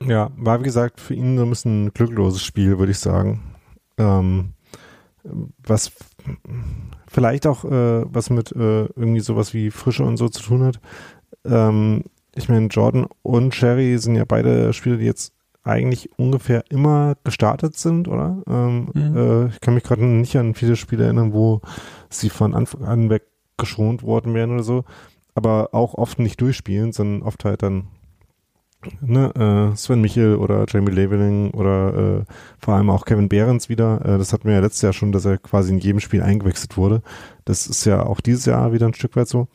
Ja, 0.00 0.30
war 0.36 0.60
wie 0.60 0.64
gesagt 0.64 1.00
für 1.00 1.14
ihn 1.14 1.38
so 1.38 1.44
ein 1.44 1.50
bisschen 1.50 1.86
ein 1.86 1.94
glückloses 1.94 2.42
Spiel, 2.42 2.78
würde 2.78 2.92
ich 2.92 2.98
sagen. 2.98 3.42
Ähm, 3.96 4.52
was 5.64 5.92
vielleicht 7.08 7.46
auch 7.46 7.64
äh, 7.64 8.04
was 8.12 8.30
mit 8.30 8.52
äh, 8.52 8.84
irgendwie 8.84 9.20
sowas 9.20 9.54
wie 9.54 9.70
Frische 9.70 10.04
und 10.04 10.16
so 10.16 10.28
zu 10.28 10.42
tun 10.42 10.64
hat. 10.64 10.80
Ähm, 11.44 12.04
ich 12.34 12.48
meine, 12.48 12.66
Jordan 12.66 13.06
und 13.22 13.54
Sherry 13.54 13.96
sind 13.98 14.14
ja 14.14 14.24
beide 14.26 14.72
Spieler, 14.72 14.98
die 14.98 15.06
jetzt 15.06 15.32
eigentlich 15.66 16.10
ungefähr 16.16 16.64
immer 16.70 17.16
gestartet 17.24 17.76
sind, 17.76 18.08
oder? 18.08 18.42
Ähm, 18.48 18.88
mhm. 18.94 19.16
äh, 19.16 19.46
ich 19.48 19.60
kann 19.60 19.74
mich 19.74 19.82
gerade 19.82 20.04
nicht 20.04 20.36
an 20.36 20.54
viele 20.54 20.76
Spiele 20.76 21.04
erinnern, 21.04 21.32
wo 21.32 21.60
sie 22.08 22.30
von 22.30 22.54
Anfang 22.54 22.84
an 22.84 23.10
weg 23.10 23.24
geschont 23.56 24.02
worden 24.02 24.34
wären 24.34 24.52
oder 24.52 24.62
so, 24.62 24.84
aber 25.34 25.70
auch 25.72 25.94
oft 25.94 26.18
nicht 26.18 26.40
durchspielen, 26.40 26.92
sondern 26.92 27.22
oft 27.22 27.44
halt 27.44 27.62
dann 27.62 27.88
ne, 29.00 29.72
äh, 29.72 29.76
Sven 29.76 30.00
Michel 30.00 30.36
oder 30.36 30.64
Jamie 30.68 30.92
Leveling 30.92 31.50
oder 31.50 32.20
äh, 32.20 32.24
vor 32.58 32.74
allem 32.74 32.90
auch 32.90 33.04
Kevin 33.04 33.28
Behrens 33.28 33.68
wieder. 33.68 34.00
Äh, 34.04 34.18
das 34.18 34.32
hatten 34.32 34.44
wir 34.44 34.54
ja 34.54 34.60
letztes 34.60 34.82
Jahr 34.82 34.92
schon, 34.92 35.12
dass 35.12 35.24
er 35.24 35.38
quasi 35.38 35.72
in 35.72 35.78
jedem 35.78 36.00
Spiel 36.00 36.22
eingewechselt 36.22 36.76
wurde. 36.76 37.02
Das 37.44 37.66
ist 37.66 37.84
ja 37.84 38.04
auch 38.04 38.20
dieses 38.20 38.44
Jahr 38.46 38.72
wieder 38.72 38.86
ein 38.86 38.94
Stück 38.94 39.16
weit 39.16 39.28
so. 39.28 39.48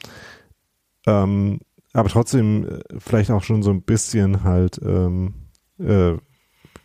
Ähm, 1.08 1.60
aber 1.94 2.10
trotzdem 2.10 2.68
äh, 2.68 2.80
vielleicht 3.00 3.32
auch 3.32 3.44
schon 3.44 3.64
so 3.64 3.72
ein 3.72 3.82
bisschen 3.82 4.44
halt 4.44 4.80
ähm, 4.84 5.34
äh, 5.82 6.18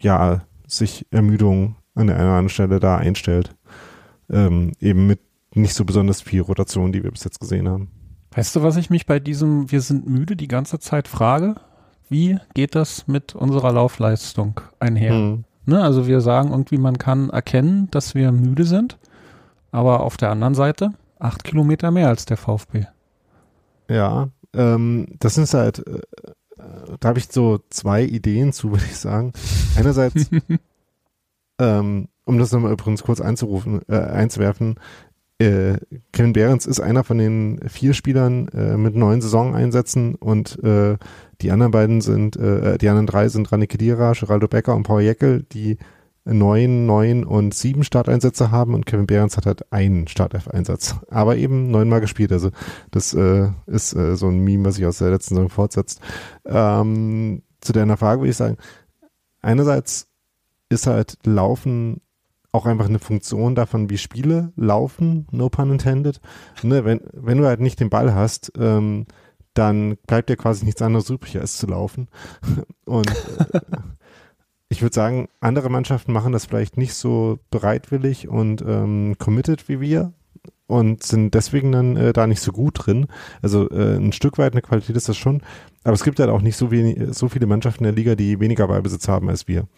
ja, 0.00 0.42
sich 0.66 1.06
Ermüdung 1.10 1.76
an 1.94 2.08
der 2.08 2.16
einen 2.16 2.26
oder 2.26 2.34
anderen 2.34 2.48
Stelle 2.48 2.80
da 2.80 2.96
einstellt. 2.96 3.54
Ähm, 4.28 4.72
eben 4.80 5.06
mit 5.06 5.20
nicht 5.54 5.74
so 5.74 5.84
besonders 5.84 6.20
viel 6.20 6.42
Rotation, 6.42 6.92
die 6.92 7.02
wir 7.02 7.10
bis 7.10 7.24
jetzt 7.24 7.40
gesehen 7.40 7.68
haben. 7.68 7.90
Weißt 8.32 8.54
du, 8.54 8.62
was 8.62 8.76
ich 8.76 8.90
mich 8.90 9.06
bei 9.06 9.18
diesem 9.18 9.70
Wir 9.70 9.80
sind 9.80 10.06
müde 10.06 10.36
die 10.36 10.48
ganze 10.48 10.78
Zeit 10.78 11.08
frage? 11.08 11.54
Wie 12.08 12.38
geht 12.54 12.74
das 12.74 13.08
mit 13.08 13.34
unserer 13.34 13.72
Laufleistung 13.72 14.60
einher? 14.78 15.14
Mhm. 15.14 15.44
Ne, 15.64 15.82
also 15.82 16.06
wir 16.06 16.20
sagen 16.20 16.50
irgendwie, 16.50 16.78
man 16.78 16.98
kann 16.98 17.30
erkennen, 17.30 17.88
dass 17.90 18.14
wir 18.14 18.30
müde 18.30 18.64
sind, 18.64 18.98
aber 19.72 20.00
auf 20.00 20.16
der 20.16 20.30
anderen 20.30 20.54
Seite 20.54 20.92
acht 21.18 21.42
Kilometer 21.42 21.90
mehr 21.90 22.08
als 22.08 22.24
der 22.24 22.36
VfB. 22.36 22.84
Ja, 23.88 24.28
ähm, 24.54 25.06
das 25.18 25.38
ist 25.38 25.54
halt 25.54 25.84
äh, 25.86 26.00
da 27.00 27.08
habe 27.08 27.18
ich 27.18 27.28
so 27.30 27.60
zwei 27.70 28.02
Ideen 28.04 28.52
zu, 28.52 28.70
würde 28.72 28.84
ich 28.84 28.96
sagen. 28.96 29.32
Einerseits, 29.76 30.30
ähm, 31.60 32.08
um 32.24 32.38
das 32.38 32.52
nochmal 32.52 32.72
übrigens 32.72 33.02
kurz 33.02 33.20
einzurufen, 33.20 33.80
äh, 33.88 33.96
einzuwerfen, 33.96 34.76
äh, 35.38 35.76
Kevin 36.12 36.32
Behrens 36.32 36.64
ist 36.64 36.80
einer 36.80 37.04
von 37.04 37.18
den 37.18 37.60
vier 37.68 37.92
Spielern 37.92 38.48
äh, 38.48 38.76
mit 38.78 38.96
neun 38.96 39.20
Saisoneinsätzen 39.20 40.14
und 40.14 40.62
äh, 40.64 40.96
die 41.42 41.50
anderen 41.50 41.72
beiden 41.72 42.00
sind, 42.00 42.36
äh, 42.36 42.78
die 42.78 42.88
anderen 42.88 43.06
drei 43.06 43.28
sind 43.28 43.52
Rani 43.52 43.66
Kedira, 43.66 44.12
Geraldo 44.12 44.48
Becker 44.48 44.74
und 44.74 44.84
Paul 44.84 45.02
Jeckel, 45.02 45.44
die 45.52 45.76
neun, 46.26 46.86
neun 46.86 47.24
und 47.24 47.54
sieben 47.54 47.84
Starteinsätze 47.84 48.50
haben 48.50 48.74
und 48.74 48.84
Kevin 48.84 49.06
Behrens 49.06 49.36
hat 49.36 49.46
halt 49.46 49.72
einen 49.72 50.08
Startelf-Einsatz. 50.08 50.96
Aber 51.08 51.36
eben 51.36 51.70
neunmal 51.70 52.00
gespielt. 52.00 52.32
Also 52.32 52.50
das 52.90 53.14
äh, 53.14 53.48
ist 53.66 53.94
äh, 53.94 54.16
so 54.16 54.28
ein 54.28 54.40
Meme, 54.40 54.64
was 54.64 54.74
sich 54.74 54.86
aus 54.86 54.98
der 54.98 55.10
letzten 55.10 55.36
Saison 55.36 55.48
fortsetzt. 55.48 56.00
Ähm, 56.44 57.42
zu 57.60 57.72
deiner 57.72 57.96
Frage 57.96 58.20
würde 58.20 58.30
ich 58.30 58.36
sagen, 58.36 58.56
einerseits 59.40 60.08
ist 60.68 60.86
halt 60.86 61.18
Laufen 61.24 62.00
auch 62.52 62.66
einfach 62.66 62.86
eine 62.86 62.98
Funktion 62.98 63.54
davon, 63.54 63.90
wie 63.90 63.98
Spiele 63.98 64.52
laufen, 64.56 65.26
no 65.30 65.48
pun 65.48 65.70
intended. 65.70 66.20
Ne, 66.62 66.84
wenn, 66.84 67.00
wenn 67.12 67.38
du 67.38 67.46
halt 67.46 67.60
nicht 67.60 67.78
den 67.80 67.90
Ball 67.90 68.14
hast, 68.14 68.50
ähm, 68.58 69.06
dann 69.52 69.96
bleibt 70.06 70.28
dir 70.28 70.36
quasi 70.36 70.64
nichts 70.64 70.82
anderes 70.82 71.10
übrig, 71.10 71.38
als 71.38 71.58
zu 71.58 71.66
laufen. 71.66 72.08
Und 72.84 73.08
äh, 73.08 73.60
ich 74.68 74.82
würde 74.82 74.94
sagen, 74.94 75.28
andere 75.40 75.70
Mannschaften 75.70 76.12
machen 76.12 76.32
das 76.32 76.46
vielleicht 76.46 76.76
nicht 76.76 76.94
so 76.94 77.38
bereitwillig 77.50 78.28
und 78.28 78.62
ähm, 78.62 79.16
committed 79.18 79.68
wie 79.68 79.80
wir 79.80 80.12
und 80.66 81.04
sind 81.04 81.34
deswegen 81.34 81.72
dann 81.72 81.96
äh, 81.96 82.12
da 82.12 82.26
nicht 82.26 82.40
so 82.40 82.52
gut 82.52 82.86
drin. 82.86 83.06
Also 83.42 83.70
äh, 83.70 83.96
ein 83.96 84.12
Stück 84.12 84.38
weit 84.38 84.52
eine 84.52 84.62
Qualität 84.62 84.96
ist 84.96 85.08
das 85.08 85.16
schon, 85.16 85.42
aber 85.84 85.94
es 85.94 86.02
gibt 86.02 86.18
halt 86.18 86.30
auch 86.30 86.42
nicht 86.42 86.56
so, 86.56 86.70
wenig, 86.70 87.14
so 87.16 87.28
viele 87.28 87.46
Mannschaften 87.46 87.84
in 87.84 87.94
der 87.94 87.96
Liga, 87.96 88.14
die 88.16 88.40
weniger 88.40 88.66
Ballbesitz 88.66 89.06
haben 89.08 89.28
als 89.28 89.46
wir. 89.46 89.68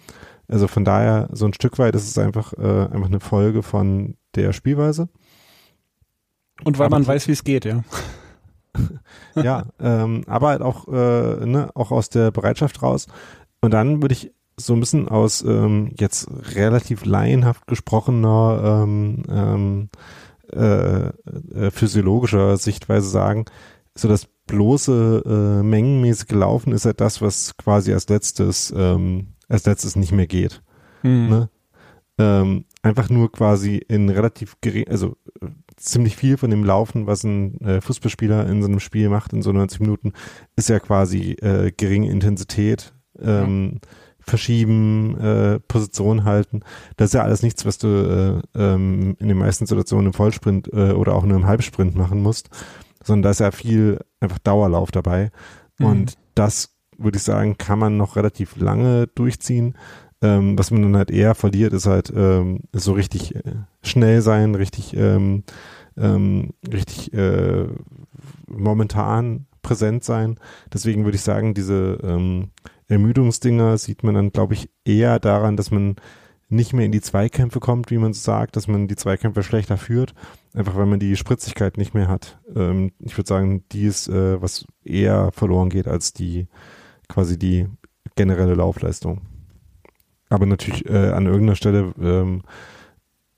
Also 0.49 0.67
von 0.67 0.85
daher, 0.85 1.29
so 1.33 1.45
ein 1.45 1.53
Stück 1.53 1.79
weit 1.79 1.95
ist 1.95 2.09
es 2.09 2.17
einfach, 2.17 2.55
äh, 2.55 2.87
einfach 2.91 3.09
eine 3.09 3.21
Folge 3.21 3.63
von 3.63 4.17
der 4.35 4.55
Spielweise. 4.55 5.11
Und 6.65 6.79
weil 6.79 6.87
aber 6.87 6.97
man 6.97 7.07
weiß, 7.07 7.29
wie 7.29 7.33
es 7.33 7.45
geht, 7.45 7.67
ja. 7.67 7.85
ja, 9.35 9.67
ähm, 9.79 10.23
aber 10.27 10.49
halt 10.49 10.63
auch, 10.63 10.89
äh, 10.89 11.47
ne, 11.47 11.71
auch 11.75 11.91
aus 11.91 12.09
der 12.09 12.31
Bereitschaft 12.31 12.83
raus. 12.83 13.07
Und 13.61 13.73
dann 13.73 14.01
würde 14.01 14.15
ich 14.15 14.33
so 14.59 14.75
ein 14.75 14.81
bisschen 14.81 15.09
aus 15.09 15.43
ähm, 15.43 15.93
jetzt 15.99 16.29
relativ 16.55 17.05
laienhaft 17.05 17.67
gesprochener 17.67 18.83
ähm, 18.85 19.23
ähm, 19.29 19.89
äh, 20.53 21.09
äh, 21.09 21.71
physiologischer 21.71 22.57
Sichtweise 22.57 23.09
sagen, 23.09 23.45
so 23.95 24.09
das 24.09 24.29
bloße 24.47 25.23
äh, 25.27 25.63
mengenmäßige 25.63 26.33
Laufen 26.33 26.73
ist 26.73 26.87
halt 26.87 27.01
das, 27.01 27.21
was 27.21 27.57
quasi 27.57 27.93
als 27.93 28.09
letztes, 28.09 28.73
ähm, 28.77 29.35
als 29.49 29.67
letztes 29.67 29.95
nicht 29.97 30.13
mehr 30.13 30.27
geht. 30.27 30.63
Mhm. 31.03 31.29
Ne? 31.29 31.51
Ähm, 32.19 32.65
einfach 32.83 33.11
nur 33.11 33.31
quasi 33.31 33.77
in 33.77 34.09
relativ 34.09 34.57
gering, 34.61 34.89
also 34.89 35.17
äh, 35.41 35.49
ziemlich 35.77 36.17
viel 36.17 36.37
von 36.37 36.51
dem 36.51 36.65
Laufen, 36.65 37.07
was 37.07 37.23
ein 37.25 37.61
äh, 37.61 37.81
Fußballspieler 37.81 38.49
in 38.49 38.63
so 38.63 38.69
einem 38.69 38.81
Spiel 38.81 39.09
macht, 39.09 39.33
in 39.33 39.43
so 39.43 39.53
90 39.53 39.81
Minuten, 39.81 40.15
ist 40.57 40.69
ja 40.69 40.81
quasi 40.81 41.33
äh, 41.33 41.71
geringe 41.77 42.11
Intensität, 42.11 42.93
ähm, 43.21 43.65
mhm. 43.65 43.81
Verschieben, 44.29 45.19
äh, 45.19 45.61
Position 45.61 46.25
halten. 46.25 46.61
Das 46.97 47.11
ist 47.11 47.15
ja 47.15 47.23
alles 47.23 47.43
nichts, 47.43 47.65
was 47.65 47.79
du 47.79 48.43
äh, 48.55 48.59
ähm, 48.61 49.17
in 49.19 49.29
den 49.29 49.39
meisten 49.39 49.67
Situationen 49.67 50.09
im 50.09 50.13
Vollsprint 50.13 50.73
äh, 50.73 50.93
oder 50.93 51.15
auch 51.15 51.25
nur 51.25 51.37
im 51.37 51.47
Halbsprint 51.47 51.95
machen 51.95 52.23
musst, 52.23 52.51
sondern 53.03 53.23
da 53.23 53.31
ist 53.31 53.41
ja 53.41 53.51
viel 53.51 54.01
einfach 54.21 54.39
Dauerlauf 54.39 54.91
dabei. 54.91 55.31
Mhm. 55.79 55.87
Und 55.87 56.15
das 56.35 56.75
würde 56.97 57.17
ich 57.17 57.23
sagen, 57.23 57.59
kann 57.59 57.79
man 57.79 57.97
noch 57.97 58.17
relativ 58.17 58.57
lange 58.57 59.07
durchziehen. 59.07 59.75
Ähm, 60.21 60.59
was 60.59 60.71
man 60.73 60.83
dann 60.83 60.97
halt 60.97 61.11
eher 61.11 61.35
verliert, 61.37 61.73
ist 61.73 61.87
halt 61.87 62.13
ähm, 62.15 62.63
so 62.73 62.93
richtig 62.93 63.37
äh, 63.37 63.43
schnell 63.83 64.21
sein, 64.21 64.57
richtig, 64.57 64.97
ähm, 64.97 65.45
ähm, 65.97 66.51
richtig 66.67 67.13
äh, 67.13 67.67
momentan 68.49 69.47
präsent 69.63 70.03
sein. 70.03 70.37
Deswegen 70.73 71.05
würde 71.05 71.17
ich 71.17 71.23
sagen, 71.23 71.55
diese 71.55 71.99
ähm, 72.03 72.51
Ermüdungsdinger 72.89 73.79
sieht 73.79 74.03
man 74.03 74.15
dann, 74.15 74.33
glaube 74.33 74.55
ich, 74.55 74.71
eher 74.85 75.19
daran, 75.19 75.57
dass 75.57 75.71
man 75.71 75.97
nicht 76.49 76.73
mehr 76.73 76.87
in 76.87 76.93
die 76.93 77.03
Zweikämpfe 77.03 77.61
kommt, 77.61 77.91
wie 77.91 77.99
man 77.99 78.15
so 78.15 78.21
sagt, 78.21 78.57
dass 78.57 78.69
man 78.69 78.89
die 78.89 78.97
Zweikämpfe 78.97 79.43
schlechter 79.43 79.77
führt, 79.77 80.15
einfach 80.55 80.77
weil 80.77 80.87
man 80.87 80.99
die 80.99 81.17
Spritzigkeit 81.17 81.77
nicht 81.77 81.93
mehr 81.93 82.09
hat. 82.09 82.39
Ähm, 82.57 82.93
ich 83.01 83.17
würde 83.19 83.29
sagen, 83.29 83.65
die 83.73 83.85
ist, 83.85 84.09
äh, 84.09 84.41
was 84.41 84.65
eher 84.83 85.31
verloren 85.33 85.69
geht 85.69 85.87
als 85.87 86.15
die 86.15 86.49
quasi 87.07 87.39
die 87.39 87.67
generelle 88.17 88.55
Laufleistung. 88.55 89.23
Aber 90.31 90.47
natürlich 90.47 90.87
äh, 90.87 91.11
an 91.11 91.27
irgendeiner 91.27 91.57
Stelle 91.57 91.93
ähm, 92.01 92.43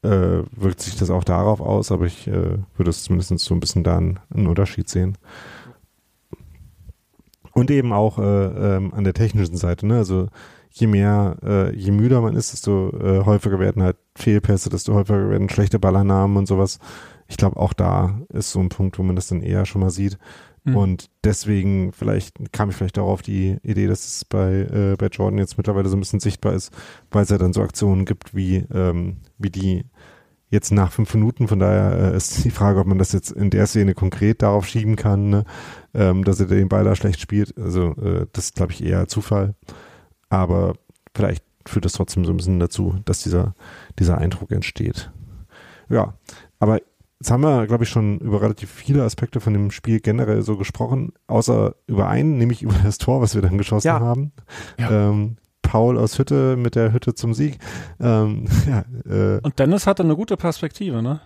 äh, 0.03 0.43
wirkt 0.57 0.81
sich 0.81 0.97
das 0.97 1.11
auch 1.11 1.25
darauf 1.25 1.61
aus, 1.61 1.93
aber 1.93 2.07
ich 2.07 2.27
äh, 2.27 2.59
würde 2.77 2.91
es 2.91 3.05
zumindest 3.05 3.39
so 3.41 3.55
ein 3.55 3.61
bisschen 3.61 3.85
da 3.85 3.99
einen, 3.99 4.19
einen 4.31 4.47
Unterschied 4.47 4.89
sehen. 4.89 5.19
Und 7.61 7.71
eben 7.71 7.93
auch 7.93 8.19
äh, 8.19 8.23
ähm, 8.77 8.95
an 8.95 9.05
der 9.05 9.13
technischen 9.13 9.55
Seite, 9.55 9.87
ne? 9.87 9.99
Also 9.99 10.29
je 10.71 10.87
mehr, 10.87 11.37
äh, 11.43 11.77
je 11.77 11.91
müder 11.91 12.23
man 12.23 12.35
ist, 12.35 12.55
desto 12.55 12.89
äh, 12.99 13.27
häufiger 13.27 13.59
werden 13.59 13.83
halt 13.83 13.99
Fehlpässe, 14.17 14.71
desto 14.71 14.95
häufiger 14.95 15.29
werden 15.29 15.51
schlechte 15.51 15.79
Ballernamen 15.79 16.39
und 16.39 16.47
sowas. 16.47 16.79
Ich 17.29 17.37
glaube, 17.37 17.59
auch 17.59 17.75
da 17.75 18.19
ist 18.31 18.51
so 18.51 18.61
ein 18.61 18.71
Punkt, 18.71 18.99
wo 18.99 19.03
man 19.03 19.15
das 19.15 19.27
dann 19.29 19.43
eher 19.43 19.67
schon 19.67 19.83
mal 19.83 19.91
sieht. 19.91 20.17
Mhm. 20.65 20.77
Und 20.77 21.11
deswegen 21.23 21.93
vielleicht 21.93 22.51
kam 22.51 22.71
ich 22.71 22.77
vielleicht 22.77 22.97
darauf 22.97 23.21
die 23.21 23.59
Idee, 23.63 23.89
dass 23.89 24.07
es 24.07 24.25
bei, 24.25 24.61
äh, 24.63 24.97
bei 24.99 25.09
Jordan 25.09 25.37
jetzt 25.37 25.59
mittlerweile 25.59 25.91
so 25.91 25.99
ein 25.99 26.01
bisschen 26.01 26.21
sichtbar 26.21 26.55
ist, 26.55 26.73
weil 27.11 27.25
es 27.25 27.29
ja 27.29 27.37
dann 27.37 27.53
so 27.53 27.61
Aktionen 27.61 28.07
gibt 28.07 28.35
wie, 28.35 28.65
ähm, 28.73 29.19
wie 29.37 29.51
die 29.51 29.85
jetzt 30.51 30.73
nach 30.73 30.93
fünf 30.93 31.15
Minuten. 31.15 31.49
Von 31.49 31.59
daher 31.59 32.13
äh, 32.13 32.17
ist 32.17 32.45
die 32.45 32.51
Frage, 32.51 32.81
ob 32.81 32.87
man 32.87 32.99
das 32.99 33.13
jetzt 33.13 33.31
in 33.31 33.51
der 33.51 33.67
Szene 33.67 33.95
konkret 33.95 34.43
darauf 34.43 34.67
schieben 34.67 34.97
kann, 34.97 35.31
ne? 35.31 35.45
ähm, 35.95 36.25
dass 36.25 36.41
er 36.41 36.47
den 36.47 36.69
Ball 36.69 36.85
da 36.85 36.95
schlecht 36.95 37.21
spielt. 37.21 37.57
Also 37.59 37.95
äh, 37.97 38.27
das 38.33 38.47
ist, 38.47 38.57
glaube 38.57 38.73
ich, 38.73 38.85
eher 38.85 39.09
Zufall. 39.09 39.55
Aber 40.29 40.75
vielleicht 41.15 41.45
führt 41.67 41.85
das 41.85 41.93
trotzdem 41.93 42.25
so 42.25 42.33
ein 42.33 42.37
bisschen 42.37 42.61
dazu, 42.61 42.97
dass 43.05 43.23
dieser, 43.23 43.55
dieser 43.99 44.19
Eindruck 44.19 44.51
entsteht. 44.51 45.11
Ja, 45.89 46.15
aber 46.59 46.81
Jetzt 47.21 47.31
haben 47.31 47.43
wir, 47.43 47.67
glaube 47.67 47.85
ich, 47.85 47.91
schon 47.91 48.19
über 48.21 48.41
relativ 48.41 48.71
viele 48.71 49.05
Aspekte 49.05 49.41
von 49.41 49.53
dem 49.53 49.71
Spiel 49.71 50.01
generell 50.01 50.41
so 50.41 50.57
gesprochen, 50.57 51.13
außer 51.27 51.75
über 51.87 52.09
einen, 52.09 52.39
nämlich 52.39 52.63
über 52.63 52.75
das 52.83 52.97
Tor, 52.97 53.21
was 53.21 53.35
wir 53.35 53.43
dann 53.43 53.59
geschossen 53.59 53.89
ja. 53.89 54.01
haben. 54.01 54.33
Ja. 54.79 55.11
Ähm, 55.11 55.37
Paul 55.71 55.99
aus 55.99 56.19
Hütte 56.19 56.57
mit 56.57 56.75
der 56.75 56.93
Hütte 56.93 57.15
zum 57.15 57.33
Sieg. 57.33 57.61
Ähm, 58.01 58.47
ja, 58.69 58.85
äh, 59.09 59.39
Und 59.41 59.57
Dennis 59.61 59.87
hatte 59.87 60.03
eine 60.03 60.17
gute 60.17 60.37
Perspektive, 60.37 61.01
ne? 61.01 61.21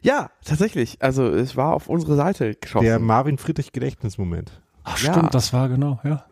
Ja, 0.00 0.30
tatsächlich. 0.42 0.96
Also 1.02 1.26
es 1.26 1.54
war 1.54 1.74
auf 1.74 1.86
unsere 1.90 2.16
Seite 2.16 2.54
geschossen. 2.54 2.86
Der 2.86 2.98
Marvin 2.98 3.36
Friedrich 3.36 3.72
Gedächtnismoment. 3.72 4.52
Ach 4.84 4.96
stimmt, 4.96 5.16
ja. 5.16 5.28
das 5.28 5.52
war 5.52 5.68
genau, 5.68 6.00
ja. 6.02 6.24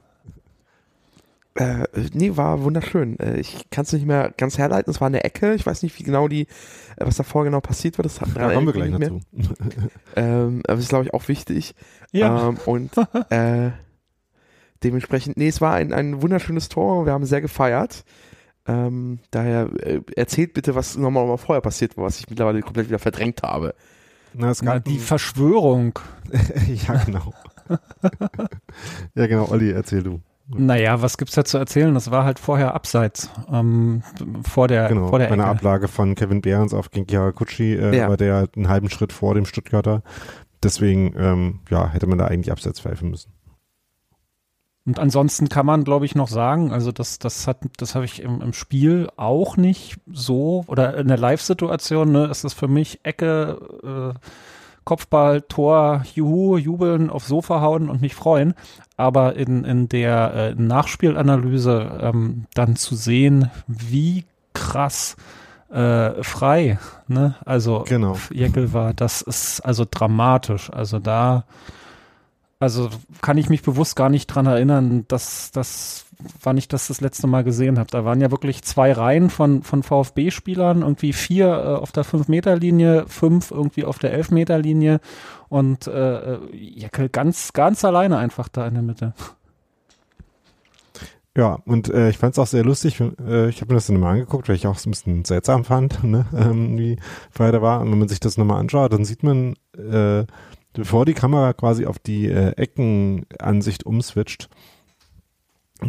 Äh, 1.57 1.85
nee, 2.15 2.37
war 2.39 2.63
wunderschön. 2.63 3.19
Äh, 3.19 3.39
ich 3.39 3.69
kann 3.69 3.85
es 3.85 3.93
nicht 3.93 4.07
mehr 4.07 4.33
ganz 4.39 4.57
herleiten. 4.57 4.91
Es 4.91 5.03
war 5.03 5.09
eine 5.09 5.25
Ecke. 5.25 5.55
Ich 5.55 5.67
weiß 5.67 5.83
nicht, 5.83 5.99
wie 5.99 6.05
genau 6.05 6.27
die, 6.27 6.43
äh, 6.97 7.05
was 7.05 7.17
davor 7.17 7.45
genau 7.45 7.61
passiert 7.61 7.99
wird. 7.99 8.07
Das 8.07 8.23
hat 8.23 8.31
da 8.35 8.51
kommen 8.51 8.67
wir 8.67 8.73
gleich 8.73 8.91
dazu. 8.93 9.21
ähm, 10.17 10.63
aber 10.67 10.77
das 10.77 10.85
ist, 10.85 10.89
glaube 10.89 11.05
ich, 11.05 11.13
auch 11.13 11.29
wichtig. 11.29 11.75
Ja. 12.13 12.49
Ähm, 12.49 12.57
und 12.65 12.97
äh, 13.29 13.73
dementsprechend, 14.85 15.37
nee, 15.37 15.49
es 15.49 15.61
war 15.61 15.74
ein, 15.74 15.93
ein 15.93 16.22
wunderschönes 16.22 16.68
Tor. 16.68 17.07
Wir 17.07 17.12
haben 17.12 17.24
sehr 17.24 17.41
gefeiert. 17.41 18.05
Ähm, 18.66 19.18
daher 19.30 19.68
äh, 19.80 20.01
erzählt 20.16 20.55
bitte, 20.55 20.74
was 20.74 20.97
nochmal 20.97 21.26
mal 21.26 21.37
vorher 21.37 21.61
passiert 21.61 21.97
war, 21.97 22.05
was 22.05 22.18
ich 22.20 22.30
mittlerweile 22.30 22.61
komplett 22.62 22.89
wieder 22.89 22.99
verdrängt 22.99 23.43
habe. 23.43 23.74
Na, 24.32 24.51
es 24.51 24.62
gab 24.62 24.85
die 24.85 24.99
Verschwörung. 24.99 25.99
ja, 26.89 26.95
genau. 27.05 27.32
ja, 29.14 29.26
genau. 29.26 29.49
Olli, 29.51 29.70
erzähl 29.70 30.03
du. 30.03 30.20
Naja, 30.49 31.01
was 31.01 31.16
gibt's 31.16 31.35
da 31.35 31.45
zu 31.45 31.57
erzählen? 31.57 31.95
Das 31.95 32.11
war 32.11 32.24
halt 32.24 32.39
vorher 32.39 32.74
abseits, 32.74 33.30
ähm, 33.51 34.03
vor 34.47 34.68
der, 34.68 34.89
genau, 34.89 35.09
vor 35.09 35.18
der 35.18 35.28
bei 35.28 35.35
einer 35.35 35.47
Ablage 35.47 35.89
von 35.89 36.14
Kevin 36.14 36.43
Behrens 36.43 36.74
auf 36.74 36.91
Genki 36.91 37.14
Haraguchi, 37.14 37.74
äh, 37.74 37.97
ja. 37.97 38.09
war 38.11 38.18
der 38.18 38.49
einen 38.55 38.68
halben 38.68 38.91
Schritt 38.91 39.12
vor 39.12 39.35
dem 39.35 39.47
Stuttgarter. 39.47 40.03
Deswegen, 40.62 41.14
ähm, 41.16 41.61
ja, 41.70 41.89
hätte 41.89 42.07
man 42.07 42.18
da 42.18 42.26
eigentlich 42.26 42.53
abseits 42.53 42.80
pfeifen 42.80 43.11
müssen. 43.11 43.34
Und 44.87 44.99
ansonsten 44.99 45.49
kann 45.49 45.64
man, 45.64 45.85
glaube 45.85 46.05
ich, 46.05 46.14
noch 46.14 46.28
sagen, 46.28 46.70
also 46.70 46.93
das, 46.93 47.18
das 47.18 47.47
hat, 47.47 47.59
das 47.78 47.95
habe 47.95 48.05
ich 48.05 48.20
im, 48.20 48.43
im 48.43 48.53
Spiel 48.53 49.09
auch 49.16 49.57
nicht 49.57 49.97
so, 50.12 50.64
oder 50.66 50.97
in 50.99 51.09
der 51.09 51.16
Live-Situation, 51.16 52.12
ne, 52.12 52.26
ist 52.26 52.45
das 52.45 52.53
für 52.53 52.68
mich 52.68 53.01
Ecke, 53.03 54.14
äh, 54.14 54.18
Kopfball, 54.85 55.41
Tor, 55.41 56.05
Juhu, 56.14 56.59
jubeln, 56.59 57.09
aufs 57.09 57.28
Sofa 57.28 57.62
hauen 57.62 57.89
und 57.89 58.03
mich 58.03 58.14
freuen. 58.14 58.53
Aber 58.99 59.37
in, 59.37 59.64
in 59.64 59.89
der 59.89 60.35
äh, 60.35 60.55
Nachspielanalyse 60.55 62.01
ähm, 62.03 62.45
dann 62.55 62.76
zu 62.76 62.95
sehen, 62.95 63.51
wie 63.66 64.26
krass 64.53 65.16
äh, 65.70 66.22
frei, 66.22 66.78
ne? 67.09 67.35
Also 67.45 67.85
genau. 67.89 68.18
Jeckel 68.30 68.72
war, 68.72 68.93
das 68.95 69.22
ist 69.22 69.61
also 69.61 69.87
dramatisch. 69.91 70.70
Also 70.70 70.99
da 70.99 71.45
also 72.59 72.91
kann 73.21 73.39
ich 73.39 73.49
mich 73.49 73.63
bewusst 73.63 73.97
gar 73.97 74.09
nicht 74.09 74.27
dran 74.27 74.47
erinnern, 74.47 75.05
dass 75.09 75.51
das 75.51 76.05
wann 76.43 76.57
ich 76.57 76.69
das 76.69 76.89
das 76.89 77.01
letzte 77.01 77.27
Mal 77.27 77.45
gesehen 77.45 77.79
habe. 77.79 77.91
Da 77.91 78.05
waren 78.05 78.21
ja 78.21 78.31
wirklich 78.31 78.63
zwei 78.63 78.93
Reihen 78.93 79.31
von, 79.31 79.63
von 79.63 79.83
VfB-Spielern, 79.83 80.83
irgendwie 80.83 81.13
vier 81.13 81.47
äh, 81.47 81.81
auf 81.81 81.93
der 81.93 82.05
5-Meter-Linie, 82.05 83.07
fünf 83.09 83.51
irgendwie 83.51 83.85
auf 83.85 83.99
der 83.99 84.19
11-Meter-Linie 84.19 85.01
und 85.49 85.87
äh, 85.87 86.39
Jeckel 86.53 87.09
ganz, 87.09 87.53
ganz 87.53 87.85
alleine 87.85 88.19
einfach 88.19 88.49
da 88.49 88.67
in 88.67 88.75
der 88.75 88.83
Mitte. 88.83 89.15
Ja, 91.37 91.59
und 91.65 91.89
äh, 91.93 92.11
ich 92.11 92.19
fand 92.19 92.35
es 92.35 92.39
auch 92.39 92.47
sehr 92.47 92.65
lustig. 92.65 93.01
Äh, 93.01 93.49
ich 93.49 93.61
habe 93.61 93.73
mir 93.73 93.79
das 93.79 93.89
dann 93.89 93.99
mal 93.99 94.13
angeguckt, 94.13 94.49
weil 94.49 94.55
ich 94.55 94.69
auch 94.69 94.79
so 94.79 94.89
ein 94.89 94.93
bisschen 94.93 95.25
seltsam 95.25 95.65
fand, 95.65 96.05
ne? 96.05 96.27
ähm, 96.37 96.79
wie 96.79 96.99
Freitag 97.31 97.63
war. 97.63 97.81
Und 97.81 97.91
wenn 97.91 97.99
man 97.99 98.09
sich 98.09 98.21
das 98.21 98.37
nochmal 98.37 98.61
anschaut, 98.61 98.93
dann 98.93 99.05
sieht 99.05 99.25
man 99.25 99.55
äh, 99.77 100.25
bevor 100.75 101.07
die 101.07 101.14
Kamera 101.14 101.53
quasi 101.53 101.87
auf 101.87 101.99
die 101.99 102.29
äh, 102.29 102.53
Eckenansicht 102.57 103.87
umswitcht, 103.87 104.49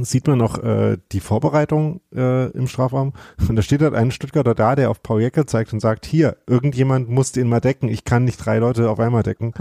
sieht 0.02 0.28
man 0.28 0.38
noch 0.38 0.62
äh, 0.62 0.98
die 1.12 1.20
Vorbereitung 1.20 2.02
äh, 2.14 2.50
im 2.52 2.68
Strafraum 2.68 3.14
und 3.48 3.56
da 3.56 3.62
steht 3.62 3.82
halt 3.82 3.94
ein 3.94 4.12
Stuttgarter 4.12 4.56
da, 4.56 4.76
der 4.76 4.90
auf 4.90 5.04
Paul 5.04 5.22
Jeckel 5.22 5.46
zeigt 5.46 5.74
und 5.74 5.80
sagt, 5.80 6.06
hier, 6.06 6.38
irgendjemand 6.48 7.10
muss 7.10 7.32
den 7.32 7.48
mal 7.48 7.62
decken, 7.62 7.90
ich 7.90 8.04
kann 8.04 8.26
nicht 8.26 8.38
drei 8.38 8.58
Leute 8.60 8.90
auf 8.90 9.00
einmal 9.00 9.24
decken. 9.24 9.54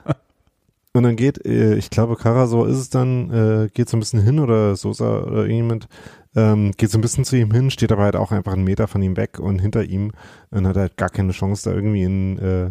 und 0.92 1.02
dann 1.02 1.16
geht, 1.16 1.44
äh, 1.44 1.74
ich 1.74 1.90
glaube, 1.90 2.16
Karasor 2.16 2.68
ist 2.68 2.78
es 2.78 2.90
dann, 2.90 3.30
äh, 3.30 3.68
geht 3.72 3.88
so 3.88 3.96
ein 3.96 4.00
bisschen 4.00 4.22
hin 4.22 4.40
oder 4.40 4.76
Sosa 4.76 5.22
oder 5.22 5.42
irgendjemand, 5.42 5.88
ähm, 6.36 6.72
geht 6.76 6.90
so 6.90 6.98
ein 6.98 7.02
bisschen 7.02 7.24
zu 7.24 7.36
ihm 7.36 7.50
hin, 7.50 7.70
steht 7.70 7.92
aber 7.92 8.04
halt 8.04 8.16
auch 8.16 8.32
einfach 8.32 8.52
einen 8.52 8.64
Meter 8.64 8.88
von 8.88 9.02
ihm 9.02 9.16
weg 9.16 9.40
und 9.40 9.58
hinter 9.58 9.84
ihm 9.84 10.12
und 10.50 10.66
hat 10.66 10.76
halt 10.76 10.96
gar 10.96 11.08
keine 11.08 11.32
Chance, 11.32 11.68
da 11.68 11.74
irgendwie 11.74 12.04
in 12.04 12.38
äh, 12.38 12.70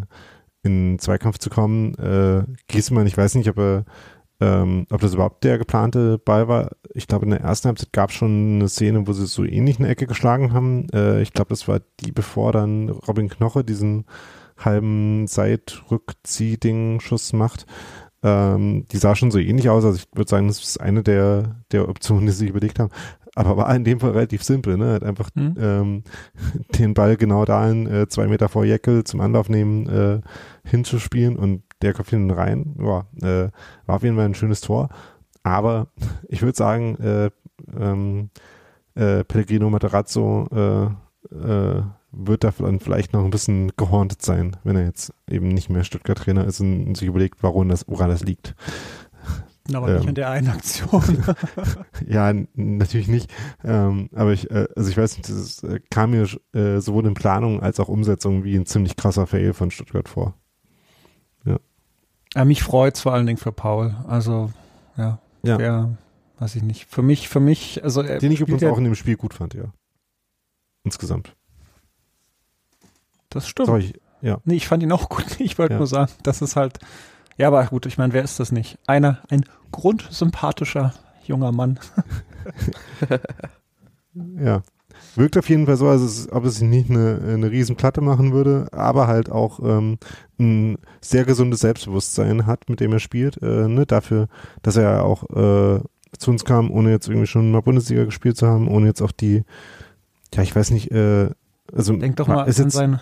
in 0.62 0.98
Zweikampf 0.98 1.38
zu 1.38 1.50
kommen. 1.50 1.94
Äh, 1.94 2.44
Giesmann, 2.68 3.06
ich 3.06 3.16
weiß 3.16 3.36
nicht, 3.36 3.48
ob 3.48 3.58
er 3.58 3.84
ähm, 4.40 4.86
ob 4.90 5.00
das 5.02 5.14
überhaupt 5.14 5.44
der 5.44 5.58
geplante 5.58 6.18
Ball 6.18 6.48
war. 6.48 6.70
Ich 6.94 7.06
glaube, 7.06 7.26
in 7.26 7.30
der 7.30 7.42
ersten 7.42 7.68
Halbzeit 7.68 7.92
gab 7.92 8.10
es 8.10 8.16
schon 8.16 8.56
eine 8.56 8.68
Szene, 8.68 9.06
wo 9.06 9.12
sie 9.12 9.26
so 9.26 9.44
ähnlich 9.44 9.78
eine 9.78 9.86
Ecke 9.88 10.06
geschlagen 10.06 10.54
haben. 10.54 10.88
Äh, 10.94 11.20
ich 11.22 11.32
glaube, 11.32 11.50
das 11.50 11.68
war 11.68 11.80
die, 12.00 12.10
bevor 12.10 12.50
dann 12.52 12.88
Robin 12.88 13.28
Knoche 13.28 13.62
diesen 13.64 14.06
halben 14.56 15.26
Seitrückzieh-Ding-Schuss 15.26 17.34
macht. 17.34 17.66
Ähm, 18.22 18.86
die 18.90 18.98
sah 18.98 19.14
schon 19.14 19.30
so 19.30 19.38
ähnlich 19.38 19.68
aus. 19.68 19.84
Also 19.84 19.98
ich 19.98 20.06
würde 20.14 20.30
sagen, 20.30 20.48
das 20.48 20.62
ist 20.62 20.80
eine 20.80 21.02
der, 21.02 21.56
der 21.72 21.88
Optionen, 21.88 22.26
die 22.26 22.32
sie 22.32 22.38
sich 22.38 22.50
überlegt 22.50 22.78
haben 22.78 22.90
aber 23.40 23.56
war 23.56 23.74
in 23.74 23.84
dem 23.84 24.00
Fall 24.00 24.10
relativ 24.10 24.42
simpel, 24.42 24.76
ne? 24.76 24.92
Hat 24.92 25.04
einfach 25.04 25.30
mhm. 25.34 25.54
ähm, 25.58 26.02
den 26.78 26.94
Ball 26.94 27.16
genau 27.16 27.44
dahin, 27.44 27.86
äh, 27.86 28.08
zwei 28.08 28.26
Meter 28.26 28.48
vor 28.48 28.64
Jeckel 28.64 29.04
zum 29.04 29.20
Anlauf 29.20 29.48
nehmen, 29.48 29.88
äh, 29.88 30.20
hinzuspielen 30.68 31.36
und 31.36 31.62
der 31.82 31.94
köpft 31.94 32.12
ihn 32.12 32.30
rein. 32.30 32.76
Ja, 32.78 33.06
äh, 33.22 33.50
war 33.86 33.96
auf 33.96 34.02
jeden 34.02 34.16
Fall 34.16 34.26
ein 34.26 34.34
schönes 34.34 34.60
Tor. 34.60 34.88
Aber 35.42 35.88
ich 36.28 36.42
würde 36.42 36.56
sagen, 36.56 36.96
äh, 36.96 37.30
ähm, 37.78 38.30
äh, 38.94 39.24
Pellegrino 39.24 39.70
Materazzo 39.70 40.46
äh, 40.52 40.84
äh, 41.34 41.82
wird 42.12 42.44
da 42.44 42.50
vielleicht 42.50 43.12
noch 43.12 43.24
ein 43.24 43.30
bisschen 43.30 43.72
gehorntet 43.76 44.22
sein, 44.22 44.56
wenn 44.64 44.76
er 44.76 44.84
jetzt 44.84 45.12
eben 45.28 45.48
nicht 45.48 45.70
mehr 45.70 45.84
Stuttgart-Trainer 45.84 46.44
ist 46.44 46.60
und 46.60 46.96
sich 46.96 47.06
überlegt, 47.06 47.42
warum 47.42 47.68
das, 47.68 47.86
woran 47.86 48.10
das 48.10 48.24
liegt. 48.24 48.56
Aber 49.74 49.88
ähm, 49.88 49.96
nicht 49.96 50.08
in 50.08 50.14
der 50.14 50.30
einen 50.30 50.48
Aktion. 50.48 51.02
ja, 52.06 52.32
natürlich 52.54 53.08
nicht. 53.08 53.32
Ähm, 53.64 54.10
aber 54.14 54.32
ich, 54.32 54.50
äh, 54.50 54.68
also 54.76 54.90
ich 54.90 54.96
weiß 54.96 55.16
nicht, 55.16 55.28
das 55.28 55.62
äh, 55.62 55.80
kam 55.90 56.10
mir 56.10 56.26
äh, 56.52 56.80
sowohl 56.80 57.06
in 57.06 57.14
Planung 57.14 57.62
als 57.62 57.80
auch 57.80 57.88
Umsetzung 57.88 58.44
wie 58.44 58.56
ein 58.56 58.66
ziemlich 58.66 58.96
krasser 58.96 59.26
Fail 59.26 59.52
von 59.52 59.70
Stuttgart 59.70 60.08
vor. 60.08 60.34
Ja. 61.44 61.58
ja 62.34 62.44
mich 62.44 62.62
freut 62.62 62.96
es 62.96 63.02
vor 63.02 63.12
allen 63.14 63.26
Dingen 63.26 63.38
für 63.38 63.52
Paul. 63.52 63.94
Also, 64.06 64.50
ja. 64.96 65.20
Ja. 65.42 65.56
Der, 65.56 65.98
weiß 66.38 66.56
ich 66.56 66.62
nicht. 66.62 66.86
Für 66.86 67.02
mich, 67.02 67.28
für 67.28 67.40
mich, 67.40 67.82
also 67.84 68.02
er 68.02 68.18
Den 68.18 68.32
ich 68.32 68.40
übrigens 68.40 68.64
auch 68.64 68.78
in 68.78 68.84
dem 68.84 68.94
Spiel 68.94 69.16
gut 69.16 69.34
fand, 69.34 69.54
ja. 69.54 69.72
Insgesamt. 70.84 71.36
Das 73.28 73.46
stimmt. 73.46 73.66
Sorry, 73.66 73.92
ja. 74.22 74.38
Nee, 74.44 74.56
ich 74.56 74.68
fand 74.68 74.82
ihn 74.82 74.92
auch 74.92 75.08
gut. 75.08 75.24
Ich 75.38 75.58
wollte 75.58 75.74
ja. 75.74 75.78
nur 75.78 75.86
sagen, 75.86 76.12
das 76.22 76.42
ist 76.42 76.56
halt, 76.56 76.78
ja, 77.36 77.46
aber 77.48 77.64
gut, 77.66 77.86
ich 77.86 77.98
meine, 77.98 78.12
wer 78.12 78.22
ist 78.22 78.40
das 78.40 78.52
nicht? 78.52 78.78
Einer, 78.86 79.22
ein 79.28 79.44
grundsympathischer 79.72 80.94
junger 81.24 81.52
Mann. 81.52 81.78
ja. 84.38 84.62
Wirkt 85.16 85.36
auf 85.38 85.48
jeden 85.48 85.66
Fall 85.66 85.76
so, 85.76 85.88
als 85.88 86.02
es, 86.02 86.30
ob 86.30 86.44
es 86.44 86.56
sich 86.56 86.68
nicht 86.68 86.90
eine, 86.90 87.20
eine 87.26 87.50
Riesenplatte 87.50 88.00
machen 88.00 88.32
würde, 88.32 88.68
aber 88.72 89.06
halt 89.06 89.30
auch 89.30 89.60
ähm, 89.60 89.98
ein 90.38 90.78
sehr 91.00 91.24
gesundes 91.24 91.60
Selbstbewusstsein 91.60 92.46
hat, 92.46 92.68
mit 92.68 92.80
dem 92.80 92.92
er 92.92 93.00
spielt. 93.00 93.42
Äh, 93.42 93.66
ne? 93.68 93.86
Dafür, 93.86 94.28
dass 94.62 94.76
er 94.76 95.04
auch 95.04 95.24
äh, 95.30 95.80
zu 96.18 96.30
uns 96.30 96.44
kam, 96.44 96.70
ohne 96.70 96.90
jetzt 96.90 97.08
irgendwie 97.08 97.26
schon 97.26 97.50
mal 97.50 97.62
Bundesliga 97.62 98.04
gespielt 98.04 98.36
zu 98.36 98.46
haben, 98.46 98.68
ohne 98.68 98.86
jetzt 98.86 99.00
auch 99.00 99.12
die, 99.12 99.44
ja, 100.34 100.42
ich 100.42 100.54
weiß 100.54 100.70
nicht, 100.70 100.90
äh, 100.92 101.30
also 101.72 101.96
denk 101.96 102.16
doch 102.16 102.28
mal 102.28 102.42
an 102.42 102.46
jetzt, 102.46 102.70
sein, 102.70 103.00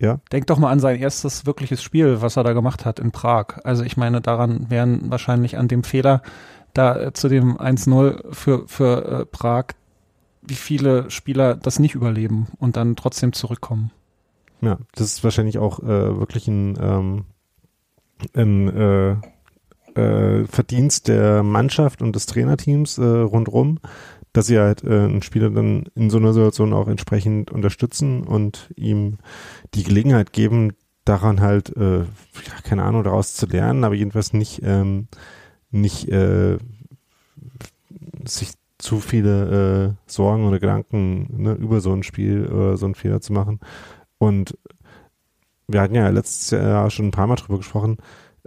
ja. 0.00 0.20
Denk 0.30 0.46
doch 0.46 0.58
mal 0.58 0.70
an 0.70 0.80
sein 0.80 0.98
erstes 0.98 1.44
wirkliches 1.44 1.82
Spiel, 1.82 2.22
was 2.22 2.36
er 2.36 2.44
da 2.44 2.52
gemacht 2.52 2.84
hat 2.84 3.00
in 3.00 3.10
Prag. 3.10 3.58
Also 3.64 3.82
ich 3.82 3.96
meine, 3.96 4.20
daran 4.20 4.70
wären 4.70 5.10
wahrscheinlich 5.10 5.58
an 5.58 5.68
dem 5.68 5.82
Fehler 5.82 6.22
da 6.72 6.98
äh, 7.00 7.12
zu 7.12 7.28
dem 7.28 7.56
1-0 7.58 8.32
für, 8.32 8.68
für 8.68 9.04
äh, 9.04 9.26
Prag, 9.26 9.66
wie 10.42 10.54
viele 10.54 11.10
Spieler 11.10 11.56
das 11.56 11.78
nicht 11.78 11.94
überleben 11.94 12.46
und 12.58 12.76
dann 12.76 12.94
trotzdem 12.94 13.32
zurückkommen. 13.32 13.90
Ja, 14.60 14.78
das 14.92 15.06
ist 15.06 15.24
wahrscheinlich 15.24 15.58
auch 15.58 15.80
äh, 15.80 16.18
wirklich 16.18 16.46
ein, 16.48 16.78
ähm, 16.80 17.24
ein 18.34 18.68
äh, 18.68 19.16
äh, 20.00 20.46
Verdienst 20.46 21.08
der 21.08 21.42
Mannschaft 21.42 22.02
und 22.02 22.14
des 22.14 22.26
Trainerteams 22.26 22.98
rundrum, 23.00 23.80
dass 24.38 24.46
sie 24.46 24.60
halt 24.60 24.84
äh, 24.84 24.86
einen 24.86 25.22
Spieler 25.22 25.50
dann 25.50 25.86
in 25.96 26.10
so 26.10 26.18
einer 26.18 26.32
Situation 26.32 26.72
auch 26.72 26.86
entsprechend 26.86 27.50
unterstützen 27.50 28.22
und 28.22 28.70
ihm 28.76 29.18
die 29.74 29.82
Gelegenheit 29.82 30.32
geben, 30.32 30.74
daran 31.04 31.40
halt, 31.40 31.76
äh, 31.76 32.04
keine 32.62 32.84
Ahnung, 32.84 33.02
daraus 33.02 33.34
zu 33.34 33.46
lernen, 33.46 33.82
aber 33.82 33.96
jedenfalls 33.96 34.32
nicht, 34.32 34.60
ähm, 34.62 35.08
nicht 35.72 36.08
äh, 36.10 36.58
sich 38.24 38.52
zu 38.78 39.00
viele 39.00 39.96
äh, 40.06 40.08
Sorgen 40.08 40.46
oder 40.46 40.60
Gedanken 40.60 41.42
ne, 41.42 41.54
über 41.54 41.80
so 41.80 41.92
ein 41.92 42.04
Spiel 42.04 42.46
oder 42.46 42.76
so 42.76 42.86
einen 42.86 42.94
Fehler 42.94 43.20
zu 43.20 43.32
machen. 43.32 43.58
Und 44.18 44.56
wir 45.66 45.80
hatten 45.80 45.96
ja 45.96 46.08
letztes 46.10 46.50
Jahr 46.50 46.90
schon 46.90 47.06
ein 47.06 47.10
paar 47.10 47.26
Mal 47.26 47.34
drüber 47.34 47.56
gesprochen, 47.56 47.96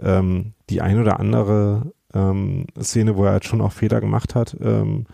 ähm, 0.00 0.54
die 0.70 0.80
ein 0.80 0.98
oder 0.98 1.20
andere 1.20 1.92
ähm, 2.14 2.64
Szene, 2.80 3.14
wo 3.14 3.26
er 3.26 3.32
halt 3.32 3.44
schon 3.44 3.60
auch 3.60 3.72
Fehler 3.72 4.00
gemacht 4.00 4.34
hat, 4.34 4.56
ähm, 4.62 5.04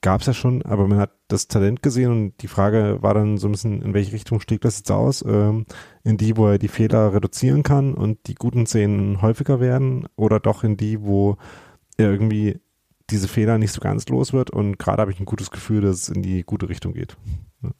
gab 0.00 0.20
es 0.20 0.26
ja 0.26 0.32
schon, 0.32 0.62
aber 0.62 0.86
man 0.86 0.98
hat 0.98 1.10
das 1.28 1.48
Talent 1.48 1.82
gesehen 1.82 2.10
und 2.10 2.42
die 2.42 2.48
Frage 2.48 2.98
war 3.00 3.14
dann 3.14 3.36
so 3.36 3.48
ein 3.48 3.52
bisschen, 3.52 3.82
in 3.82 3.94
welche 3.94 4.12
Richtung 4.12 4.40
schlägt 4.40 4.64
das 4.64 4.78
jetzt 4.78 4.90
aus? 4.90 5.22
Ähm, 5.22 5.66
in 6.04 6.16
die, 6.16 6.36
wo 6.36 6.48
er 6.48 6.58
die 6.58 6.68
Fehler 6.68 7.12
reduzieren 7.12 7.62
kann 7.62 7.94
und 7.94 8.26
die 8.26 8.34
guten 8.34 8.66
Szenen 8.66 9.22
häufiger 9.22 9.60
werden 9.60 10.06
oder 10.16 10.40
doch 10.40 10.62
in 10.62 10.76
die, 10.76 11.02
wo 11.02 11.36
er 11.96 12.10
irgendwie 12.10 12.60
diese 13.10 13.28
Fehler 13.28 13.58
nicht 13.58 13.72
so 13.72 13.80
ganz 13.80 14.08
los 14.08 14.32
wird 14.32 14.50
und 14.50 14.78
gerade 14.78 15.00
habe 15.00 15.10
ich 15.10 15.18
ein 15.18 15.26
gutes 15.26 15.50
Gefühl, 15.50 15.80
dass 15.80 16.02
es 16.02 16.08
in 16.08 16.22
die 16.22 16.42
gute 16.42 16.68
Richtung 16.68 16.92
geht. 16.92 17.16
Ja. 17.62 17.70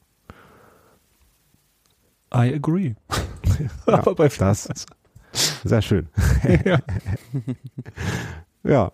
I 2.34 2.54
agree. 2.54 2.94
ja, 3.58 3.68
aber 3.94 4.14
bei 4.14 4.28
das, 4.28 4.68
sehr 5.64 5.82
schön. 5.82 6.08
ja. 6.64 6.78
ja. 8.64 8.92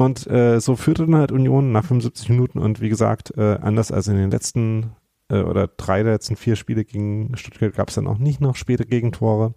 Und 0.00 0.26
äh, 0.28 0.60
so 0.60 0.76
führte 0.76 1.04
dann 1.04 1.16
halt 1.16 1.30
Union 1.30 1.72
nach 1.72 1.84
75 1.84 2.30
Minuten 2.30 2.58
und 2.58 2.80
wie 2.80 2.88
gesagt, 2.88 3.36
äh, 3.36 3.58
anders 3.60 3.92
als 3.92 4.08
in 4.08 4.16
den 4.16 4.30
letzten 4.30 4.92
äh, 5.28 5.42
oder 5.42 5.66
drei 5.66 6.02
der 6.02 6.14
letzten 6.14 6.36
vier 6.36 6.56
Spiele 6.56 6.86
gegen 6.86 7.36
Stuttgart 7.36 7.74
gab 7.74 7.90
es 7.90 7.96
dann 7.96 8.06
auch 8.06 8.16
nicht 8.16 8.40
noch 8.40 8.56
späte 8.56 8.86
Gegentore, 8.86 9.52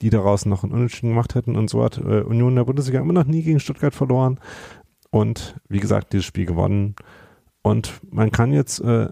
die 0.00 0.10
daraus 0.10 0.46
noch 0.46 0.62
einen 0.62 0.74
Unentschieden 0.74 1.08
gemacht 1.08 1.34
hätten. 1.34 1.56
Und 1.56 1.70
so 1.70 1.82
hat 1.82 1.98
äh, 1.98 2.20
Union 2.20 2.50
in 2.50 2.54
der 2.54 2.66
Bundesliga 2.66 3.00
immer 3.00 3.14
noch 3.14 3.24
nie 3.24 3.42
gegen 3.42 3.58
Stuttgart 3.58 3.92
verloren. 3.92 4.38
Und 5.10 5.56
wie 5.68 5.80
gesagt, 5.80 6.12
dieses 6.12 6.24
Spiel 6.24 6.46
gewonnen. 6.46 6.94
Und 7.62 8.00
man 8.12 8.30
kann 8.30 8.52
jetzt, 8.52 8.80
äh, 8.82 9.08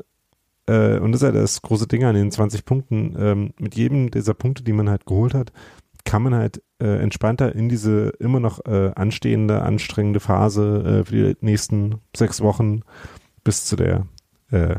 äh, 0.69 1.01
und 1.01 1.11
das 1.11 1.23
ist 1.23 1.27
ja 1.27 1.33
das 1.33 1.61
große 1.61 1.89
Ding 1.89 2.05
an 2.05 2.15
den 2.15 2.31
20 2.31 2.65
Punkten, 2.65 3.17
ähm, 3.19 3.53
mit 3.59 3.75
jedem 3.75 4.13
dieser 4.13 4.35
Punkte, 4.35 4.63
die 4.63 4.73
man 4.73 4.89
halt 4.89 5.07
geholt 5.07 5.35
hat, 5.35 5.53
kann 6.09 6.23
man 6.23 6.35
halt 6.35 6.63
äh, 6.81 7.03
entspannter 7.03 7.55
in 7.55 7.69
diese 7.69 8.15
immer 8.19 8.41
noch 8.41 8.65
äh, 8.65 8.93
anstehende, 8.95 9.61
anstrengende 9.61 10.21
Phase 10.21 11.03
äh, 11.03 11.05
für 11.05 11.35
die 11.35 11.37
nächsten 11.45 11.97
sechs 12.17 12.41
Wochen 12.41 12.81
bis 13.45 13.67
zu 13.67 13.77
der 13.77 14.07
äh, 14.51 14.77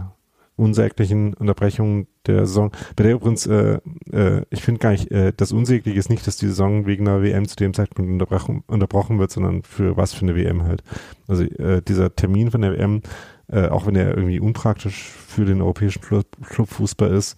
unsäglichen 0.56 1.36
Unterbrechung 1.36 2.08
der 2.26 2.48
Saison. 2.48 2.72
Bei 2.96 3.04
der 3.04 3.14
übrigens, 3.14 3.46
äh, 3.46 3.78
äh, 4.12 4.42
ich 4.50 4.64
finde 4.64 4.80
gar 4.80 4.90
nicht, 4.90 5.12
äh, 5.12 5.32
das 5.38 5.52
Unsägliche 5.52 6.00
ist 6.00 6.10
nicht, 6.10 6.26
dass 6.26 6.38
die 6.38 6.48
Saison 6.48 6.88
wegen 6.88 7.08
einer 7.08 7.22
WM 7.22 7.48
zu 7.48 7.56
dem 7.56 7.76
Zeitpunkt 7.76 8.12
unterbrochen, 8.12 8.64
unterbrochen 8.66 9.20
wird, 9.20 9.30
sondern 9.30 9.62
für 9.62 9.98
was 9.98 10.16
für 10.16 10.24
eine 10.24 10.36
WM 10.36 10.64
halt. 10.64 10.82
Also 11.28 11.44
äh, 11.44 11.84
dieser 11.84 12.16
Termin 12.16 12.50
von 12.50 12.62
der 12.62 12.74
WM, 12.74 13.04
äh, 13.52 13.68
auch 13.68 13.86
wenn 13.86 13.96
er 13.96 14.18
irgendwie 14.18 14.40
unpraktisch 14.40 15.12
für 15.28 15.46
den 15.46 15.62
europäischen 15.62 16.02
Clubfußball 16.02 17.12
ist, 17.12 17.38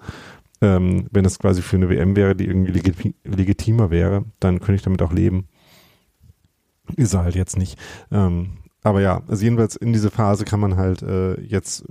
ähm, 0.62 1.08
wenn 1.12 1.26
es 1.26 1.40
quasi 1.40 1.62
für 1.62 1.76
eine 1.76 1.90
WM 1.90 2.16
wäre, 2.16 2.36
die 2.36 2.46
irgendwie 2.46 2.72
legit 2.72 3.16
legitimer 3.24 3.90
wäre, 3.90 4.26
dann 4.40 4.60
könnte 4.60 4.76
ich 4.76 4.84
damit 4.84 5.02
auch 5.02 5.12
leben. 5.12 5.48
Ist 6.96 7.14
er 7.14 7.24
halt 7.24 7.36
jetzt 7.36 7.58
nicht. 7.58 7.80
Ähm, 8.12 8.58
aber 8.84 9.02
ja, 9.02 9.22
also 9.28 9.44
jedenfalls 9.44 9.76
in 9.76 9.94
diese 9.94 10.12
Phase 10.12 10.46
kann 10.46 10.60
man 10.60 10.76
halt 10.76 11.02
äh, 11.02 11.40
jetzt 11.42 11.86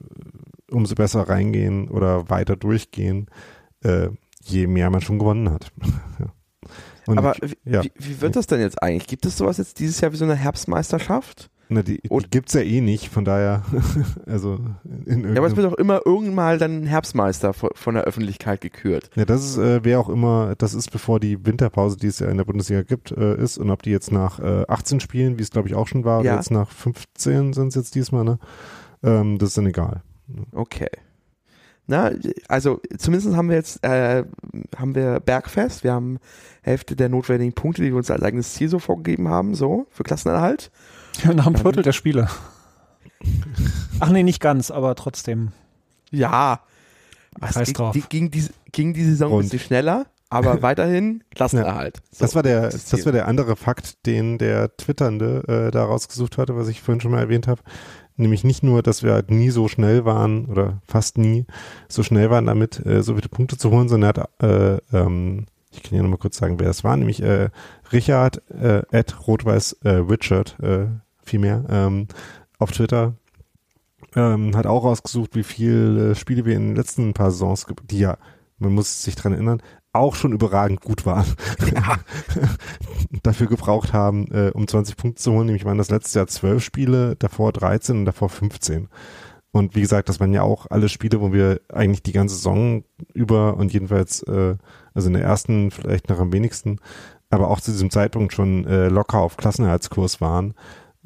umso 0.70 0.94
besser 0.94 1.28
reingehen 1.28 1.88
oder 1.88 2.30
weiter 2.30 2.56
durchgehen, 2.56 3.26
äh, 3.82 4.08
je 4.42 4.66
mehr 4.66 4.90
man 4.90 5.00
schon 5.00 5.18
gewonnen 5.18 5.50
hat. 5.50 5.72
ja. 6.18 6.32
Aber 7.06 7.34
wie, 7.40 7.56
ja. 7.64 7.82
wie, 7.82 7.92
wie, 7.96 8.20
wird 8.20 8.36
das 8.36 8.46
denn 8.46 8.60
jetzt 8.60 8.82
eigentlich? 8.82 9.08
Gibt 9.08 9.26
es 9.26 9.36
sowas 9.36 9.58
jetzt 9.58 9.80
dieses 9.80 10.00
Jahr 10.00 10.12
wie 10.12 10.16
so 10.16 10.24
eine 10.24 10.36
Herbstmeisterschaft? 10.36 11.50
Na, 11.72 11.82
die, 11.82 12.00
die 12.02 12.30
gibt 12.30 12.48
es 12.48 12.54
ja 12.54 12.62
eh 12.62 12.80
nicht, 12.80 13.10
von 13.10 13.24
daher, 13.24 13.62
also 14.26 14.58
in 15.06 15.22
Ja, 15.22 15.36
aber 15.36 15.46
es 15.46 15.54
wird 15.54 15.72
auch 15.72 15.78
immer 15.78 16.00
irgendwann 16.04 16.34
mal 16.34 16.58
dann 16.58 16.82
ein 16.82 16.86
Herbstmeister 16.86 17.52
von 17.52 17.94
der 17.94 18.04
Öffentlichkeit 18.04 18.60
gekürt. 18.60 19.08
Ja, 19.14 19.24
das 19.24 19.44
ist, 19.44 19.56
äh, 19.56 19.84
wer 19.84 20.00
auch 20.00 20.08
immer, 20.08 20.56
das 20.58 20.74
ist 20.74 20.90
bevor 20.90 21.20
die 21.20 21.46
Winterpause, 21.46 21.96
die 21.96 22.08
es 22.08 22.18
ja 22.18 22.28
in 22.28 22.38
der 22.38 22.44
Bundesliga 22.44 22.82
gibt, 22.82 23.12
äh, 23.12 23.36
ist 23.36 23.56
und 23.56 23.70
ob 23.70 23.84
die 23.84 23.90
jetzt 23.90 24.10
nach 24.10 24.40
äh, 24.40 24.64
18 24.66 24.98
Spielen, 24.98 25.38
wie 25.38 25.42
es 25.42 25.50
glaube 25.50 25.68
ich 25.68 25.76
auch 25.76 25.86
schon 25.86 26.04
war, 26.04 26.24
ja. 26.24 26.32
oder 26.32 26.40
jetzt 26.40 26.50
nach 26.50 26.68
15 26.70 27.52
sind 27.52 27.68
es 27.68 27.76
jetzt 27.76 27.94
diesmal, 27.94 28.24
ne? 28.24 28.40
Ähm, 29.04 29.38
das 29.38 29.50
ist 29.50 29.58
dann 29.58 29.66
egal. 29.66 30.02
Okay. 30.50 30.90
Na, 31.86 32.10
also 32.48 32.80
zumindest 32.98 33.36
haben 33.36 33.48
wir 33.48 33.56
jetzt, 33.56 33.84
äh, 33.84 34.24
haben 34.76 34.94
wir 34.96 35.20
Bergfest, 35.20 35.84
wir 35.84 35.92
haben 35.92 36.18
Hälfte 36.62 36.96
der 36.96 37.08
notwendigen 37.08 37.52
Punkte, 37.52 37.82
die 37.82 37.90
wir 37.90 37.96
uns 37.96 38.10
als 38.10 38.22
eigenes 38.22 38.54
Ziel 38.54 38.68
so 38.68 38.80
vorgegeben 38.80 39.28
haben, 39.28 39.54
so, 39.54 39.86
für 39.90 40.02
Klassenerhalt. 40.02 40.72
Ja, 41.24 41.34
nach 41.34 41.46
einem 41.46 41.56
Viertel 41.56 41.82
der 41.82 41.92
Spiele. 41.92 42.28
Ach 44.00 44.10
nee, 44.10 44.22
nicht 44.22 44.40
ganz, 44.40 44.70
aber 44.70 44.94
trotzdem. 44.94 45.52
Ja. 46.10 46.60
Es 47.40 47.72
ging, 47.72 47.92
die, 47.92 48.00
ging, 48.02 48.30
die, 48.30 48.44
ging 48.72 48.92
die 48.92 49.04
Saison 49.04 49.32
ein 49.32 49.42
bisschen 49.42 49.60
schneller, 49.60 50.06
aber 50.30 50.62
weiterhin 50.62 51.22
Klassenerhalt. 51.34 51.98
Ja, 51.98 52.02
so, 52.12 52.24
das 52.24 52.34
war 52.34 52.42
der, 52.42 52.62
das, 52.70 52.86
das 52.86 53.04
war 53.04 53.12
der 53.12 53.28
andere 53.28 53.56
Fakt, 53.56 54.04
den 54.06 54.38
der 54.38 54.76
Twitternde 54.76 55.44
äh, 55.46 55.70
da 55.70 55.84
rausgesucht 55.84 56.38
hatte, 56.38 56.56
was 56.56 56.68
ich 56.68 56.80
vorhin 56.80 57.00
schon 57.00 57.12
mal 57.12 57.20
erwähnt 57.20 57.46
habe. 57.46 57.62
Nämlich 58.16 58.44
nicht 58.44 58.62
nur, 58.62 58.82
dass 58.82 59.02
wir 59.02 59.12
halt 59.12 59.30
nie 59.30 59.50
so 59.50 59.68
schnell 59.68 60.04
waren 60.04 60.46
oder 60.46 60.82
fast 60.86 61.16
nie 61.18 61.46
so 61.88 62.02
schnell 62.02 62.30
waren, 62.30 62.46
damit 62.46 62.84
äh, 62.84 63.02
so 63.02 63.14
viele 63.14 63.28
Punkte 63.28 63.56
zu 63.56 63.70
holen, 63.70 63.88
sondern 63.88 64.16
er 64.16 64.22
hat, 64.22 64.42
äh, 64.42 64.96
ähm, 64.96 65.46
ich 65.70 65.82
kann 65.82 65.96
ja 65.96 66.02
nochmal 66.02 66.18
kurz 66.18 66.36
sagen, 66.36 66.58
wer 66.58 66.66
das 66.66 66.84
war, 66.84 66.96
nämlich 66.96 67.22
äh, 67.22 67.48
Richard 67.92 68.42
äh, 68.50 68.82
at 68.92 69.26
Rot-Weiß 69.26 69.78
äh, 69.84 69.90
Richard, 69.90 70.58
äh, 70.60 70.86
vielmehr, 71.30 71.64
ähm, 71.68 72.06
auf 72.58 72.72
Twitter 72.72 73.14
ähm, 74.14 74.56
hat 74.56 74.66
auch 74.66 74.84
rausgesucht, 74.84 75.34
wie 75.34 75.44
viele 75.44 76.14
Spiele 76.14 76.44
wir 76.44 76.56
in 76.56 76.68
den 76.68 76.76
letzten 76.76 77.14
paar 77.14 77.30
Saisons, 77.30 77.66
die 77.90 78.00
ja 78.00 78.18
man 78.60 78.74
muss 78.74 79.02
sich 79.02 79.16
dran 79.16 79.32
erinnern, 79.32 79.62
auch 79.92 80.14
schon 80.14 80.32
überragend 80.32 80.80
gut 80.80 81.04
waren. 81.04 81.26
Ja. 81.74 81.98
Dafür 83.22 83.48
gebraucht 83.48 83.92
haben, 83.92 84.30
äh, 84.30 84.52
um 84.54 84.68
20 84.68 84.96
Punkte 84.96 85.20
zu 85.20 85.32
holen. 85.32 85.46
Nämlich 85.46 85.64
waren 85.64 85.78
das 85.78 85.90
letzte 85.90 86.20
Jahr 86.20 86.28
12 86.28 86.62
Spiele, 86.62 87.16
davor 87.16 87.52
13 87.52 87.98
und 87.98 88.04
davor 88.04 88.28
15. 88.28 88.88
Und 89.50 89.74
wie 89.74 89.80
gesagt, 89.80 90.08
das 90.08 90.20
waren 90.20 90.32
ja 90.32 90.42
auch 90.42 90.66
alle 90.70 90.88
Spiele, 90.88 91.20
wo 91.20 91.32
wir 91.32 91.60
eigentlich 91.72 92.04
die 92.04 92.12
ganze 92.12 92.36
Saison 92.36 92.84
über 93.14 93.56
und 93.56 93.72
jedenfalls, 93.72 94.22
äh, 94.22 94.56
also 94.94 95.08
in 95.08 95.14
der 95.14 95.24
ersten 95.24 95.72
vielleicht 95.72 96.08
noch 96.08 96.20
am 96.20 96.32
wenigsten, 96.32 96.78
aber 97.30 97.48
auch 97.48 97.60
zu 97.60 97.72
diesem 97.72 97.90
Zeitpunkt 97.90 98.32
schon 98.32 98.64
äh, 98.66 98.88
locker 98.88 99.18
auf 99.18 99.36
Klassenerhaltskurs 99.36 100.20
waren. 100.20 100.54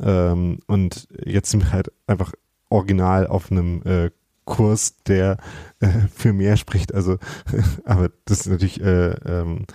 Ähm, 0.01 0.61
und 0.67 1.09
jetzt 1.25 1.51
sind 1.51 1.65
wir 1.65 1.73
halt 1.73 1.93
einfach 2.07 2.33
original 2.69 3.27
auf 3.27 3.51
einem 3.51 3.83
äh, 3.85 4.11
Kurs, 4.45 4.97
der 5.07 5.39
äh, 5.81 5.89
für 6.15 6.33
mehr 6.33 6.57
spricht. 6.57 6.95
Also, 6.95 7.19
aber 7.85 8.11
das 8.25 8.41
ist 8.41 8.47
natürlich 8.49 8.81
äh, 8.81 9.11
ähm, 9.27 9.67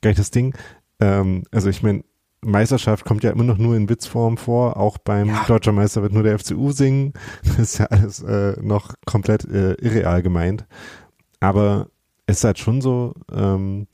gleich 0.00 0.16
das 0.16 0.30
Ding. 0.30 0.54
Ähm, 1.00 1.44
also 1.50 1.68
ich 1.68 1.82
meine, 1.82 2.04
Meisterschaft 2.40 3.04
kommt 3.04 3.24
ja 3.24 3.30
immer 3.30 3.44
noch 3.44 3.58
nur 3.58 3.76
in 3.76 3.88
Witzform 3.88 4.36
vor. 4.36 4.76
Auch 4.76 4.98
beim 4.98 5.28
ja. 5.28 5.44
Deutscher 5.46 5.72
Meister 5.72 6.02
wird 6.02 6.12
nur 6.12 6.22
der 6.22 6.38
FCU 6.38 6.72
singen. 6.72 7.12
Das 7.42 7.58
ist 7.58 7.78
ja 7.78 7.86
alles 7.86 8.22
äh, 8.22 8.56
noch 8.60 8.94
komplett 9.06 9.44
äh, 9.44 9.72
irreal 9.74 10.22
gemeint. 10.22 10.66
Aber 11.40 11.88
es 12.26 12.38
ist 12.38 12.44
halt 12.44 12.58
schon 12.58 12.80
so, 12.80 13.14
ähm, 13.32 13.86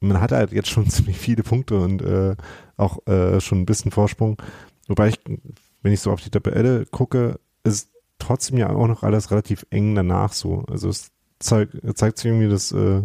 man 0.00 0.20
hat 0.20 0.32
halt 0.32 0.52
jetzt 0.52 0.68
schon 0.68 0.86
ziemlich 0.90 1.18
viele 1.18 1.42
Punkte 1.42 1.78
und 1.78 2.02
äh, 2.02 2.36
auch 2.76 3.06
äh, 3.06 3.40
schon 3.40 3.60
ein 3.60 3.66
bisschen 3.66 3.90
Vorsprung. 3.90 4.40
Wobei 4.88 5.08
ich, 5.08 5.20
wenn 5.82 5.92
ich 5.92 6.00
so 6.00 6.12
auf 6.12 6.20
die 6.20 6.30
Tabelle 6.30 6.86
gucke, 6.86 7.40
ist 7.64 7.90
trotzdem 8.18 8.58
ja 8.58 8.70
auch 8.70 8.86
noch 8.86 9.02
alles 9.02 9.30
relativ 9.30 9.66
eng 9.70 9.94
danach 9.94 10.32
so. 10.32 10.64
Also 10.68 10.88
es 10.88 11.10
zeig, 11.38 11.70
zeigt 11.94 12.18
sich 12.18 12.26
irgendwie, 12.26 12.48
dass 12.48 12.72
äh, 12.72 13.02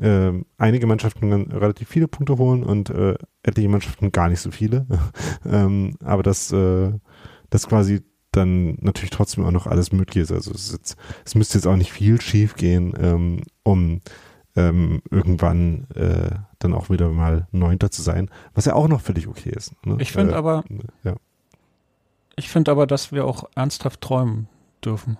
äh, 0.00 0.32
einige 0.58 0.86
Mannschaften 0.86 1.30
dann 1.30 1.52
relativ 1.52 1.88
viele 1.88 2.08
Punkte 2.08 2.38
holen 2.38 2.62
und 2.62 2.90
äh, 2.90 3.16
etliche 3.42 3.68
Mannschaften 3.68 4.12
gar 4.12 4.28
nicht 4.28 4.40
so 4.40 4.50
viele. 4.50 4.86
ähm, 5.46 5.96
aber 6.02 6.22
das, 6.22 6.52
äh, 6.52 6.92
das 7.50 7.68
quasi 7.68 8.00
dann 8.32 8.78
natürlich 8.80 9.10
trotzdem 9.10 9.44
auch 9.44 9.50
noch 9.50 9.66
alles 9.66 9.92
möglich 9.92 10.22
ist. 10.22 10.32
Also 10.32 10.52
es, 10.52 10.72
jetzt, 10.72 10.96
es 11.24 11.34
müsste 11.34 11.58
jetzt 11.58 11.66
auch 11.66 11.76
nicht 11.76 11.92
viel 11.92 12.20
schief 12.20 12.56
gehen, 12.56 12.94
ähm, 12.98 13.42
um 13.62 14.00
ähm, 14.56 15.02
irgendwann 15.10 15.86
äh, 15.94 16.30
dann 16.58 16.74
auch 16.74 16.90
wieder 16.90 17.08
mal 17.08 17.46
Neunter 17.52 17.90
zu 17.90 18.02
sein, 18.02 18.30
was 18.54 18.66
ja 18.66 18.74
auch 18.74 18.88
noch 18.88 19.00
völlig 19.00 19.26
okay 19.26 19.50
ist. 19.50 19.74
Ne? 19.84 19.96
Ich 19.98 20.12
finde 20.12 20.34
äh, 20.34 20.36
aber, 20.36 20.64
ja. 21.04 21.14
ich 22.36 22.48
finde 22.48 22.70
aber, 22.70 22.86
dass 22.86 23.12
wir 23.12 23.24
auch 23.24 23.44
ernsthaft 23.54 24.00
träumen 24.00 24.48
dürfen. 24.84 25.18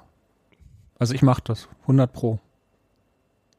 Also 0.99 1.15
ich 1.15 1.23
mache 1.23 1.43
das, 1.45 1.69
100 1.83 2.13
pro. 2.13 2.39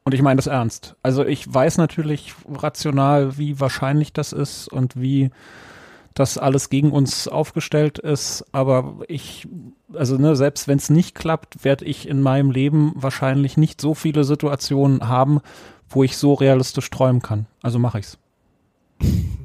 Und 0.06 0.14
ich 0.14 0.22
meine 0.22 0.38
das 0.38 0.48
ernst. 0.48 0.96
Also 1.02 1.26
ich 1.26 1.52
weiß 1.52 1.78
natürlich 1.78 2.36
rational, 2.50 3.38
wie 3.38 3.60
wahrscheinlich 3.60 4.14
das 4.14 4.34
ist 4.34 4.68
und 4.68 5.00
wie 5.00 5.32
das 6.14 6.38
alles 6.38 6.70
gegen 6.70 6.92
uns 6.92 7.28
aufgestellt 7.28 8.00
ist, 8.00 8.46
aber 8.52 8.98
ich, 9.08 9.48
also 9.94 10.18
ne, 10.18 10.36
selbst 10.36 10.68
wenn 10.68 10.78
es 10.78 10.90
nicht 10.90 11.16
klappt, 11.16 11.64
werde 11.64 11.86
ich 11.86 12.08
in 12.08 12.22
meinem 12.22 12.52
Leben 12.52 12.94
wahrscheinlich 12.96 13.58
nicht 13.58 13.82
so 13.82 13.94
viele 13.94 14.24
Situationen 14.24 15.08
haben, 15.08 15.40
wo 15.90 16.04
ich 16.04 16.18
so 16.18 16.34
realistisch 16.34 16.90
träumen 16.90 17.22
kann. 17.22 17.46
Also 17.62 17.80
mache 17.80 18.00
ich's. 18.00 18.18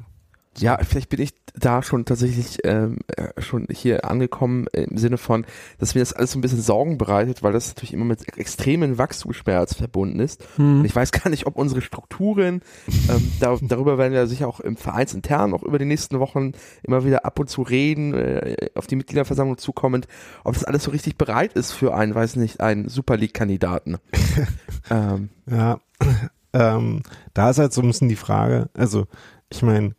Ja, 0.57 0.77
vielleicht 0.83 1.09
bin 1.09 1.21
ich 1.21 1.33
da 1.55 1.83
schon 1.83 2.05
tatsächlich 2.05 2.59
ähm, 2.63 2.97
äh, 3.15 3.41
schon 3.41 3.67
hier 3.71 4.05
angekommen 4.05 4.67
im 4.73 4.97
Sinne 4.97 5.17
von, 5.17 5.45
dass 5.77 5.95
mir 5.95 6.01
das 6.01 6.13
alles 6.13 6.31
so 6.31 6.39
ein 6.39 6.41
bisschen 6.41 6.61
Sorgen 6.61 6.97
bereitet, 6.97 7.43
weil 7.43 7.53
das 7.53 7.69
natürlich 7.69 7.93
immer 7.93 8.05
mit 8.05 8.37
extremen 8.37 8.97
Wachstumsschmerz 8.97 9.75
verbunden 9.75 10.19
ist. 10.19 10.43
Hm. 10.55 10.79
Und 10.79 10.85
ich 10.85 10.95
weiß 10.95 11.11
gar 11.11 11.29
nicht, 11.29 11.45
ob 11.45 11.55
unsere 11.55 11.81
Strukturen, 11.81 12.61
ähm, 12.87 13.31
da, 13.39 13.57
darüber 13.61 13.97
werden 13.97 14.13
wir 14.13 14.27
sicher 14.27 14.47
auch 14.47 14.59
im 14.59 14.75
Vereinsintern 14.75 15.53
auch 15.53 15.63
über 15.63 15.79
die 15.79 15.85
nächsten 15.85 16.19
Wochen 16.19 16.53
immer 16.83 17.05
wieder 17.05 17.25
ab 17.25 17.39
und 17.39 17.49
zu 17.49 17.61
reden, 17.61 18.13
äh, 18.13 18.69
auf 18.75 18.87
die 18.87 18.95
Mitgliederversammlung 18.95 19.57
zukommend, 19.57 20.07
ob 20.43 20.55
das 20.55 20.65
alles 20.65 20.83
so 20.83 20.91
richtig 20.91 21.17
bereit 21.17 21.53
ist 21.53 21.71
für 21.71 21.93
einen, 21.93 22.15
weiß 22.15 22.35
nicht, 22.35 22.59
einen 22.59 22.89
Super 22.89 23.17
League-Kandidaten. 23.17 23.97
ähm. 24.89 25.29
Ja, 25.49 25.79
ähm, 26.53 27.01
da 27.33 27.49
ist 27.49 27.59
halt 27.59 27.73
so 27.73 27.81
ein 27.81 27.87
bisschen 27.87 28.09
die 28.09 28.15
Frage, 28.15 28.69
also 28.73 29.07
ich 29.51 29.61
meine, 29.63 29.95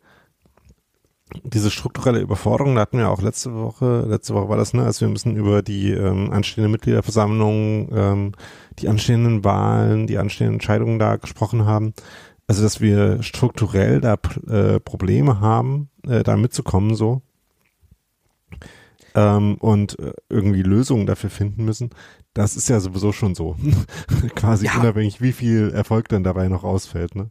diese 1.44 1.70
strukturelle 1.70 2.20
Überforderung, 2.20 2.74
da 2.74 2.82
hatten 2.82 2.98
wir 2.98 3.10
auch 3.10 3.22
letzte 3.22 3.54
Woche, 3.54 4.04
letzte 4.08 4.34
Woche 4.34 4.48
war 4.48 4.56
das, 4.56 4.74
ne, 4.74 4.84
als 4.84 5.00
wir 5.00 5.08
bisschen 5.08 5.36
über 5.36 5.62
die 5.62 5.90
ähm, 5.90 6.30
anstehende 6.30 6.68
Mitgliederversammlung, 6.68 7.88
ähm, 7.92 8.32
die 8.78 8.88
anstehenden 8.88 9.44
Wahlen, 9.44 10.06
die 10.06 10.18
anstehenden 10.18 10.54
Entscheidungen 10.54 10.98
da 10.98 11.16
gesprochen 11.16 11.66
haben. 11.66 11.94
Also, 12.46 12.62
dass 12.62 12.80
wir 12.80 13.22
strukturell 13.22 14.00
da 14.00 14.16
äh, 14.48 14.80
Probleme 14.80 15.40
haben, 15.40 15.88
äh, 16.06 16.22
da 16.22 16.36
mitzukommen, 16.36 16.94
so. 16.94 17.22
Ähm, 19.14 19.56
und 19.56 19.98
äh, 19.98 20.12
irgendwie 20.28 20.62
Lösungen 20.62 21.06
dafür 21.06 21.30
finden 21.30 21.64
müssen. 21.64 21.90
Das 22.32 22.56
ist 22.56 22.68
ja 22.68 22.80
sowieso 22.80 23.12
schon 23.12 23.34
so. 23.34 23.56
Quasi 24.34 24.66
ja. 24.66 24.78
unabhängig, 24.78 25.20
wie 25.20 25.32
viel 25.32 25.70
Erfolg 25.70 26.08
dann 26.08 26.24
dabei 26.24 26.48
noch 26.48 26.64
ausfällt, 26.64 27.14
ne? 27.16 27.30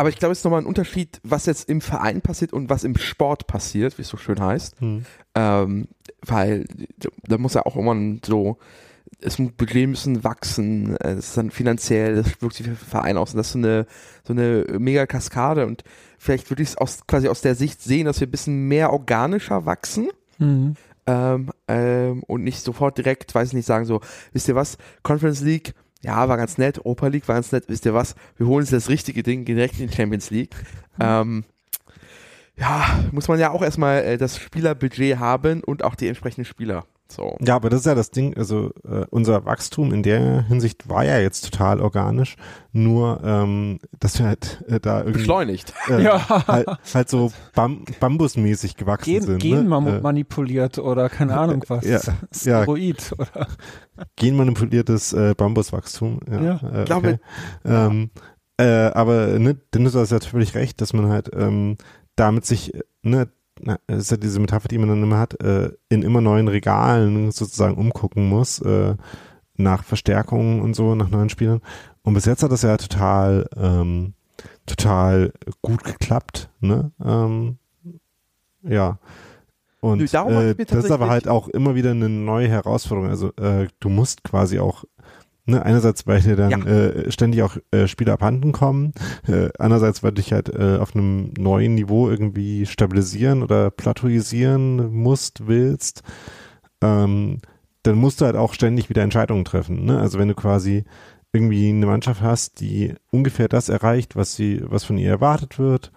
Aber 0.00 0.08
ich 0.08 0.16
glaube, 0.16 0.32
es 0.32 0.38
ist 0.38 0.44
nochmal 0.44 0.62
ein 0.62 0.66
Unterschied, 0.66 1.20
was 1.24 1.44
jetzt 1.44 1.68
im 1.68 1.82
Verein 1.82 2.22
passiert 2.22 2.54
und 2.54 2.70
was 2.70 2.84
im 2.84 2.96
Sport 2.96 3.46
passiert, 3.46 3.98
wie 3.98 4.02
es 4.02 4.08
so 4.08 4.16
schön 4.16 4.40
heißt. 4.40 4.80
Hm. 4.80 5.04
Ähm, 5.34 5.88
weil 6.24 6.64
da 7.28 7.36
muss 7.36 7.52
ja 7.52 7.66
auch 7.66 7.76
immer 7.76 7.94
so, 8.24 8.56
es 9.20 9.38
muss 9.38 9.52
Budget 9.52 9.90
müssen 9.90 10.24
wachsen, 10.24 10.96
es 10.96 11.28
ist 11.28 11.36
dann 11.36 11.50
finanziell, 11.50 12.14
das 12.14 12.40
wirkt 12.40 12.54
sich 12.54 12.64
für 12.64 12.72
den 12.72 12.78
Verein 12.78 13.18
aus 13.18 13.34
und 13.34 13.36
das 13.36 13.48
ist 13.48 13.52
so 13.52 13.58
eine, 13.58 13.86
so 14.24 14.32
eine 14.32 14.64
mega 14.78 15.04
Kaskade 15.04 15.66
und 15.66 15.84
vielleicht 16.18 16.48
würde 16.48 16.62
ich 16.62 16.70
es 16.70 16.78
aus, 16.78 17.06
quasi 17.06 17.28
aus 17.28 17.42
der 17.42 17.54
Sicht 17.54 17.82
sehen, 17.82 18.06
dass 18.06 18.20
wir 18.20 18.26
ein 18.26 18.30
bisschen 18.30 18.68
mehr 18.68 18.94
organischer 18.94 19.66
wachsen. 19.66 20.08
Mhm. 20.38 20.76
Ähm, 21.06 21.50
ähm, 21.68 22.22
und 22.22 22.42
nicht 22.42 22.64
sofort 22.64 22.96
direkt, 22.96 23.34
weiß 23.34 23.48
ich 23.48 23.54
nicht, 23.54 23.66
sagen 23.66 23.84
so, 23.84 24.00
wisst 24.32 24.48
ihr 24.48 24.54
was, 24.54 24.78
Conference 25.02 25.42
League, 25.42 25.74
ja, 26.00 26.28
war 26.28 26.36
ganz 26.36 26.58
nett, 26.58 26.78
Europa 26.78 27.08
League 27.08 27.28
war 27.28 27.34
ganz 27.36 27.52
nett, 27.52 27.64
wisst 27.68 27.84
ihr 27.86 27.94
was, 27.94 28.14
wir 28.36 28.46
holen 28.46 28.62
uns 28.62 28.70
das 28.70 28.88
richtige 28.88 29.22
Ding 29.22 29.44
direkt 29.44 29.78
in 29.78 29.88
die 29.88 29.94
Champions 29.94 30.30
League. 30.30 30.54
Mhm. 30.96 31.02
Ähm, 31.02 31.44
ja, 32.56 33.04
muss 33.12 33.28
man 33.28 33.38
ja 33.38 33.50
auch 33.50 33.62
erstmal 33.62 34.02
äh, 34.04 34.18
das 34.18 34.38
Spielerbudget 34.38 35.18
haben 35.18 35.62
und 35.62 35.82
auch 35.82 35.94
die 35.94 36.08
entsprechenden 36.08 36.44
Spieler. 36.44 36.84
So. 37.10 37.36
Ja, 37.40 37.56
aber 37.56 37.70
das 37.70 37.80
ist 37.80 37.86
ja 37.86 37.94
das 37.94 38.10
Ding, 38.10 38.36
also 38.36 38.70
äh, 38.84 39.04
unser 39.10 39.44
Wachstum 39.44 39.92
in 39.92 40.02
der 40.02 40.42
Hinsicht 40.46 40.88
war 40.88 41.04
ja 41.04 41.18
jetzt 41.18 41.50
total 41.50 41.80
organisch, 41.80 42.36
nur 42.72 43.20
ähm, 43.24 43.80
dass 43.98 44.18
wir 44.18 44.26
halt 44.26 44.64
äh, 44.68 44.80
da 44.80 44.98
irgendwie 44.98 45.18
beschleunigt, 45.18 45.74
äh, 45.88 46.02
ja. 46.02 46.46
halt, 46.46 46.68
halt 46.94 47.08
so 47.08 47.32
Bam 47.54 47.84
Bambusmäßig 47.98 48.76
gewachsen 48.76 49.12
Gen, 49.12 49.22
sind. 49.22 49.42
Gen 49.42 49.68
ne? 49.68 49.98
Äh, 49.98 50.00
manipuliert 50.00 50.78
oder 50.78 51.08
keine 51.08 51.36
Ahnung 51.36 51.64
was. 51.68 51.84
Ja, 51.84 52.00
Steroid 52.32 53.10
ja. 53.10 53.16
oder 53.18 53.46
genmanipuliertes 54.16 55.12
äh, 55.12 55.34
Bambuswachstum. 55.36 56.20
Ja, 56.30 56.42
ja 56.42 56.82
äh, 56.82 56.84
glaube. 56.84 57.20
Ähm, 57.64 58.10
äh, 58.56 58.64
aber 58.64 59.38
ne, 59.38 59.54
Dennis 59.74 59.94
hat 59.94 60.10
ja 60.10 60.20
völlig 60.20 60.54
recht, 60.54 60.80
dass 60.80 60.92
man 60.92 61.08
halt 61.08 61.30
ähm, 61.34 61.76
damit 62.14 62.44
sich 62.44 62.72
ne, 63.02 63.28
na, 63.62 63.78
ist 63.86 64.10
ja 64.10 64.16
diese 64.16 64.40
Metapher, 64.40 64.68
die 64.68 64.78
man 64.78 64.88
dann 64.88 65.02
immer 65.02 65.18
hat, 65.18 65.40
äh, 65.42 65.70
in 65.88 66.02
immer 66.02 66.20
neuen 66.20 66.48
Regalen 66.48 67.30
sozusagen 67.30 67.76
umgucken 67.76 68.28
muss, 68.28 68.60
äh, 68.60 68.96
nach 69.56 69.84
Verstärkungen 69.84 70.60
und 70.60 70.74
so, 70.74 70.94
nach 70.94 71.10
neuen 71.10 71.28
Spielern. 71.28 71.60
Und 72.02 72.14
bis 72.14 72.24
jetzt 72.24 72.42
hat 72.42 72.52
das 72.52 72.62
ja 72.62 72.76
total, 72.76 73.48
ähm, 73.56 74.14
total 74.66 75.32
gut 75.62 75.84
geklappt, 75.84 76.50
ne? 76.60 76.92
Ähm, 77.04 77.58
ja. 78.62 78.98
Und 79.80 80.02
äh, 80.02 80.54
das 80.54 80.84
ist 80.84 80.90
aber 80.90 81.08
halt 81.08 81.26
auch 81.26 81.48
immer 81.48 81.74
wieder 81.74 81.92
eine 81.92 82.08
neue 82.08 82.48
Herausforderung. 82.48 83.08
Also 83.08 83.32
äh, 83.36 83.68
du 83.80 83.88
musst 83.88 84.22
quasi 84.24 84.58
auch 84.58 84.84
Ne, 85.50 85.64
einerseits, 85.64 86.06
weil 86.06 86.20
dir 86.20 86.36
dann 86.36 86.50
ja. 86.50 86.58
äh, 86.58 87.10
ständig 87.10 87.42
auch 87.42 87.56
äh, 87.72 87.88
Spiele 87.88 88.12
abhanden 88.12 88.52
kommen, 88.52 88.92
äh, 89.26 89.48
andererseits, 89.58 90.04
weil 90.04 90.12
du 90.12 90.22
dich 90.22 90.32
halt 90.32 90.48
äh, 90.48 90.76
auf 90.76 90.94
einem 90.94 91.32
neuen 91.36 91.74
Niveau 91.74 92.08
irgendwie 92.08 92.66
stabilisieren 92.66 93.42
oder 93.42 93.72
plateauisieren 93.72 94.92
musst, 94.92 95.48
willst, 95.48 96.04
ähm, 96.82 97.38
dann 97.82 97.96
musst 97.96 98.20
du 98.20 98.26
halt 98.26 98.36
auch 98.36 98.54
ständig 98.54 98.90
wieder 98.90 99.02
Entscheidungen 99.02 99.44
treffen. 99.44 99.84
Ne? 99.84 99.98
Also 99.98 100.20
wenn 100.20 100.28
du 100.28 100.34
quasi 100.34 100.84
irgendwie 101.32 101.68
eine 101.68 101.86
Mannschaft 101.86 102.22
hast, 102.22 102.60
die 102.60 102.94
ungefähr 103.10 103.48
das 103.48 103.68
erreicht, 103.68 104.14
was 104.14 104.36
sie, 104.36 104.62
was 104.62 104.84
von 104.84 104.98
ihr 104.98 105.10
erwartet 105.10 105.58
wird, 105.58 105.90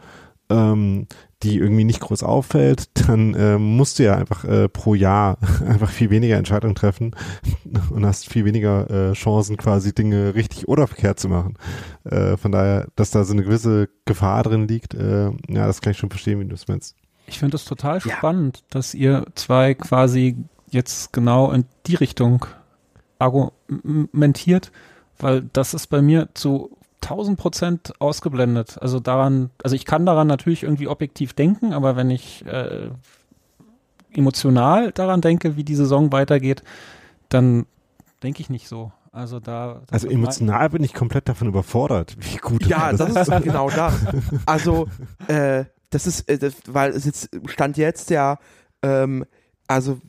ähm, 0.53 1.07
die 1.43 1.57
irgendwie 1.57 1.83
nicht 1.83 1.99
groß 1.99 2.23
auffällt, 2.23 2.89
dann 3.07 3.33
äh, 3.33 3.57
musst 3.57 3.99
du 3.99 4.03
ja 4.03 4.15
einfach 4.15 4.45
äh, 4.45 4.69
pro 4.69 4.95
Jahr 4.95 5.37
einfach 5.67 5.89
viel 5.89 6.09
weniger 6.09 6.37
Entscheidungen 6.37 6.75
treffen 6.75 7.15
und 7.89 8.05
hast 8.05 8.29
viel 8.29 8.45
weniger 8.45 8.89
äh, 8.89 9.13
Chancen, 9.13 9.57
quasi 9.57 9.93
Dinge 9.93 10.35
richtig 10.35 10.67
oder 10.67 10.87
verkehrt 10.87 11.19
zu 11.19 11.29
machen. 11.29 11.55
Äh, 12.03 12.37
von 12.37 12.51
daher, 12.51 12.87
dass 12.95 13.11
da 13.11 13.23
so 13.23 13.33
eine 13.33 13.43
gewisse 13.43 13.89
Gefahr 14.05 14.43
drin 14.43 14.67
liegt, 14.67 14.93
äh, 14.93 15.25
ja, 15.47 15.67
das 15.67 15.81
kann 15.81 15.91
ich 15.91 15.97
schon 15.97 16.09
verstehen, 16.09 16.39
wie 16.39 16.45
du 16.45 16.55
es 16.55 16.67
meinst. 16.67 16.95
Ich 17.25 17.39
finde 17.39 17.55
es 17.55 17.65
total 17.65 17.99
ja. 17.99 18.17
spannend, 18.17 18.63
dass 18.69 18.93
ihr 18.93 19.25
zwei 19.35 19.73
quasi 19.73 20.35
jetzt 20.69 21.13
genau 21.13 21.51
in 21.51 21.65
die 21.87 21.95
Richtung 21.95 22.45
argumentiert, 23.19 24.71
weil 25.19 25.43
das 25.53 25.73
ist 25.73 25.87
bei 25.87 26.01
mir 26.01 26.29
zu 26.33 26.75
1000 27.03 27.37
Prozent 27.37 27.93
ausgeblendet. 27.99 28.77
Also 28.81 28.99
daran, 28.99 29.49
also 29.63 29.75
ich 29.75 29.85
kann 29.85 30.05
daran 30.05 30.27
natürlich 30.27 30.63
irgendwie 30.63 30.87
objektiv 30.87 31.33
denken, 31.33 31.73
aber 31.73 31.95
wenn 31.95 32.09
ich 32.09 32.45
äh, 32.45 32.89
emotional 34.13 34.91
daran 34.91 35.21
denke, 35.21 35.55
wie 35.55 35.63
die 35.63 35.75
Saison 35.75 36.11
weitergeht, 36.11 36.63
dann 37.29 37.65
denke 38.21 38.41
ich 38.41 38.49
nicht 38.49 38.67
so. 38.67 38.91
Also 39.11 39.39
da. 39.39 39.81
Also 39.91 40.07
emotional 40.07 40.69
bin 40.71 40.83
ich 40.83 40.93
komplett 40.93 41.29
davon 41.29 41.47
überfordert, 41.47 42.15
wie 42.19 42.37
gut. 42.37 42.65
Ja, 42.65 42.91
das, 42.91 43.13
das 43.13 43.27
ist 43.27 43.43
genau 43.43 43.69
das. 43.69 43.93
Also 44.45 44.87
äh, 45.27 45.65
das 45.91 46.07
ist, 46.07 46.27
äh, 46.27 46.39
das, 46.39 46.55
weil 46.67 46.91
es 46.91 47.05
jetzt 47.05 47.29
stand 47.45 47.77
jetzt 47.77 48.09
ja 48.09 48.39
ähm, 48.81 49.25
also 49.67 49.99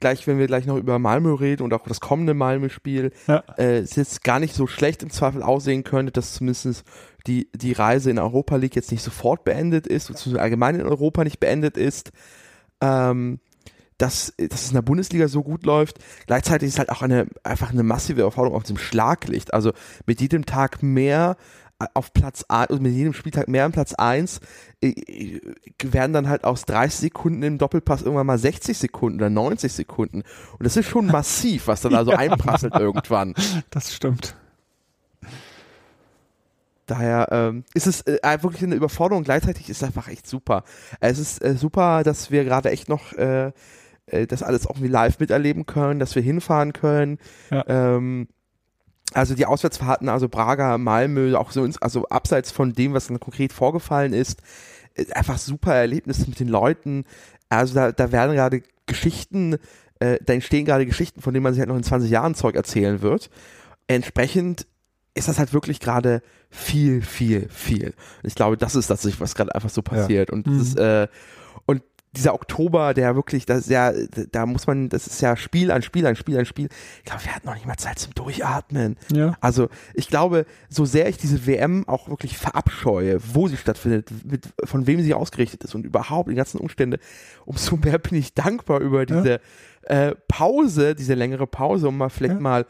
gleich, 0.00 0.26
wenn 0.26 0.38
wir 0.38 0.46
gleich 0.46 0.66
noch 0.66 0.76
über 0.76 0.98
Malmö 0.98 1.34
reden 1.34 1.62
und 1.62 1.74
auch 1.74 1.86
das 1.86 2.00
kommende 2.00 2.34
Malmö-Spiel, 2.34 3.12
ja. 3.26 3.44
äh, 3.58 3.78
es 3.78 3.96
jetzt 3.96 4.24
gar 4.24 4.40
nicht 4.40 4.54
so 4.54 4.66
schlecht 4.66 5.02
im 5.02 5.10
Zweifel 5.10 5.42
aussehen 5.42 5.84
könnte, 5.84 6.12
dass 6.12 6.34
zumindest 6.34 6.84
die, 7.26 7.48
die 7.54 7.72
Reise 7.72 8.10
in 8.10 8.18
Europa 8.18 8.56
League 8.56 8.76
jetzt 8.76 8.90
nicht 8.90 9.02
sofort 9.02 9.44
beendet 9.44 9.86
ist, 9.86 10.08
beziehungsweise 10.08 10.42
allgemein 10.42 10.76
in 10.76 10.86
Europa 10.86 11.24
nicht 11.24 11.40
beendet 11.40 11.76
ist. 11.76 12.12
Ähm, 12.80 13.40
dass, 13.98 14.34
dass 14.36 14.62
es 14.62 14.68
in 14.68 14.74
der 14.74 14.82
Bundesliga 14.82 15.28
so 15.28 15.42
gut 15.42 15.64
läuft. 15.64 15.98
Gleichzeitig 16.26 16.68
ist 16.68 16.78
halt 16.78 16.90
auch 16.90 17.02
eine, 17.02 17.28
einfach 17.44 17.70
eine 17.70 17.84
massive 17.84 18.22
Erfahrung 18.22 18.54
auf 18.54 18.64
dem 18.64 18.76
Schlaglicht. 18.76 19.54
Also 19.54 19.72
mit 20.04 20.20
jedem 20.20 20.46
Tag 20.46 20.82
mehr 20.82 21.36
auf 21.94 22.12
Platz 22.12 22.44
also 22.48 22.80
mit 22.80 22.92
jedem 22.92 23.12
Spieltag 23.12 23.48
mehr 23.48 23.64
an 23.64 23.72
Platz 23.72 23.94
1 23.94 24.40
äh, 24.80 24.88
äh, 24.88 25.40
werden 25.82 26.12
dann 26.12 26.28
halt 26.28 26.44
aus 26.44 26.64
30 26.64 27.00
Sekunden 27.00 27.42
im 27.42 27.58
Doppelpass 27.58 28.02
irgendwann 28.02 28.26
mal 28.26 28.38
60 28.38 28.78
Sekunden 28.78 29.18
oder 29.18 29.30
90 29.30 29.72
Sekunden. 29.72 30.22
Und 30.52 30.64
das 30.64 30.76
ist 30.76 30.86
schon 30.86 31.06
massiv, 31.12 31.66
was 31.66 31.82
dann 31.82 31.94
also 31.94 32.12
ja. 32.12 32.18
einprasselt 32.18 32.74
irgendwann. 32.74 33.34
Das 33.70 33.94
stimmt. 33.94 34.36
Daher 36.86 37.28
ähm, 37.30 37.64
ist 37.72 37.86
es 37.86 38.02
äh, 38.02 38.18
wirklich 38.42 38.62
eine 38.62 38.74
Überforderung. 38.74 39.24
Gleichzeitig 39.24 39.70
ist 39.70 39.78
es 39.78 39.82
einfach 39.82 40.08
echt 40.08 40.26
super. 40.26 40.64
Es 41.00 41.18
ist 41.18 41.42
äh, 41.42 41.54
super, 41.54 42.02
dass 42.02 42.30
wir 42.30 42.44
gerade 42.44 42.70
echt 42.70 42.88
noch 42.88 43.12
äh, 43.14 43.52
äh 44.06 44.26
das 44.26 44.42
alles 44.42 44.66
auch 44.66 44.78
live 44.78 45.18
miterleben 45.18 45.64
können, 45.64 45.98
dass 45.98 46.14
wir 46.14 46.22
hinfahren 46.22 46.74
können. 46.74 47.18
Ja. 47.50 47.64
Ähm, 47.66 48.28
also 49.14 49.34
die 49.34 49.46
Auswärtsfahrten, 49.46 50.08
also 50.08 50.28
Braga, 50.28 50.76
Malmö, 50.76 51.36
auch 51.36 51.52
so 51.52 51.64
ins, 51.64 51.80
also 51.80 52.08
abseits 52.08 52.50
von 52.50 52.72
dem, 52.72 52.92
was 52.92 53.06
dann 53.06 53.20
konkret 53.20 53.52
vorgefallen 53.52 54.12
ist, 54.12 54.42
äh, 54.94 55.10
einfach 55.12 55.38
super 55.38 55.74
Erlebnisse 55.74 56.28
mit 56.28 56.40
den 56.40 56.48
Leuten. 56.48 57.04
Also 57.48 57.74
da, 57.74 57.92
da 57.92 58.12
werden 58.12 58.34
gerade 58.34 58.62
Geschichten, 58.86 59.58
äh, 60.00 60.18
da 60.24 60.32
entstehen 60.32 60.64
gerade 60.64 60.84
Geschichten, 60.84 61.22
von 61.22 61.32
denen 61.32 61.44
man 61.44 61.54
sich 61.54 61.60
halt 61.60 61.68
noch 61.68 61.76
in 61.76 61.84
20 61.84 62.10
Jahren 62.10 62.34
Zeug 62.34 62.56
erzählen 62.56 63.02
wird. 63.02 63.30
Entsprechend 63.86 64.66
ist 65.14 65.28
das 65.28 65.38
halt 65.38 65.52
wirklich 65.52 65.78
gerade 65.78 66.22
viel, 66.50 67.00
viel, 67.02 67.48
viel. 67.48 67.94
Ich 68.24 68.34
glaube, 68.34 68.56
das 68.56 68.74
ist 68.74 68.90
das, 68.90 69.20
was 69.20 69.34
gerade 69.34 69.54
einfach 69.54 69.70
so 69.70 69.82
passiert. 69.82 70.30
Ja. 70.30 70.34
Und 70.34 70.46
das 70.46 70.54
ist, 70.54 70.74
mhm. 70.74 70.82
äh, 70.82 71.08
dieser 72.16 72.34
Oktober, 72.34 72.94
der 72.94 73.14
wirklich, 73.14 73.46
das 73.46 73.60
ist 73.60 73.70
ja, 73.70 73.92
da 74.32 74.46
muss 74.46 74.66
man, 74.66 74.88
das 74.88 75.06
ist 75.06 75.20
ja 75.20 75.36
Spiel 75.36 75.70
an 75.70 75.82
Spiel 75.82 76.06
an 76.06 76.16
Spiel 76.16 76.38
an 76.38 76.46
Spiel. 76.46 76.68
Ich 76.98 77.04
glaube, 77.04 77.24
wir 77.24 77.34
hatten 77.34 77.46
noch 77.46 77.54
nicht 77.54 77.66
mal 77.66 77.76
Zeit 77.76 77.98
zum 77.98 78.14
Durchatmen. 78.14 78.96
Ja. 79.12 79.36
Also 79.40 79.68
ich 79.94 80.08
glaube, 80.08 80.46
so 80.68 80.84
sehr 80.84 81.08
ich 81.08 81.16
diese 81.16 81.46
WM 81.46 81.88
auch 81.88 82.08
wirklich 82.08 82.38
verabscheue, 82.38 83.18
wo 83.34 83.48
sie 83.48 83.56
stattfindet, 83.56 84.10
mit, 84.24 84.48
von 84.64 84.86
wem 84.86 85.00
sie 85.00 85.14
ausgerichtet 85.14 85.64
ist 85.64 85.74
und 85.74 85.84
überhaupt 85.84 86.30
die 86.30 86.34
ganzen 86.34 86.58
Umstände, 86.58 86.98
umso 87.44 87.76
mehr 87.76 87.98
bin 87.98 88.18
ich 88.18 88.34
dankbar 88.34 88.80
über 88.80 89.06
diese 89.06 89.40
ja. 89.88 90.08
äh, 90.08 90.14
Pause, 90.28 90.94
diese 90.94 91.14
längere 91.14 91.46
Pause, 91.46 91.88
um 91.88 91.98
mal 91.98 92.10
vielleicht 92.10 92.34
ja. 92.34 92.40
mal 92.40 92.66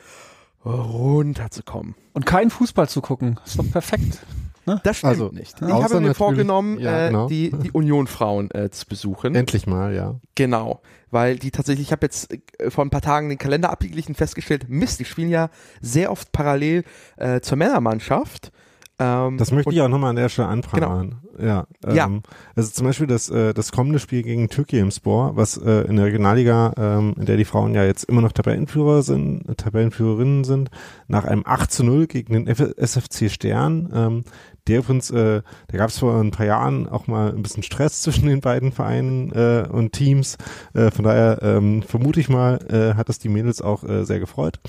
runterzukommen. 0.64 1.94
Und 2.14 2.26
keinen 2.26 2.50
Fußball 2.50 2.88
zu 2.88 3.02
gucken. 3.02 3.38
Ist 3.44 3.58
doch 3.58 3.70
perfekt. 3.70 4.20
Ne? 4.66 4.80
Das 4.84 4.98
stimmt 4.98 5.10
also, 5.10 5.28
nicht. 5.30 5.60
Ich 5.60 5.72
habe 5.72 6.00
mir 6.00 6.14
vorgenommen, 6.14 6.78
ja, 6.78 7.06
äh, 7.06 7.08
genau. 7.08 7.28
die, 7.28 7.50
die 7.50 7.70
Union-Frauen 7.70 8.50
äh, 8.50 8.70
zu 8.70 8.86
besuchen. 8.86 9.34
Endlich 9.34 9.66
mal, 9.66 9.94
ja. 9.94 10.16
Genau, 10.34 10.80
weil 11.10 11.36
die 11.38 11.50
tatsächlich, 11.50 11.88
ich 11.88 11.92
habe 11.92 12.06
jetzt 12.06 12.32
äh, 12.32 12.70
vor 12.70 12.84
ein 12.84 12.90
paar 12.90 13.02
Tagen 13.02 13.28
den 13.28 13.38
Kalender 13.38 13.70
abgeglichen, 13.70 14.14
festgestellt, 14.14 14.68
Mist, 14.68 15.00
die 15.00 15.04
spielen 15.04 15.28
ja 15.28 15.50
sehr 15.80 16.10
oft 16.10 16.32
parallel 16.32 16.84
äh, 17.16 17.40
zur 17.40 17.58
Männermannschaft. 17.58 18.52
Ähm, 18.98 19.38
das 19.38 19.50
möchte 19.50 19.72
ich 19.72 19.80
auch 19.80 19.88
nochmal 19.88 20.10
an 20.10 20.16
der 20.16 20.28
Stelle 20.28 20.48
anprangern. 20.48 21.16
Genau. 21.36 21.44
Ja, 21.44 21.66
ähm, 21.84 21.94
ja. 21.94 22.10
Also 22.54 22.70
zum 22.70 22.86
Beispiel 22.86 23.08
das, 23.08 23.28
äh, 23.28 23.52
das 23.52 23.72
kommende 23.72 23.98
Spiel 23.98 24.22
gegen 24.22 24.48
Türkei 24.48 24.78
im 24.78 24.92
Spor, 24.92 25.36
was 25.36 25.56
äh, 25.56 25.82
in 25.88 25.96
der 25.96 26.06
Regionalliga, 26.06 26.72
ähm, 26.76 27.14
in 27.18 27.26
der 27.26 27.36
die 27.36 27.44
Frauen 27.44 27.74
ja 27.74 27.84
jetzt 27.84 28.04
immer 28.04 28.20
noch 28.20 28.30
Tabellenführer 28.30 29.02
sind, 29.02 29.48
äh, 29.48 29.54
Tabellenführerinnen 29.56 30.44
sind, 30.44 30.70
nach 31.08 31.24
einem 31.24 31.42
8 31.44 31.72
zu 31.72 31.84
0 31.84 32.06
gegen 32.06 32.34
den 32.34 32.46
F 32.46 32.60
SFC 32.76 33.30
Stern, 33.30 33.90
ähm, 33.92 34.24
der 34.66 34.78
übrigens, 34.78 35.10
äh, 35.10 35.42
da 35.68 35.76
gab 35.76 35.90
es 35.90 35.98
vor 35.98 36.20
ein 36.20 36.30
paar 36.30 36.46
Jahren 36.46 36.88
auch 36.88 37.06
mal 37.06 37.32
ein 37.32 37.42
bisschen 37.42 37.62
Stress 37.62 38.02
zwischen 38.02 38.26
den 38.26 38.40
beiden 38.40 38.72
Vereinen 38.72 39.32
äh, 39.32 39.66
und 39.70 39.92
Teams. 39.92 40.36
Äh, 40.72 40.90
von 40.90 41.04
daher 41.04 41.38
ähm, 41.42 41.82
vermute 41.82 42.20
ich 42.20 42.28
mal, 42.28 42.58
äh, 42.70 42.94
hat 42.96 43.08
das 43.08 43.18
die 43.18 43.28
Mädels 43.28 43.60
auch 43.60 43.84
äh, 43.84 44.04
sehr 44.04 44.20
gefreut, 44.20 44.60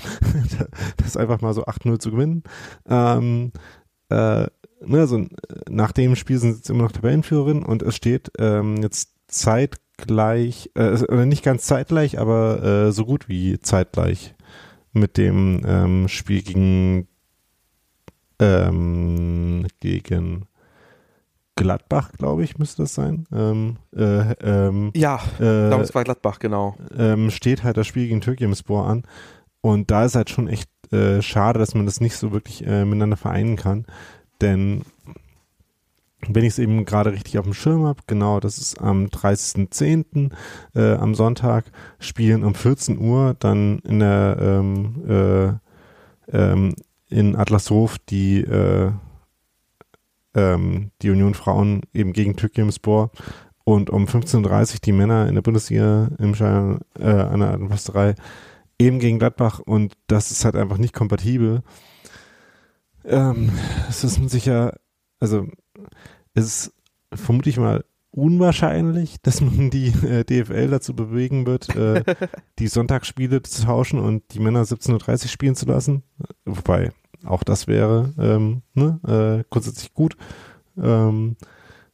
das 0.98 1.16
einfach 1.16 1.40
mal 1.40 1.54
so 1.54 1.64
8-0 1.64 1.98
zu 1.98 2.10
gewinnen. 2.10 2.42
Ähm, 2.88 3.52
äh, 4.10 4.46
ne, 4.84 5.00
also 5.00 5.24
nach 5.68 5.92
dem 5.92 6.16
Spiel 6.16 6.38
sind 6.38 6.64
sie 6.64 6.72
immer 6.72 6.84
noch 6.84 6.92
Tabellenführerin 6.92 7.62
und 7.62 7.82
es 7.82 7.96
steht 7.96 8.30
ähm, 8.38 8.76
jetzt 8.82 9.14
zeitgleich, 9.28 10.70
äh, 10.74 11.02
oder 11.02 11.26
nicht 11.26 11.44
ganz 11.44 11.64
zeitgleich, 11.64 12.18
aber 12.18 12.62
äh, 12.62 12.92
so 12.92 13.04
gut 13.04 13.28
wie 13.28 13.58
zeitgleich 13.60 14.34
mit 14.92 15.16
dem 15.16 15.62
ähm, 15.66 16.08
Spiel 16.08 16.42
gegen 16.42 17.08
ähm, 18.38 19.66
gegen 19.80 20.46
Gladbach, 21.56 22.12
glaube 22.12 22.44
ich, 22.44 22.58
müsste 22.58 22.82
das 22.82 22.94
sein. 22.94 23.26
Ähm, 23.32 23.76
äh, 23.96 24.32
ähm, 24.42 24.92
ja, 24.94 25.20
äh, 25.40 25.72
es 25.80 25.94
war 25.94 26.04
Gladbach, 26.04 26.38
genau. 26.38 26.76
Ähm, 26.96 27.30
steht 27.30 27.64
halt 27.64 27.78
das 27.78 27.86
Spiel 27.86 28.08
gegen 28.08 28.20
Türkei 28.20 28.44
im 28.44 28.54
Spor 28.54 28.86
an. 28.86 29.04
Und 29.62 29.90
da 29.90 30.04
ist 30.04 30.14
halt 30.14 30.30
schon 30.30 30.48
echt 30.48 30.70
äh, 30.92 31.22
schade, 31.22 31.58
dass 31.58 31.74
man 31.74 31.86
das 31.86 32.00
nicht 32.00 32.16
so 32.16 32.32
wirklich 32.32 32.64
äh, 32.66 32.84
miteinander 32.84 33.16
vereinen 33.16 33.56
kann. 33.56 33.86
Denn 34.40 34.82
wenn 36.28 36.44
ich 36.44 36.50
es 36.50 36.58
eben 36.58 36.84
gerade 36.84 37.12
richtig 37.12 37.38
auf 37.38 37.44
dem 37.44 37.54
Schirm 37.54 37.86
habe, 37.86 38.02
genau, 38.06 38.38
das 38.40 38.58
ist 38.58 38.80
am 38.80 39.06
30.10. 39.06 40.30
Äh, 40.74 40.94
am 40.94 41.14
Sonntag, 41.14 41.64
spielen 41.98 42.44
um 42.44 42.54
14 42.54 42.98
Uhr 42.98 43.34
dann 43.38 43.78
in 43.80 44.00
der 44.00 44.36
ähm, 44.40 45.60
äh, 46.30 46.36
ähm, 46.36 46.74
in 47.16 47.34
Adlershof 47.34 47.98
die 47.98 48.40
äh, 48.40 48.92
ähm, 50.34 50.90
die 51.00 51.10
Union 51.10 51.34
Frauen 51.34 51.80
eben 51.94 52.12
gegen 52.12 52.36
Türkimspor 52.36 53.10
und 53.64 53.88
um 53.90 54.04
15.30 54.04 54.74
Uhr 54.74 54.80
die 54.84 54.92
Männer 54.92 55.26
in 55.26 55.34
der 55.34 55.42
Bundesliga 55.42 56.10
im 56.18 56.34
Schein, 56.34 56.80
äh, 56.98 57.08
an 57.08 57.40
der 57.40 57.50
Altenförsterei 57.52 58.14
eben 58.78 58.98
gegen 58.98 59.18
Gladbach 59.18 59.60
und 59.60 59.94
das 60.06 60.30
ist 60.30 60.44
halt 60.44 60.56
einfach 60.56 60.76
nicht 60.76 60.92
kompatibel. 60.92 61.62
Ähm, 63.04 63.50
es 63.88 64.04
ist 64.04 64.16
sicher, 64.28 64.74
also 65.18 65.48
es 66.34 66.44
ist 66.44 66.74
vermutlich 67.14 67.56
mal 67.56 67.84
unwahrscheinlich, 68.10 69.20
dass 69.22 69.40
man 69.40 69.70
die 69.70 69.88
äh, 70.06 70.24
DFL 70.24 70.68
dazu 70.68 70.94
bewegen 70.94 71.46
wird, 71.46 71.74
äh, 71.76 72.02
die 72.58 72.66
Sonntagsspiele 72.66 73.42
zu 73.42 73.64
tauschen 73.64 74.00
und 74.00 74.34
die 74.34 74.40
Männer 74.40 74.62
17.30 74.62 75.22
Uhr 75.22 75.28
spielen 75.28 75.54
zu 75.54 75.66
lassen. 75.66 76.02
Wobei, 76.44 76.92
auch 77.28 77.42
das 77.42 77.66
wäre 77.66 78.12
ähm, 78.18 78.62
ne, 78.74 79.00
äh, 79.06 79.44
grundsätzlich 79.50 79.92
gut. 79.94 80.16
Ähm, 80.82 81.36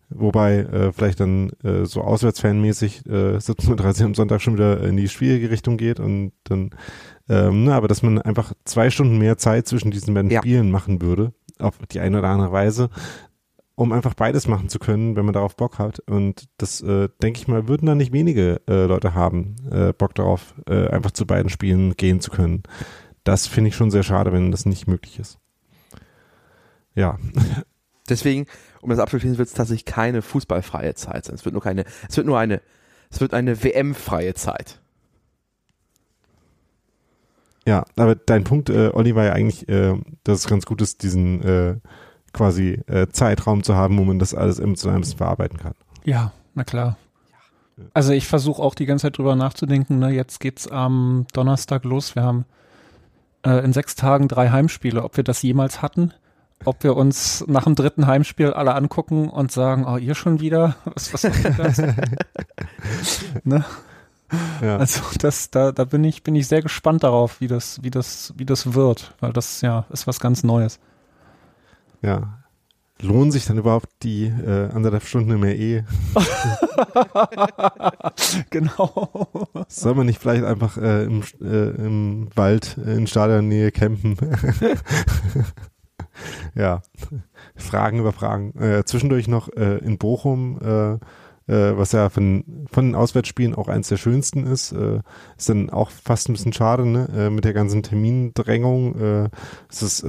wobei 0.09 0.59
äh, 0.59 0.93
vielleicht 0.93 1.21
dann 1.21 1.51
äh, 1.63 1.85
so 1.85 2.03
auswärtsfanmäßig 2.03 3.07
äh, 3.07 3.37
17.30 3.37 4.01
Uhr 4.01 4.07
am 4.07 4.15
Sonntag 4.15 4.43
schon 4.43 4.55
wieder 4.55 4.83
in 4.83 4.97
die 4.97 5.09
schwierige 5.09 5.51
Richtung 5.51 5.77
geht 5.77 6.01
und 6.01 6.33
dann, 6.45 6.71
ähm, 7.29 7.65
ne, 7.65 7.75
aber 7.75 7.89
dass 7.89 8.03
man 8.03 8.21
einfach 8.21 8.53
zwei 8.65 8.91
Stunden 8.91 9.19
mehr 9.19 9.39
Zeit 9.39 9.67
zwischen 9.67 9.91
diesen 9.91 10.15
beiden 10.15 10.31
ja. 10.31 10.41
Spielen 10.41 10.71
machen 10.71 11.01
würde, 11.03 11.33
auf 11.59 11.79
die 11.91 12.01
eine 12.01 12.19
oder 12.19 12.29
andere 12.29 12.53
Weise, 12.53 12.91
um 13.75 13.93
einfach 13.93 14.15
beides 14.15 14.49
machen 14.49 14.69
zu 14.69 14.79
können, 14.79 15.17
wenn 15.17 15.25
man 15.25 15.35
darauf 15.35 15.57
Bock 15.57 15.79
hat. 15.79 16.01
Und 16.01 16.49
das, 16.59 16.83
äh, 16.83 17.09
denke 17.23 17.41
ich 17.41 17.49
mal, 17.49 17.69
würden 17.69 17.87
da 17.87 17.95
nicht 17.95 18.13
wenige 18.13 18.61
äh, 18.69 18.85
Leute 18.85 19.15
haben, 19.15 19.57
äh, 19.71 19.93
Bock 19.93 20.15
darauf, 20.15 20.55
äh, 20.69 20.89
einfach 20.89 21.13
zu 21.13 21.27
beiden 21.27 21.49
Spielen 21.49 21.95
gehen 21.97 22.21
zu 22.21 22.31
können. 22.31 22.63
Das 23.25 23.47
finde 23.47 23.69
ich 23.69 23.77
schon 23.77 23.91
sehr 23.91 24.03
schade, 24.03 24.33
wenn 24.33 24.51
das 24.51 24.67
nicht 24.67 24.87
möglich 24.87 25.19
ist. 25.19 25.39
Ja. 26.95 27.19
Deswegen, 28.09 28.47
um 28.81 28.91
das 28.91 28.99
abzuschließen, 28.99 29.39
wird 29.39 29.49
es 29.49 29.55
tatsächlich 29.55 29.85
keine 29.85 30.23
fußballfreie 30.23 30.95
Zeit 30.95 31.25
sein. 31.25 31.35
Es 31.35 31.45
wird 31.45 31.53
nur 31.53 31.63
keine, 31.63 31.85
es 32.09 32.17
wird 32.17 32.27
nur 32.27 32.39
eine, 32.39 32.61
es 33.11 33.21
wird 33.21 33.33
eine 33.33 33.63
WM-freie 33.63 34.35
Zeit. 34.35 34.81
Ja, 37.65 37.85
aber 37.97 38.17
dein 38.17 38.43
Punkt, 38.43 38.71
äh, 38.71 38.91
Olli, 38.93 39.15
war 39.15 39.25
ja 39.25 39.33
eigentlich, 39.35 39.69
äh, 39.69 39.95
dass 40.25 40.41
es 40.41 40.47
ganz 40.49 40.67
gut 40.67 40.83
ist, 40.83 41.05
diesen 41.05 41.43
äh, 41.43 41.77
quasi 42.33 42.81
äh, 42.87 43.07
Zeitraum 43.09 43.63
zu 43.63 43.77
haben, 43.77 43.99
wo 43.99 44.05
man 44.05 44.19
das 44.19 44.35
alles 44.35 44.59
emotional 44.59 44.97
ein 44.97 45.03
bisschen 45.03 45.19
verarbeiten 45.19 45.59
kann. 45.59 45.75
Ja, 46.05 46.33
na 46.55 46.65
klar. 46.65 46.97
Also 47.95 48.13
ich 48.13 48.27
versuche 48.27 48.61
auch 48.61 48.75
die 48.75 48.87
ganze 48.87 49.03
Zeit 49.03 49.19
drüber 49.19 49.37
nachzudenken. 49.37 49.99
Ne? 49.99 50.11
Jetzt 50.11 50.41
geht's 50.41 50.67
am 50.67 51.27
Donnerstag 51.33 51.85
los. 51.85 52.17
Wir 52.17 52.23
haben 52.23 52.45
äh, 53.45 53.65
in 53.65 53.73
sechs 53.73 53.95
Tagen 53.95 54.29
drei 54.29 54.51
Heimspiele, 54.51 55.03
ob 55.05 55.17
wir 55.17 55.25
das 55.25 55.43
jemals 55.43 55.83
hatten 55.83 56.13
ob 56.65 56.85
wir 56.85 56.97
uns 56.97 57.45
nach 57.47 57.65
dem 57.65 57.75
dritten 57.75 58.07
Heimspiel 58.07 58.53
alle 58.53 58.75
angucken 58.75 59.29
und 59.29 59.53
sagen, 59.53 59.85
oh, 59.87 59.97
ihr 59.97 60.15
schon 60.15 60.41
wieder? 60.41 60.77
Was, 60.85 61.13
was 61.13 61.23
das? 61.57 61.79
ne? 63.45 63.65
Ja. 64.63 64.79
Also 64.79 65.03
das, 65.19 65.51
da, 65.51 65.73
da 65.73 65.85
bin 65.85 66.05
ich, 66.05 66.23
bin 66.23 66.35
ich 66.35 66.49
sehr 66.49 66.63
gespannt 66.63 67.03
darauf, 67.03 67.41
wie 67.41 67.49
das, 67.49 67.83
wie 67.83 67.91
das, 67.91 68.33
wie 68.37 68.47
das 68.47 68.73
wird, 68.73 69.15
weil 69.21 69.33
das 69.33 69.61
ja 69.61 69.85
ist 69.91 70.07
was 70.07 70.21
ganz 70.21 70.43
Neues. 70.43 70.81
Ja. 72.01 72.42
Lohnen 73.03 73.33
sich 73.33 73.47
dann 73.47 73.59
überhaupt 73.59 73.89
die 74.03 74.27
äh, 74.27 74.71
anderthalb 74.73 75.05
Stunden 75.05 75.33
im 75.33 75.43
RE? 75.43 75.85
genau. 78.51 79.29
Soll 79.69 79.95
man 79.95 80.07
nicht 80.07 80.21
vielleicht 80.21 80.45
einfach 80.45 80.79
äh, 80.79 81.05
im, 81.05 81.23
äh, 81.41 81.71
im 81.85 82.29
Wald 82.37 82.79
in 82.79 83.09
Stadionnähe 83.09 83.73
campen? 83.73 84.17
ja, 86.55 86.83
Fragen 87.57 87.99
über 87.99 88.13
Fragen. 88.13 88.57
Äh, 88.57 88.85
zwischendurch 88.85 89.27
noch 89.27 89.49
äh, 89.49 89.79
in 89.79 89.99
Bochum, 89.99 90.61
äh, 90.63 90.99
äh, 91.53 91.77
was 91.77 91.91
ja 91.91 92.09
von, 92.09 92.45
von 92.71 92.87
den 92.87 92.95
Auswärtsspielen 92.95 93.57
auch 93.57 93.67
eins 93.67 93.89
der 93.89 93.97
schönsten 93.97 94.47
ist, 94.47 94.71
äh, 94.71 95.01
ist 95.37 95.49
dann 95.49 95.71
auch 95.71 95.91
fast 95.91 96.29
ein 96.29 96.35
bisschen 96.35 96.53
schade, 96.53 96.87
ne? 96.87 97.09
Äh, 97.15 97.31
mit 97.31 97.45
der 97.45 97.53
ganzen 97.53 97.83
Termindrängung. 97.83 99.29
Es 99.69 99.83
ist, 99.83 100.07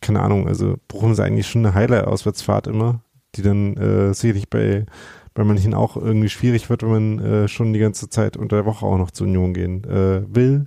keine 0.00 0.20
Ahnung, 0.20 0.48
also 0.48 0.76
Bochum 0.88 1.12
ist 1.12 1.20
eigentlich 1.20 1.48
schon 1.48 1.64
eine 1.64 1.74
Highlight-Auswärtsfahrt 1.74 2.66
immer, 2.66 3.00
die 3.34 3.42
dann 3.42 3.76
äh, 3.76 4.14
sicherlich 4.14 4.48
bei 4.48 4.86
bei 5.34 5.44
manchen 5.44 5.72
auch 5.72 5.96
irgendwie 5.96 6.30
schwierig 6.30 6.68
wird, 6.68 6.82
wenn 6.82 6.90
man 6.90 7.18
äh, 7.20 7.48
schon 7.48 7.72
die 7.72 7.78
ganze 7.78 8.10
Zeit 8.10 8.36
unter 8.36 8.56
der 8.56 8.66
Woche 8.66 8.84
auch 8.84 8.98
noch 8.98 9.12
zur 9.12 9.28
Union 9.28 9.54
gehen 9.54 9.84
äh, 9.84 10.22
will, 10.26 10.66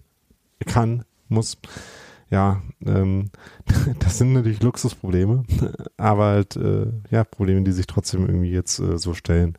kann, 0.65 1.03
muss 1.27 1.57
ja, 2.31 2.61
ähm, 2.85 3.29
das 3.99 4.17
sind 4.17 4.31
natürlich 4.33 4.63
Luxusprobleme, 4.63 5.43
aber 5.97 6.25
halt, 6.25 6.55
äh, 6.55 6.87
ja, 7.09 7.25
Probleme, 7.25 7.63
die 7.63 7.73
sich 7.73 7.85
trotzdem 7.85 8.25
irgendwie 8.25 8.51
jetzt 8.51 8.79
äh, 8.79 8.97
so 8.97 9.13
stellen. 9.13 9.57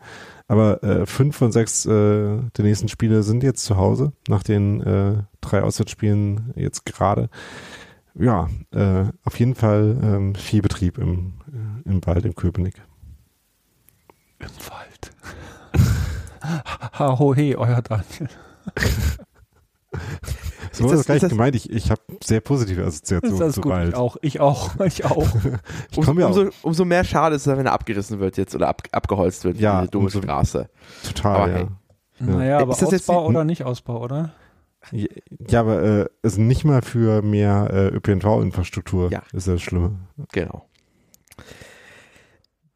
Aber 0.48 0.82
äh, 0.82 1.06
fünf 1.06 1.36
von 1.36 1.52
sechs 1.52 1.84
äh, 1.84 1.90
der 1.90 2.64
nächsten 2.64 2.88
Spiele 2.88 3.22
sind 3.22 3.42
jetzt 3.42 3.64
zu 3.64 3.76
Hause, 3.76 4.12
nach 4.26 4.42
den 4.42 4.80
äh, 4.80 5.22
drei 5.42 5.62
Auswärtsspielen 5.62 6.54
jetzt 6.56 6.86
gerade. 6.86 7.28
Ja, 8.14 8.48
äh, 8.72 9.04
auf 9.24 9.38
jeden 9.38 9.54
Fall 9.54 9.96
ähm, 10.02 10.34
viel 10.34 10.62
Betrieb 10.62 10.98
im, 10.98 11.34
äh, 11.48 11.88
im 11.88 12.04
Wald, 12.06 12.24
im 12.24 12.34
Köpenick. 12.34 12.82
Im 14.38 14.48
Wald. 14.70 15.12
ha, 16.92 17.18
ho, 17.18 17.34
he, 17.34 17.56
euer 17.56 17.80
Daniel. 17.80 18.28
So 20.72 20.86
ist 20.86 20.92
das, 20.92 21.06
gar 21.06 21.14
nicht 21.14 21.28
gemeint. 21.28 21.54
Ich, 21.54 21.70
ich 21.70 21.90
habe 21.90 22.00
sehr 22.22 22.40
positive 22.40 22.84
Assoziationen 22.84 23.38
das 23.38 23.54
zu 23.54 23.60
gut. 23.60 23.72
Wald. 23.72 23.88
Ich 23.90 23.94
auch, 23.94 24.16
ich 24.22 24.40
auch, 24.40 24.80
ich 24.86 25.04
auch. 25.04 25.28
ich 25.90 26.08
um, 26.08 26.18
ja 26.18 26.26
umso, 26.26 26.48
umso, 26.62 26.84
mehr 26.84 27.04
schade 27.04 27.36
ist 27.36 27.46
es, 27.46 27.56
wenn 27.56 27.66
er 27.66 27.72
abgerissen 27.72 28.20
wird 28.20 28.36
jetzt 28.36 28.54
oder 28.54 28.68
ab, 28.68 28.82
abgeholzt 28.90 29.44
wird. 29.44 29.58
Ja, 29.58 29.86
dumme 29.86 30.06
umso, 30.06 30.22
Straße. 30.22 30.68
Total, 31.06 31.36
aber, 31.36 31.48
ja. 31.48 31.56
Hey. 31.56 31.66
Naja, 32.18 32.58
aber 32.58 32.72
ist 32.72 32.82
Ausbau 32.82 32.94
jetzt, 32.94 33.10
oder 33.10 33.44
nicht 33.44 33.64
Ausbau, 33.64 34.02
oder? 34.02 34.32
Ja, 34.90 35.60
aber 35.60 35.82
äh, 35.82 36.06
ist 36.22 36.38
nicht 36.38 36.64
mal 36.64 36.82
für 36.82 37.22
mehr 37.22 37.68
äh, 37.72 37.88
ÖPNV-Infrastruktur 37.88 39.10
ja. 39.10 39.22
ist 39.32 39.48
das 39.48 39.62
Schlimme. 39.62 39.92
Genau. 40.32 40.66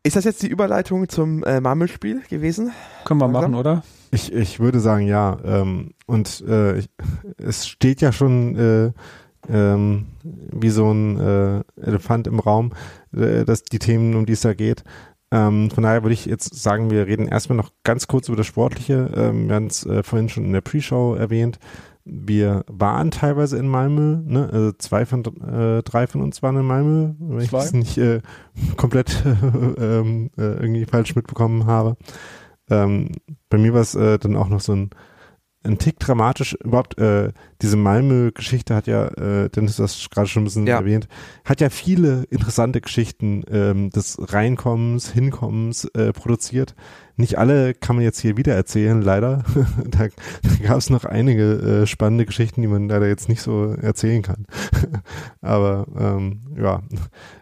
Ist 0.03 0.15
das 0.15 0.25
jetzt 0.25 0.43
die 0.43 0.49
Überleitung 0.49 1.09
zum 1.09 1.43
äh, 1.43 1.61
Marmelspiel 1.61 2.23
gewesen? 2.29 2.71
Können 3.05 3.21
wir 3.21 3.27
machen, 3.27 3.57
oder? 3.57 3.83
Ich, 4.13 4.33
ich 4.33 4.61
würde 4.61 4.79
sagen, 4.79 5.07
ja. 5.07 5.37
Ähm, 5.45 5.95
und 6.07 6.45
äh, 6.47 6.79
ich, 6.79 6.89
es 7.39 7.67
steht 7.67 8.01
ja 8.01 8.13
schon 8.13 8.57
äh, 8.57 8.93
ähm, 9.53 10.07
wie 10.23 10.71
so 10.71 10.93
ein 10.93 11.19
äh, 11.19 11.63
Elefant 11.81 12.29
im 12.29 12.39
Raum, 12.39 12.73
äh, 13.17 13.45
dass 13.45 13.65
die 13.65 13.81
Themen, 13.81 14.15
um 14.15 14.27
die 14.27 14.35
es 14.35 14.43
da 14.43 14.55
geht. 14.55 14.85
Ähm, 15.33 15.71
von 15.71 15.83
daher 15.83 16.05
würde 16.05 16.15
ich 16.15 16.27
jetzt 16.27 16.55
sagen, 16.55 16.91
wir 16.91 17.07
reden 17.07 17.27
erstmal 17.27 17.57
noch 17.57 17.73
ganz 17.83 18.07
kurz 18.07 18.29
über 18.29 18.37
das 18.37 18.47
Sportliche. 18.47 19.11
Ähm, 19.15 19.49
wir 19.49 19.57
haben 19.57 19.67
es 19.67 19.85
äh, 19.85 20.03
vorhin 20.03 20.29
schon 20.29 20.45
in 20.45 20.53
der 20.53 20.61
Pre-Show 20.61 21.15
erwähnt. 21.15 21.59
Wir 22.09 22.65
waren 22.69 23.11
teilweise 23.11 23.59
in 23.59 23.67
Malmö, 23.67 24.19
ne? 24.25 24.49
also 24.53 24.73
zwei 24.79 25.05
von 25.05 25.25
äh, 25.25 25.83
drei 25.83 26.07
von 26.07 26.23
uns 26.23 26.41
waren 26.41 26.57
in 26.57 26.65
Malmö, 26.65 27.15
wenn 27.19 27.41
ich 27.41 27.51
das 27.51 27.73
nicht 27.73 27.99
äh, 27.99 28.21
komplett 28.77 29.25
ähm, 29.79 30.31
äh, 30.39 30.43
irgendwie 30.43 30.85
falsch 30.85 31.17
mitbekommen 31.17 31.67
habe. 31.67 31.97
Ähm, 32.71 33.11
bei 33.51 33.59
mir 33.59 33.75
war 33.75 33.81
es 33.81 33.97
äh, 33.97 34.21
dann 34.21 34.37
auch 34.37 34.49
noch 34.49 34.61
so 34.61 34.73
ein, 34.73 34.91
ein 35.67 35.79
Tick 35.79 35.99
dramatisch. 35.99 36.55
Überhaupt, 36.55 36.99
äh, 36.99 37.33
diese 37.63 37.77
Malmö-Geschichte 37.77 38.75
hat 38.75 38.87
ja, 38.87 39.07
äh, 39.09 39.49
Dennis 39.51 39.77
das 39.77 40.09
gerade 40.11 40.29
schon 40.29 40.43
ein 40.43 40.45
bisschen 40.45 40.67
ja. 40.67 40.79
erwähnt, 40.79 41.09
hat 41.45 41.61
ja 41.61 41.71
viele 41.71 42.25
interessante 42.31 42.81
Geschichten 42.81 43.45
ähm, 43.51 43.91
des 43.91 44.17
Reinkommens, 44.21 45.11
Hinkommens 45.11 45.85
äh, 45.95 46.13
produziert. 46.13 46.75
Nicht 47.17 47.39
alle 47.39 47.73
kann 47.73 47.97
man 47.97 48.05
jetzt 48.05 48.21
hier 48.21 48.37
wieder 48.37 48.55
erzählen, 48.55 49.01
leider. 49.01 49.43
da 49.91 50.09
da 50.43 50.67
gab 50.67 50.79
es 50.79 50.91
noch 50.91 51.05
einige 51.05 51.83
äh, 51.83 51.87
spannende 51.87 52.27
Geschichten, 52.27 52.63
die 52.63 52.69
man 52.69 52.89
leider 52.89 53.09
jetzt 53.09 53.29
nicht 53.29 53.41
so 53.43 53.73
erzählen 53.73 54.23
kann. 54.23 54.47
Aber 55.41 55.87
ähm, 55.99 56.43
ja, 56.59 56.83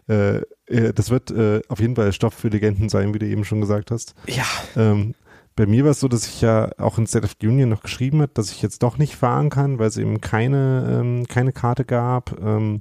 äh, 0.08 0.42
äh, 0.66 0.92
das 0.94 1.10
wird 1.10 1.30
äh, 1.30 1.60
auf 1.68 1.80
jeden 1.80 1.96
Fall 1.96 2.12
Stoff 2.12 2.34
für 2.34 2.48
Legenden 2.48 2.88
sein, 2.88 3.14
wie 3.14 3.18
du 3.18 3.26
eben 3.26 3.44
schon 3.44 3.60
gesagt 3.60 3.90
hast. 3.90 4.14
Ja. 4.26 4.46
Ähm, 4.76 5.14
bei 5.56 5.66
mir 5.66 5.84
war 5.84 5.92
es 5.92 6.00
so, 6.00 6.08
dass 6.08 6.26
ich 6.26 6.40
ja 6.40 6.70
auch 6.78 6.98
in 6.98 7.06
State 7.06 7.24
of 7.24 7.36
the 7.40 7.46
Union 7.46 7.68
noch 7.68 7.82
geschrieben 7.82 8.20
hat, 8.22 8.36
dass 8.36 8.50
ich 8.50 8.60
jetzt 8.60 8.82
doch 8.82 8.98
nicht 8.98 9.16
fahren 9.16 9.50
kann, 9.50 9.78
weil 9.78 9.88
es 9.88 9.96
eben 9.96 10.20
keine, 10.20 11.00
ähm, 11.00 11.26
keine 11.28 11.52
Karte 11.52 11.84
gab 11.84 12.40
ähm, 12.40 12.80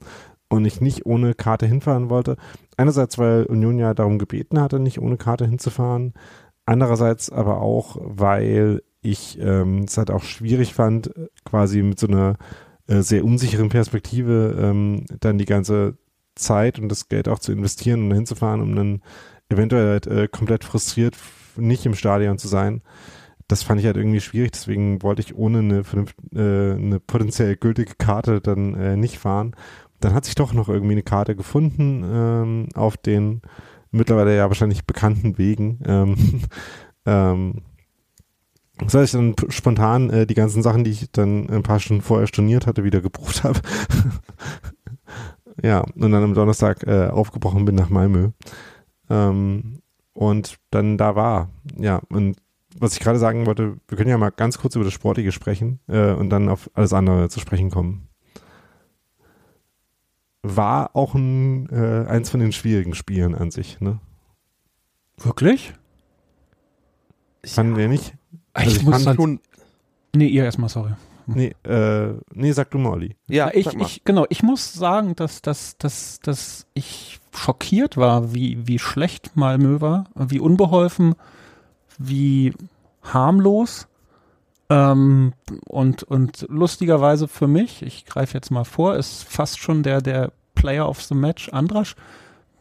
und 0.49 0.65
ich 0.65 0.82
nicht 0.82 1.05
ohne 1.05 1.36
Karte 1.36 1.67
hinfahren 1.67 2.09
wollte. 2.09 2.36
Einerseits, 2.76 3.17
weil 3.19 3.43
Union 3.45 3.78
ja 3.78 3.93
darum 3.93 4.17
gebeten 4.17 4.59
hatte, 4.59 4.80
nicht 4.80 4.99
ohne 4.99 5.17
Karte 5.17 5.45
hinzufahren. 5.45 6.13
Andererseits 6.65 7.32
aber 7.32 7.61
auch, 7.61 7.97
weil 7.99 8.82
ich 9.01 9.38
ähm, 9.39 9.84
es 9.84 9.97
halt 9.97 10.09
auch 10.09 10.24
schwierig 10.24 10.74
fand, 10.74 11.13
quasi 11.45 11.84
mit 11.84 11.99
so 11.99 12.07
einer 12.07 12.38
äh, 12.88 13.01
sehr 13.01 13.24
unsicheren 13.24 13.69
Perspektive 13.69 14.57
ähm, 14.59 15.05
dann 15.19 15.38
die 15.38 15.45
ganze 15.45 15.97
Zeit 16.36 16.80
und 16.80 16.89
das 16.89 17.09
Geld 17.09 17.28
auch 17.28 17.39
zu 17.39 17.51
investieren 17.51 18.05
und 18.05 18.15
hinzufahren, 18.15 18.61
um 18.61 18.76
dann 18.76 19.01
eventuell 19.49 19.89
halt 19.89 20.07
äh, 20.07 20.28
komplett 20.28 20.63
frustriert 20.63 21.15
nicht 21.58 21.86
im 21.86 21.95
Stadion 21.95 22.38
zu 22.38 22.47
sein. 22.47 22.82
Das 23.47 23.64
fand 23.64 23.80
ich 23.80 23.86
halt 23.86 23.97
irgendwie 23.97 24.22
schwierig, 24.22 24.51
deswegen 24.51 25.01
wollte 25.04 25.22
ich 25.22 25.36
ohne 25.36 25.60
eine, 25.60 25.84
äh, 26.34 26.76
eine 26.76 26.99
potenziell 26.99 27.56
gültige 27.56 27.95
Karte 27.97 28.41
dann 28.41 28.74
äh, 28.76 28.95
nicht 28.95 29.20
fahren. 29.20 29.56
Dann 29.99 30.14
hat 30.14 30.26
sich 30.26 30.36
doch 30.36 30.54
noch 30.54 30.70
irgendwie 30.70 30.93
eine 30.93 31.04
Karte 31.04 31.36
gefunden 31.36 32.04
ähm, 32.06 32.68
auf 32.74 32.97
den 32.97 33.41
mittlerweile 33.91 34.36
ja 34.36 34.47
wahrscheinlich 34.49 34.86
bekannten 34.86 35.38
Wegen. 35.38 35.80
Ähm, 35.86 36.41
ähm, 37.06 37.62
das 38.80 38.95
heißt, 38.95 39.14
ich 39.14 39.20
dann 39.20 39.36
spontan 39.49 40.10
äh, 40.10 40.26
die 40.26 40.34
ganzen 40.34 40.64
Sachen, 40.64 40.84
die 40.84 40.91
ich 40.91 41.12
dann 41.12 41.49
ein 41.49 41.64
paar 41.64 41.80
Stunden 41.80 42.01
vorher 42.01 42.28
storniert 42.28 42.68
hatte, 42.68 42.84
wieder 42.84 43.01
gebucht 43.01 43.43
habe. 43.43 43.60
ja, 45.64 45.82
und 45.82 46.12
dann 46.12 46.16
am 46.16 46.34
Donnerstag 46.34 46.86
äh, 46.88 47.08
aufgebrochen 47.08 47.66
bin 47.66 47.76
nach 47.76 47.89
Malmö. 47.89 48.32
Ähm, 49.10 49.82
und 50.14 50.57
dann 50.72 50.97
da 50.97 51.16
war. 51.16 51.49
Ja, 51.78 52.01
und 52.09 52.38
was 52.78 52.93
ich 52.93 52.99
gerade 52.99 53.20
sagen 53.20 53.45
wollte, 53.45 53.78
wir 53.88 53.97
können 53.97 54.09
ja 54.09 54.18
mal 54.18 54.32
ganz 54.32 54.57
kurz 54.57 54.76
über 54.76 54.86
das 54.86 54.93
Sportliche 54.93 55.32
sprechen 55.32 55.80
äh, 55.88 56.14
und 56.14 56.30
dann 56.30 56.49
auf 56.49 56.70
alles 56.74 56.93
andere 56.93 57.30
zu 57.30 57.39
sprechen 57.39 57.70
kommen. 57.70 58.07
War 60.41 60.95
auch 60.95 61.14
ein, 61.16 61.70
äh, 61.70 62.05
eins 62.07 62.30
von 62.30 62.39
den 62.39 62.51
schwierigen 62.51 62.95
Spielen 62.95 63.36
an 63.36 63.51
sich, 63.51 63.80
ne? 63.80 63.99
Wirklich? 65.18 65.74
Fanden 67.45 67.74
ja. 67.74 67.80
wir 67.80 67.88
nicht? 67.88 68.16
Also 68.53 68.72
ich, 68.72 68.78
ich 68.78 68.84
muss 68.84 69.03
fand, 69.03 69.41
Nee, 70.16 70.28
ihr 70.28 70.43
erstmal, 70.43 70.70
sorry. 70.70 70.93
Nee, 71.26 71.55
äh, 71.64 72.14
nee, 72.34 72.51
sag 72.51 72.70
du 72.72 72.78
mal, 72.78 72.91
Olli. 72.91 73.16
Ja, 73.28 73.49
ich, 73.53 73.68
ich, 73.74 74.03
genau, 74.03 74.26
ich 74.30 74.43
muss 74.43 74.74
sagen, 74.74 75.16
dass, 75.16 75.41
dass, 75.41 75.78
dass, 75.78 76.20
dass 76.20 76.68
ich 76.74 77.20
schockiert 77.34 77.97
war, 77.97 78.34
wie, 78.34 78.67
wie 78.67 78.79
schlecht 78.79 79.36
Malmö 79.36 79.81
war, 79.81 80.05
wie 80.15 80.39
unbeholfen, 80.39 81.15
wie 81.97 82.53
harmlos. 83.01 83.88
Ähm, 84.69 85.34
und, 85.67 86.03
und 86.03 86.45
lustigerweise 86.49 87.27
für 87.27 87.47
mich, 87.47 87.81
ich 87.81 88.05
greife 88.05 88.36
jetzt 88.36 88.51
mal 88.51 88.63
vor, 88.63 88.95
ist 88.95 89.23
fast 89.23 89.59
schon 89.59 89.84
der, 89.84 90.01
der 90.01 90.31
Player 90.55 90.88
of 90.88 91.01
the 91.01 91.15
Match 91.15 91.49
Andrasch, 91.49 91.95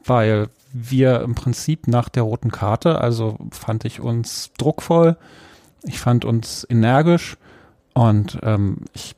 weil 0.05 0.49
wir 0.73 1.21
im 1.21 1.35
Prinzip 1.35 1.87
nach 1.87 2.09
der 2.09 2.25
roten 2.25 2.51
Karte, 2.51 3.01
also 3.01 3.37
fand 3.51 3.85
ich 3.85 4.01
uns 4.01 4.51
druckvoll, 4.59 5.17
ich 5.85 6.01
fand 6.01 6.25
uns 6.25 6.67
energisch 6.69 7.37
und 7.95 8.39
ähm, 8.43 8.79
ich, 8.95 9.15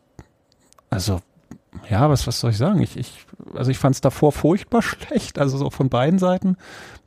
also 0.90 1.20
ja, 1.88 2.08
was, 2.08 2.26
was 2.26 2.40
soll 2.40 2.50
ich 2.50 2.56
sagen? 2.56 2.80
Ich, 2.80 2.96
ich, 2.96 3.26
also 3.54 3.70
ich 3.70 3.78
fand 3.78 3.94
es 3.94 4.00
davor 4.00 4.32
furchtbar 4.32 4.82
schlecht, 4.82 5.38
also 5.38 5.58
so 5.58 5.70
von 5.70 5.88
beiden 5.88 6.18
Seiten 6.18 6.56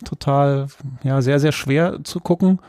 total, 0.06 0.68
ja, 1.04 1.22
sehr, 1.22 1.40
sehr 1.40 1.52
schwer 1.52 2.04
zu 2.04 2.20
gucken. 2.20 2.60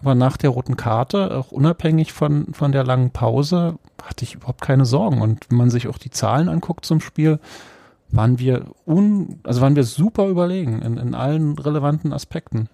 aber 0.00 0.14
nach 0.14 0.36
der 0.36 0.50
roten 0.50 0.76
Karte, 0.76 1.36
auch 1.36 1.52
unabhängig 1.52 2.12
von, 2.12 2.52
von 2.54 2.72
der 2.72 2.84
langen 2.84 3.10
Pause, 3.10 3.78
hatte 4.02 4.24
ich 4.24 4.34
überhaupt 4.34 4.60
keine 4.60 4.84
Sorgen. 4.84 5.22
Und 5.22 5.46
wenn 5.50 5.58
man 5.58 5.70
sich 5.70 5.88
auch 5.88 5.98
die 5.98 6.10
Zahlen 6.10 6.48
anguckt 6.48 6.84
zum 6.84 7.00
Spiel, 7.00 7.38
waren 8.10 8.38
wir 8.38 8.66
un, 8.86 9.40
also 9.44 9.60
waren 9.60 9.76
wir 9.76 9.84
super 9.84 10.28
überlegen 10.28 10.82
in, 10.82 10.98
in 10.98 11.14
allen 11.14 11.58
relevanten 11.58 12.12
Aspekten. 12.12 12.68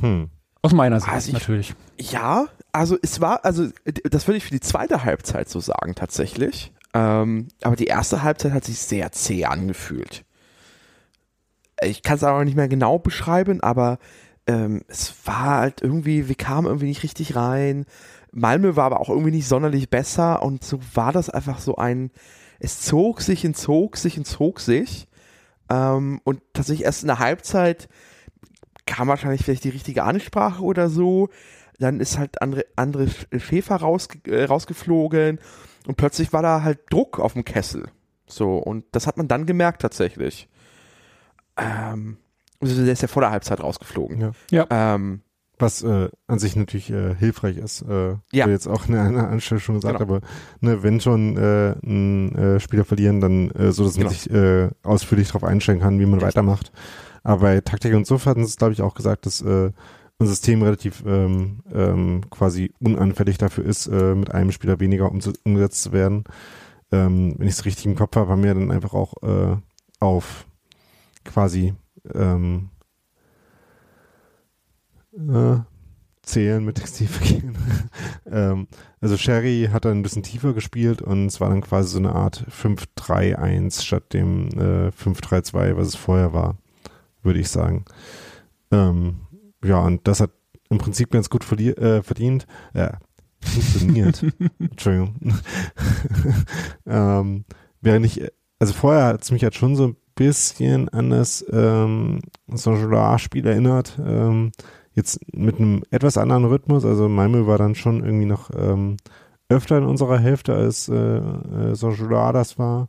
Hm. 0.00 0.28
Aus 0.62 0.72
meiner 0.72 1.00
Sicht 1.00 1.12
also 1.12 1.28
ich, 1.28 1.32
natürlich. 1.34 1.74
Ja, 1.98 2.46
also 2.72 2.96
es 3.00 3.20
war, 3.20 3.44
also 3.44 3.68
das 4.04 4.26
würde 4.26 4.38
ich 4.38 4.44
für 4.44 4.50
die 4.50 4.60
zweite 4.60 5.04
Halbzeit 5.04 5.48
so 5.48 5.60
sagen 5.60 5.94
tatsächlich. 5.94 6.72
Ähm, 6.94 7.48
aber 7.62 7.74
die 7.74 7.86
erste 7.86 8.22
Halbzeit 8.22 8.52
hat 8.52 8.64
sich 8.64 8.78
sehr 8.78 9.10
zäh 9.10 9.44
angefühlt. 9.44 10.24
Ich 11.82 12.02
kann 12.02 12.16
es 12.16 12.22
aber 12.22 12.44
nicht 12.44 12.56
mehr 12.56 12.68
genau 12.68 13.00
beschreiben, 13.00 13.60
aber 13.60 13.98
ähm, 14.46 14.82
es 14.86 15.14
war 15.24 15.58
halt 15.58 15.82
irgendwie, 15.82 16.28
wir 16.28 16.36
kamen 16.36 16.66
irgendwie 16.66 16.86
nicht 16.86 17.02
richtig 17.02 17.34
rein. 17.34 17.84
Malmö 18.30 18.76
war 18.76 18.84
aber 18.84 19.00
auch 19.00 19.08
irgendwie 19.08 19.32
nicht 19.32 19.48
sonderlich 19.48 19.90
besser 19.90 20.42
und 20.42 20.62
so 20.64 20.78
war 20.94 21.12
das 21.12 21.30
einfach 21.30 21.58
so 21.58 21.76
ein, 21.76 22.10
es 22.60 22.80
zog 22.80 23.22
sich 23.22 23.44
und 23.44 23.56
zog 23.56 23.96
sich 23.96 24.16
und 24.16 24.24
zog 24.24 24.60
sich. 24.60 25.08
Ähm, 25.68 26.20
und 26.22 26.42
tatsächlich 26.52 26.84
erst 26.84 27.02
in 27.02 27.08
der 27.08 27.18
Halbzeit 27.18 27.88
kam 28.86 29.08
wahrscheinlich 29.08 29.42
vielleicht 29.42 29.64
die 29.64 29.70
richtige 29.70 30.04
Ansprache 30.04 30.62
oder 30.62 30.88
so. 30.88 31.28
Dann 31.80 31.98
ist 31.98 32.18
halt 32.18 32.40
andere, 32.40 32.66
andere 32.76 33.08
Schäfer 33.38 33.76
raus, 33.76 34.08
äh, 34.28 34.44
rausgeflogen 34.44 35.40
und 35.86 35.96
plötzlich 35.96 36.32
war 36.32 36.42
da 36.42 36.62
halt 36.62 36.80
Druck 36.90 37.18
auf 37.18 37.34
dem 37.34 37.44
Kessel. 37.44 37.88
So, 38.26 38.56
und 38.56 38.84
das 38.92 39.06
hat 39.06 39.16
man 39.16 39.28
dann 39.28 39.46
gemerkt 39.46 39.82
tatsächlich. 39.82 40.48
Ähm, 41.56 42.16
also 42.60 42.82
der 42.82 42.92
ist 42.92 43.02
ja 43.02 43.08
vor 43.08 43.22
der 43.22 43.30
Halbzeit 43.30 43.60
rausgeflogen. 43.60 44.20
Ja. 44.20 44.32
ja. 44.50 44.94
Ähm, 44.94 45.20
was 45.58 45.82
äh, 45.82 46.08
an 46.26 46.38
sich 46.38 46.56
natürlich 46.56 46.90
äh, 46.90 47.14
hilfreich 47.14 47.58
ist, 47.58 47.82
äh, 47.82 48.16
ja. 48.32 48.48
jetzt 48.48 48.66
auch 48.66 48.88
in 48.88 48.96
einer 48.96 49.28
Anstelle 49.28 49.60
schon 49.60 49.76
gesagt, 49.76 49.98
genau. 49.98 50.16
aber 50.16 50.26
ne, 50.60 50.82
wenn 50.82 51.00
schon 51.00 51.36
äh, 51.36 51.76
ein 51.84 52.34
äh, 52.34 52.60
Spieler 52.60 52.84
verlieren, 52.84 53.20
dann 53.20 53.50
äh, 53.52 53.70
so, 53.70 53.84
dass 53.84 53.96
man 53.96 54.08
genau. 54.08 54.10
sich 54.10 54.30
äh, 54.30 54.70
ausführlich 54.82 55.28
darauf 55.28 55.44
einstellen 55.44 55.80
kann, 55.80 56.00
wie 56.00 56.06
man 56.06 56.14
Richtig. 56.14 56.28
weitermacht. 56.28 56.72
Aber 57.22 57.42
bei 57.42 57.60
Taktik 57.60 57.94
und 57.94 58.06
so 58.06 58.22
hatten 58.24 58.42
es, 58.42 58.56
glaube 58.56 58.72
ich, 58.72 58.82
auch 58.82 58.94
gesagt, 58.94 59.26
dass 59.26 59.42
äh, 59.42 59.70
ein 60.18 60.26
System 60.26 60.62
relativ 60.62 61.02
ähm, 61.06 61.60
ähm, 61.72 62.22
quasi 62.30 62.72
unanfällig 62.80 63.38
dafür 63.38 63.64
ist, 63.64 63.86
äh, 63.86 64.14
mit 64.14 64.32
einem 64.32 64.52
Spieler 64.52 64.80
weniger 64.80 65.10
umgesetzt 65.10 65.82
zu 65.82 65.92
werden. 65.92 66.24
Ähm, 66.92 67.34
wenn 67.38 67.48
ich 67.48 67.54
es 67.54 67.64
richtig 67.64 67.86
im 67.86 67.96
Kopf 67.96 68.16
habe, 68.16 68.30
haben 68.30 68.42
wir 68.42 68.54
dann 68.54 68.70
einfach 68.70 68.94
auch 68.94 69.14
äh, 69.22 69.56
auf 70.00 70.46
quasi 71.24 71.74
ähm, 72.14 72.70
äh, 75.16 75.56
zählen 76.22 76.64
mit 76.64 76.76
Textilverkehren. 76.76 77.56
ähm, 78.30 78.68
also 79.00 79.16
Sherry 79.16 79.68
hat 79.72 79.84
dann 79.84 79.98
ein 79.98 80.02
bisschen 80.02 80.22
tiefer 80.22 80.52
gespielt 80.52 81.02
und 81.02 81.26
es 81.26 81.40
war 81.40 81.50
dann 81.50 81.60
quasi 81.60 81.90
so 81.90 81.98
eine 81.98 82.14
Art 82.14 82.46
5-3-1 82.50 83.82
statt 83.82 84.12
dem 84.12 84.48
äh, 84.50 84.88
5-3-2, 84.88 85.76
was 85.76 85.88
es 85.88 85.96
vorher 85.96 86.32
war, 86.32 86.56
würde 87.22 87.40
ich 87.40 87.48
sagen. 87.48 87.84
Ähm, 88.70 89.23
ja, 89.64 89.78
und 89.80 90.06
das 90.06 90.20
hat 90.20 90.30
im 90.70 90.78
Prinzip 90.78 91.10
ganz 91.10 91.30
gut 91.30 91.50
äh, 91.52 92.02
verdient. 92.02 92.46
Ja, 92.74 92.98
funktioniert. 93.40 94.24
Entschuldigung. 94.58 95.16
ähm, 96.86 97.44
während 97.80 98.06
ich, 98.06 98.22
also 98.58 98.72
vorher 98.72 99.06
hat 99.06 99.22
es 99.22 99.30
mich 99.30 99.42
halt 99.42 99.54
schon 99.54 99.76
so 99.76 99.88
ein 99.88 99.96
bisschen 100.14 100.88
an 100.90 101.10
das 101.10 101.44
ähm, 101.50 102.20
Saint-Gelard-Spiel 102.48 103.46
erinnert. 103.46 103.98
Ähm, 104.04 104.52
jetzt 104.92 105.20
mit 105.34 105.58
einem 105.58 105.82
etwas 105.90 106.16
anderen 106.16 106.44
Rhythmus. 106.44 106.84
Also 106.84 107.08
Malmö 107.08 107.46
war 107.46 107.58
dann 107.58 107.74
schon 107.74 108.04
irgendwie 108.04 108.26
noch 108.26 108.50
ähm, 108.56 108.96
öfter 109.48 109.78
in 109.78 109.84
unserer 109.84 110.18
Hälfte 110.18 110.54
als 110.54 110.88
äh, 110.88 110.94
äh, 110.94 111.74
Saint-Gelard 111.74 112.34
das 112.34 112.58
war. 112.58 112.88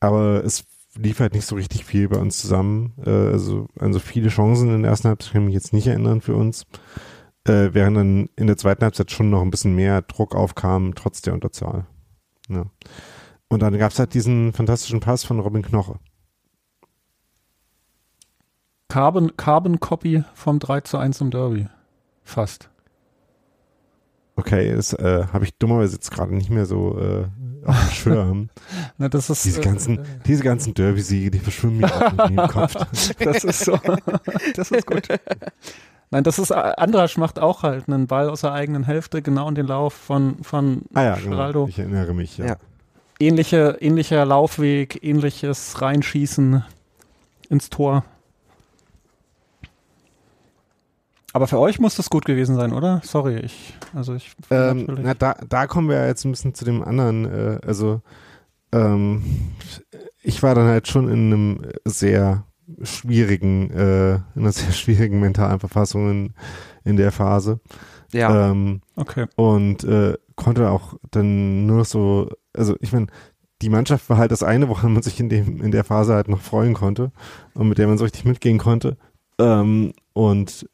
Aber 0.00 0.44
es 0.44 0.64
lief 0.96 1.20
halt 1.20 1.34
nicht 1.34 1.46
so 1.46 1.56
richtig 1.56 1.84
viel 1.84 2.08
bei 2.08 2.18
uns 2.18 2.38
zusammen. 2.38 2.92
Äh, 3.04 3.10
also, 3.10 3.68
also 3.78 3.98
viele 3.98 4.28
Chancen 4.28 4.74
in 4.74 4.82
der 4.82 4.90
ersten 4.90 5.08
Halbzeit 5.08 5.32
kann 5.32 5.42
ich 5.42 5.46
mich 5.46 5.54
jetzt 5.54 5.72
nicht 5.72 5.86
erinnern 5.86 6.20
für 6.20 6.34
uns. 6.34 6.66
Äh, 7.46 7.70
während 7.72 7.96
dann 7.96 8.28
in 8.36 8.46
der 8.46 8.56
zweiten 8.56 8.82
Halbzeit 8.82 9.10
schon 9.10 9.30
noch 9.30 9.42
ein 9.42 9.50
bisschen 9.50 9.74
mehr 9.74 10.02
Druck 10.02 10.34
aufkam, 10.34 10.94
trotz 10.94 11.20
der 11.22 11.34
Unterzahl. 11.34 11.86
Ja. 12.48 12.66
Und 13.48 13.60
dann 13.60 13.76
gab 13.78 13.92
es 13.92 13.98
halt 13.98 14.14
diesen 14.14 14.52
fantastischen 14.52 15.00
Pass 15.00 15.24
von 15.24 15.40
Robin 15.40 15.62
Knoche. 15.62 15.98
Carbon, 18.88 19.36
Carbon 19.36 19.80
Copy 19.80 20.24
vom 20.34 20.58
3 20.58 20.82
zu 20.82 20.98
1 20.98 21.20
im 21.20 21.30
Derby. 21.30 21.68
Fast. 22.22 22.70
Okay, 24.36 24.74
das 24.74 24.92
äh, 24.94 25.26
habe 25.32 25.44
ich 25.44 25.56
dummerweise 25.58 25.94
jetzt 25.94 26.10
gerade 26.10 26.34
nicht 26.34 26.50
mehr 26.50 26.66
so 26.66 26.98
äh, 26.98 27.26
auf 27.66 27.78
dem 27.78 27.90
Schirm. 27.90 28.48
Na, 28.98 29.08
das 29.08 29.30
ist, 29.30 29.44
diese 29.44 29.60
ganzen, 29.60 29.98
äh, 29.98 30.04
diese 30.26 30.42
ganzen 30.42 30.74
Derby-Siege, 30.74 31.30
die 31.30 31.38
verschwimmen 31.38 31.78
mir 31.78 31.94
auch 31.94 32.28
in 32.28 32.36
den 32.36 32.48
Kopf. 32.48 32.74
das 33.18 33.44
ist 33.44 33.64
so. 33.64 33.78
Das 34.54 34.70
ist 34.70 34.86
gut. 34.86 35.08
Nein, 36.10 36.22
das 36.24 36.38
ist, 36.38 36.52
Andrasch 36.52 37.16
macht 37.16 37.38
auch 37.38 37.62
halt 37.62 37.88
einen 37.88 38.06
Ball 38.06 38.28
aus 38.28 38.42
der 38.42 38.52
eigenen 38.52 38.84
Hälfte, 38.84 39.22
genau 39.22 39.48
in 39.48 39.54
den 39.54 39.66
Lauf 39.66 39.94
von, 39.94 40.42
von 40.42 40.82
ah, 40.94 41.02
ja, 41.02 41.16
Genau. 41.16 41.66
Ich 41.66 41.78
erinnere 41.78 42.14
mich, 42.14 42.38
ja. 42.38 42.46
ja. 42.46 42.56
Ähnliche, 43.18 43.78
ähnlicher 43.80 44.24
Laufweg, 44.24 45.02
ähnliches 45.02 45.80
Reinschießen 45.80 46.64
ins 47.48 47.70
Tor. 47.70 48.04
Aber 51.34 51.48
für 51.48 51.58
euch 51.58 51.80
muss 51.80 51.96
das 51.96 52.10
gut 52.10 52.24
gewesen 52.24 52.54
sein, 52.54 52.72
oder? 52.72 53.00
Sorry, 53.02 53.38
ich, 53.40 53.74
also 53.92 54.14
ich. 54.14 54.30
Ähm, 54.50 54.86
na, 55.02 55.14
da, 55.14 55.34
da 55.48 55.66
kommen 55.66 55.88
wir 55.88 56.06
jetzt 56.06 56.24
ein 56.24 56.30
bisschen 56.30 56.54
zu 56.54 56.64
dem 56.64 56.80
anderen, 56.80 57.24
äh, 57.24 57.58
also 57.66 58.02
ähm, 58.70 59.22
ich 60.22 60.44
war 60.44 60.54
dann 60.54 60.68
halt 60.68 60.86
schon 60.86 61.08
in 61.08 61.32
einem 61.32 61.62
sehr 61.84 62.44
schwierigen, 62.82 63.68
äh, 63.72 64.14
in 64.14 64.22
einer 64.36 64.52
sehr 64.52 64.70
schwierigen 64.72 65.18
mentalen 65.18 65.58
Verfassung 65.58 66.08
in, 66.08 66.34
in 66.84 66.96
der 66.96 67.10
Phase. 67.10 67.58
Ja. 68.12 68.50
Ähm, 68.50 68.80
okay. 68.94 69.26
Und 69.34 69.82
äh, 69.82 70.14
konnte 70.36 70.70
auch 70.70 70.94
dann 71.10 71.66
nur 71.66 71.84
so, 71.84 72.30
also 72.56 72.76
ich 72.78 72.92
meine, 72.92 73.08
die 73.60 73.70
Mannschaft 73.70 74.08
war 74.08 74.18
halt 74.18 74.30
das 74.30 74.44
eine, 74.44 74.68
woran 74.68 74.92
man 74.92 75.02
sich 75.02 75.18
in 75.18 75.28
dem 75.28 75.60
in 75.62 75.72
der 75.72 75.82
Phase 75.82 76.14
halt 76.14 76.28
noch 76.28 76.42
freuen 76.42 76.74
konnte 76.74 77.10
und 77.54 77.68
mit 77.68 77.78
der 77.78 77.88
man 77.88 77.98
so 77.98 78.04
richtig 78.04 78.24
mitgehen 78.24 78.58
konnte. 78.58 78.96
Ähm, 79.40 79.94
und 80.12 80.68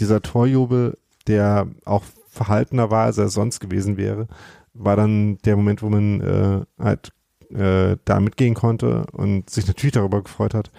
dieser 0.00 0.22
Torjubel, 0.22 0.98
der 1.26 1.68
auch 1.84 2.04
verhaltener 2.28 2.90
war, 2.90 3.06
als 3.06 3.18
er 3.18 3.28
sonst 3.28 3.60
gewesen 3.60 3.96
wäre, 3.96 4.26
war 4.72 4.96
dann 4.96 5.38
der 5.38 5.56
Moment, 5.56 5.82
wo 5.82 5.88
man 5.88 6.20
äh, 6.20 6.82
halt 6.82 7.12
äh, 7.50 7.96
da 8.04 8.20
mitgehen 8.20 8.54
konnte 8.54 9.06
und 9.12 9.50
sich 9.50 9.66
natürlich 9.66 9.92
darüber 9.92 10.22
gefreut 10.22 10.54
hat. 10.54 10.70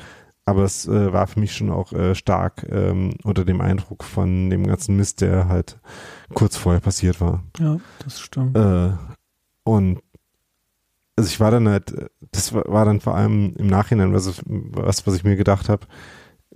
Aber 0.45 0.63
es 0.63 0.87
äh, 0.87 1.13
war 1.13 1.27
für 1.27 1.39
mich 1.39 1.53
schon 1.53 1.69
auch 1.69 1.93
äh, 1.93 2.15
stark 2.15 2.65
ähm, 2.69 3.13
unter 3.23 3.45
dem 3.45 3.61
Eindruck 3.61 4.03
von 4.03 4.49
dem 4.49 4.65
ganzen 4.65 4.95
Mist, 4.95 5.21
der 5.21 5.47
halt 5.47 5.79
kurz 6.33 6.57
vorher 6.57 6.81
passiert 6.81 7.21
war. 7.21 7.43
Ja, 7.59 7.79
das 8.03 8.19
stimmt. 8.19 8.57
Äh, 8.57 8.91
und 9.63 9.99
also 11.15 11.29
ich 11.29 11.39
war 11.39 11.51
dann 11.51 11.69
halt, 11.69 11.93
das 12.31 12.53
war, 12.53 12.63
war 12.67 12.85
dann 12.85 13.01
vor 13.01 13.15
allem 13.15 13.53
im 13.57 13.67
Nachhinein 13.67 14.13
was, 14.13 14.41
was, 14.45 15.05
was 15.05 15.15
ich 15.15 15.23
mir 15.23 15.35
gedacht 15.35 15.69
habe, 15.69 15.85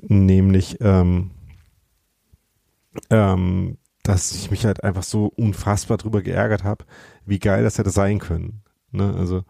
nämlich 0.02 0.77
ähm, 0.81 1.31
ähm, 3.09 3.77
dass 4.03 4.34
ich 4.34 4.51
mich 4.51 4.65
halt 4.65 4.84
einfach 4.84 5.03
so 5.03 5.27
unfassbar 5.35 5.97
drüber 5.97 6.22
geärgert 6.22 6.63
habe, 6.63 6.85
wie 7.26 7.39
geil 7.39 7.63
das 7.63 7.77
hätte 7.77 7.89
sein 7.89 8.19
können. 8.19 8.61
Ne? 8.91 9.15
Also 9.17 9.43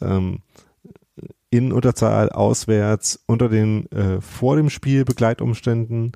ähm, 0.00 0.40
in 1.50 1.72
Unterzahl, 1.72 2.30
auswärts, 2.30 3.22
unter 3.26 3.48
den 3.48 3.90
äh, 3.92 4.20
vor 4.20 4.56
dem 4.56 4.70
Spiel 4.70 5.04
Begleitumständen, 5.04 6.12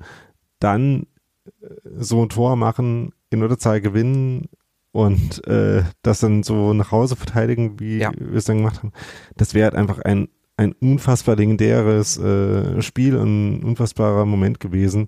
dann 0.59 1.07
äh, 1.61 1.67
so 1.97 2.21
ein 2.21 2.29
Tor 2.29 2.55
machen, 2.55 3.13
in 3.29 3.41
Unterzahl 3.41 3.81
gewinnen 3.81 4.49
und 4.91 5.45
äh, 5.47 5.83
das 6.01 6.19
dann 6.19 6.43
so 6.43 6.73
nach 6.73 6.91
Hause 6.91 7.15
verteidigen, 7.15 7.79
wie 7.79 7.99
ja. 7.99 8.11
wir 8.17 8.37
es 8.37 8.45
dann 8.45 8.57
gemacht 8.57 8.79
haben. 8.79 8.91
Das 9.37 9.53
wäre 9.53 9.65
halt 9.65 9.75
einfach 9.75 9.99
ein, 9.99 10.29
ein 10.57 10.73
unfassbar 10.73 11.35
legendäres 11.35 12.17
äh, 12.17 12.81
Spiel 12.81 13.15
und 13.15 13.59
ein 13.59 13.63
unfassbarer 13.63 14.25
Moment 14.25 14.59
gewesen, 14.59 15.07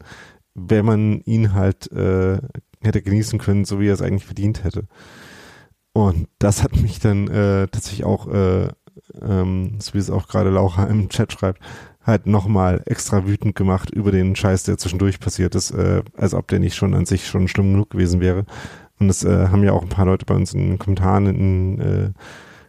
wenn 0.54 0.86
man 0.86 1.22
ihn 1.22 1.54
halt 1.54 1.92
äh, 1.92 2.40
hätte 2.82 3.02
genießen 3.02 3.40
können, 3.40 3.66
so 3.66 3.80
wie 3.80 3.88
er 3.88 3.94
es 3.94 4.02
eigentlich 4.02 4.26
verdient 4.26 4.64
hätte. 4.64 4.88
Und 5.94 6.28
das 6.40 6.64
hat 6.64 6.76
mich 6.82 7.00
dann 7.00 7.28
äh, 7.28 7.68
tatsächlich 7.68 8.06
auch, 8.06 8.28
äh, 8.28 8.70
ähm, 9.22 9.76
so 9.80 9.94
wie 9.94 9.98
es 9.98 10.10
auch 10.10 10.28
gerade 10.28 10.50
Laura 10.50 10.86
im 10.86 11.10
Chat 11.10 11.34
schreibt, 11.34 11.62
halt 12.04 12.26
nochmal 12.26 12.82
extra 12.86 13.28
wütend 13.28 13.56
gemacht 13.56 13.92
über 13.92 14.12
den 14.12 14.36
Scheiß, 14.36 14.64
der 14.64 14.78
zwischendurch 14.78 15.20
passiert 15.20 15.54
ist, 15.56 15.72
äh, 15.72 16.02
als 16.18 16.34
ob 16.34 16.48
der 16.48 16.60
nicht 16.60 16.76
schon 16.76 16.94
an 16.94 17.06
sich 17.06 17.28
schon 17.28 17.48
schlimm 17.48 17.74
genug 17.74 17.92
gewesen 17.92 18.22
wäre. 18.22 18.46
Und 19.00 19.08
das 19.08 19.24
äh, 19.24 19.48
haben 19.48 19.64
ja 19.64 19.74
auch 19.74 19.84
ein 19.84 19.90
paar 19.90 20.06
Leute 20.06 20.26
bei 20.26 20.36
uns 20.36 20.54
in 20.54 20.70
den 20.70 20.80
Kommentaren 20.80 21.28
in, 21.28 21.80
äh, 21.80 22.12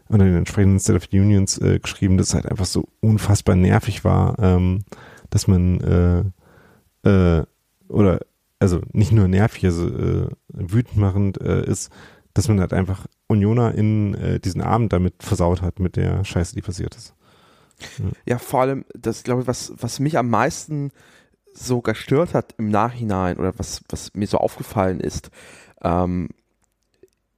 unter 0.09 0.25
den 0.25 0.37
entsprechenden 0.37 0.81
State 0.81 0.97
of 0.97 1.09
Unions 1.13 1.59
äh, 1.59 1.79
geschrieben, 1.79 2.19
dass 2.19 2.29
es 2.29 2.35
halt 2.35 2.47
einfach 2.47 2.67
so 2.67 2.89
unfassbar 3.01 3.55
nervig 3.55 4.05
war, 4.05 4.39
ähm, 4.39 4.85
dass 5.31 5.47
man 5.47 5.81
äh, 7.05 7.09
äh, 7.09 7.45
oder 7.93 8.21
also 8.59 8.81
nicht 8.93 9.13
nur 9.13 9.29
nervig, 9.29 9.65
also 9.65 9.89
äh, 9.89 10.29
wütend 10.49 10.97
machend 10.97 11.41
äh, 11.41 11.65
ist, 11.65 11.91
dass 12.35 12.49
man 12.49 12.61
halt 12.61 12.73
einfach 12.73 13.07
Unioner 13.27 13.75
in 13.75 14.15
äh, 14.15 14.41
diesen 14.41 14.63
Abend 14.63 14.93
damit 14.93 15.23
versaut 15.23 15.63
hat 15.63 15.81
mit 15.81 15.97
der 15.97 16.25
Scheiße, 16.25 16.55
die 16.55 16.63
passiert 16.63 16.95
ist. 16.95 17.15
Ja, 17.99 18.05
ja 18.27 18.39
vor 18.39 18.61
allem, 18.61 18.85
das 18.95 19.25
glaube 19.25 19.43
ich, 19.43 19.47
was, 19.47 19.73
was 19.77 20.01
mich 20.01 20.17
am 20.17 20.31
meisten 20.31 20.93
so 21.53 21.81
gestört 21.83 22.35
hat 22.35 22.55
im 22.59 22.69
Nachhinein 22.69 23.37
oder 23.37 23.59
was, 23.59 23.83
was 23.89 24.15
mir 24.15 24.27
so 24.27 24.39
aufgefallen 24.39 25.01
ist, 25.01 25.31
ähm, 25.83 26.29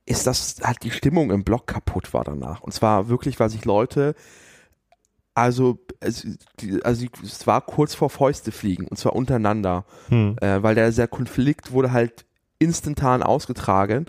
ist, 0.07 0.27
dass 0.27 0.57
halt 0.63 0.83
die 0.83 0.91
Stimmung 0.91 1.31
im 1.31 1.45
Blog 1.45 1.67
kaputt 1.67 2.13
war 2.13 2.25
danach. 2.25 2.61
Und 2.61 2.73
zwar 2.73 3.09
wirklich, 3.09 3.41
weil 3.41 3.49
sich 3.49 3.65
Leute, 3.65 4.15
also, 5.35 5.79
es, 6.01 6.27
also 6.83 7.07
es 7.23 7.47
war 7.47 7.61
kurz 7.61 7.95
vor 7.95 8.11
Fäuste 8.11 8.53
fliegen 8.53 8.87
und 8.87 8.97
zwar 8.97 9.15
untereinander, 9.15 9.85
hm. 10.09 10.37
äh, 10.41 10.63
weil 10.63 10.75
der, 10.75 10.91
der 10.91 11.09
Konflikt 11.09 11.73
wurde 11.73 11.93
halt 11.93 12.25
instantan 12.59 13.23
ausgetragen 13.23 14.07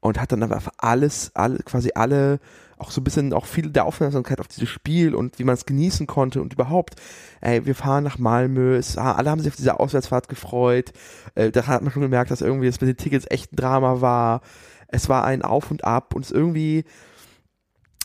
und 0.00 0.20
hat 0.20 0.32
dann 0.32 0.42
einfach 0.42 0.72
alles, 0.78 1.30
alle, 1.34 1.58
quasi 1.58 1.92
alle, 1.94 2.40
auch 2.76 2.90
so 2.90 3.00
ein 3.00 3.04
bisschen, 3.04 3.32
auch 3.32 3.46
viel 3.46 3.70
der 3.70 3.86
Aufmerksamkeit 3.86 4.40
auf 4.40 4.48
dieses 4.48 4.68
Spiel 4.68 5.14
und 5.14 5.38
wie 5.38 5.44
man 5.44 5.54
es 5.54 5.64
genießen 5.64 6.06
konnte 6.06 6.42
und 6.42 6.52
überhaupt, 6.52 6.96
ey, 7.40 7.64
wir 7.64 7.74
fahren 7.74 8.04
nach 8.04 8.18
Malmö, 8.18 8.76
es, 8.76 8.98
alle 8.98 9.30
haben 9.30 9.40
sich 9.40 9.48
auf 9.52 9.56
diese 9.56 9.78
Auswärtsfahrt 9.78 10.28
gefreut, 10.28 10.92
äh, 11.36 11.50
da 11.50 11.66
hat 11.66 11.82
man 11.82 11.92
schon 11.92 12.02
gemerkt, 12.02 12.30
dass 12.30 12.40
irgendwie 12.40 12.66
das 12.66 12.80
mit 12.80 12.88
den 12.88 12.96
Tickets 12.96 13.26
echt 13.30 13.52
ein 13.52 13.56
Drama 13.56 14.00
war, 14.00 14.40
es 14.88 15.08
war 15.08 15.24
ein 15.24 15.42
Auf 15.42 15.70
und 15.70 15.84
Ab 15.84 16.14
und 16.14 16.24
es 16.24 16.32
irgendwie 16.32 16.84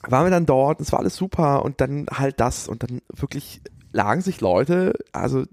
waren 0.03 0.25
wir 0.25 0.31
dann 0.31 0.45
dort, 0.45 0.79
es 0.81 0.91
war 0.91 0.99
alles 0.99 1.15
super 1.15 1.63
und 1.63 1.81
dann 1.81 2.07
halt 2.11 2.39
das 2.39 2.67
und 2.67 2.83
dann 2.83 3.01
wirklich 3.13 3.61
lagen 3.91 4.21
sich 4.21 4.39
Leute, 4.39 4.93
also 5.11 5.45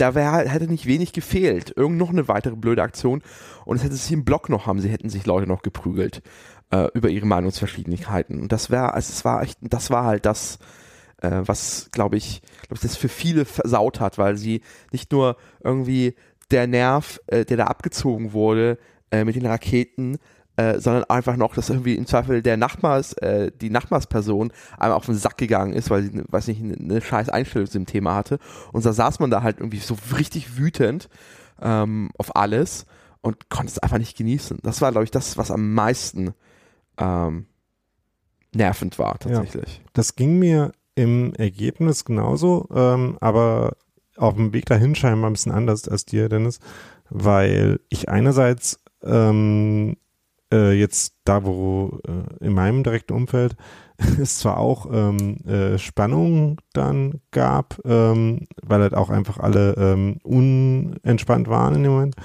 da 0.00 0.14
wär, 0.14 0.32
hätte 0.48 0.66
nicht 0.66 0.86
wenig 0.86 1.12
gefehlt. 1.12 1.74
Irgend 1.76 1.98
noch 1.98 2.10
eine 2.10 2.26
weitere 2.26 2.56
blöde 2.56 2.82
Aktion. 2.82 3.22
Und 3.64 3.76
es 3.76 3.84
hätte 3.84 3.96
sich 3.96 4.12
im 4.12 4.24
Block 4.24 4.48
noch 4.48 4.66
haben, 4.66 4.80
sie 4.80 4.88
hätten 4.88 5.10
sich 5.10 5.26
Leute 5.26 5.46
noch 5.46 5.62
geprügelt 5.62 6.22
äh, 6.70 6.88
über 6.94 7.10
ihre 7.10 7.26
Meinungsverschiedenheiten. 7.26 8.40
Und 8.40 8.52
das 8.52 8.70
wäre, 8.70 8.94
also 8.94 9.12
es 9.12 9.24
war 9.24 9.42
echt, 9.42 9.58
das 9.60 9.90
war 9.90 10.04
halt 10.04 10.24
das, 10.24 10.58
äh, 11.20 11.42
was, 11.44 11.90
glaube 11.92 12.16
ich, 12.16 12.40
glaube 12.62 12.76
ich, 12.76 12.80
das 12.80 12.96
für 12.96 13.08
viele 13.08 13.44
versaut 13.44 14.00
hat, 14.00 14.16
weil 14.16 14.36
sie 14.36 14.62
nicht 14.90 15.12
nur 15.12 15.36
irgendwie 15.62 16.14
der 16.50 16.66
Nerv, 16.66 17.20
äh, 17.26 17.44
der 17.44 17.58
da 17.58 17.64
abgezogen 17.64 18.32
wurde 18.32 18.78
äh, 19.10 19.24
mit 19.24 19.36
den 19.36 19.46
Raketen, 19.46 20.18
äh, 20.60 20.78
sondern 20.78 21.04
einfach 21.04 21.36
noch, 21.36 21.54
dass 21.54 21.70
irgendwie 21.70 21.94
im 21.94 22.06
Zweifel 22.06 22.42
der 22.42 22.58
Nachbars, 22.58 23.14
äh, 23.14 23.50
die 23.50 23.70
Nachbarsperson 23.70 24.52
einmal 24.78 24.96
auf 24.96 25.06
den 25.06 25.14
Sack 25.14 25.38
gegangen 25.38 25.72
ist, 25.72 25.88
weil 25.88 26.02
sie, 26.02 26.22
weiß 26.28 26.48
nicht, 26.48 26.62
eine, 26.62 26.74
eine 26.74 27.00
scheiß 27.00 27.30
Einstellung 27.30 27.66
zu 27.66 27.78
dem 27.78 27.86
Thema 27.86 28.14
hatte. 28.14 28.38
Und 28.72 28.84
da 28.84 28.92
saß 28.92 29.20
man 29.20 29.30
da 29.30 29.42
halt 29.42 29.58
irgendwie 29.58 29.78
so 29.78 29.96
richtig 30.16 30.58
wütend 30.58 31.08
ähm, 31.62 32.10
auf 32.18 32.36
alles 32.36 32.84
und 33.22 33.48
konnte 33.48 33.72
es 33.72 33.78
einfach 33.78 33.96
nicht 33.96 34.18
genießen. 34.18 34.58
Das 34.62 34.82
war, 34.82 34.90
glaube 34.90 35.04
ich, 35.04 35.10
das, 35.10 35.38
was 35.38 35.50
am 35.50 35.72
meisten 35.72 36.34
ähm, 36.98 37.46
nervend 38.52 38.98
war, 38.98 39.18
tatsächlich. 39.18 39.78
Ja, 39.78 39.90
das 39.94 40.14
ging 40.14 40.38
mir 40.38 40.72
im 40.94 41.32
Ergebnis 41.36 42.04
genauso, 42.04 42.68
ähm, 42.74 43.16
aber 43.22 43.76
auf 44.16 44.34
dem 44.34 44.52
Weg 44.52 44.66
dahin 44.66 44.94
scheinbar 44.94 45.30
ein 45.30 45.34
bisschen 45.34 45.52
anders 45.52 45.88
als 45.88 46.04
dir, 46.04 46.28
Dennis, 46.28 46.60
weil 47.08 47.80
ich 47.88 48.10
einerseits 48.10 48.78
ähm, 49.02 49.96
äh, 50.52 50.72
jetzt 50.72 51.14
da, 51.24 51.44
wo 51.44 51.98
äh, 52.06 52.44
in 52.44 52.52
meinem 52.52 52.82
direkten 52.82 53.14
Umfeld 53.14 53.56
es 54.20 54.38
zwar 54.38 54.58
auch 54.58 54.86
ähm, 54.92 55.38
äh, 55.46 55.78
Spannung 55.78 56.60
dann 56.72 57.20
gab, 57.30 57.80
ähm, 57.84 58.46
weil 58.62 58.80
halt 58.80 58.94
auch 58.94 59.10
einfach 59.10 59.38
alle 59.38 59.74
ähm, 59.76 60.18
unentspannt 60.22 61.48
waren 61.48 61.74
in 61.74 61.82
dem 61.82 61.92
Moment. 61.92 62.16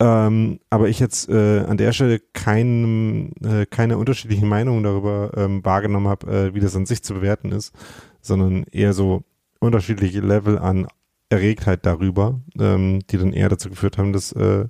Ähm, 0.00 0.58
aber 0.68 0.88
ich 0.88 0.98
jetzt 0.98 1.28
äh, 1.28 1.60
an 1.60 1.76
der 1.76 1.92
Stelle 1.92 2.18
kein, 2.18 3.32
äh, 3.44 3.66
keine 3.66 3.98
unterschiedlichen 3.98 4.48
Meinungen 4.48 4.82
darüber 4.82 5.30
ähm, 5.36 5.64
wahrgenommen 5.64 6.08
habe, 6.08 6.26
äh, 6.26 6.54
wie 6.54 6.60
das 6.60 6.74
an 6.74 6.86
sich 6.86 7.04
zu 7.04 7.14
bewerten 7.14 7.52
ist, 7.52 7.72
sondern 8.20 8.64
eher 8.72 8.94
so 8.94 9.22
unterschiedliche 9.60 10.20
Level 10.20 10.58
an 10.58 10.88
Erregtheit 11.32 11.86
darüber, 11.86 12.40
ähm, 12.58 13.00
die 13.10 13.16
dann 13.16 13.32
eher 13.32 13.48
dazu 13.48 13.70
geführt 13.70 13.96
haben, 13.96 14.12
dass 14.12 14.32
äh, 14.32 14.66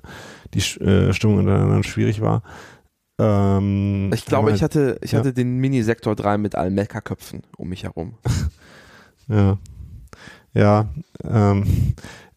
die 0.55 0.81
äh, 0.83 1.13
Stimmung 1.13 1.39
untereinander 1.39 1.83
schwierig 1.83 2.21
war. 2.21 2.43
Ähm, 3.23 4.11
ich 4.13 4.25
glaube, 4.25 4.51
ich 4.53 4.63
hatte, 4.63 4.99
ich 5.01 5.13
ja. 5.13 5.21
hatte 5.21 5.33
den 5.33 5.59
Mini-Sektor 5.59 6.17
3 6.17 6.39
mit 6.39 6.57
allen 6.57 6.75
Meckerköpfen 6.75 7.43
um 7.57 7.69
mich 7.69 7.85
herum. 7.85 8.15
ja. 9.29 9.59
Ja. 10.55 10.89
Ähm, 11.23 11.95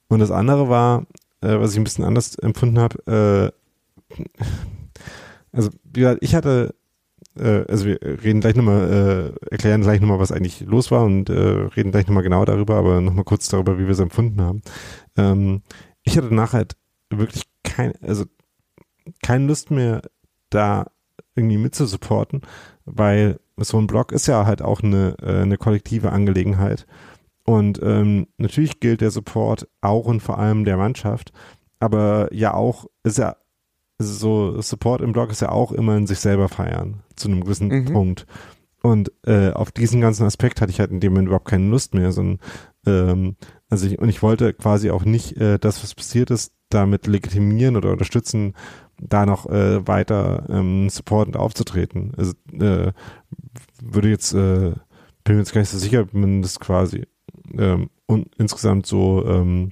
und 0.07 0.19
das 0.19 0.29
andere 0.31 0.69
war, 0.69 1.07
äh, 1.41 1.59
was 1.59 1.71
ich 1.71 1.77
ein 1.77 1.83
bisschen 1.83 2.05
anders 2.05 2.35
empfunden 2.35 2.79
habe, 2.79 3.51
äh, 4.11 4.25
also 5.51 5.71
wie 5.83 6.01
gesagt, 6.01 6.19
ich 6.21 6.35
hatte, 6.35 6.75
äh, 7.37 7.65
also 7.67 7.85
wir 7.85 7.99
reden 8.01 8.41
gleich 8.41 8.55
nochmal, 8.55 9.33
äh, 9.43 9.49
erklären 9.51 9.81
gleich 9.81 10.01
nochmal, 10.01 10.19
was 10.19 10.31
eigentlich 10.31 10.61
los 10.61 10.91
war 10.91 11.03
und 11.03 11.29
äh, 11.29 11.33
reden 11.33 11.91
gleich 11.91 12.05
nochmal 12.05 12.23
genau 12.23 12.45
darüber, 12.45 12.75
aber 12.75 13.01
nochmal 13.01 13.23
kurz 13.23 13.47
darüber, 13.47 13.79
wie 13.79 13.85
wir 13.85 13.91
es 13.91 13.99
empfunden 13.99 14.41
haben. 14.41 14.61
Ähm, 15.17 15.63
ich 16.03 16.15
hatte 16.17 16.33
nachher 16.33 16.59
halt 16.59 16.75
wirklich 17.09 17.43
kein, 17.63 17.93
also 18.03 18.25
keine 19.23 19.47
Lust 19.47 19.71
mehr, 19.71 20.01
da 20.56 20.88
irgendwie 21.36 21.57
mitzusupporten, 21.57 22.41
weil 22.86 23.40
so 23.57 23.77
ein 23.77 23.88
Blog 23.88 24.11
ist 24.11 24.27
ja 24.27 24.45
halt 24.45 24.61
auch 24.61 24.82
eine, 24.82 25.15
äh, 25.22 25.41
eine 25.41 25.57
kollektive 25.57 26.11
Angelegenheit. 26.11 26.86
Und 27.45 27.80
ähm, 27.84 28.27
natürlich 28.38 28.80
gilt 28.80 29.02
der 29.02 29.11
Support 29.11 29.68
auch 29.82 30.06
und 30.06 30.22
vor 30.22 30.40
allem 30.40 30.65
der 30.65 30.77
Mannschaft, 30.77 31.32
aber 31.80 32.34
ja 32.34 32.53
auch, 32.53 32.86
ist 33.03 33.19
ja 33.19 33.36
so, 33.99 34.60
Support 34.61 35.02
im 35.02 35.14
Blog 35.14 35.32
ist 35.32 35.41
ja 35.41 35.49
auch 35.49 35.72
immer 35.72 35.95
in 35.95 36.07
sich 36.07 36.19
selber 36.19 36.49
feiern, 36.49 37.03
zu 37.15 37.27
einem 37.27 37.41
gewissen 37.41 37.68
mhm. 37.68 37.86
Punkt. 37.86 38.26
Und 38.82 39.11
äh, 39.26 39.52
auf 39.52 39.72
diesen 39.72 40.02
ganzen 40.02 40.26
Aspekt 40.26 40.61
hatte 40.61 40.72
ich 40.72 40.80
halt 40.80 40.91
in 40.91 40.99
dem 40.99 41.14
Moment 41.14 41.27
überhaupt 41.27 41.48
keine 41.48 41.69
Lust 41.69 41.94
mehr, 41.94 42.11
sondern 42.11 42.40
ähm, 42.86 43.36
also 43.69 43.88
ich, 43.88 43.99
und 43.99 44.10
ich 44.10 44.22
wollte 44.22 44.53
quasi 44.53 44.91
auch 44.91 45.06
nicht 45.06 45.38
äh, 45.38 45.57
das, 45.57 45.82
was 45.82 45.95
passiert 45.95 46.30
ist, 46.30 46.53
damit 46.69 47.07
legitimieren 47.07 47.77
oder 47.77 47.91
unterstützen, 47.91 48.53
da 48.99 49.26
noch 49.26 49.47
äh, 49.47 49.88
weiter 49.88 50.45
ähm, 50.49 50.89
supportend 50.89 51.38
aufzutreten. 51.38 52.13
Also 52.17 52.34
äh, 52.53 52.91
würde 53.81 54.09
jetzt, 54.09 54.34
äh, 54.34 54.73
bin 55.23 55.35
mir 55.35 55.39
jetzt 55.39 55.53
gar 55.53 55.61
nicht 55.61 55.69
so 55.69 55.77
sicher, 55.77 56.07
wenn 56.11 56.22
man 56.22 56.41
das 56.41 56.59
quasi 56.59 57.05
ähm, 57.57 57.89
und 58.05 58.30
insgesamt 58.38 58.85
so 58.85 59.26
ähm, 59.26 59.72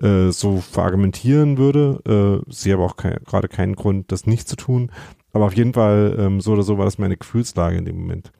äh, 0.00 0.30
so 0.30 0.58
verargumentieren 0.58 1.58
würde. 1.58 2.42
Äh, 2.46 2.52
sehe 2.52 2.74
aber 2.74 2.84
auch 2.84 2.96
kein, 2.96 3.18
gerade 3.24 3.48
keinen 3.48 3.76
Grund, 3.76 4.12
das 4.12 4.26
nicht 4.26 4.48
zu 4.48 4.56
tun. 4.56 4.90
Aber 5.32 5.46
auf 5.46 5.54
jeden 5.54 5.74
Fall 5.74 6.16
ähm, 6.18 6.40
so 6.40 6.52
oder 6.52 6.62
so 6.62 6.78
war 6.78 6.84
das 6.84 6.98
meine 6.98 7.16
Gefühlslage 7.16 7.76
in 7.76 7.84
dem 7.84 7.98
Moment. 7.98 8.32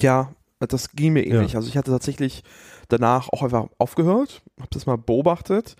Ja, 0.00 0.30
das 0.60 0.92
ging 0.92 1.14
mir 1.14 1.26
ähnlich. 1.26 1.52
Ja. 1.52 1.58
Also 1.58 1.68
ich 1.68 1.76
hatte 1.76 1.90
tatsächlich 1.90 2.44
danach 2.88 3.28
auch 3.30 3.42
einfach 3.42 3.66
aufgehört, 3.78 4.42
habe 4.58 4.70
das 4.70 4.86
mal 4.86 4.98
beobachtet 4.98 5.76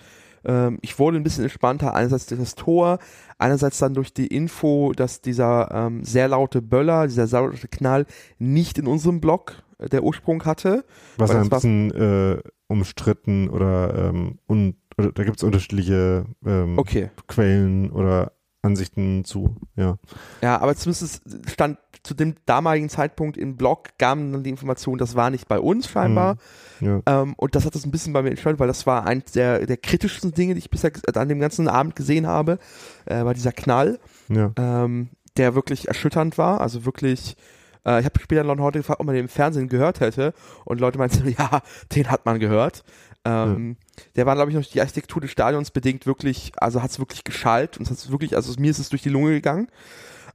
ähm, 0.48 0.78
ich 0.80 0.98
wurde 0.98 1.18
ein 1.18 1.22
bisschen 1.22 1.44
entspannter, 1.44 1.94
einerseits 1.94 2.26
durch 2.26 2.40
das 2.40 2.54
Tor, 2.54 2.98
einerseits 3.36 3.78
dann 3.78 3.94
durch 3.94 4.12
die 4.12 4.26
Info, 4.26 4.92
dass 4.96 5.20
dieser 5.20 5.70
ähm, 5.72 6.02
sehr 6.02 6.26
laute 6.26 6.62
Böller, 6.62 7.06
dieser 7.06 7.26
sehr 7.26 7.42
laute 7.42 7.68
Knall 7.68 8.06
nicht 8.38 8.78
in 8.78 8.86
unserem 8.86 9.20
Block 9.20 9.62
äh, 9.78 9.88
der 9.88 10.02
Ursprung 10.02 10.44
hatte. 10.44 10.84
Was 11.18 11.30
ein 11.30 11.50
bisschen 11.50 11.90
äh, 11.92 12.38
umstritten 12.66 13.50
oder, 13.50 14.08
ähm, 14.08 14.38
un, 14.48 14.76
oder 14.96 15.12
da 15.12 15.22
gibt 15.24 15.36
es 15.36 15.42
unterschiedliche 15.42 16.24
ähm, 16.44 16.78
okay. 16.78 17.10
Quellen 17.26 17.90
oder 17.90 18.32
Ansichten 18.62 19.24
zu, 19.24 19.56
ja. 19.76 19.98
Ja, 20.42 20.60
aber 20.60 20.74
zumindest 20.74 21.22
stand 21.46 21.78
zu 22.08 22.14
dem 22.14 22.36
damaligen 22.46 22.88
Zeitpunkt 22.88 23.36
im 23.36 23.56
Blog 23.56 23.90
gaben 23.98 24.32
dann 24.32 24.42
die 24.42 24.50
Information, 24.50 24.96
das 24.96 25.14
war 25.14 25.28
nicht 25.28 25.46
bei 25.46 25.60
uns 25.60 25.88
scheinbar. 25.88 26.36
Mhm. 26.80 27.02
Ja. 27.06 27.22
Ähm, 27.22 27.34
und 27.36 27.54
das 27.54 27.66
hat 27.66 27.74
das 27.74 27.84
ein 27.84 27.90
bisschen 27.90 28.14
bei 28.14 28.22
mir 28.22 28.30
entscheidend, 28.30 28.60
weil 28.60 28.66
das 28.66 28.86
war 28.86 29.06
eins 29.06 29.32
der, 29.32 29.66
der 29.66 29.76
kritischsten 29.76 30.32
Dinge, 30.32 30.54
die 30.54 30.60
ich 30.60 30.70
bisher 30.70 30.90
an 31.14 31.28
dem 31.28 31.38
ganzen 31.38 31.68
Abend 31.68 31.96
gesehen 31.96 32.26
habe, 32.26 32.58
äh, 33.04 33.24
war 33.24 33.34
dieser 33.34 33.52
Knall, 33.52 33.98
ja. 34.28 34.52
ähm, 34.56 35.10
der 35.36 35.54
wirklich 35.54 35.88
erschütternd 35.88 36.38
war, 36.38 36.62
also 36.62 36.86
wirklich 36.86 37.36
äh, 37.84 38.00
ich 38.00 38.06
habe 38.06 38.18
später 38.20 38.42
Leute 38.42 38.62
heute 38.62 38.78
gefragt, 38.78 39.00
ob 39.00 39.06
man 39.06 39.14
den 39.14 39.24
im 39.24 39.28
Fernsehen 39.28 39.68
gehört 39.68 40.00
hätte 40.00 40.32
und 40.64 40.80
Leute 40.80 40.98
meinten, 40.98 41.28
ja, 41.38 41.60
den 41.94 42.10
hat 42.10 42.24
man 42.24 42.40
gehört. 42.40 42.84
Ähm, 43.24 43.76
ja. 43.78 44.04
Der 44.16 44.26
war, 44.26 44.34
glaube 44.34 44.50
ich, 44.50 44.56
noch 44.56 44.64
die 44.64 44.80
Architektur 44.80 45.20
des 45.20 45.30
Stadions 45.30 45.70
bedingt 45.70 46.06
wirklich, 46.06 46.52
also 46.56 46.82
hat 46.82 46.90
es 46.90 46.98
wirklich 46.98 47.24
geschallt 47.24 47.76
und 47.76 47.88
es 47.88 47.90
hat 47.90 48.10
wirklich, 48.10 48.34
also 48.34 48.54
mir 48.58 48.70
ist 48.70 48.78
es 48.78 48.88
durch 48.88 49.02
die 49.02 49.10
Lunge 49.10 49.32
gegangen. 49.32 49.68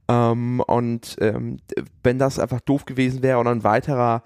Ähm, 0.08 0.60
und 0.60 1.16
ähm, 1.20 1.58
wenn 2.02 2.18
das 2.18 2.38
einfach 2.38 2.60
doof 2.60 2.84
gewesen 2.84 3.22
wäre 3.22 3.38
und 3.38 3.46
ein 3.46 3.64
weiterer 3.64 4.22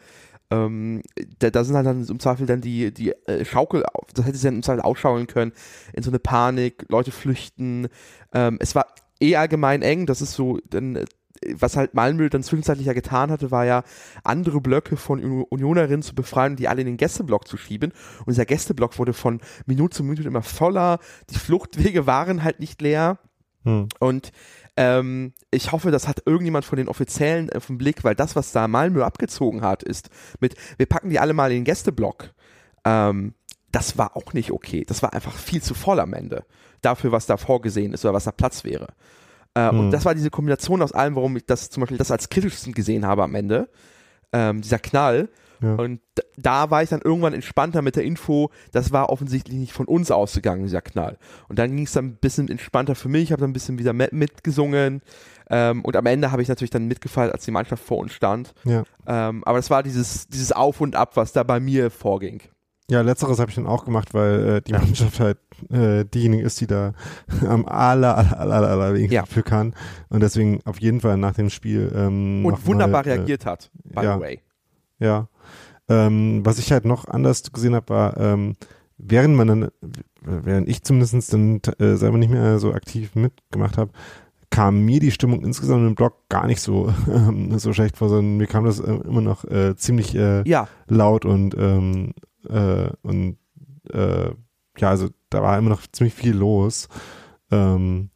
ähm, 0.50 1.02
da, 1.40 1.50
da, 1.50 1.62
sind 1.62 1.76
halt 1.76 1.86
dann 1.86 2.06
im 2.06 2.20
Zweifel 2.20 2.46
dann 2.46 2.60
die, 2.60 2.92
die 2.92 3.12
äh, 3.26 3.44
Schaukel, 3.44 3.84
das 4.14 4.24
hätte 4.24 4.38
sie 4.38 4.46
dann 4.46 4.56
im 4.56 4.62
Zweifel 4.62 4.80
ausschaukeln 4.80 5.26
können, 5.26 5.52
in 5.92 6.02
so 6.02 6.10
eine 6.10 6.18
Panik, 6.18 6.86
Leute 6.88 7.10
flüchten. 7.10 7.88
Ähm, 8.32 8.56
es 8.60 8.74
war 8.74 8.86
eh 9.20 9.36
allgemein 9.36 9.82
eng, 9.82 10.06
das 10.06 10.22
ist 10.22 10.32
so, 10.32 10.58
dann 10.70 10.96
äh, 10.96 11.04
was 11.54 11.76
halt 11.76 11.94
Malmö 11.94 12.28
dann 12.28 12.42
zwischenzeitlich 12.42 12.86
ja 12.86 12.94
getan 12.94 13.30
hatte, 13.30 13.50
war 13.50 13.64
ja 13.64 13.84
andere 14.24 14.60
Blöcke 14.60 14.96
von 14.96 15.22
Unionerinnen 15.42 16.02
zu 16.02 16.14
befreien 16.14 16.52
und 16.52 16.58
die 16.58 16.66
alle 16.66 16.80
in 16.80 16.86
den 16.86 16.96
Gästeblock 16.96 17.46
zu 17.46 17.56
schieben. 17.56 17.92
Und 18.20 18.30
dieser 18.30 18.44
Gästeblock 18.44 18.98
wurde 18.98 19.12
von 19.12 19.40
Minute 19.66 19.96
zu 19.96 20.02
Minute 20.02 20.26
immer 20.26 20.42
voller. 20.42 20.98
Die 21.30 21.38
Fluchtwege 21.38 22.08
waren 22.08 22.42
halt 22.42 22.58
nicht 22.58 22.82
leer. 22.82 23.18
Hm. 23.62 23.88
Und 24.00 24.32
ähm, 24.78 25.32
ich 25.50 25.72
hoffe, 25.72 25.90
das 25.90 26.06
hat 26.06 26.22
irgendjemand 26.24 26.64
von 26.64 26.76
den 26.76 26.88
Offiziellen 26.88 27.50
auf 27.52 27.66
den 27.66 27.78
Blick, 27.78 28.04
weil 28.04 28.14
das, 28.14 28.36
was 28.36 28.52
da 28.52 28.68
Malmö 28.68 29.02
abgezogen 29.02 29.62
hat, 29.62 29.82
ist 29.82 30.08
mit, 30.38 30.54
wir 30.76 30.86
packen 30.86 31.10
die 31.10 31.18
alle 31.18 31.32
mal 31.32 31.50
in 31.50 31.58
den 31.58 31.64
Gästeblock. 31.64 32.30
Ähm, 32.84 33.34
das 33.72 33.98
war 33.98 34.16
auch 34.16 34.32
nicht 34.34 34.52
okay. 34.52 34.84
Das 34.86 35.02
war 35.02 35.14
einfach 35.14 35.34
viel 35.34 35.60
zu 35.60 35.74
voll 35.74 35.98
am 35.98 36.14
Ende. 36.14 36.44
Dafür, 36.80 37.10
was 37.10 37.26
da 37.26 37.36
vorgesehen 37.36 37.92
ist 37.92 38.04
oder 38.04 38.14
was 38.14 38.24
da 38.24 38.30
Platz 38.30 38.62
wäre. 38.62 38.86
Äh, 39.56 39.72
mhm. 39.72 39.80
Und 39.80 39.90
das 39.90 40.04
war 40.04 40.14
diese 40.14 40.30
Kombination 40.30 40.80
aus 40.80 40.92
allem, 40.92 41.16
warum 41.16 41.36
ich 41.36 41.44
das 41.44 41.70
zum 41.70 41.80
Beispiel 41.80 41.98
das 41.98 42.12
als 42.12 42.28
kritischsten 42.28 42.72
gesehen 42.72 43.04
habe 43.04 43.24
am 43.24 43.34
Ende. 43.34 43.68
Ähm, 44.32 44.60
dieser 44.60 44.78
Knall. 44.78 45.28
Ja. 45.60 45.74
Und 45.74 46.00
da 46.36 46.70
war 46.70 46.82
ich 46.82 46.88
dann 46.88 47.00
irgendwann 47.02 47.34
entspannter 47.34 47.82
mit 47.82 47.96
der 47.96 48.04
Info, 48.04 48.50
das 48.72 48.92
war 48.92 49.10
offensichtlich 49.10 49.56
nicht 49.56 49.72
von 49.72 49.86
uns 49.86 50.10
ausgegangen, 50.10 50.62
dieser 50.62 50.82
Knall. 50.82 51.18
Und 51.48 51.58
dann 51.58 51.74
ging 51.74 51.84
es 51.84 51.92
dann 51.92 52.06
ein 52.06 52.16
bisschen 52.16 52.48
entspannter 52.48 52.94
für 52.94 53.08
mich, 53.08 53.32
habe 53.32 53.40
dann 53.40 53.50
ein 53.50 53.54
bisschen 53.54 53.78
wieder 53.78 53.92
mitgesungen. 53.92 55.02
Ähm, 55.50 55.84
und 55.84 55.96
am 55.96 56.06
Ende 56.06 56.30
habe 56.30 56.42
ich 56.42 56.48
natürlich 56.48 56.70
dann 56.70 56.86
mitgefeiert, 56.86 57.32
als 57.32 57.44
die 57.44 57.50
Mannschaft 57.50 57.82
vor 57.82 57.98
uns 57.98 58.12
stand. 58.12 58.54
Ja. 58.64 58.84
Ähm, 59.06 59.42
aber 59.44 59.58
das 59.58 59.70
war 59.70 59.82
dieses, 59.82 60.28
dieses 60.28 60.52
Auf 60.52 60.80
und 60.80 60.94
Ab, 60.94 61.16
was 61.16 61.32
da 61.32 61.42
bei 61.42 61.60
mir 61.60 61.90
vorging. 61.90 62.42
Ja, 62.90 63.02
letzteres 63.02 63.38
habe 63.38 63.50
ich 63.50 63.54
dann 63.54 63.66
auch 63.66 63.84
gemacht, 63.84 64.14
weil 64.14 64.48
äh, 64.48 64.60
die 64.62 64.72
Mannschaft 64.72 65.20
halt 65.20 65.38
äh, 65.70 66.06
diejenige 66.06 66.42
ist, 66.42 66.58
die 66.60 66.66
da 66.66 66.94
am 67.46 67.66
aller, 67.66 68.16
aller, 68.16 68.40
aller, 68.40 68.68
aller 68.68 68.94
wenigsten 68.94 69.14
ja. 69.14 69.26
für 69.26 69.42
kann. 69.42 69.74
Und 70.08 70.20
deswegen 70.20 70.60
auf 70.64 70.80
jeden 70.80 71.02
Fall 71.02 71.18
nach 71.18 71.34
dem 71.34 71.50
Spiel 71.50 71.92
ähm, 71.94 72.46
Und 72.46 72.66
wunderbar 72.66 73.04
mal, 73.04 73.10
äh, 73.10 73.14
reagiert 73.14 73.44
hat, 73.44 73.70
by 73.84 74.04
ja, 74.04 74.14
the 74.14 74.20
way. 74.20 74.40
Ja. 74.98 75.28
Ähm, 75.88 76.40
was 76.44 76.58
ich 76.58 76.72
halt 76.72 76.84
noch 76.84 77.06
anders 77.06 77.50
gesehen 77.52 77.74
habe, 77.74 77.88
war, 77.88 78.16
ähm, 78.18 78.56
während 78.98 79.36
man 79.36 79.48
dann, 79.48 79.68
während 80.20 80.68
ich 80.68 80.82
zumindest 80.82 81.32
dann 81.32 81.60
äh, 81.78 81.96
selber 81.96 82.18
nicht 82.18 82.30
mehr 82.30 82.58
so 82.58 82.72
aktiv 82.74 83.14
mitgemacht 83.14 83.78
habe, 83.78 83.92
kam 84.50 84.84
mir 84.84 85.00
die 85.00 85.10
Stimmung 85.10 85.44
insgesamt 85.44 85.86
im 85.86 85.94
Blog 85.94 86.28
gar 86.28 86.46
nicht 86.46 86.60
so 86.60 86.92
ähm, 87.10 87.58
so 87.58 87.72
schlecht 87.72 87.96
vor, 87.96 88.08
sondern 88.08 88.36
mir 88.36 88.46
kam 88.46 88.64
das 88.64 88.80
äh, 88.80 88.92
immer 88.92 89.20
noch 89.20 89.44
äh, 89.44 89.76
ziemlich 89.76 90.14
äh, 90.14 90.42
ja. 90.48 90.68
laut 90.88 91.24
und 91.24 91.54
ähm, 91.58 92.14
äh, 92.48 92.90
und 93.02 93.38
äh, 93.92 94.30
ja, 94.78 94.90
also 94.90 95.08
da 95.30 95.42
war 95.42 95.58
immer 95.58 95.70
noch 95.70 95.86
ziemlich 95.92 96.14
viel 96.14 96.34
los. 96.34 96.88
Ähm, 97.50 98.10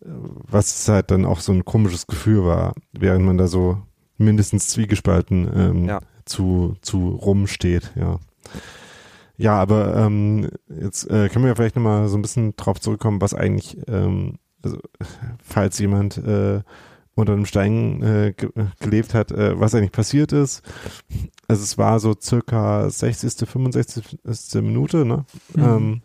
was 0.00 0.86
halt 0.88 1.10
dann 1.10 1.24
auch 1.24 1.40
so 1.40 1.52
ein 1.52 1.64
komisches 1.64 2.06
Gefühl 2.06 2.44
war, 2.44 2.74
während 2.92 3.24
man 3.24 3.38
da 3.38 3.46
so 3.46 3.78
mindestens 4.18 4.68
zwiegespalten 4.68 5.50
ähm, 5.54 5.84
ja. 5.86 6.00
Zu, 6.24 6.76
zu 6.80 7.08
rumsteht, 7.10 7.92
ja. 7.96 8.18
Ja, 9.36 9.56
aber 9.56 9.96
ähm, 9.96 10.48
jetzt 10.68 11.10
äh, 11.10 11.28
können 11.28 11.44
wir 11.44 11.48
ja 11.48 11.54
vielleicht 11.56 11.74
nochmal 11.74 12.08
so 12.08 12.16
ein 12.16 12.22
bisschen 12.22 12.54
drauf 12.56 12.80
zurückkommen, 12.80 13.20
was 13.20 13.34
eigentlich, 13.34 13.76
ähm, 13.88 14.38
also, 14.62 14.78
falls 15.42 15.78
jemand 15.78 16.18
äh, 16.18 16.60
unter 17.16 17.32
einem 17.32 17.46
Stein 17.46 18.02
äh, 18.02 18.32
ge 18.36 18.50
gelebt 18.80 19.14
hat, 19.14 19.32
äh, 19.32 19.58
was 19.58 19.74
eigentlich 19.74 19.92
passiert 19.92 20.32
ist. 20.32 20.62
Also 21.48 21.62
es 21.62 21.78
war 21.78 22.00
so 22.00 22.14
circa 22.20 22.88
60., 22.88 23.48
65. 23.48 24.18
Minute, 24.54 25.04
ne? 25.04 25.24
Mhm. 25.54 25.62
Ähm, 25.62 26.02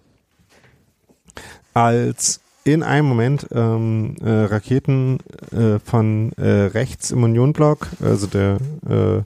als 1.74 2.42
in 2.64 2.84
einem 2.84 3.08
Moment 3.08 3.48
ähm, 3.52 4.16
äh, 4.22 4.30
Raketen 4.30 5.20
äh, 5.52 5.80
von 5.80 6.34
äh, 6.34 6.66
rechts 6.66 7.12
im 7.12 7.24
Unionblock, 7.24 7.88
also 8.02 8.28
der 8.28 8.58
äh, 8.88 9.18
äh, 9.18 9.24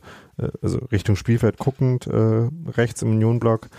also 0.62 0.80
Richtung 0.92 1.16
Spielfeld 1.16 1.58
guckend, 1.58 2.08
äh, 2.08 2.50
rechts 2.72 3.02
im 3.02 3.12
Unionblock, 3.12 3.70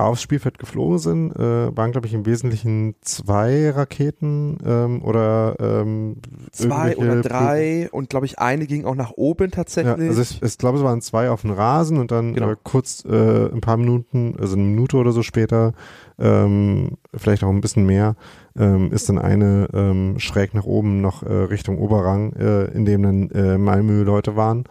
aufs 0.00 0.22
Spielfeld 0.22 0.58
geflogen 0.58 0.98
sind, 0.98 1.36
äh, 1.36 1.76
waren, 1.76 1.92
glaube 1.92 2.06
ich, 2.06 2.14
im 2.14 2.26
Wesentlichen 2.26 2.94
zwei 3.02 3.70
Raketen 3.70 4.58
ähm, 4.64 5.02
oder 5.02 5.56
ähm, 5.60 6.16
zwei 6.52 6.96
oder 6.96 7.20
drei 7.20 7.88
und 7.92 8.10
glaube 8.10 8.26
ich 8.26 8.38
eine 8.38 8.66
ging 8.66 8.84
auch 8.84 8.94
nach 8.94 9.12
oben 9.12 9.50
tatsächlich. 9.50 9.98
Ja, 9.98 10.08
also 10.08 10.22
ich, 10.22 10.42
ich 10.42 10.58
glaube, 10.58 10.78
es 10.78 10.84
waren 10.84 11.00
zwei 11.00 11.30
auf 11.30 11.42
dem 11.42 11.50
Rasen 11.50 11.98
und 11.98 12.10
dann 12.10 12.34
genau. 12.34 12.52
äh, 12.52 12.56
kurz 12.62 13.04
äh, 13.04 13.52
ein 13.52 13.60
paar 13.60 13.76
Minuten, 13.76 14.36
also 14.38 14.56
eine 14.56 14.64
Minute 14.64 14.96
oder 14.96 15.12
so 15.12 15.22
später, 15.22 15.74
ähm, 16.18 16.96
vielleicht 17.14 17.44
auch 17.44 17.50
ein 17.50 17.60
bisschen 17.60 17.86
mehr, 17.86 18.16
ähm, 18.58 18.92
ist 18.92 19.08
dann 19.08 19.18
eine 19.18 19.68
ähm, 19.72 20.18
schräg 20.18 20.54
nach 20.54 20.64
oben 20.64 21.00
noch 21.00 21.22
äh, 21.22 21.32
Richtung 21.32 21.78
Oberrang, 21.78 22.32
äh, 22.34 22.64
in 22.66 22.84
dem 22.84 23.02
dann 23.02 23.30
äh, 23.30 23.58
Malmö 23.58 24.02
Leute 24.02 24.36
waren. 24.36 24.64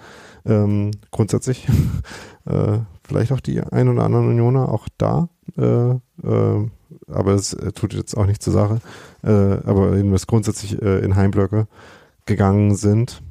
Ähm, 0.45 0.91
grundsätzlich 1.11 1.67
äh, 2.45 2.79
vielleicht 3.03 3.31
auch 3.31 3.39
die 3.39 3.61
ein 3.61 3.89
oder 3.89 4.03
anderen 4.03 4.29
Unioner 4.29 4.69
auch 4.69 4.87
da. 4.97 5.29
Äh, 5.57 5.91
äh, 5.91 6.69
aber 7.07 7.33
es 7.33 7.53
äh, 7.53 7.71
tut 7.71 7.93
jetzt 7.93 8.15
auch 8.15 8.25
nicht 8.25 8.41
zur 8.41 8.53
Sache. 8.53 8.79
Äh, 9.23 9.29
aber 9.29 9.95
jedenfalls 9.95 10.27
grundsätzlich 10.27 10.81
äh, 10.81 10.99
in 10.99 11.15
Heimblöcke 11.15 11.67
gegangen 12.25 12.75
sind. 12.75 13.21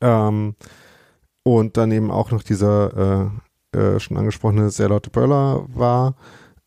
Ähm, 0.00 0.54
und 1.42 1.76
dann 1.76 1.92
eben 1.92 2.10
auch 2.10 2.30
noch 2.30 2.42
dieser 2.42 3.30
schon 3.98 4.16
angesprochene 4.16 4.70
sehr 4.70 4.88
laute 4.88 5.10
Böller 5.10 5.66
war. 5.66 6.14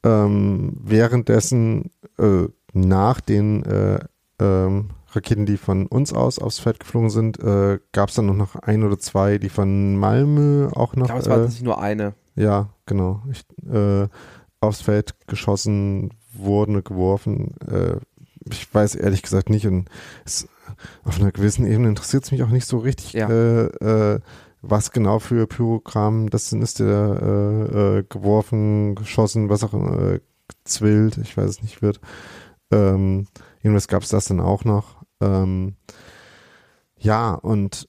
Ähm, 0.03 0.77
währenddessen 0.83 1.89
äh, 2.17 2.47
nach 2.73 3.21
den 3.21 3.63
äh, 3.63 3.99
ähm, 4.39 4.89
Raketen, 5.11 5.45
die 5.45 5.57
von 5.57 5.87
uns 5.87 6.13
aus 6.13 6.39
aufs 6.39 6.59
Feld 6.59 6.79
geflogen 6.79 7.09
sind, 7.09 7.39
äh, 7.39 7.79
gab 7.91 8.09
es 8.09 8.15
dann 8.15 8.25
noch 8.25 8.55
ein 8.55 8.83
oder 8.83 8.99
zwei, 8.99 9.37
die 9.37 9.49
von 9.49 9.95
Malmö 9.95 10.69
auch 10.73 10.95
noch. 10.95 11.05
Ich 11.05 11.07
glaube, 11.07 11.21
es 11.21 11.29
war 11.29 11.37
äh, 11.39 11.45
nicht 11.45 11.63
nur 11.63 11.81
eine. 11.81 12.13
Ja, 12.35 12.69
genau. 12.85 13.23
Ich, 13.31 13.45
äh, 13.71 14.07
aufs 14.59 14.81
Feld 14.81 15.15
geschossen 15.27 16.11
wurden, 16.33 16.83
geworfen. 16.83 17.55
Äh, 17.67 17.97
ich 18.49 18.73
weiß 18.73 18.95
ehrlich 18.95 19.21
gesagt 19.21 19.49
nicht 19.49 19.67
und 19.67 19.89
es, 20.25 20.47
auf 21.03 21.19
einer 21.19 21.31
gewissen 21.31 21.65
Ebene 21.65 21.89
interessiert 21.89 22.23
es 22.23 22.31
mich 22.31 22.43
auch 22.43 22.49
nicht 22.49 22.65
so 22.65 22.77
richtig, 22.79 23.13
ja. 23.13 23.29
Äh, 23.29 23.65
äh, 23.65 24.19
was 24.61 24.91
genau 24.91 25.19
für 25.19 25.47
Pyrogramm 25.47 26.29
das 26.29 26.49
sind, 26.49 26.61
ist 26.61 26.79
der 26.79 28.03
geworfen, 28.09 28.95
geschossen, 28.95 29.49
was 29.49 29.63
auch 29.63 29.73
immer, 29.73 30.17
zwillt, 30.63 31.17
ich 31.17 31.37
weiß 31.37 31.49
es 31.49 31.61
nicht, 31.61 31.81
wird. 31.81 31.99
Ähm, 32.71 33.27
jedenfalls 33.61 33.87
gab 33.87 34.03
es 34.03 34.09
das 34.09 34.25
dann 34.25 34.39
auch 34.39 34.65
noch. 34.65 34.96
Ähm, 35.21 35.75
ja, 36.97 37.33
und 37.33 37.87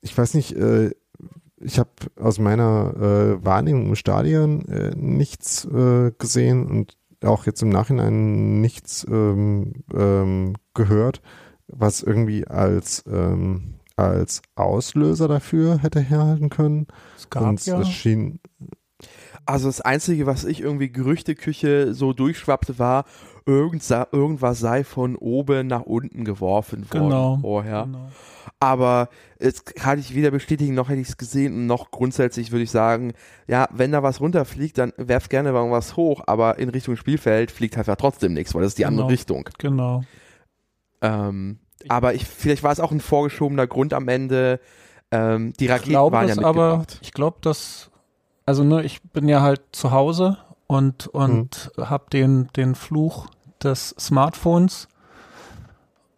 ich 0.00 0.16
weiß 0.16 0.34
nicht, 0.34 0.52
äh, 0.56 0.90
ich 1.60 1.78
habe 1.78 1.90
aus 2.16 2.38
meiner 2.38 2.94
äh, 2.96 3.44
Wahrnehmung 3.44 3.88
im 3.88 3.96
Stadion 3.96 4.66
äh, 4.68 4.92
nichts 4.94 5.64
äh, 5.64 6.12
gesehen 6.18 6.66
und 6.66 6.96
auch 7.24 7.46
jetzt 7.46 7.62
im 7.62 7.68
Nachhinein 7.68 8.60
nichts 8.60 9.04
ähm, 9.10 9.84
ähm, 9.92 10.54
gehört, 10.74 11.20
was 11.66 12.02
irgendwie 12.02 12.46
als 12.46 13.04
ähm, 13.08 13.74
als 13.96 14.42
Auslöser 14.54 15.26
dafür 15.26 15.78
hätte 15.78 15.98
herhalten 15.98 16.50
können. 16.50 16.86
Es 17.16 17.28
gab 17.28 17.42
und 17.42 17.66
ja. 17.66 17.80
es 17.80 17.88
schien 17.88 18.38
also 19.48 19.68
das 19.68 19.80
Einzige, 19.80 20.26
was 20.26 20.44
ich 20.44 20.60
irgendwie 20.60 20.90
Gerüchteküche 20.92 21.94
so 21.94 22.12
durchschwappte, 22.12 22.78
war, 22.78 23.06
irgend, 23.48 23.82
irgendwas 24.12 24.60
sei 24.60 24.84
von 24.84 25.16
oben 25.16 25.66
nach 25.66 25.82
unten 25.82 26.24
geworfen 26.24 26.84
worden 26.92 27.08
genau, 27.08 27.38
vorher. 27.40 27.84
Genau. 27.84 28.10
Aber 28.60 29.08
es 29.38 29.64
kann 29.64 29.98
ich 29.98 30.14
weder 30.14 30.30
bestätigen, 30.30 30.74
noch 30.74 30.90
hätte 30.90 31.00
ich 31.00 31.08
es 31.08 31.16
gesehen 31.16 31.54
und 31.54 31.66
noch 31.66 31.90
grundsätzlich 31.90 32.52
würde 32.52 32.64
ich 32.64 32.70
sagen, 32.70 33.14
ja, 33.46 33.68
wenn 33.72 33.92
da 33.92 34.02
was 34.02 34.20
runterfliegt, 34.20 34.76
dann 34.76 34.92
werf 34.96 35.28
gerne 35.28 35.50
irgendwas 35.50 35.96
hoch, 35.96 36.22
aber 36.26 36.58
in 36.58 36.68
Richtung 36.68 36.96
Spielfeld 36.96 37.50
fliegt 37.50 37.76
halt 37.76 37.86
trotzdem 37.98 38.34
nichts, 38.34 38.54
weil 38.54 38.62
das 38.62 38.72
ist 38.72 38.78
die 38.78 38.82
genau, 38.82 38.90
andere 38.90 39.08
Richtung. 39.08 39.48
Genau. 39.58 40.02
Ähm, 41.00 41.58
aber 41.88 42.14
ich, 42.14 42.26
vielleicht 42.26 42.62
war 42.62 42.72
es 42.72 42.80
auch 42.80 42.90
ein 42.90 43.00
vorgeschobener 43.00 43.66
Grund 43.66 43.94
am 43.94 44.08
Ende. 44.08 44.60
Ähm, 45.10 45.54
die 45.58 45.68
Raketen 45.68 45.90
glaube, 45.90 46.16
waren 46.16 46.28
ja 46.28 46.34
mitgebracht. 46.34 46.54
Aber 46.54 46.86
ich 47.00 47.12
glaube, 47.12 47.38
dass, 47.40 47.90
also 48.44 48.62
ne, 48.64 48.82
ich 48.82 49.00
bin 49.02 49.28
ja 49.28 49.40
halt 49.40 49.62
zu 49.72 49.92
Hause 49.92 50.38
und 50.66 51.06
und 51.06 51.70
hm. 51.76 51.88
habe 51.88 52.10
den 52.10 52.48
den 52.56 52.74
Fluch 52.74 53.28
des 53.62 53.94
Smartphones. 53.98 54.88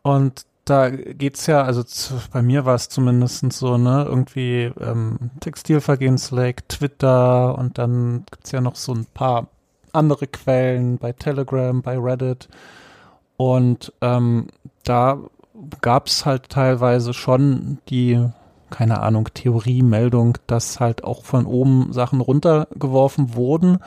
Und 0.02 0.46
da 0.64 0.90
geht's 0.90 1.46
ja, 1.46 1.62
also 1.62 1.82
zu, 1.82 2.14
bei 2.32 2.42
mir 2.42 2.64
war 2.64 2.74
es 2.74 2.88
zumindest 2.88 3.52
so, 3.52 3.76
ne, 3.76 4.04
irgendwie 4.08 4.70
ähm, 4.80 5.30
Textilvergehensleck, 5.40 6.68
Twitter 6.68 7.58
und 7.58 7.78
dann 7.78 8.24
gibt's 8.30 8.52
ja 8.52 8.60
noch 8.60 8.76
so 8.76 8.92
ein 8.92 9.06
paar 9.06 9.48
andere 9.92 10.26
Quellen 10.26 10.98
bei 10.98 11.12
Telegram, 11.12 11.82
bei 11.82 11.98
Reddit. 11.98 12.48
Und 13.36 13.92
ähm, 14.00 14.48
da 14.84 15.18
gab's 15.80 16.26
halt 16.26 16.48
teilweise 16.50 17.14
schon 17.14 17.78
die, 17.88 18.24
keine 18.70 19.00
Ahnung, 19.00 19.28
Theorie, 19.34 19.82
Meldung, 19.82 20.38
dass 20.46 20.78
halt 20.78 21.04
auch 21.04 21.24
von 21.24 21.46
oben 21.46 21.92
Sachen 21.92 22.20
runtergeworfen 22.20 23.34
wurden. 23.34 23.78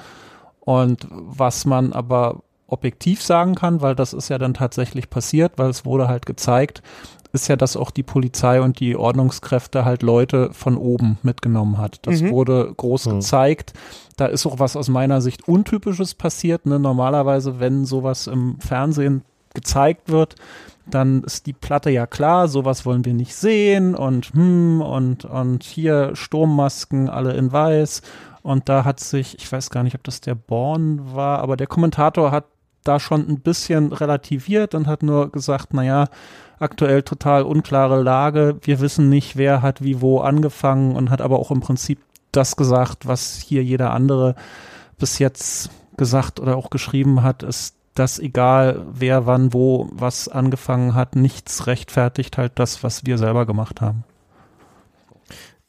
Und 0.60 1.08
was 1.12 1.66
man 1.66 1.94
aber 1.94 2.42
objektiv 2.74 3.22
sagen 3.22 3.56
kann, 3.56 3.82
weil 3.82 3.96
das 3.96 4.14
ist 4.14 4.30
ja 4.30 4.38
dann 4.38 4.54
tatsächlich 4.54 5.10
passiert, 5.10 5.54
weil 5.58 5.70
es 5.70 5.86
wurde 5.86 6.08
halt 6.08 6.26
gezeigt, 6.26 6.82
ist 7.34 7.48
ja, 7.48 7.56
dass 7.56 7.76
auch 7.76 7.90
die 7.90 8.04
Polizei 8.04 8.62
und 8.62 8.80
die 8.80 8.96
Ordnungskräfte 8.96 9.86
halt 9.86 10.04
Leute 10.04 10.54
von 10.54 10.78
oben 10.78 11.18
mitgenommen 11.24 11.80
hat. 11.80 12.00
Das 12.04 12.22
mhm. 12.22 12.30
wurde 12.30 12.72
groß 12.78 13.08
mhm. 13.08 13.12
gezeigt. 13.16 13.74
Da 14.18 14.28
ist 14.28 14.46
auch 14.46 14.60
was 14.60 14.76
aus 14.76 14.88
meiner 14.88 15.20
Sicht 15.20 15.48
Untypisches 15.48 16.14
passiert. 16.14 16.68
Ne? 16.68 16.80
Normalerweise, 16.80 17.60
wenn 17.60 17.86
sowas 17.86 18.28
im 18.28 18.60
Fernsehen 18.60 19.24
gezeigt 19.56 20.10
wird, 20.10 20.36
dann 20.86 21.24
ist 21.24 21.48
die 21.48 21.54
Platte 21.54 21.90
ja 21.90 22.06
klar, 22.06 22.48
sowas 22.48 22.86
wollen 22.86 23.06
wir 23.06 23.14
nicht 23.14 23.36
sehen 23.36 23.96
und 23.96 24.34
hm, 24.34 24.82
und, 24.82 25.26
und 25.26 25.64
hier 25.64 26.16
Sturmmasken, 26.16 27.10
alle 27.10 27.34
in 27.34 27.52
weiß. 27.52 28.02
Und 28.44 28.68
da 28.68 28.84
hat 28.84 29.00
sich, 29.00 29.38
ich 29.40 29.50
weiß 29.50 29.70
gar 29.70 29.84
nicht, 29.84 29.96
ob 29.96 30.04
das 30.04 30.20
der 30.22 30.36
Born 30.36 31.16
war, 31.16 31.40
aber 31.40 31.56
der 31.56 31.68
Kommentator 31.68 32.32
hat 32.32 32.46
da 32.84 33.00
schon 33.00 33.28
ein 33.28 33.40
bisschen 33.40 33.92
relativiert 33.94 34.76
und 34.76 34.88
hat 34.88 35.04
nur 35.04 35.32
gesagt, 35.32 35.74
naja, 35.74 36.08
aktuell 36.60 37.04
total 37.04 37.44
unklare 37.44 38.02
Lage, 38.02 38.58
wir 38.62 38.80
wissen 38.80 39.10
nicht, 39.10 39.36
wer 39.38 39.62
hat 39.62 39.84
wie 39.84 40.02
wo 40.02 40.20
angefangen 40.20 40.96
und 40.96 41.10
hat 41.10 41.22
aber 41.22 41.40
auch 41.40 41.52
im 41.52 41.62
Prinzip 41.62 42.00
das 42.32 42.56
gesagt, 42.56 43.08
was 43.08 43.38
hier 43.38 43.64
jeder 43.64 43.92
andere 43.92 44.36
bis 44.98 45.20
jetzt 45.20 45.70
gesagt 45.98 46.40
oder 46.40 46.58
auch 46.58 46.70
geschrieben 46.70 47.24
hat, 47.24 47.44
ist 47.44 47.76
dass 47.96 48.20
egal 48.20 48.86
wer 48.92 49.26
wann 49.26 49.54
wo 49.54 49.88
was 49.92 50.28
angefangen 50.28 50.96
hat, 50.96 51.16
nichts 51.16 51.68
rechtfertigt 51.68 52.38
halt 52.38 52.54
das, 52.56 52.84
was 52.84 53.06
wir 53.06 53.18
selber 53.18 53.46
gemacht 53.46 53.82
haben. 53.82 54.04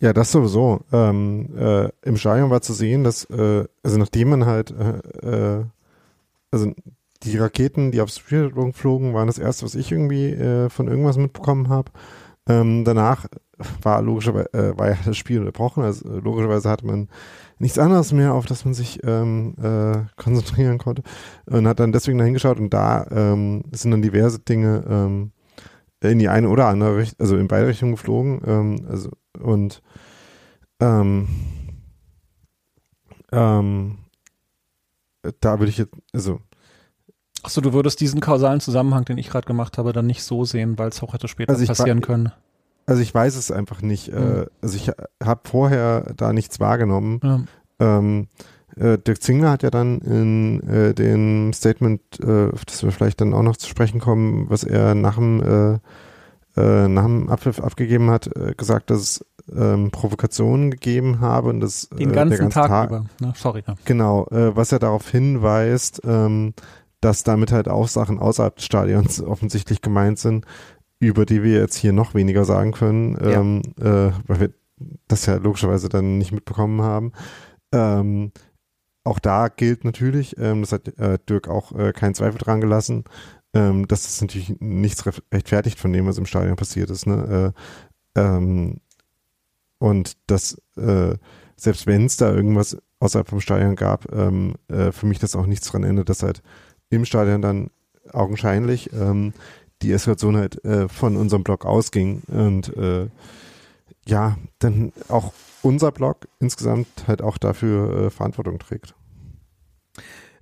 Ja, 0.00 0.12
das 0.12 0.32
sowieso. 0.32 0.80
Ähm, 0.92 1.50
äh, 1.56 1.88
Im 2.02 2.16
Stadion 2.16 2.50
war 2.50 2.62
zu 2.62 2.72
sehen, 2.72 3.04
dass, 3.04 3.24
äh, 3.24 3.64
also 3.82 3.98
nachdem 3.98 4.30
man 4.30 4.46
halt, 4.46 4.70
äh, 4.70 5.58
äh 5.58 5.64
also 6.50 6.72
die 7.24 7.38
Raketen, 7.38 7.90
die 7.90 8.00
aufs 8.00 8.18
Spielraum 8.18 8.72
flogen, 8.72 9.14
waren 9.14 9.26
das 9.26 9.38
erste, 9.38 9.64
was 9.64 9.74
ich 9.74 9.90
irgendwie 9.90 10.30
äh, 10.30 10.68
von 10.68 10.88
irgendwas 10.88 11.16
mitbekommen 11.16 11.68
habe. 11.68 11.90
Ähm, 12.46 12.84
danach 12.84 13.26
war 13.82 14.02
logischerweise 14.02 14.52
äh, 14.52 14.78
war 14.78 14.90
ja 14.90 14.96
das 15.04 15.16
Spiel 15.16 15.38
unterbrochen. 15.40 15.82
Also 15.82 16.08
logischerweise 16.08 16.68
hatte 16.68 16.86
man 16.86 17.08
nichts 17.58 17.78
anderes 17.78 18.12
mehr, 18.12 18.34
auf 18.34 18.46
das 18.46 18.64
man 18.64 18.74
sich 18.74 19.00
ähm, 19.04 19.54
äh, 19.62 20.04
konzentrieren 20.16 20.78
konnte 20.78 21.02
und 21.46 21.66
hat 21.66 21.80
dann 21.80 21.92
deswegen 21.92 22.18
da 22.18 22.24
hingeschaut 22.24 22.58
und 22.58 22.70
da 22.70 23.06
ähm, 23.10 23.62
sind 23.72 23.92
dann 23.92 24.02
diverse 24.02 24.40
Dinge 24.40 24.84
ähm, 24.88 25.32
in 26.02 26.18
die 26.18 26.28
eine 26.28 26.48
oder 26.48 26.66
andere 26.66 26.98
Richtung, 26.98 27.20
also 27.20 27.36
in 27.36 27.48
beide 27.48 27.68
Richtungen 27.68 27.92
geflogen. 27.92 28.40
Ähm, 28.46 28.86
also 28.88 29.10
und 29.40 29.82
ähm, 30.80 31.28
da 35.40 35.58
würde 35.58 35.70
ich 35.70 35.78
jetzt, 35.78 35.94
also 36.12 36.40
Achso, 37.44 37.60
du 37.60 37.72
würdest 37.72 38.00
diesen 38.00 38.20
kausalen 38.20 38.60
Zusammenhang, 38.60 39.04
den 39.04 39.18
ich 39.18 39.28
gerade 39.28 39.46
gemacht 39.46 39.78
habe, 39.78 39.92
dann 39.92 40.06
nicht 40.06 40.22
so 40.22 40.44
sehen, 40.44 40.78
weil 40.78 40.88
es 40.88 41.02
auch 41.02 41.12
hätte 41.12 41.28
später 41.28 41.52
also 41.52 41.66
passieren 41.66 42.00
können. 42.00 42.32
Also 42.86 43.02
ich 43.02 43.14
weiß 43.14 43.36
es 43.36 43.50
einfach 43.50 43.82
nicht. 43.82 44.12
Mhm. 44.12 44.46
also 44.60 44.76
ich 44.76 44.90
habe 45.22 45.40
vorher 45.44 46.12
da 46.16 46.32
nichts 46.32 46.60
wahrgenommen. 46.60 47.20
Ja. 47.22 47.40
Ähm, 47.80 48.28
äh, 48.76 48.98
Dirk 48.98 49.22
Zingler 49.22 49.50
hat 49.50 49.62
ja 49.62 49.70
dann 49.70 50.00
in 50.00 50.62
äh, 50.68 50.94
dem 50.94 51.52
Statement, 51.52 52.00
äh, 52.20 52.50
das 52.66 52.82
wir 52.82 52.92
vielleicht 52.92 53.20
dann 53.20 53.34
auch 53.34 53.42
noch 53.42 53.56
zu 53.56 53.68
sprechen 53.68 54.00
kommen, 54.00 54.46
was 54.48 54.64
er 54.64 54.94
nach 54.94 55.16
dem, 55.16 55.42
äh, 55.42 56.60
äh 56.60 56.88
nach 56.88 57.04
dem 57.04 57.28
Abpfiff 57.28 57.60
abgegeben 57.60 58.10
hat, 58.10 58.30
gesagt, 58.56 58.90
dass 58.90 59.00
es 59.00 59.26
ähm, 59.54 59.90
Provokationen 59.90 60.70
gegeben 60.70 61.20
habe 61.20 61.50
und 61.50 61.60
das 61.60 61.88
den 61.90 62.12
ganzen, 62.12 62.38
ganzen 62.38 62.50
Tag, 62.50 62.68
Tag, 62.68 62.88
über. 62.90 63.04
Ne? 63.20 63.32
Sorry. 63.36 63.62
Ja. 63.66 63.74
Genau, 63.84 64.26
was 64.30 64.72
er 64.72 64.78
darauf 64.78 65.08
hinweist, 65.08 66.00
ähm, 66.04 66.54
dass 67.04 67.22
damit 67.22 67.52
halt 67.52 67.68
auch 67.68 67.86
Sachen 67.86 68.18
außerhalb 68.18 68.56
des 68.56 68.64
Stadions 68.64 69.22
offensichtlich 69.22 69.82
gemeint 69.82 70.18
sind, 70.18 70.46
über 70.98 71.26
die 71.26 71.42
wir 71.42 71.58
jetzt 71.58 71.76
hier 71.76 71.92
noch 71.92 72.14
weniger 72.14 72.46
sagen 72.46 72.72
können, 72.72 73.18
ja. 73.22 73.40
ähm, 73.40 73.62
äh, 73.78 74.12
weil 74.26 74.40
wir 74.40 74.50
das 75.06 75.26
ja 75.26 75.36
logischerweise 75.36 75.90
dann 75.90 76.16
nicht 76.16 76.32
mitbekommen 76.32 76.80
haben. 76.80 77.12
Ähm, 77.72 78.32
auch 79.04 79.18
da 79.18 79.48
gilt 79.48 79.84
natürlich, 79.84 80.38
ähm, 80.38 80.62
das 80.62 80.72
hat 80.72 80.88
äh, 80.98 81.18
Dirk 81.28 81.48
auch 81.48 81.72
äh, 81.72 81.92
keinen 81.92 82.14
Zweifel 82.14 82.38
dran 82.38 82.62
gelassen, 82.62 83.04
ähm, 83.52 83.86
dass 83.86 84.04
das 84.04 84.22
natürlich 84.22 84.56
nichts 84.60 85.04
rechtfertigt 85.30 85.78
von 85.78 85.92
dem, 85.92 86.06
was 86.06 86.16
im 86.16 86.26
Stadion 86.26 86.56
passiert 86.56 86.88
ist. 86.88 87.06
Ne? 87.06 87.52
Äh, 88.16 88.20
ähm, 88.20 88.80
und 89.78 90.16
dass 90.26 90.56
äh, 90.78 91.16
selbst 91.56 91.86
wenn 91.86 92.06
es 92.06 92.16
da 92.16 92.32
irgendwas 92.32 92.78
außerhalb 92.98 93.28
vom 93.28 93.40
Stadion 93.40 93.76
gab, 93.76 94.10
ähm, 94.10 94.54
äh, 94.68 94.90
für 94.90 95.04
mich 95.04 95.18
das 95.18 95.36
auch 95.36 95.46
nichts 95.46 95.68
dran 95.68 95.84
ändert, 95.84 96.08
dass 96.08 96.22
halt 96.22 96.42
im 96.90 97.04
Stadion 97.04 97.42
dann 97.42 97.70
augenscheinlich 98.12 98.92
ähm, 98.92 99.32
die 99.82 99.92
Eskalation 99.92 100.36
halt 100.36 100.64
äh, 100.64 100.88
von 100.88 101.16
unserem 101.16 101.44
Blog 101.44 101.64
ausging 101.64 102.22
und 102.28 102.74
äh, 102.76 103.08
ja, 104.06 104.36
dann 104.58 104.92
auch 105.08 105.32
unser 105.62 105.90
Blog 105.92 106.28
insgesamt 106.40 106.86
halt 107.06 107.22
auch 107.22 107.38
dafür 107.38 108.06
äh, 108.06 108.10
Verantwortung 108.10 108.58
trägt. 108.58 108.94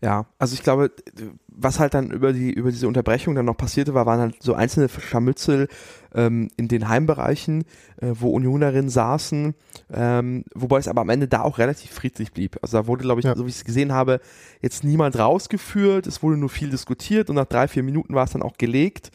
Ja, 0.00 0.26
also 0.38 0.54
ich 0.54 0.62
glaube, 0.64 0.90
was 1.56 1.78
halt 1.78 1.94
dann 1.94 2.10
über 2.10 2.32
die 2.32 2.52
über 2.52 2.70
diese 2.70 2.88
Unterbrechung 2.88 3.34
dann 3.34 3.46
noch 3.46 3.56
passierte, 3.56 3.94
war, 3.94 4.06
waren 4.06 4.20
halt 4.20 4.42
so 4.42 4.54
einzelne 4.54 4.88
Scharmützel 4.88 5.68
ähm, 6.14 6.48
in 6.56 6.68
den 6.68 6.88
Heimbereichen, 6.88 7.64
äh, 8.00 8.12
wo 8.12 8.30
Unionerinnen 8.30 8.90
saßen, 8.90 9.54
ähm, 9.92 10.44
wobei 10.54 10.78
es 10.78 10.88
aber 10.88 11.00
am 11.00 11.08
Ende 11.08 11.28
da 11.28 11.42
auch 11.42 11.58
relativ 11.58 11.90
friedlich 11.90 12.32
blieb. 12.32 12.58
Also 12.62 12.78
da 12.78 12.86
wurde, 12.86 13.02
glaube 13.02 13.20
ich, 13.20 13.24
ja. 13.24 13.36
so 13.36 13.44
wie 13.44 13.50
ich 13.50 13.56
es 13.56 13.64
gesehen 13.64 13.92
habe, 13.92 14.20
jetzt 14.60 14.84
niemand 14.84 15.18
rausgeführt, 15.18 16.06
es 16.06 16.22
wurde 16.22 16.36
nur 16.36 16.48
viel 16.48 16.70
diskutiert 16.70 17.30
und 17.30 17.36
nach 17.36 17.46
drei, 17.46 17.68
vier 17.68 17.82
Minuten 17.82 18.14
war 18.14 18.24
es 18.24 18.32
dann 18.32 18.42
auch 18.42 18.56
gelegt. 18.58 19.10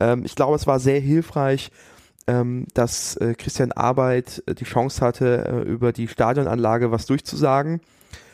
Ähm, 0.00 0.24
ich 0.24 0.34
glaube, 0.34 0.56
es 0.56 0.66
war 0.66 0.80
sehr 0.80 1.00
hilfreich, 1.00 1.70
ähm, 2.26 2.66
dass 2.74 3.16
äh, 3.16 3.34
Christian 3.36 3.72
Arbeit 3.72 4.42
äh, 4.46 4.54
die 4.54 4.64
Chance 4.64 5.04
hatte, 5.04 5.44
äh, 5.46 5.68
über 5.68 5.92
die 5.92 6.08
Stadionanlage 6.08 6.90
was 6.92 7.06
durchzusagen 7.06 7.80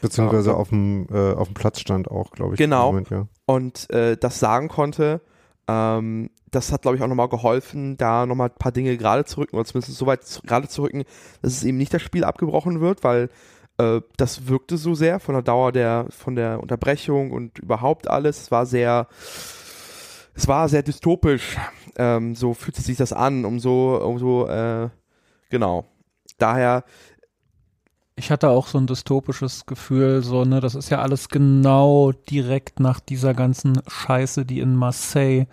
Beziehungsweise 0.00 0.54
auf 0.54 0.68
dem, 0.68 1.06
äh, 1.10 1.32
auf 1.32 1.48
dem 1.48 1.54
Platz 1.54 1.80
stand 1.80 2.10
auch, 2.10 2.30
glaube 2.30 2.54
ich. 2.54 2.58
Genau. 2.58 2.92
Moment, 2.92 3.10
ja. 3.10 3.26
Und 3.48 3.88
äh, 3.88 4.18
das 4.18 4.40
sagen 4.40 4.68
konnte. 4.68 5.22
Ähm, 5.68 6.28
das 6.50 6.70
hat, 6.70 6.82
glaube 6.82 6.98
ich, 6.98 7.02
auch 7.02 7.08
nochmal 7.08 7.30
geholfen, 7.30 7.96
da 7.96 8.26
nochmal 8.26 8.50
ein 8.50 8.58
paar 8.58 8.72
Dinge 8.72 8.94
gerade 8.98 9.24
zu 9.24 9.40
rücken, 9.40 9.56
oder 9.56 9.64
zumindest 9.64 9.96
so 9.96 10.04
weit 10.04 10.20
gerade 10.44 10.68
zu 10.68 10.82
rücken, 10.82 11.04
dass 11.40 11.54
es 11.54 11.64
eben 11.64 11.78
nicht 11.78 11.94
das 11.94 12.02
Spiel 12.02 12.24
abgebrochen 12.24 12.82
wird, 12.82 13.04
weil 13.04 13.30
äh, 13.78 14.02
das 14.18 14.48
wirkte 14.48 14.76
so 14.76 14.94
sehr 14.94 15.18
von 15.18 15.34
der 15.34 15.40
Dauer 15.40 15.72
der, 15.72 16.08
von 16.10 16.34
der 16.34 16.60
Unterbrechung 16.60 17.32
und 17.32 17.58
überhaupt 17.58 18.10
alles. 18.10 18.42
Es 18.42 18.50
war 18.50 18.66
sehr, 18.66 19.08
es 20.34 20.46
war 20.46 20.68
sehr 20.68 20.82
dystopisch. 20.82 21.56
Ähm, 21.96 22.34
so 22.34 22.52
fühlte 22.52 22.82
sich 22.82 22.98
das 22.98 23.14
an, 23.14 23.46
um 23.46 23.60
so, 23.60 23.98
um 23.98 24.18
so, 24.18 24.46
äh, 24.46 24.90
genau. 25.48 25.86
Daher 26.36 26.84
ich 28.18 28.32
hatte 28.32 28.48
auch 28.48 28.66
so 28.66 28.78
ein 28.78 28.86
dystopisches 28.86 29.64
Gefühl, 29.64 30.22
so, 30.22 30.44
ne, 30.44 30.60
das 30.60 30.74
ist 30.74 30.90
ja 30.90 31.00
alles 31.00 31.28
genau 31.28 32.12
direkt 32.28 32.80
nach 32.80 32.98
dieser 32.98 33.32
ganzen 33.32 33.80
Scheiße, 33.86 34.44
die 34.44 34.58
in 34.58 34.74
Marseille, 34.74 35.46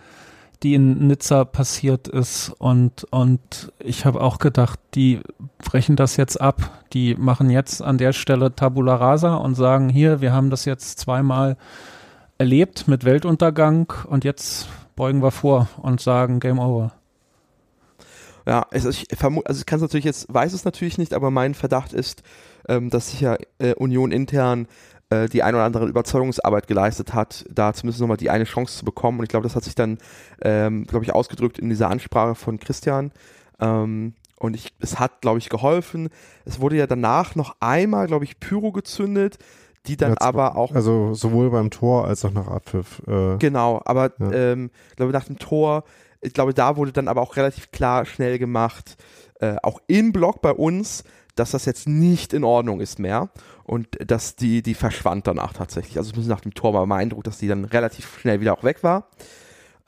die 0.63 0.73
in 0.73 1.07
Nizza 1.07 1.45
passiert 1.45 2.07
ist. 2.07 2.49
Und, 2.57 3.05
und 3.11 3.71
ich 3.77 4.05
habe 4.05 4.19
auch 4.21 4.39
gedacht, 4.39 4.79
die 4.95 5.21
brechen 5.59 5.95
das 5.95 6.17
jetzt 6.17 6.41
ab. 6.41 6.83
Die 6.93 7.13
machen 7.15 7.51
jetzt 7.51 7.83
an 7.83 7.99
der 7.99 8.13
Stelle 8.13 8.55
Tabula 8.55 8.95
Rasa 8.95 9.35
und 9.35 9.53
sagen, 9.53 9.89
hier, 9.89 10.21
wir 10.21 10.33
haben 10.33 10.49
das 10.49 10.65
jetzt 10.65 10.99
zweimal 10.99 11.57
erlebt 12.39 12.87
mit 12.87 13.05
Weltuntergang 13.05 13.93
und 14.07 14.23
jetzt 14.23 14.67
beugen 14.95 15.21
wir 15.21 15.31
vor 15.31 15.69
und 15.81 16.01
sagen 16.01 16.39
Game 16.39 16.59
Over. 16.59 16.93
Ja, 18.47 18.65
also 18.71 18.89
ich 18.89 19.07
vermute, 19.13 19.47
also 19.47 19.59
ich 19.59 19.65
kann 19.65 19.77
es 19.77 19.81
natürlich 19.81 20.05
jetzt, 20.05 20.31
weiß 20.33 20.53
es 20.53 20.65
natürlich 20.65 20.97
nicht, 20.97 21.13
aber 21.13 21.31
mein 21.31 21.53
Verdacht 21.53 21.93
ist, 21.93 22.21
ähm, 22.67 22.89
dass 22.89 23.11
sicher 23.11 23.37
äh, 23.59 23.73
Union 23.75 24.11
intern 24.11 24.67
äh, 25.09 25.27
die 25.29 25.43
ein 25.43 25.53
oder 25.53 25.63
andere 25.63 25.87
Überzeugungsarbeit 25.87 26.67
geleistet 26.67 27.13
hat, 27.13 27.45
da 27.49 27.73
zumindest 27.73 28.01
nochmal 28.01 28.17
die 28.17 28.29
eine 28.29 28.45
Chance 28.45 28.79
zu 28.79 28.85
bekommen. 28.85 29.19
Und 29.19 29.25
ich 29.25 29.29
glaube, 29.29 29.43
das 29.43 29.55
hat 29.55 29.63
sich 29.63 29.75
dann, 29.75 29.97
ähm, 30.41 30.85
glaube 30.85 31.05
ich, 31.05 31.13
ausgedrückt 31.13 31.59
in 31.59 31.69
dieser 31.69 31.89
Ansprache 31.89 32.35
von 32.35 32.59
Christian. 32.59 33.11
Ähm, 33.59 34.13
und 34.39 34.55
ich, 34.55 34.73
es 34.79 34.99
hat, 34.99 35.21
glaube 35.21 35.39
ich, 35.39 35.49
geholfen. 35.49 36.09
Es 36.43 36.59
wurde 36.59 36.77
ja 36.77 36.87
danach 36.87 37.35
noch 37.35 37.55
einmal, 37.59 38.07
glaube 38.07 38.25
ich, 38.25 38.39
Pyro 38.39 38.71
gezündet, 38.71 39.37
die 39.87 39.97
dann 39.97 40.11
ja, 40.11 40.17
aber 40.21 40.55
auch. 40.55 40.73
Also 40.73 41.13
sowohl 41.13 41.51
beim 41.51 41.69
Tor 41.69 42.05
als 42.05 42.25
auch 42.25 42.31
nach 42.31 42.47
Abpfiff. 42.47 43.01
Äh, 43.07 43.37
genau, 43.37 43.81
aber 43.85 44.11
ja. 44.19 44.31
ähm, 44.31 44.71
glaube 44.95 45.11
nach 45.11 45.25
dem 45.25 45.37
Tor, 45.37 45.83
ich 46.21 46.33
glaube, 46.33 46.53
da 46.53 46.75
wurde 46.77 46.91
dann 46.91 47.07
aber 47.07 47.21
auch 47.21 47.37
relativ 47.37 47.71
klar 47.71 48.05
schnell 48.05 48.39
gemacht, 48.39 48.97
äh, 49.39 49.55
auch 49.61 49.79
im 49.87 50.11
Block 50.11 50.41
bei 50.41 50.51
uns, 50.51 51.03
dass 51.35 51.51
das 51.51 51.65
jetzt 51.65 51.87
nicht 51.87 52.33
in 52.33 52.43
Ordnung 52.43 52.79
ist 52.79 52.99
mehr 52.99 53.29
und 53.63 53.87
dass 54.05 54.35
die, 54.35 54.61
die 54.61 54.73
verschwand 54.73 55.27
danach 55.27 55.53
tatsächlich. 55.53 55.97
Also 55.97 56.19
nach 56.21 56.41
dem 56.41 56.53
Tor 56.53 56.73
war 56.73 56.85
mein 56.85 57.01
Eindruck, 57.01 57.23
dass 57.23 57.37
die 57.37 57.47
dann 57.47 57.65
relativ 57.65 58.19
schnell 58.19 58.41
wieder 58.41 58.57
auch 58.57 58.63
weg 58.63 58.83
war. 58.83 59.09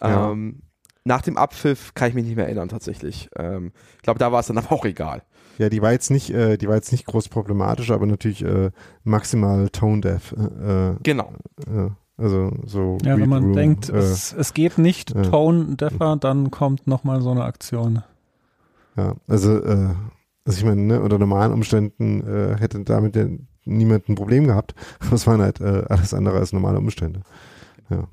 Ja. 0.02 0.32
Ähm, 0.32 0.62
nach 1.04 1.22
dem 1.22 1.38
Abpfiff 1.38 1.94
kann 1.94 2.10
ich 2.10 2.16
mich 2.16 2.26
nicht 2.26 2.36
mehr 2.36 2.46
erinnern 2.46 2.70
tatsächlich. 2.70 3.30
Ähm, 3.38 3.72
ich 3.96 4.04
glaube, 4.04 4.20
da 4.20 4.32
war 4.32 4.42
es 4.42 4.48
dann 4.48 4.58
aber 4.58 4.72
auch 4.74 4.86
egal. 4.86 5.24
Ja, 5.58 5.70
die 5.70 5.82
war 5.82 5.92
jetzt 5.92 6.12
nicht, 6.12 6.30
äh, 6.30 6.58
die 6.58 6.68
war 6.68 6.76
jetzt 6.76 6.92
nicht 6.92 7.06
groß 7.06 7.30
problematisch, 7.30 7.92
aber 7.92 8.06
natürlich 8.06 8.44
äh, 8.44 8.72
maximal 9.04 9.70
tone 9.70 10.02
deaf. 10.02 10.34
Äh, 10.34 10.96
genau. 11.02 11.32
Äh, 11.66 11.90
Also 12.18 12.52
so. 12.66 12.98
Ja, 13.04 13.18
wenn 13.18 13.30
man 13.30 13.44
Room, 13.44 13.54
denkt, 13.54 13.90
äh, 13.90 13.98
es, 13.98 14.34
es, 14.34 14.54
geht 14.54 14.78
nicht 14.78 15.16
äh, 15.16 15.22
Tone 15.22 15.76
Defer, 15.76 16.18
dann 16.18 16.52
kommt 16.52 16.88
nochmal 16.88 17.22
so 17.22 17.32
eine 17.32 17.44
Aktion. 17.44 18.04
Ja, 18.96 19.14
also, 19.28 19.64
äh, 19.64 19.90
also 20.48 20.60
ich 20.60 20.66
meine, 20.66 20.82
ne, 20.82 21.02
unter 21.02 21.20
normalen 21.20 21.52
Umständen 21.52 22.22
äh, 22.26 22.58
hätte 22.58 22.82
damit 22.86 23.18
ja 23.18 23.28
niemand 23.66 24.08
ein 24.08 24.16
Problem 24.16 24.48
gehabt. 24.48 24.74
Das 25.12 25.28
waren 25.28 25.42
halt 25.42 25.60
äh, 25.60 25.84
alles 25.90 26.14
andere 26.14 26.38
als 26.38 26.54
normale 26.54 26.78
Umstände. 26.78 27.22
Ja. 27.90 28.08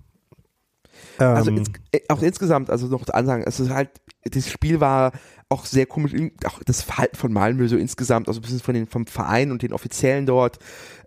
Also 1.19 1.51
ähm, 1.51 1.59
ins, 1.59 1.71
äh, 1.93 2.01
auch 2.09 2.23
insgesamt, 2.23 2.71
also 2.71 2.89
noch 2.89 3.07
ansagen, 3.09 3.45
es 3.47 3.61
ist 3.61 3.71
halt, 3.71 3.91
das 4.25 4.51
Spiel 4.51 4.81
war 4.81 5.13
auch 5.49 5.65
sehr 5.65 5.87
komisch, 5.87 6.13
auch 6.45 6.61
das 6.65 6.83
Verhalten 6.83 7.17
von 7.17 7.33
Malmö 7.33 7.69
so 7.69 7.77
insgesamt, 7.77 8.27
also 8.27 8.41
ein 8.41 8.43
bisschen 8.43 8.59
von 8.59 8.75
den, 8.75 8.89
vom 8.89 9.07
Verein 9.07 9.53
und 9.53 9.63
den 9.63 9.73
Offiziellen 9.73 10.27
dort, 10.27 10.59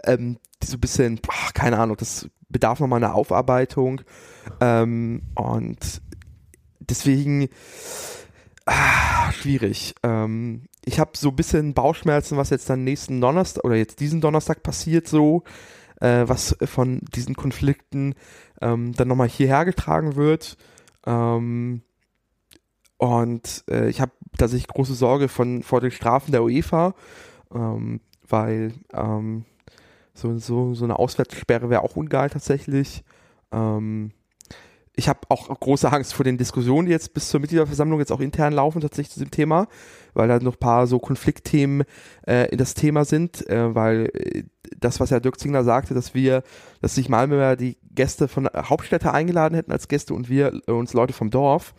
ähm, 0.05 0.37
die 0.63 0.67
so 0.67 0.77
ein 0.77 0.79
bisschen, 0.79 1.17
boah, 1.17 1.51
keine 1.53 1.77
Ahnung, 1.77 1.97
das 1.97 2.29
bedarf 2.47 2.79
nochmal 2.79 3.03
einer 3.03 3.15
Aufarbeitung. 3.15 4.01
Ähm, 4.61 5.23
und 5.35 6.01
deswegen 6.79 7.49
ah, 8.67 9.31
schwierig. 9.31 9.95
Ähm, 10.03 10.67
ich 10.87 10.99
habe 10.99 11.11
so 11.15 11.29
ein 11.29 11.35
bisschen 11.35 11.73
Bauchschmerzen, 11.73 12.37
was 12.37 12.49
jetzt 12.49 12.69
dann 12.69 12.85
nächsten 12.85 13.19
Donnerstag 13.19 13.65
oder 13.65 13.75
jetzt 13.75 13.99
diesen 13.99 14.21
Donnerstag 14.21 14.63
passiert, 14.63 15.05
so 15.05 15.43
äh, 15.99 16.23
was 16.27 16.55
von 16.63 17.01
diesen 17.13 17.35
Konflikten 17.35 18.15
ähm, 18.61 18.93
dann 18.93 19.09
nochmal 19.09 19.27
hierher 19.27 19.65
getragen 19.65 20.15
wird. 20.15 20.55
Ähm, 21.05 21.81
und 22.95 23.65
äh, 23.69 23.89
ich 23.89 23.99
habe 23.99 24.13
tatsächlich 24.37 24.69
große 24.69 24.93
Sorge 24.93 25.27
von, 25.27 25.61
vor 25.61 25.81
den 25.81 25.91
Strafen 25.91 26.31
der 26.31 26.43
UEFA, 26.43 26.95
ähm, 27.53 27.99
weil 28.25 28.73
ähm, 28.93 29.43
so, 30.13 30.37
so, 30.37 30.73
so 30.73 30.85
eine 30.85 30.97
Auswärtssperre 30.97 31.69
wäre 31.69 31.83
auch 31.83 31.97
ungeil 31.97 32.29
tatsächlich. 32.29 33.03
Ähm, 33.51 34.11
ich 34.97 35.07
habe 35.07 35.19
auch 35.29 35.47
große 35.47 35.91
Angst 35.91 36.15
vor 36.15 36.23
den 36.23 36.37
Diskussionen, 36.39 36.87
die 36.87 36.91
jetzt 36.91 37.13
bis 37.13 37.29
zur 37.29 37.39
Mitgliederversammlung 37.39 37.99
jetzt 37.99 38.11
auch 38.11 38.19
intern 38.19 38.51
laufen, 38.51 38.81
tatsächlich 38.81 39.13
zu 39.13 39.19
dem 39.19 39.29
Thema, 39.29 39.67
weil 40.15 40.27
da 40.27 40.39
noch 40.39 40.55
ein 40.55 40.59
paar 40.59 40.87
so 40.87 40.97
Konfliktthemen 40.97 41.85
äh, 42.27 42.49
in 42.49 42.57
das 42.57 42.73
Thema 42.73 43.05
sind, 43.05 43.47
äh, 43.47 43.75
weil 43.75 44.09
äh, 44.13 44.43
das, 44.75 44.99
was 44.99 45.11
ja 45.11 45.19
Dirk 45.19 45.39
Zingler 45.39 45.63
sagte, 45.63 45.93
dass 45.93 46.15
wir, 46.15 46.41
dass 46.81 46.95
sich 46.95 47.09
Malmö 47.09 47.55
die 47.55 47.77
Gäste 47.91 48.27
von 48.27 48.49
Hauptstädte 48.55 49.13
eingeladen 49.13 49.53
hätten 49.53 49.71
als 49.71 49.87
Gäste 49.87 50.15
und 50.15 50.29
wir 50.29 50.61
äh, 50.67 50.71
uns 50.71 50.93
Leute 50.93 51.13
vom 51.13 51.29
Dorf, 51.29 51.75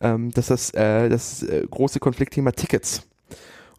ähm, 0.00 0.32
dass 0.32 0.48
das 0.48 0.74
äh, 0.74 1.08
das 1.08 1.44
äh, 1.44 1.64
große 1.70 2.00
Konfliktthema 2.00 2.50
Tickets 2.50 3.09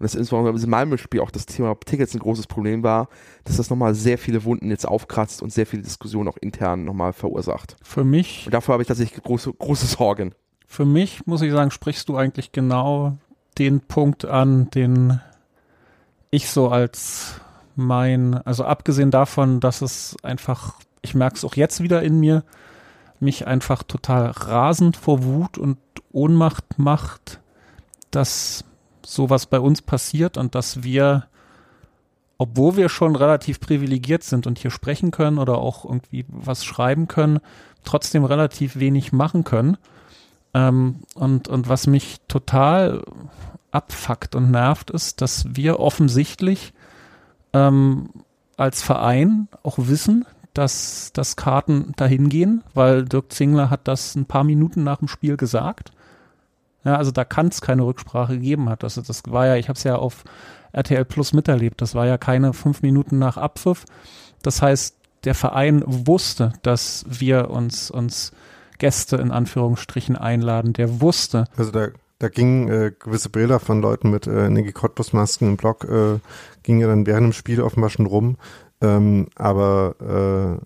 und 0.02 0.06
das 0.06 0.16
insbesondere 0.16 0.60
im 0.60 0.70
Malmö-Spiel 0.70 1.20
auch 1.20 1.30
das 1.30 1.46
Thema 1.46 1.78
Tickets 1.86 2.16
ein 2.16 2.20
großes 2.22 2.48
Problem 2.48 2.82
war, 2.82 3.08
dass 3.44 3.58
das 3.58 3.70
nochmal 3.70 3.94
sehr 3.94 4.18
viele 4.18 4.44
Wunden 4.46 4.72
jetzt 4.72 4.88
aufkratzt 4.88 5.44
und 5.44 5.54
sehr 5.54 5.68
viele 5.68 5.84
Diskussionen 5.84 6.28
auch 6.28 6.38
intern 6.38 6.86
nochmal 6.86 7.14
verursacht. 7.14 7.76
Für 7.84 8.04
mich. 8.04 8.48
Und 8.48 8.54
davor 8.56 8.74
habe 8.74 8.82
ich 8.82 8.88
tatsächlich 8.88 9.22
große, 9.22 9.54
große 9.54 9.86
Sorgen. 9.86 10.34
Für 10.66 10.86
mich, 10.86 11.28
muss 11.28 11.44
ich 11.44 11.52
sagen, 11.52 11.70
sprichst 11.70 12.10
du 12.10 12.18
eigentlich 12.18 12.52
genau 12.52 13.20
den 13.60 13.80
Punkt 13.82 14.26
an, 14.26 14.72
den 14.72 15.22
ich 16.32 16.50
so 16.50 16.70
als 16.70 17.40
mein, 17.76 18.34
also 18.34 18.64
abgesehen 18.64 19.12
davon, 19.12 19.60
dass 19.60 19.84
es 19.84 20.18
einfach, 20.24 20.80
ich 21.04 21.14
merke 21.14 21.36
es 21.36 21.46
auch 21.46 21.56
jetzt 21.56 21.84
wieder 21.84 22.02
in 22.02 22.20
mir, 22.20 22.44
mich 23.20 23.46
einfach 23.46 23.84
total 23.84 24.32
rasend 24.32 24.98
vor 24.98 25.24
Wut 25.24 25.60
und 25.60 25.78
Ohnmacht 26.12 26.80
macht, 26.80 27.40
dass 28.10 28.66
sowas 29.06 29.46
bei 29.46 29.60
uns 29.60 29.82
passiert 29.82 30.38
und 30.38 30.56
dass 30.56 30.84
wir, 30.84 31.28
obwohl 32.38 32.78
wir 32.78 32.90
schon 32.90 33.16
relativ 33.16 33.60
privilegiert 33.60 34.24
sind 34.24 34.48
und 34.48 34.60
hier 34.60 34.72
sprechen 34.72 35.12
können 35.12 35.38
oder 35.38 35.58
auch 35.58 35.86
irgendwie 35.86 36.26
was 36.28 36.66
schreiben 36.66 37.08
können, 37.08 37.40
trotzdem 37.84 38.26
relativ 38.26 38.78
wenig 38.78 39.12
machen 39.12 39.44
können. 39.44 39.78
Ähm, 40.54 41.02
und, 41.16 41.48
und 41.48 41.70
was 41.70 41.88
mich 41.88 42.18
total 42.28 43.04
abfuckt 43.72 44.36
und 44.36 44.52
nervt, 44.52 44.92
ist, 44.92 45.22
dass 45.22 45.46
wir 45.56 45.80
offensichtlich 45.80 46.74
ähm, 47.54 48.10
als 48.58 48.82
Verein 48.82 49.48
auch 49.64 49.78
wissen, 49.78 50.26
dass, 50.54 51.12
dass 51.14 51.38
Karten 51.38 51.94
dahin 51.96 52.30
gehen, 52.30 52.64
weil 52.74 53.06
Dirk 53.06 53.32
Zingler 53.32 53.70
hat 53.70 53.88
das 53.88 54.16
ein 54.16 54.26
paar 54.26 54.44
Minuten 54.44 54.84
nach 54.84 54.98
dem 54.98 55.08
Spiel 55.08 55.38
gesagt. 55.38 55.92
Ja, 56.84 56.96
also 56.96 57.12
da 57.12 57.24
kann 57.24 57.48
es 57.48 57.62
keine 57.62 57.86
Rücksprache 57.86 58.34
gegeben 58.34 58.70
hat. 58.70 58.84
Das, 58.84 58.96
das 58.96 59.24
war 59.28 59.46
ja, 59.46 59.56
ich 59.56 59.70
habe 59.70 59.78
es 59.78 59.84
ja 59.84 59.96
auf 59.96 60.24
RTL 60.74 61.06
Plus 61.06 61.34
miterlebt. 61.34 61.82
Das 61.82 61.96
war 61.96 62.06
ja 62.06 62.18
keine 62.18 62.54
fünf 62.54 62.82
Minuten 62.82 63.20
nach 63.20 63.38
Abpfiff. 63.38 63.86
Das 64.42 64.62
heißt, 64.62 64.96
der 65.24 65.36
Verein 65.36 65.84
wusste, 65.86 66.54
dass 66.64 67.06
wir 67.08 67.52
uns 67.52 67.92
uns 67.92 68.32
Gäste 68.80 69.18
in 69.18 69.32
Anführungsstrichen 69.32 70.16
einladen. 70.16 70.74
Der 70.74 71.02
wusste. 71.02 71.46
Also 71.56 71.72
da, 71.72 71.90
da 72.18 72.30
gingen 72.30 72.68
äh, 72.68 72.92
gewisse 72.98 73.30
Bilder 73.30 73.60
von 73.60 73.82
Leuten 73.82 74.10
mit 74.10 74.26
äh, 74.26 74.50
Niki 74.50 74.72
Cottbus 74.72 75.14
Masken 75.14 75.50
im 75.50 75.58
Blog, 75.58 75.84
äh, 75.84 76.20
gingen 76.64 76.82
ja 76.82 76.88
dann 76.88 77.06
während 77.06 77.26
dem 77.26 77.34
Spiel 77.34 77.62
offenbar 77.62 77.92
schon 77.92 78.08
rum. 78.08 78.38
Ähm, 78.82 79.28
aber 79.36 80.60
äh, 80.60 80.66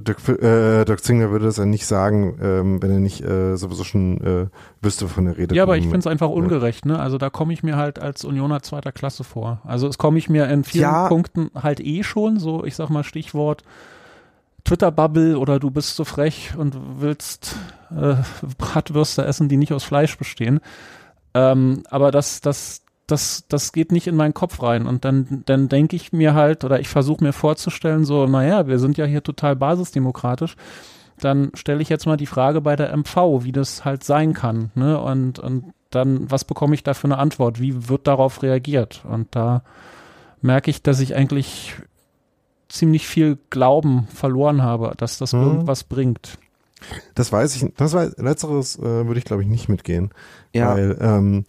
Dirk, 0.00 0.28
äh, 0.28 0.84
Dirk 0.84 1.02
Zingler 1.02 1.30
würde 1.30 1.46
das 1.46 1.56
ja 1.56 1.64
nicht 1.64 1.86
sagen, 1.86 2.38
ähm, 2.42 2.82
wenn 2.82 2.90
er 2.90 2.98
nicht 2.98 3.22
äh, 3.22 3.56
sowieso 3.56 3.84
schon 3.84 4.20
äh, 4.20 4.46
wüsste, 4.82 5.08
von 5.08 5.24
der 5.24 5.36
Rede. 5.36 5.54
Ja, 5.54 5.62
aber 5.62 5.76
ich 5.76 5.84
finde 5.84 5.98
es 5.98 6.06
einfach 6.06 6.28
ungerecht. 6.28 6.86
Ne? 6.86 6.98
Also 6.98 7.18
da 7.18 7.30
komme 7.30 7.52
ich 7.52 7.62
mir 7.62 7.76
halt 7.76 7.98
als 7.98 8.24
Unioner 8.24 8.62
zweiter 8.62 8.92
Klasse 8.92 9.24
vor. 9.24 9.60
Also 9.64 9.88
es 9.88 9.98
komme 9.98 10.18
ich 10.18 10.28
mir 10.28 10.48
in 10.48 10.64
vielen 10.64 10.82
ja. 10.82 11.08
Punkten 11.08 11.50
halt 11.54 11.80
eh 11.80 12.02
schon, 12.02 12.38
so 12.38 12.64
ich 12.64 12.76
sag 12.76 12.90
mal 12.90 13.04
Stichwort 13.04 13.64
Twitter-Bubble 14.64 15.38
oder 15.38 15.58
du 15.58 15.70
bist 15.70 15.96
so 15.96 16.04
frech 16.04 16.52
und 16.56 16.76
willst 16.98 17.56
äh, 17.90 18.16
Bratwürste 18.58 19.24
essen, 19.24 19.48
die 19.48 19.56
nicht 19.56 19.72
aus 19.72 19.84
Fleisch 19.84 20.18
bestehen. 20.18 20.60
Ähm, 21.34 21.84
aber 21.90 22.10
das, 22.10 22.40
das, 22.40 22.82
das, 23.08 23.44
das 23.48 23.72
geht 23.72 23.90
nicht 23.90 24.06
in 24.06 24.14
meinen 24.14 24.34
Kopf 24.34 24.62
rein. 24.62 24.86
Und 24.86 25.04
dann, 25.04 25.42
dann 25.46 25.68
denke 25.68 25.96
ich 25.96 26.12
mir 26.12 26.34
halt, 26.34 26.62
oder 26.62 26.78
ich 26.78 26.88
versuche 26.88 27.24
mir 27.24 27.32
vorzustellen, 27.32 28.04
so, 28.04 28.26
naja, 28.26 28.66
wir 28.66 28.78
sind 28.78 28.98
ja 28.98 29.06
hier 29.06 29.22
total 29.22 29.56
basisdemokratisch. 29.56 30.54
Dann 31.18 31.50
stelle 31.54 31.82
ich 31.82 31.88
jetzt 31.88 32.06
mal 32.06 32.16
die 32.16 32.26
Frage 32.26 32.60
bei 32.60 32.76
der 32.76 32.96
MV, 32.96 33.42
wie 33.42 33.52
das 33.52 33.84
halt 33.84 34.04
sein 34.04 34.34
kann. 34.34 34.70
Ne? 34.74 35.00
Und, 35.00 35.38
und 35.38 35.72
dann, 35.90 36.30
was 36.30 36.44
bekomme 36.44 36.74
ich 36.74 36.84
da 36.84 36.94
für 36.94 37.06
eine 37.06 37.18
Antwort? 37.18 37.60
Wie 37.60 37.88
wird 37.88 38.06
darauf 38.06 38.42
reagiert? 38.42 39.02
Und 39.08 39.34
da 39.34 39.62
merke 40.42 40.70
ich, 40.70 40.82
dass 40.82 41.00
ich 41.00 41.16
eigentlich 41.16 41.74
ziemlich 42.68 43.06
viel 43.06 43.38
Glauben 43.48 44.06
verloren 44.08 44.62
habe, 44.62 44.92
dass 44.98 45.16
das 45.16 45.32
hm. 45.32 45.42
irgendwas 45.42 45.84
bringt. 45.84 46.38
Das 47.14 47.32
weiß 47.32 47.56
ich, 47.56 47.72
das 47.76 47.92
war 47.92 48.10
letzteres 48.18 48.78
äh, 48.78 49.06
würde 49.06 49.18
ich 49.18 49.24
glaube 49.24 49.42
ich 49.42 49.48
nicht 49.48 49.68
mitgehen. 49.68 50.10
Ja. 50.52 50.74
Weil 50.74 50.96
ähm, 51.00 51.44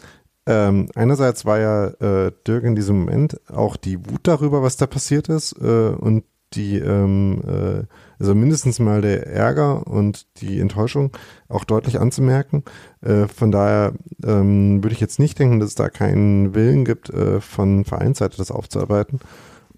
ähm, 0.50 0.88
einerseits 0.96 1.46
war 1.46 1.60
ja 1.60 1.88
äh, 2.00 2.32
Dirk 2.48 2.64
in 2.64 2.76
diesem 2.76 3.02
Moment 3.02 3.40
auch 3.52 3.78
die 3.78 4.00
Wut 4.10 4.22
darüber, 4.24 4.64
was 4.64 4.78
da 4.78 4.88
passiert 4.88 5.30
ist 5.30 5.56
äh, 5.62 5.90
und 5.90 6.24
die, 6.54 6.80
ähm, 6.80 7.44
äh, 7.48 7.84
also 8.18 8.34
mindestens 8.34 8.80
mal 8.80 9.02
der 9.02 9.28
Ärger 9.28 9.86
und 9.86 10.26
die 10.42 10.60
Enttäuschung 10.60 11.12
auch 11.50 11.66
deutlich 11.66 12.00
anzumerken. 12.00 12.64
Äh, 13.02 13.28
von 13.28 13.52
daher 13.52 13.94
ähm, 14.26 14.84
würde 14.84 14.96
ich 14.96 15.00
jetzt 15.02 15.20
nicht 15.20 15.38
denken, 15.38 15.60
dass 15.60 15.70
es 15.70 15.76
da 15.76 15.88
keinen 15.90 16.56
Willen 16.56 16.84
gibt, 16.84 17.12
äh, 17.12 17.42
von 17.42 17.86
Vereinsseite 17.86 18.38
das 18.38 18.50
aufzuarbeiten. 18.50 19.20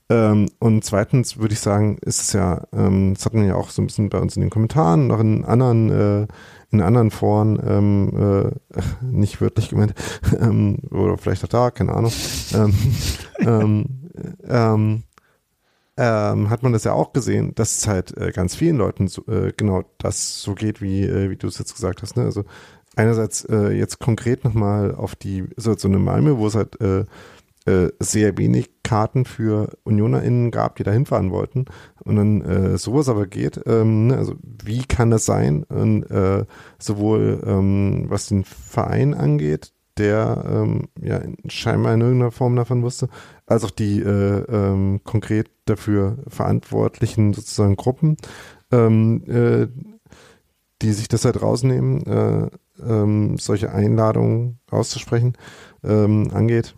Ähm, 0.10 0.48
und 0.60 0.86
zweitens 0.86 1.38
würde 1.38 1.54
ich 1.54 1.60
sagen, 1.60 1.98
ist 2.00 2.22
es 2.22 2.32
ja, 2.32 2.66
ähm, 2.72 3.14
das 3.14 3.26
hatten 3.26 3.42
wir 3.42 3.48
ja 3.50 3.56
auch 3.56 3.72
so 3.72 3.82
ein 3.82 3.88
bisschen 3.88 4.10
bei 4.10 4.20
uns 4.20 4.38
in 4.38 4.42
den 4.42 4.50
Kommentaren, 4.50 5.08
noch 5.08 5.20
in 5.20 5.44
anderen 5.44 5.90
äh, 5.90 6.28
in 6.72 6.82
anderen 6.82 7.12
Foren, 7.12 7.60
ähm, 7.66 8.52
äh, 8.74 8.82
nicht 9.06 9.42
wörtlich 9.42 9.70
gemeint, 9.70 9.94
ähm, 10.40 10.80
oder 10.90 11.18
vielleicht 11.18 11.44
auch 11.44 11.50
da, 11.50 11.72
keine 11.72 11.94
Ahnung, 11.94 12.14
ähm, 12.54 12.74
ähm, 13.40 13.86
ähm, 14.48 15.04
ähm, 15.98 16.50
hat 16.50 16.64
man 16.64 16.74
das 16.74 16.86
ja 16.86 16.94
auch 16.94 17.14
gesehen, 17.14 17.54
dass 17.56 17.78
es 17.78 17.88
halt 17.88 18.18
äh, 18.18 18.32
ganz 18.32 18.56
vielen 18.56 18.78
Leuten 18.78 19.08
so, 19.08 19.26
äh, 19.28 19.52
genau 19.56 19.84
das 19.98 20.42
so 20.42 20.56
geht, 20.56 20.82
wie, 20.82 21.04
äh, 21.04 21.30
wie 21.30 21.36
du 21.36 21.48
es 21.48 21.60
jetzt 21.60 21.76
gesagt 21.76 22.02
hast. 22.02 22.16
Ne? 22.16 22.24
Also 22.24 22.46
einerseits 22.96 23.44
äh, 23.46 23.72
jetzt 23.72 24.00
konkret 24.00 24.44
nochmal 24.44 24.96
auf 24.96 25.16
die 25.16 25.44
Situation 25.58 25.94
in 25.94 26.04
Malmö, 26.04 26.38
wo 26.38 26.48
es 26.48 26.56
halt 26.56 26.80
äh, 27.66 27.90
sehr 28.00 28.38
wenig 28.38 28.72
Karten 28.84 29.26
für 29.26 29.70
UnionerInnen 29.84 30.52
gab, 30.52 30.76
die 30.76 30.84
da 30.84 30.92
hinfahren 30.92 31.32
wollten. 31.32 31.66
Und 32.04 32.16
dann 32.16 32.42
äh, 32.42 32.78
sowas 32.78 33.08
aber 33.08 33.28
geht, 33.28 33.62
ähm, 33.66 34.08
ne, 34.08 34.18
also 34.18 34.36
wie 34.42 34.84
kann 34.84 35.12
das 35.12 35.26
sein? 35.26 35.64
Und 35.64 36.04
äh, 36.10 36.46
sowohl 36.80 37.42
ähm, 37.46 38.06
was 38.08 38.28
den 38.28 38.44
Verein 38.44 39.14
angeht, 39.14 39.74
der 39.98 40.44
ähm, 40.48 40.88
ja 41.00 41.22
scheinbar 41.48 41.94
in 41.94 42.02
irgendeiner 42.02 42.32
Form 42.32 42.56
davon 42.56 42.82
wusste, 42.84 43.10
als 43.46 43.64
auch 43.64 43.72
die 43.72 44.02
äh, 44.02 44.44
ähm, 44.50 45.02
konkret 45.04 45.52
dafür 45.66 46.18
verantwortlichen 46.28 47.34
sozusagen 47.34 47.76
Gruppen, 47.76 48.18
ähm, 48.72 49.24
äh, 49.28 49.68
die 50.82 50.94
sich 50.94 51.08
das 51.08 51.26
halt 51.26 51.42
rausnehmen, 51.42 52.06
äh, 52.08 52.50
ähm, 52.84 53.38
solche 53.38 53.72
Einladungen 53.72 54.60
auszusprechen, 54.70 55.38
ähm, 55.84 56.32
angeht. 56.34 56.76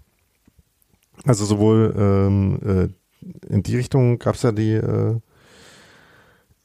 Also 1.25 1.45
sowohl 1.45 1.93
ähm, 1.97 2.59
äh, 2.65 3.53
in 3.53 3.63
die 3.63 3.75
Richtung 3.75 4.19
gab 4.19 4.35
es 4.35 4.43
ja 4.43 4.51
die, 4.51 4.73
äh, 4.73 5.19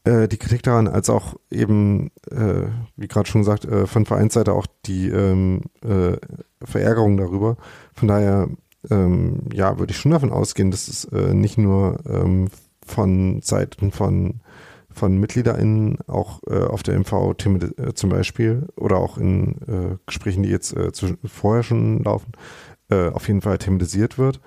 äh, 0.04 0.28
die 0.28 0.38
Kritik 0.38 0.62
daran, 0.62 0.88
als 0.88 1.10
auch 1.10 1.36
eben, 1.50 2.10
äh, 2.30 2.66
wie 2.96 3.08
gerade 3.08 3.28
schon 3.28 3.42
gesagt, 3.42 3.64
äh, 3.64 3.86
von 3.86 4.06
Vereinsseite 4.06 4.52
auch 4.52 4.66
die 4.86 5.08
ähm, 5.08 5.62
äh, 5.82 6.16
Verärgerung 6.64 7.16
darüber. 7.16 7.56
Von 7.94 8.08
daher, 8.08 8.48
ähm, 8.90 9.42
ja, 9.52 9.78
würde 9.78 9.92
ich 9.92 9.98
schon 9.98 10.12
davon 10.12 10.32
ausgehen, 10.32 10.70
dass 10.70 10.88
es 10.88 11.04
äh, 11.06 11.34
nicht 11.34 11.58
nur 11.58 11.98
ähm, 12.06 12.48
von 12.84 13.40
Seiten 13.42 13.92
von 13.92 14.40
von 14.98 15.18
MitgliederInnen 15.18 15.98
auch 16.08 16.40
äh, 16.48 16.64
auf 16.64 16.82
der 16.82 16.98
MV 16.98 17.34
äh, 17.38 17.94
zum 17.94 18.10
Beispiel 18.10 18.66
oder 18.76 18.96
auch 18.96 19.16
in 19.16 19.54
äh, 19.68 19.96
Gesprächen, 20.06 20.42
die 20.42 20.50
jetzt 20.50 20.76
äh, 20.76 20.92
zu, 20.92 21.16
vorher 21.24 21.62
schon 21.62 22.02
laufen, 22.02 22.32
äh, 22.90 23.08
auf 23.10 23.26
jeden 23.28 23.42
Fall 23.42 23.58
thematisiert 23.58 24.18
wird, 24.18 24.40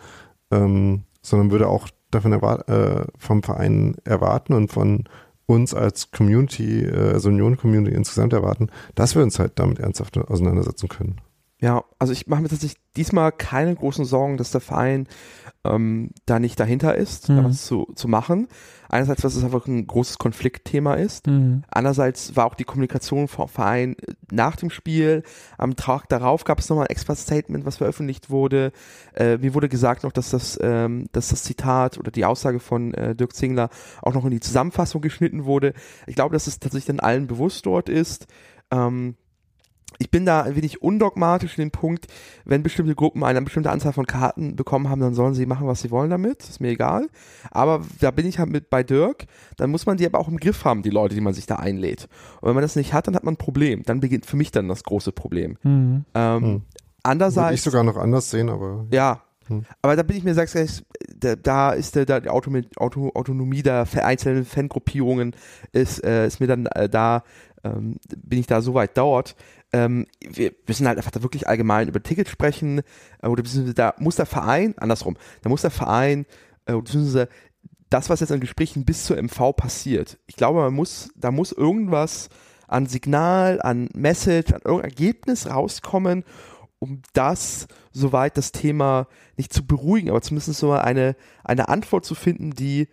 ähm, 0.52 1.04
sondern 1.22 1.52
würde 1.52 1.68
auch 1.68 1.88
davon 2.10 2.34
äh, 2.34 3.06
vom 3.18 3.44
Verein 3.44 3.96
erwarten 4.04 4.54
und 4.54 4.72
von 4.72 5.06
uns 5.46 5.74
als 5.74 6.12
Community, 6.12 6.84
äh, 6.84 7.14
also 7.14 7.30
Union-Community 7.30 7.96
insgesamt 7.96 8.34
erwarten, 8.34 8.70
dass 8.96 9.16
wir 9.16 9.24
uns 9.24 9.40
halt 9.40 9.54
damit 9.56 9.80
ernsthaft 9.80 10.18
auseinandersetzen 10.18 10.88
können. 10.88 11.18
Ja, 11.60 11.84
also 12.00 12.12
ich 12.12 12.26
mache 12.26 12.42
mir 12.42 12.50
tatsächlich 12.50 12.82
diesmal 12.98 13.32
keine 13.32 13.76
großen 13.76 14.04
Sorgen, 14.04 14.38
dass 14.38 14.52
der 14.52 14.62
Verein 14.62 15.08
ähm, 15.64 16.10
da 16.26 16.40
nicht 16.40 16.60
dahinter 16.60 16.96
ist, 16.96 17.30
mhm. 17.30 17.44
was 17.44 17.66
zu, 17.66 17.88
zu 17.96 18.08
machen. 18.08 18.48
Einerseits, 18.92 19.24
was 19.24 19.36
es 19.36 19.44
einfach 19.46 19.68
ein 19.68 19.88
großes 19.88 20.18
Konfliktthema 20.18 20.96
ist. 20.96 21.28
Mhm. 21.28 21.64
Andererseits 21.70 22.36
war 22.36 22.46
auch 22.46 22.56
die 22.56 22.66
Kommunikation 22.66 23.30
vom 23.30 23.48
Verein 23.48 23.96
nach 24.30 24.58
dem 24.58 24.70
Spiel. 24.70 25.24
Am 25.58 25.78
Tag 25.78 26.10
darauf 26.10 26.44
gab 26.44 26.60
es 26.60 26.68
nochmal 26.68 26.88
ein 26.88 26.92
extra 26.92 27.16
Statement, 27.16 27.66
was 27.66 27.78
veröffentlicht 27.78 28.30
wurde. 28.30 28.74
Äh, 29.14 29.38
mir 29.38 29.54
wurde 29.54 29.70
gesagt 29.70 30.04
noch, 30.04 30.12
dass 30.12 30.32
das, 30.32 30.60
ähm, 30.62 31.08
dass 31.14 31.30
das 31.30 31.44
Zitat 31.44 31.98
oder 32.00 32.12
die 32.12 32.26
Aussage 32.26 32.60
von 32.60 32.94
äh, 32.94 33.16
Dirk 33.16 33.34
Zingler 33.34 33.70
auch 34.02 34.14
noch 34.14 34.26
in 34.26 34.32
die 34.32 34.42
Zusammenfassung 34.42 35.00
geschnitten 35.00 35.46
wurde. 35.46 35.72
Ich 36.06 36.16
glaube, 36.16 36.34
dass 36.34 36.48
es 36.48 36.60
tatsächlich 36.60 36.88
dann 36.88 37.00
allen 37.00 37.28
bewusst 37.28 37.66
dort 37.66 37.88
ist. 37.88 38.28
Ähm, 38.72 39.16
ich 39.98 40.10
bin 40.10 40.26
da 40.26 40.42
ein 40.42 40.56
wenig 40.56 40.82
undogmatisch 40.82 41.58
in 41.58 41.66
dem 41.66 41.72
Punkt, 41.72 42.08
wenn 42.46 42.64
bestimmte 42.64 42.96
Gruppen 42.96 43.24
eine 43.24 43.42
bestimmte 43.42 43.70
Anzahl 43.70 43.94
von 43.94 44.08
Karten 44.08 44.56
bekommen 44.56 44.90
haben, 44.90 45.02
dann 45.02 45.14
sollen 45.14 45.34
sie 45.34 45.46
machen, 45.46 45.68
was 45.68 45.82
sie 45.82 45.92
wollen 45.92 46.10
damit. 46.10 46.42
Ist 46.42 46.60
mir 46.60 46.70
egal. 46.70 47.08
Aber 47.52 47.82
da 48.00 48.12
bin 48.12 48.26
ich 48.26 48.40
halt 48.40 48.50
mit 48.50 48.70
bei 48.70 48.84
Dirk. 48.84 49.26
Dann 49.58 49.70
muss 49.70 49.86
man 49.86 49.98
die 49.98 50.06
aber 50.06 50.20
auch 50.20 50.28
im 50.28 50.38
Griff 50.38 50.66
haben, 50.66 50.82
die 50.82 50.90
Leute, 50.90 51.16
die 51.16 51.22
man 51.22 51.34
sich 51.34 51.46
da 51.46 51.58
einlädt. 51.58 52.08
Und 52.42 52.48
wenn 52.48 52.56
man 52.56 52.64
das 52.64 52.76
nicht 52.76 52.94
hat, 52.94 53.08
dann 53.08 53.16
hat 53.16 53.24
man 53.24 53.36
ein 53.36 53.38
Problem. 53.38 53.84
Dann 53.84 54.00
beginnt 54.00 54.26
für 54.26 54.38
mich 54.38 54.52
dann 54.52 54.68
das 54.68 54.84
große 54.84 55.12
Problem. 55.12 55.58
Mhm. 55.64 56.06
Ähm, 56.16 56.44
mhm. 56.44 56.62
Andererseits. 57.04 57.46
Würde 57.46 57.56
ich 57.56 57.62
sogar 57.62 57.84
noch 57.84 57.98
anders 57.98 58.30
sehen, 58.30 58.50
aber. 58.50 58.86
Ja. 58.92 59.22
Hm. 59.48 59.66
Aber 59.82 59.96
da 59.96 60.04
bin 60.04 60.18
ich 60.18 60.24
mir, 60.24 60.36
sagst 60.36 60.56
du, 60.56 61.38
da 61.38 61.72
ist 61.72 61.96
der, 61.96 62.06
da 62.06 62.20
die 62.20 62.30
Auto, 62.30 62.52
Auto, 62.78 63.12
Autonomie 63.14 63.64
der 63.64 63.88
einzelnen 64.04 64.46
Fangruppierungen 64.46 65.36
ist, 65.72 66.04
äh, 66.04 66.28
ist 66.28 66.40
mir 66.40 66.48
dann 66.48 66.68
äh, 66.68 66.88
da, 66.88 67.24
ähm, 67.64 67.98
bin 68.18 68.40
ich 68.40 68.48
da 68.48 68.62
so 68.62 68.76
weit 68.76 68.98
dauert 68.98 69.36
ähm, 69.74 70.08
wir 70.20 70.54
müssen 70.68 70.88
halt 70.88 70.98
einfach 70.98 71.12
da 71.12 71.22
wirklich 71.22 71.48
allgemein 71.48 71.88
über 71.88 72.04
Tickets 72.04 72.30
sprechen, 72.30 72.82
äh, 73.22 73.28
oder 73.28 73.44
da 73.74 73.94
muss 73.98 74.18
der 74.18 74.26
Verein, 74.26 74.78
andersrum, 74.78 75.18
da 75.42 75.50
muss 75.50 75.62
der 75.62 75.72
Verein, 75.72 76.26
äh, 76.66 76.74
beziehungsweise 76.74 77.30
das, 77.90 78.10
was 78.10 78.22
jetzt 78.22 78.32
an 78.32 78.40
Gesprächen 78.40 78.86
bis 78.86 79.06
zur 79.06 79.18
MV 79.18 79.54
passiert, 79.56 80.18
ich 80.28 80.36
glaube, 80.36 80.60
man 80.60 80.74
muss, 80.74 81.10
da 81.16 81.32
muss 81.32 81.52
irgendwas 81.52 82.30
an 82.68 82.86
Signal, 82.86 83.62
an 83.62 83.90
Message, 83.94 84.54
an 84.54 84.62
irgendein 84.64 84.92
Ergebnis 84.92 85.50
rauskommen, 85.50 86.24
um 86.80 87.02
das, 87.14 87.68
soweit 87.92 88.38
das 88.38 88.54
Thema 88.54 89.08
nicht 89.38 89.54
zu 89.54 89.66
beruhigen, 89.66 90.10
aber 90.10 90.22
zumindest 90.22 90.60
so 90.60 90.72
eine, 90.72 91.16
eine 91.44 91.70
Antwort 91.70 92.06
zu 92.06 92.16
finden, 92.16 92.52
die 92.52 92.88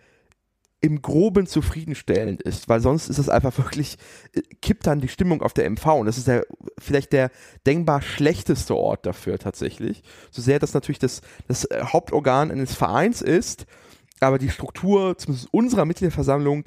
im 0.81 1.01
Groben 1.01 1.45
zufriedenstellend 1.45 2.41
ist, 2.41 2.69
weil 2.69 2.79
sonst 2.79 3.09
ist 3.09 3.17
es 3.17 3.29
einfach 3.29 3.57
wirklich, 3.57 3.97
äh, 4.33 4.41
kippt 4.61 4.87
dann 4.87 5.01
die 5.01 5.07
Stimmung 5.07 5.41
auf 5.41 5.53
der 5.53 5.65
MV 5.69 5.85
und 5.99 6.05
das 6.05 6.17
ist 6.17 6.27
der, 6.27 6.45
vielleicht 6.77 7.11
der 7.11 7.31
denkbar 7.65 8.01
schlechteste 8.01 8.75
Ort 8.75 9.05
dafür 9.05 9.37
tatsächlich. 9.37 10.03
So 10.31 10.41
sehr 10.41 10.59
das 10.59 10.73
natürlich 10.73 10.99
das, 10.99 11.21
das 11.47 11.65
äh, 11.65 11.83
Hauptorgan 11.83 12.51
eines 12.51 12.75
Vereins 12.75 13.21
ist, 13.21 13.65
aber 14.21 14.37
die 14.37 14.49
Struktur, 14.49 15.17
zumindest 15.17 15.53
unserer 15.53 15.85
Mitgliederversammlung, 15.85 16.63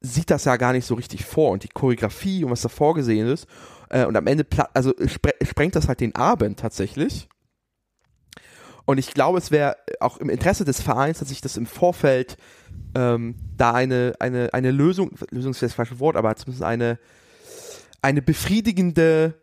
sieht 0.00 0.30
das 0.30 0.44
ja 0.44 0.56
gar 0.56 0.72
nicht 0.72 0.86
so 0.86 0.94
richtig 0.94 1.24
vor 1.24 1.50
und 1.50 1.64
die 1.64 1.68
Choreografie 1.68 2.44
und 2.44 2.50
was 2.50 2.62
da 2.62 2.68
vorgesehen 2.68 3.26
ist 3.28 3.46
äh, 3.88 4.04
und 4.04 4.16
am 4.16 4.26
Ende, 4.26 4.46
also 4.74 4.92
spre 5.06 5.34
sprengt 5.42 5.74
das 5.74 5.88
halt 5.88 6.00
den 6.00 6.14
Abend 6.14 6.58
tatsächlich. 6.60 7.28
Und 8.86 8.98
ich 8.98 9.12
glaube, 9.12 9.38
es 9.38 9.50
wäre 9.50 9.76
auch 10.00 10.16
im 10.18 10.30
Interesse 10.30 10.64
des 10.64 10.80
Vereins, 10.80 11.18
dass 11.18 11.28
sich 11.28 11.40
das 11.40 11.56
im 11.56 11.66
Vorfeld 11.66 12.36
ähm, 12.94 13.34
da 13.56 13.72
eine, 13.72 14.14
eine, 14.20 14.54
eine 14.54 14.70
Lösung, 14.70 15.10
Lösung 15.30 15.50
ist 15.50 15.62
das 15.62 15.74
falsche 15.74 16.00
Wort, 16.00 16.16
aber 16.16 16.34
zumindest 16.36 16.62
eine, 16.62 16.98
eine 18.00 18.22
befriedigende 18.22 19.34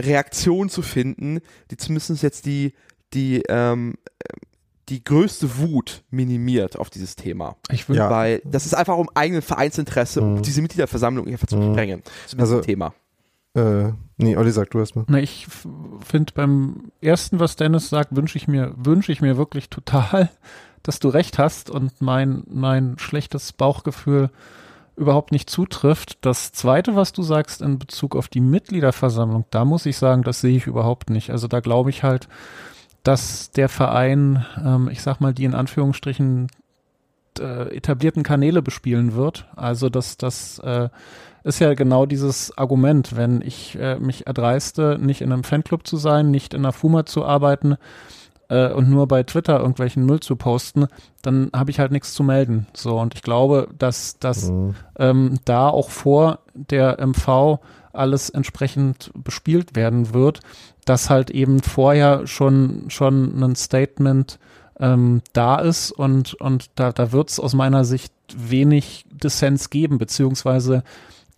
Reaktion 0.00 0.68
zu 0.70 0.82
finden, 0.82 1.40
die 1.70 1.76
zumindest 1.76 2.22
jetzt 2.22 2.46
die, 2.46 2.72
die, 3.12 3.42
ähm, 3.48 3.94
die 4.88 5.04
größte 5.04 5.58
Wut 5.58 6.02
minimiert 6.10 6.78
auf 6.78 6.88
dieses 6.88 7.14
Thema. 7.14 7.56
Ich 7.70 7.88
würde, 7.88 8.00
ja. 8.00 8.10
Weil 8.10 8.40
das 8.44 8.64
ist 8.64 8.74
einfach 8.74 8.96
um 8.96 9.10
eigenen 9.14 9.42
Vereinsinteresse, 9.42 10.22
um 10.22 10.34
mhm. 10.36 10.42
diese 10.42 10.62
Mitgliederversammlung 10.62 11.26
einfach 11.28 11.46
zu 11.46 11.56
mhm. 11.56 11.72
sprengen. 11.72 12.02
Zu 12.26 12.38
also, 12.38 12.60
Thema. 12.60 12.94
Äh, 13.58 13.92
nee, 14.16 14.36
Olli, 14.36 14.50
sag 14.50 14.70
du 14.70 14.78
erstmal. 14.78 15.04
Na, 15.08 15.18
ich 15.18 15.46
finde 16.00 16.32
beim 16.34 16.92
ersten, 17.00 17.40
was 17.40 17.56
Dennis 17.56 17.88
sagt, 17.88 18.14
wünsche 18.14 18.38
ich 18.38 18.48
mir, 18.48 18.72
wünsche 18.76 19.12
ich 19.12 19.20
mir 19.20 19.36
wirklich 19.36 19.68
total, 19.70 20.30
dass 20.82 21.00
du 21.00 21.08
recht 21.08 21.38
hast 21.38 21.70
und 21.70 22.00
mein, 22.00 22.44
mein 22.48 22.98
schlechtes 22.98 23.52
Bauchgefühl 23.52 24.30
überhaupt 24.96 25.32
nicht 25.32 25.48
zutrifft. 25.48 26.18
Das 26.22 26.52
zweite, 26.52 26.96
was 26.96 27.12
du 27.12 27.22
sagst 27.22 27.62
in 27.62 27.78
Bezug 27.78 28.16
auf 28.16 28.28
die 28.28 28.40
Mitgliederversammlung, 28.40 29.44
da 29.50 29.64
muss 29.64 29.86
ich 29.86 29.96
sagen, 29.96 30.22
das 30.22 30.40
sehe 30.40 30.56
ich 30.56 30.66
überhaupt 30.66 31.10
nicht. 31.10 31.30
Also 31.30 31.46
da 31.46 31.60
glaube 31.60 31.90
ich 31.90 32.02
halt, 32.02 32.28
dass 33.04 33.50
der 33.52 33.68
Verein, 33.68 34.44
ähm, 34.64 34.88
ich 34.90 35.02
sag 35.02 35.20
mal, 35.20 35.32
die 35.32 35.44
in 35.44 35.54
Anführungsstrichen 35.54 36.48
äh, 37.38 37.64
etablierten 37.74 38.22
Kanäle 38.22 38.62
bespielen 38.62 39.14
wird. 39.14 39.46
Also 39.56 39.88
dass 39.88 40.16
das 40.16 40.58
äh, 40.60 40.88
ist 41.44 41.60
ja 41.60 41.74
genau 41.74 42.06
dieses 42.06 42.56
Argument, 42.58 43.16
wenn 43.16 43.40
ich 43.40 43.78
äh, 43.78 43.98
mich 43.98 44.26
erdreiste, 44.26 44.98
nicht 45.00 45.20
in 45.20 45.32
einem 45.32 45.44
Fanclub 45.44 45.86
zu 45.86 45.96
sein, 45.96 46.30
nicht 46.30 46.54
in 46.54 46.60
einer 46.60 46.72
FUMA 46.72 47.06
zu 47.06 47.24
arbeiten 47.24 47.76
äh, 48.48 48.72
und 48.72 48.90
nur 48.90 49.06
bei 49.06 49.22
Twitter 49.22 49.58
irgendwelchen 49.58 50.04
Müll 50.04 50.20
zu 50.20 50.36
posten, 50.36 50.86
dann 51.22 51.50
habe 51.54 51.70
ich 51.70 51.78
halt 51.78 51.92
nichts 51.92 52.14
zu 52.14 52.22
melden. 52.22 52.66
So, 52.74 52.98
und 52.98 53.14
ich 53.14 53.22
glaube, 53.22 53.68
dass 53.78 54.18
das 54.18 54.50
mhm. 54.50 54.74
ähm, 54.98 55.38
da 55.44 55.68
auch 55.68 55.90
vor 55.90 56.40
der 56.54 56.98
MV 57.00 57.60
alles 57.92 58.30
entsprechend 58.30 59.10
bespielt 59.14 59.74
werden 59.74 60.12
wird, 60.14 60.40
dass 60.84 61.10
halt 61.10 61.30
eben 61.30 61.62
vorher 61.62 62.26
schon, 62.26 62.84
schon 62.88 63.42
ein 63.42 63.56
Statement 63.56 64.38
ähm, 64.80 65.22
da 65.32 65.56
ist 65.56 65.90
und, 65.92 66.34
und 66.34 66.70
da, 66.76 66.92
da 66.92 67.12
wird 67.12 67.30
es 67.30 67.40
aus 67.40 67.54
meiner 67.54 67.84
Sicht 67.84 68.12
wenig 68.36 69.04
Dissens 69.10 69.70
geben, 69.70 69.98
beziehungsweise 69.98 70.82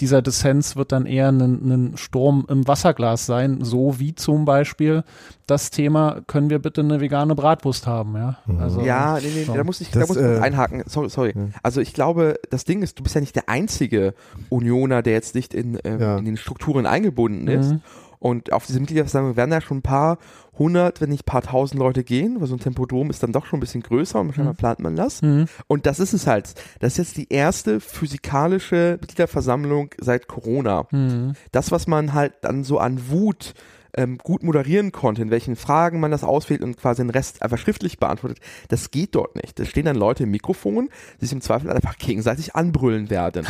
dieser 0.01 0.23
Dissens 0.23 0.77
wird 0.77 0.93
dann 0.93 1.05
eher 1.05 1.29
ein, 1.29 1.41
ein 1.41 1.97
Sturm 1.97 2.47
im 2.49 2.67
Wasserglas 2.67 3.27
sein, 3.27 3.59
so 3.63 3.99
wie 3.99 4.15
zum 4.15 4.47
Beispiel 4.47 5.05
das 5.47 5.71
Thema, 5.71 6.23
können 6.27 6.49
wir 6.49 6.59
bitte 6.59 6.81
eine 6.81 7.01
vegane 7.01 7.35
Bratwurst 7.35 7.87
haben, 7.87 8.15
ja? 8.15 8.39
Mhm. 8.47 8.59
Also, 8.59 8.81
ja, 8.81 9.19
nee, 9.21 9.31
nee, 9.35 9.45
so. 9.45 9.55
da 9.55 9.63
muss 9.63 9.81
ich, 9.81 9.91
das, 9.91 10.07
da 10.07 10.07
muss 10.07 10.17
ich 10.17 10.23
äh, 10.23 10.41
einhaken. 10.41 10.85
Sorry, 10.87 11.11
sorry. 11.11 11.35
Ja. 11.37 11.49
Also 11.63 11.81
ich 11.81 11.93
glaube, 11.93 12.41
das 12.51 12.65
Ding 12.65 12.83
ist, 12.83 12.99
du 12.99 13.03
bist 13.03 13.15
ja 13.15 13.21
nicht 13.21 13.37
der 13.37 13.49
einzige 13.49 14.15
Unioner, 14.49 15.03
der 15.03 15.13
jetzt 15.13 15.35
nicht 15.35 15.53
in, 15.53 15.79
ähm, 15.85 16.01
ja. 16.01 16.17
in 16.17 16.25
den 16.25 16.37
Strukturen 16.37 16.87
eingebunden 16.87 17.47
ist. 17.49 17.73
Mhm. 17.73 17.81
Und 18.19 18.53
auf 18.53 18.67
diese 18.67 18.81
Mitgliederversammlung 18.81 19.37
werden 19.37 19.51
ja 19.51 19.61
schon 19.61 19.79
ein 19.79 19.83
paar 19.83 20.19
hundert, 20.61 21.01
wenn 21.01 21.09
nicht 21.09 21.23
ein 21.23 21.33
paar 21.33 21.43
tausend 21.43 21.81
Leute 21.81 22.05
gehen, 22.05 22.41
weil 22.41 22.47
so 22.47 22.55
ein 22.55 22.61
Tempodrom 22.61 23.11
ist 23.11 23.23
dann 23.23 23.33
doch 23.33 23.47
schon 23.47 23.57
ein 23.57 23.61
bisschen 23.61 23.83
größer 23.83 24.21
und 24.21 24.29
wahrscheinlich 24.29 24.55
mhm. 24.55 24.59
plant 24.59 24.79
man 24.79 24.95
das. 24.95 25.23
Mhm. 25.23 25.47
Und 25.67 25.87
das 25.87 25.99
ist 25.99 26.13
es 26.13 26.29
halt. 26.29 26.55
Das 26.79 26.93
ist 26.93 26.99
jetzt 26.99 27.17
die 27.17 27.33
erste 27.33 27.81
physikalische 27.81 28.99
Mitgliederversammlung 29.01 29.91
seit 29.99 30.29
Corona. 30.29 30.87
Mhm. 30.93 31.33
Das, 31.51 31.73
was 31.73 31.87
man 31.87 32.13
halt 32.13 32.35
dann 32.43 32.63
so 32.63 32.79
an 32.79 33.11
Wut 33.11 33.55
ähm, 33.97 34.19
gut 34.19 34.43
moderieren 34.43 34.93
konnte, 34.93 35.23
in 35.23 35.31
welchen 35.31 35.57
Fragen 35.57 35.99
man 35.99 36.11
das 36.11 36.23
auswählt 36.23 36.63
und 36.63 36.77
quasi 36.77 37.03
den 37.03 37.11
Rest 37.11 37.43
einfach 37.43 37.59
schriftlich 37.59 37.99
beantwortet, 37.99 38.39
das 38.69 38.91
geht 38.91 39.15
dort 39.15 39.37
nicht. 39.37 39.59
Da 39.59 39.65
stehen 39.65 39.87
dann 39.87 39.97
Leute 39.97 40.25
im 40.25 40.31
Mikrofon, 40.31 40.91
die 41.21 41.25
sich 41.25 41.33
im 41.33 41.41
Zweifel 41.41 41.71
einfach 41.73 41.97
gegenseitig 41.97 42.55
anbrüllen 42.55 43.11
werden. 43.11 43.47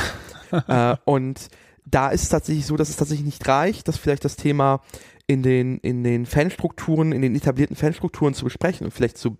äh, 0.68 0.96
und 1.04 1.48
da 1.84 2.10
ist 2.10 2.22
es 2.22 2.28
tatsächlich 2.28 2.66
so, 2.66 2.76
dass 2.76 2.88
es 2.88 2.96
tatsächlich 2.96 3.26
nicht 3.26 3.46
reicht, 3.48 3.88
dass 3.88 3.96
vielleicht 3.96 4.24
das 4.24 4.36
Thema 4.36 4.80
in 5.30 5.44
den, 5.44 5.78
in 5.78 6.02
den 6.02 6.26
Fanstrukturen, 6.26 7.12
in 7.12 7.22
den 7.22 7.36
etablierten 7.36 7.76
Fanstrukturen 7.76 8.34
zu 8.34 8.42
besprechen 8.42 8.84
und 8.84 8.90
vielleicht 8.90 9.16
zu, 9.16 9.38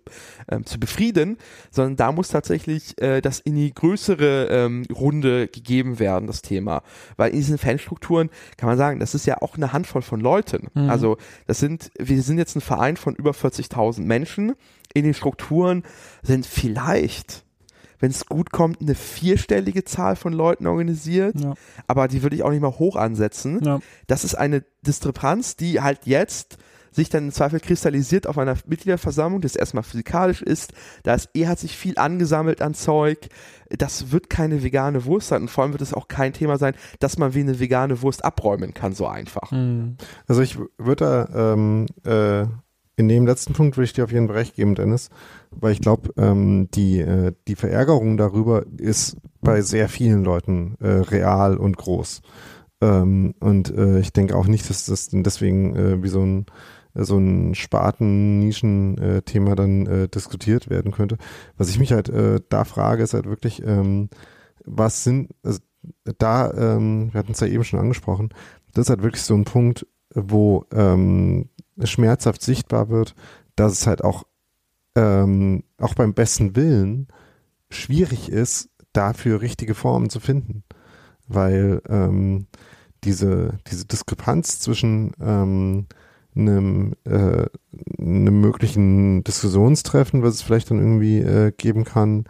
ähm, 0.49 0.65
zu 0.65 0.79
befrieden, 0.79 1.37
sondern 1.69 1.97
da 1.97 2.13
muss 2.13 2.29
tatsächlich 2.29 2.99
äh, 3.01 3.19
das 3.19 3.41
in 3.41 3.55
die 3.55 3.73
größere 3.73 4.47
ähm, 4.49 4.85
Runde 4.89 5.49
gegeben 5.49 5.99
werden, 5.99 6.27
das 6.27 6.41
Thema. 6.41 6.81
Weil 7.17 7.31
in 7.31 7.35
diesen 7.35 7.57
Fanstrukturen 7.57 8.29
kann 8.55 8.69
man 8.69 8.77
sagen, 8.77 9.01
das 9.01 9.13
ist 9.13 9.25
ja 9.25 9.41
auch 9.41 9.57
eine 9.57 9.73
Handvoll 9.73 10.01
von 10.01 10.21
Leuten. 10.21 10.69
Mhm. 10.73 10.89
Also 10.89 11.17
das 11.45 11.59
sind, 11.59 11.91
wir 11.99 12.21
sind 12.21 12.37
jetzt 12.37 12.55
ein 12.55 12.61
Verein 12.61 12.95
von 12.95 13.13
über 13.13 13.31
40.000 13.31 13.99
Menschen. 14.03 14.53
In 14.93 15.03
den 15.03 15.13
Strukturen 15.13 15.83
sind 16.23 16.45
vielleicht 16.45 17.43
wenn 18.01 18.11
es 18.11 18.25
gut 18.25 18.51
kommt, 18.51 18.81
eine 18.81 18.95
vierstellige 18.95 19.85
Zahl 19.85 20.17
von 20.17 20.33
Leuten 20.33 20.67
organisiert, 20.67 21.39
ja. 21.39 21.53
aber 21.87 22.09
die 22.09 22.23
würde 22.23 22.35
ich 22.35 22.43
auch 22.43 22.49
nicht 22.49 22.61
mal 22.61 22.77
hoch 22.77 22.97
ansetzen. 22.97 23.63
Ja. 23.63 23.79
Das 24.07 24.25
ist 24.25 24.35
eine 24.35 24.65
Diskrepanz, 24.81 25.55
die 25.55 25.79
halt 25.79 26.05
jetzt 26.05 26.57
sich 26.91 27.09
dann 27.09 27.25
im 27.25 27.31
Zweifel 27.31 27.59
kristallisiert 27.59 28.27
auf 28.27 28.37
einer 28.37 28.57
Mitgliederversammlung, 28.65 29.39
das 29.39 29.55
erstmal 29.55 29.83
physikalisch 29.83 30.41
ist, 30.41 30.73
da 31.03 31.13
ist 31.13 31.29
eh 31.33 31.47
hat 31.47 31.57
sich 31.57 31.77
viel 31.77 31.97
angesammelt 31.97 32.61
an 32.61 32.73
Zeug, 32.73 33.29
das 33.69 34.11
wird 34.11 34.29
keine 34.29 34.61
vegane 34.61 35.05
Wurst 35.05 35.29
sein 35.29 35.43
und 35.43 35.47
vor 35.47 35.63
allem 35.63 35.71
wird 35.71 35.81
es 35.81 35.93
auch 35.93 36.09
kein 36.09 36.33
Thema 36.33 36.57
sein, 36.57 36.73
dass 36.99 37.17
man 37.17 37.33
wie 37.33 37.39
eine 37.39 37.59
vegane 37.59 38.01
Wurst 38.01 38.25
abräumen 38.25 38.73
kann, 38.73 38.93
so 38.93 39.07
einfach. 39.07 39.51
Hm. 39.51 39.95
Also 40.27 40.41
ich 40.41 40.57
würde 40.77 41.29
da 41.29 41.53
ähm, 41.53 41.85
äh, 42.03 42.45
in 43.01 43.07
dem 43.07 43.25
letzten 43.25 43.53
Punkt 43.53 43.77
würde 43.77 43.85
ich 43.85 43.93
dir 43.93 44.03
auf 44.03 44.11
jeden 44.11 44.27
Fall 44.27 44.37
recht 44.37 44.55
geben, 44.55 44.75
Dennis, 44.75 45.09
weil 45.49 45.73
ich 45.73 45.81
glaube, 45.81 46.13
ähm, 46.17 46.69
die, 46.73 46.99
äh, 46.99 47.33
die 47.47 47.55
Verärgerung 47.55 48.15
darüber 48.15 48.63
ist 48.77 49.17
bei 49.41 49.61
sehr 49.61 49.89
vielen 49.89 50.23
Leuten 50.23 50.75
äh, 50.79 50.87
real 50.87 51.57
und 51.57 51.77
groß. 51.77 52.21
Ähm, 52.79 53.33
und 53.39 53.75
äh, 53.75 53.99
ich 53.99 54.13
denke 54.13 54.35
auch 54.35 54.47
nicht, 54.47 54.69
dass 54.69 54.85
das 54.85 55.09
deswegen 55.11 55.75
äh, 55.75 56.03
wie 56.03 56.09
so 56.09 56.21
ein 56.21 56.45
so 56.93 57.17
ein 57.17 57.55
Spaten-Nischen-Thema 57.55 59.55
dann 59.55 59.85
äh, 59.85 60.07
diskutiert 60.09 60.69
werden 60.69 60.91
könnte. 60.91 61.17
Was 61.55 61.69
ich 61.69 61.79
mich 61.79 61.93
halt 61.93 62.09
äh, 62.09 62.41
da 62.49 62.65
frage, 62.65 63.01
ist 63.01 63.13
halt 63.13 63.27
wirklich, 63.27 63.63
ähm, 63.65 64.09
was 64.65 65.05
sind, 65.05 65.29
also 65.41 65.61
da, 66.17 66.51
ähm, 66.51 67.13
wir 67.13 67.19
hatten 67.19 67.31
es 67.31 67.39
ja 67.39 67.47
eben 67.47 67.63
schon 67.63 67.79
angesprochen, 67.79 68.33
das 68.73 68.87
ist 68.87 68.89
halt 68.89 69.03
wirklich 69.03 69.23
so 69.23 69.35
ein 69.35 69.45
Punkt, 69.45 69.87
wo 70.13 70.65
ähm, 70.73 71.47
schmerzhaft 71.89 72.41
sichtbar 72.41 72.89
wird, 72.89 73.15
dass 73.55 73.73
es 73.73 73.87
halt 73.87 74.03
auch, 74.03 74.23
ähm, 74.95 75.63
auch 75.77 75.93
beim 75.93 76.13
besten 76.13 76.55
Willen 76.55 77.07
schwierig 77.69 78.29
ist, 78.29 78.69
dafür 78.93 79.41
richtige 79.41 79.75
Formen 79.75 80.09
zu 80.09 80.19
finden. 80.19 80.63
Weil 81.27 81.81
ähm, 81.87 82.47
diese, 83.03 83.59
diese 83.69 83.85
Diskrepanz 83.85 84.59
zwischen 84.59 85.13
ähm, 85.21 85.87
einem, 86.35 86.93
äh, 87.05 87.45
einem 87.99 88.41
möglichen 88.41 89.23
Diskussionstreffen, 89.23 90.23
was 90.23 90.35
es 90.35 90.41
vielleicht 90.41 90.71
dann 90.71 90.79
irgendwie 90.79 91.19
äh, 91.19 91.51
geben 91.55 91.83
kann, 91.83 92.25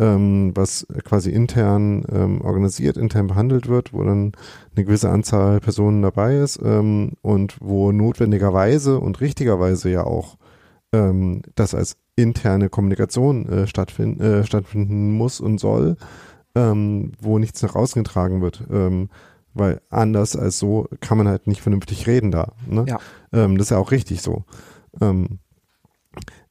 ähm, 0.00 0.52
was 0.56 0.86
quasi 1.04 1.30
intern 1.30 2.04
ähm, 2.10 2.40
organisiert, 2.40 2.96
intern 2.96 3.26
behandelt 3.26 3.68
wird, 3.68 3.92
wo 3.92 4.02
dann 4.02 4.32
eine 4.74 4.84
gewisse 4.84 5.10
Anzahl 5.10 5.60
Personen 5.60 6.00
dabei 6.00 6.36
ist 6.36 6.58
ähm, 6.64 7.12
und 7.20 7.58
wo 7.60 7.92
notwendigerweise 7.92 8.98
und 8.98 9.20
richtigerweise 9.20 9.90
ja 9.90 10.04
auch 10.04 10.38
ähm, 10.92 11.42
das 11.54 11.74
als 11.74 11.98
interne 12.16 12.70
Kommunikation 12.70 13.46
äh, 13.46 13.66
stattfinden, 13.66 14.22
äh, 14.22 14.44
stattfinden 14.44 15.12
muss 15.12 15.38
und 15.38 15.58
soll, 15.58 15.96
ähm, 16.54 17.12
wo 17.20 17.38
nichts 17.38 17.62
nach 17.62 17.74
außen 17.74 18.02
getragen 18.02 18.40
wird. 18.40 18.64
Ähm, 18.70 19.10
weil 19.52 19.82
anders 19.90 20.34
als 20.34 20.58
so 20.58 20.88
kann 21.00 21.18
man 21.18 21.28
halt 21.28 21.46
nicht 21.46 21.60
vernünftig 21.60 22.06
reden 22.06 22.30
da. 22.30 22.52
Ne? 22.66 22.84
Ja. 22.88 22.98
Ähm, 23.32 23.58
das 23.58 23.66
ist 23.66 23.70
ja 23.70 23.78
auch 23.78 23.90
richtig 23.90 24.22
so. 24.22 24.44
Ähm, 25.00 25.40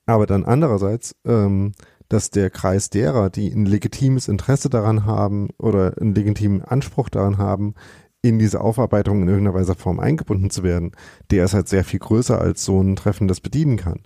aber 0.05 0.25
dann 0.25 0.45
andererseits, 0.45 1.15
ähm, 1.25 1.71
dass 2.09 2.31
der 2.31 2.49
Kreis 2.49 2.89
derer, 2.89 3.29
die 3.29 3.49
ein 3.51 3.65
legitimes 3.65 4.27
Interesse 4.27 4.69
daran 4.69 5.05
haben 5.05 5.49
oder 5.57 5.95
einen 5.99 6.15
legitimen 6.15 6.61
Anspruch 6.61 7.09
daran 7.09 7.37
haben, 7.37 7.75
in 8.21 8.39
diese 8.39 8.61
Aufarbeitung 8.61 9.21
in 9.21 9.27
irgendeiner 9.29 9.55
Weise 9.55 9.75
Form 9.75 9.99
eingebunden 9.99 10.49
zu 10.49 10.63
werden, 10.63 10.91
der 11.31 11.45
ist 11.45 11.53
halt 11.53 11.69
sehr 11.69 11.85
viel 11.85 11.99
größer 11.99 12.39
als 12.39 12.65
so 12.65 12.81
ein 12.81 12.95
Treffen 12.95 13.27
das 13.27 13.39
bedienen 13.39 13.77
kann. 13.77 14.01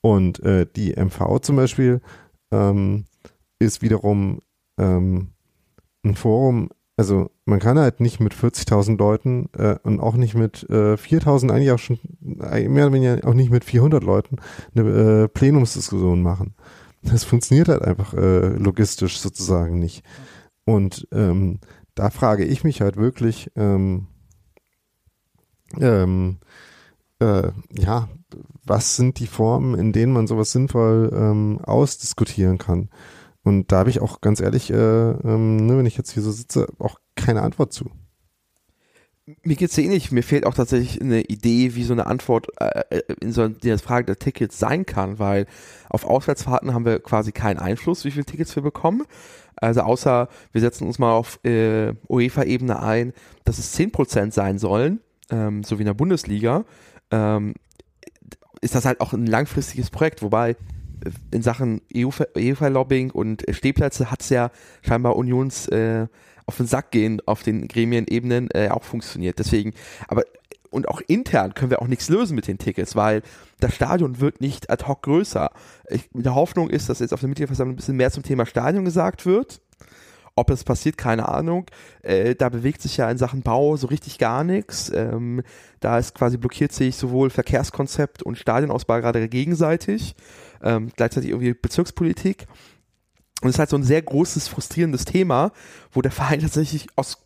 Und 0.00 0.40
äh, 0.40 0.66
die 0.74 0.94
MV 0.94 1.40
zum 1.40 1.56
Beispiel 1.56 2.00
ähm, 2.50 3.04
ist 3.58 3.82
wiederum 3.82 4.40
ähm, 4.78 5.32
ein 6.04 6.14
Forum, 6.14 6.70
also 6.96 7.30
man 7.44 7.58
kann 7.58 7.78
halt 7.78 8.00
nicht 8.00 8.20
mit 8.20 8.34
40.000 8.34 8.96
Leuten 8.98 9.48
äh, 9.56 9.76
und 9.82 10.00
auch 10.00 10.14
nicht 10.14 10.34
mit 10.34 10.64
äh, 10.70 10.94
4.000, 10.94 11.50
eigentlich 11.50 11.72
auch 11.72 11.78
schon, 11.78 11.98
äh, 12.40 12.68
mehr 12.68 12.86
oder 12.86 12.94
weniger 12.94 13.26
auch 13.26 13.34
nicht 13.34 13.50
mit 13.50 13.64
400 13.64 14.04
Leuten 14.04 14.36
eine 14.74 15.24
äh, 15.24 15.28
Plenumsdiskussion 15.28 16.22
machen. 16.22 16.54
Das 17.04 17.24
funktioniert 17.24 17.68
halt 17.68 17.82
einfach 17.82 18.14
äh, 18.14 18.48
logistisch 18.48 19.18
sozusagen 19.18 19.78
nicht. 19.78 20.02
Und 20.64 21.06
ähm, 21.12 21.60
da 21.94 22.10
frage 22.10 22.44
ich 22.44 22.64
mich 22.64 22.80
halt 22.80 22.96
wirklich, 22.96 23.50
ähm, 23.56 24.08
ähm, 25.78 26.38
äh, 27.20 27.52
ja, 27.70 28.08
was 28.64 28.96
sind 28.96 29.18
die 29.20 29.26
Formen, 29.26 29.78
in 29.78 29.92
denen 29.92 30.12
man 30.12 30.26
sowas 30.26 30.52
sinnvoll 30.52 31.10
ähm, 31.14 31.60
ausdiskutieren 31.62 32.58
kann? 32.58 32.90
Und 33.42 33.70
da 33.70 33.78
habe 33.78 33.90
ich 33.90 34.00
auch 34.00 34.20
ganz 34.20 34.40
ehrlich, 34.40 34.70
äh, 34.70 35.10
ähm, 35.10 35.66
ne, 35.66 35.76
wenn 35.76 35.86
ich 35.86 35.96
jetzt 35.96 36.12
hier 36.12 36.22
so 36.22 36.32
sitze, 36.32 36.66
auch 36.78 36.98
keine 37.14 37.42
Antwort 37.42 37.72
zu. 37.72 37.90
Mir 39.42 39.56
geht's 39.56 39.78
ähnlich. 39.78 40.12
Mir 40.12 40.22
fehlt 40.22 40.44
auch 40.44 40.54
tatsächlich 40.54 41.00
eine 41.00 41.22
Idee, 41.22 41.74
wie 41.74 41.84
so 41.84 41.94
eine 41.94 42.06
Antwort 42.06 42.48
äh, 42.60 42.82
äh 42.90 43.02
in 43.20 43.32
so 43.32 43.48
der 43.48 43.78
Frage 43.78 44.04
der 44.04 44.18
Tickets 44.18 44.58
sein 44.58 44.84
kann, 44.84 45.18
weil 45.18 45.46
auf 45.88 46.04
Auswärtsfahrten 46.04 46.74
haben 46.74 46.84
wir 46.84 47.00
quasi 47.00 47.32
keinen 47.32 47.58
Einfluss, 47.58 48.04
wie 48.04 48.10
viele 48.10 48.26
Tickets 48.26 48.54
wir 48.54 48.62
bekommen. 48.62 49.04
Also 49.56 49.80
außer 49.80 50.28
wir 50.52 50.60
setzen 50.60 50.86
uns 50.86 50.98
mal 50.98 51.12
auf 51.12 51.42
äh, 51.44 51.94
UEFA-Ebene 52.08 52.82
ein, 52.82 53.14
dass 53.44 53.58
es 53.58 53.74
10% 53.78 54.32
sein 54.32 54.58
sollen, 54.58 55.00
ähm, 55.30 55.62
so 55.62 55.78
wie 55.78 55.82
in 55.82 55.86
der 55.86 55.94
Bundesliga, 55.94 56.64
ähm, 57.10 57.54
ist 58.60 58.74
das 58.74 58.84
halt 58.84 59.00
auch 59.00 59.14
ein 59.14 59.26
langfristiges 59.26 59.90
Projekt, 59.90 60.22
wobei 60.22 60.56
in 61.30 61.42
Sachen 61.42 61.80
UEFA-Lobbying 61.94 63.10
und 63.10 63.44
Stehplätze 63.50 64.10
hat 64.10 64.22
es 64.22 64.30
ja 64.30 64.50
scheinbar 64.82 65.16
Unions 65.16 65.68
äh, 65.68 66.08
auf 66.46 66.56
den 66.56 66.66
Sack 66.66 66.90
gehen 66.90 67.20
auf 67.26 67.42
den 67.42 67.68
Gremienebenen 67.68 68.48
äh, 68.52 68.68
auch 68.70 68.84
funktioniert. 68.84 69.38
Deswegen, 69.38 69.72
aber 70.08 70.24
und 70.70 70.88
auch 70.88 71.00
intern 71.06 71.54
können 71.54 71.70
wir 71.70 71.80
auch 71.80 71.86
nichts 71.86 72.08
lösen 72.08 72.34
mit 72.34 72.48
den 72.48 72.58
Tickets, 72.58 72.96
weil 72.96 73.22
das 73.60 73.74
Stadion 73.74 74.20
wird 74.20 74.40
nicht 74.40 74.70
ad 74.70 74.86
hoc 74.86 75.02
größer. 75.02 75.50
Ich, 75.88 76.12
mit 76.12 76.26
der 76.26 76.34
Hoffnung 76.34 76.68
ist, 76.68 76.88
dass 76.88 76.98
jetzt 76.98 77.14
auf 77.14 77.20
der 77.20 77.28
Mitgliederversammlung 77.28 77.74
ein 77.74 77.76
bisschen 77.76 77.96
mehr 77.96 78.10
zum 78.10 78.24
Thema 78.24 78.44
Stadion 78.44 78.84
gesagt 78.84 79.24
wird. 79.24 79.60
Ob 80.36 80.50
es 80.50 80.64
passiert, 80.64 80.98
keine 80.98 81.28
Ahnung. 81.28 81.66
Äh, 82.02 82.34
da 82.34 82.48
bewegt 82.48 82.82
sich 82.82 82.96
ja 82.96 83.08
in 83.08 83.18
Sachen 83.18 83.42
Bau 83.42 83.76
so 83.76 83.86
richtig 83.86 84.18
gar 84.18 84.42
nichts. 84.42 84.90
Ähm, 84.92 85.42
da 85.78 85.96
ist 85.96 86.16
quasi 86.16 86.38
blockiert 86.38 86.72
sich 86.72 86.96
sowohl 86.96 87.30
Verkehrskonzept 87.30 88.24
und 88.24 88.36
Stadionausbau 88.36 89.00
gerade 89.00 89.28
gegenseitig 89.28 90.16
ähm, 90.64 90.90
gleichzeitig 90.96 91.30
irgendwie 91.30 91.54
Bezirkspolitik. 91.54 92.46
Und 93.44 93.50
es 93.50 93.56
ist 93.56 93.58
halt 93.58 93.68
so 93.68 93.76
ein 93.76 93.82
sehr 93.82 94.00
großes, 94.00 94.48
frustrierendes 94.48 95.04
Thema, 95.04 95.52
wo 95.92 96.00
der 96.00 96.10
Verein 96.10 96.40
tatsächlich 96.40 96.86
aus 96.96 97.18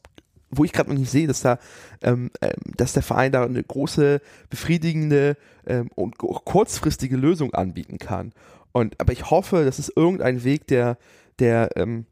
wo 0.51 0.65
ich 0.65 0.73
gerade 0.73 0.91
noch 0.91 0.99
nicht 0.99 1.11
sehe, 1.11 1.27
dass 1.27 1.43
da, 1.43 1.59
ähm, 2.03 2.31
ähm, 2.41 2.55
dass 2.75 2.95
der 2.95 3.03
Verein 3.03 3.31
da 3.31 3.45
eine 3.45 3.63
große, 3.63 4.21
befriedigende 4.49 5.37
ähm, 5.67 5.91
und 5.95 6.17
kurzfristige 6.19 7.17
Lösung 7.17 7.53
anbieten 7.53 7.99
kann. 7.99 8.33
Und 8.73 8.99
aber 8.99 9.13
ich 9.13 9.31
hoffe, 9.31 9.65
dass 9.65 9.79
es 9.79 9.93
irgendeinen 9.95 10.43
Weg 10.45 10.67
der, 10.67 10.97
der 11.39 11.77
ähm, 11.77 12.07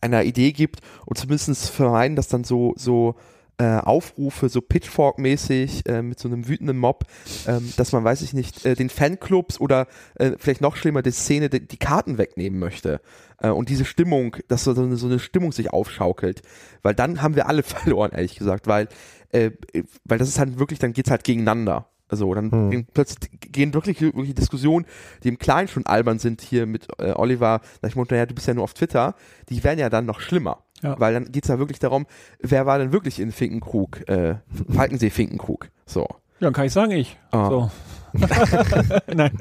einer 0.00 0.24
Idee 0.24 0.52
gibt 0.52 0.80
und 1.06 1.16
zumindest 1.16 1.70
vermeiden, 1.70 2.16
dass 2.16 2.28
dann 2.28 2.44
so 2.44 2.74
so 2.76 3.14
äh, 3.58 3.78
Aufrufe, 3.78 4.48
so 4.48 4.60
Pitchfork-mäßig, 4.60 5.88
äh, 5.88 6.02
mit 6.02 6.18
so 6.18 6.28
einem 6.28 6.46
wütenden 6.48 6.78
Mob, 6.78 7.04
ähm, 7.46 7.72
dass 7.76 7.92
man, 7.92 8.04
weiß 8.04 8.22
ich 8.22 8.34
nicht, 8.34 8.64
äh, 8.66 8.74
den 8.74 8.90
Fanclubs 8.90 9.60
oder 9.60 9.86
äh, 10.16 10.32
vielleicht 10.38 10.60
noch 10.60 10.76
schlimmer, 10.76 11.02
die 11.02 11.10
Szene 11.10 11.48
die, 11.48 11.66
die 11.66 11.78
Karten 11.78 12.18
wegnehmen 12.18 12.58
möchte. 12.58 13.00
Äh, 13.38 13.48
und 13.48 13.68
diese 13.68 13.84
Stimmung, 13.84 14.36
dass 14.48 14.64
so 14.64 14.72
eine, 14.72 14.96
so 14.96 15.06
eine 15.06 15.18
Stimmung 15.18 15.52
sich 15.52 15.70
aufschaukelt. 15.70 16.42
Weil 16.82 16.94
dann 16.94 17.22
haben 17.22 17.34
wir 17.34 17.48
alle 17.48 17.62
verloren, 17.64 18.12
ehrlich 18.12 18.36
gesagt, 18.36 18.66
weil, 18.66 18.88
weil 19.32 20.18
das 20.18 20.28
ist 20.28 20.38
halt 20.38 20.58
wirklich, 20.58 20.78
dann 20.78 20.94
geht's 20.94 21.10
halt 21.10 21.24
gegeneinander. 21.24 21.90
Also 22.08 22.32
dann 22.34 22.50
hm. 22.52 22.86
plötzlich 22.94 23.30
gehen 23.40 23.74
wirklich, 23.74 24.00
wirklich 24.00 24.34
Diskussionen, 24.34 24.86
die 25.24 25.28
im 25.28 25.38
Kleinen 25.38 25.68
schon 25.68 25.84
albern 25.86 26.18
sind 26.18 26.40
hier 26.40 26.64
mit 26.66 26.86
äh, 26.98 27.12
Oliver, 27.12 27.60
sag 27.82 27.90
ich 27.90 27.96
naja, 27.96 28.26
du 28.26 28.34
bist 28.34 28.46
ja 28.46 28.54
nur 28.54 28.64
auf 28.64 28.74
Twitter, 28.74 29.16
die 29.48 29.64
werden 29.64 29.80
ja 29.80 29.90
dann 29.90 30.06
noch 30.06 30.20
schlimmer. 30.20 30.62
Ja. 30.82 30.98
Weil 30.98 31.14
dann 31.14 31.32
geht 31.32 31.44
es 31.44 31.48
ja 31.48 31.58
wirklich 31.58 31.78
darum, 31.78 32.06
wer 32.40 32.66
war 32.66 32.78
denn 32.78 32.92
wirklich 32.92 33.20
in 33.20 33.32
Finkenkrug, 33.32 34.08
äh, 34.08 34.36
Falkensee-Finkenkrug. 34.68 35.68
So. 35.86 36.02
Ja, 36.02 36.46
dann 36.48 36.52
kann 36.52 36.66
ich 36.66 36.72
sagen, 36.72 36.92
ich. 36.92 37.16
Oh. 37.32 37.48
So. 37.48 37.70
Nein. 39.14 39.36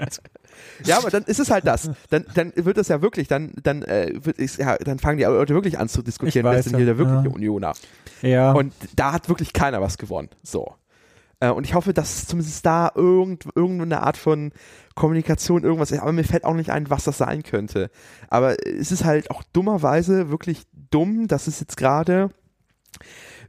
Ja, 0.84 0.98
aber 0.98 1.10
dann 1.10 1.24
ist 1.24 1.40
es 1.40 1.52
halt 1.52 1.66
das. 1.68 1.90
Dann, 2.10 2.26
dann 2.34 2.54
wird 2.56 2.78
das 2.78 2.88
ja 2.88 3.02
wirklich, 3.02 3.28
dann, 3.28 3.54
dann, 3.64 3.84
äh, 3.84 4.14
wird, 4.22 4.38
ist, 4.38 4.58
ja, 4.58 4.78
dann 4.78 5.00
fangen 5.00 5.18
die 5.18 5.24
Leute 5.24 5.54
wirklich 5.54 5.80
an 5.80 5.90
zu 5.90 6.02
diskutieren, 6.02 6.46
wer 6.46 6.58
ist 6.58 6.70
denn 6.70 6.78
hier 6.78 6.86
der 6.86 6.98
wirkliche 6.98 7.28
ja. 7.28 7.34
Unioner. 7.34 7.74
Ja. 8.22 8.52
Und 8.52 8.74
da 8.96 9.14
hat 9.14 9.30
wirklich 9.30 9.54
keiner 9.54 9.82
was 9.82 9.98
gewonnen. 9.98 10.30
So. 10.44 10.74
Äh, 11.40 11.50
und 11.50 11.66
ich 11.66 11.74
hoffe, 11.74 11.94
dass 11.94 12.28
zumindest 12.28 12.66
da 12.66 12.92
irgend, 12.96 13.46
irgendeine 13.56 14.02
Art 14.02 14.18
von 14.18 14.52
Kommunikation, 14.96 15.64
irgendwas 15.64 15.92
ist. 15.92 16.00
Aber 16.00 16.12
mir 16.12 16.24
fällt 16.24 16.46
auch 16.46 16.54
nicht 16.54 16.70
ein, 16.70 16.90
was 16.90 17.04
das 17.04 17.18
sein 17.18 17.44
könnte. 17.44 17.90
Aber 18.30 18.56
es 18.66 18.92
ist 18.92 19.04
halt 19.04 19.32
auch 19.32 19.44
dummerweise 19.54 20.30
wirklich 20.30 20.64
dumm, 20.96 21.28
dass 21.28 21.48
es 21.48 21.60
jetzt 21.60 21.78
gerade 21.78 22.30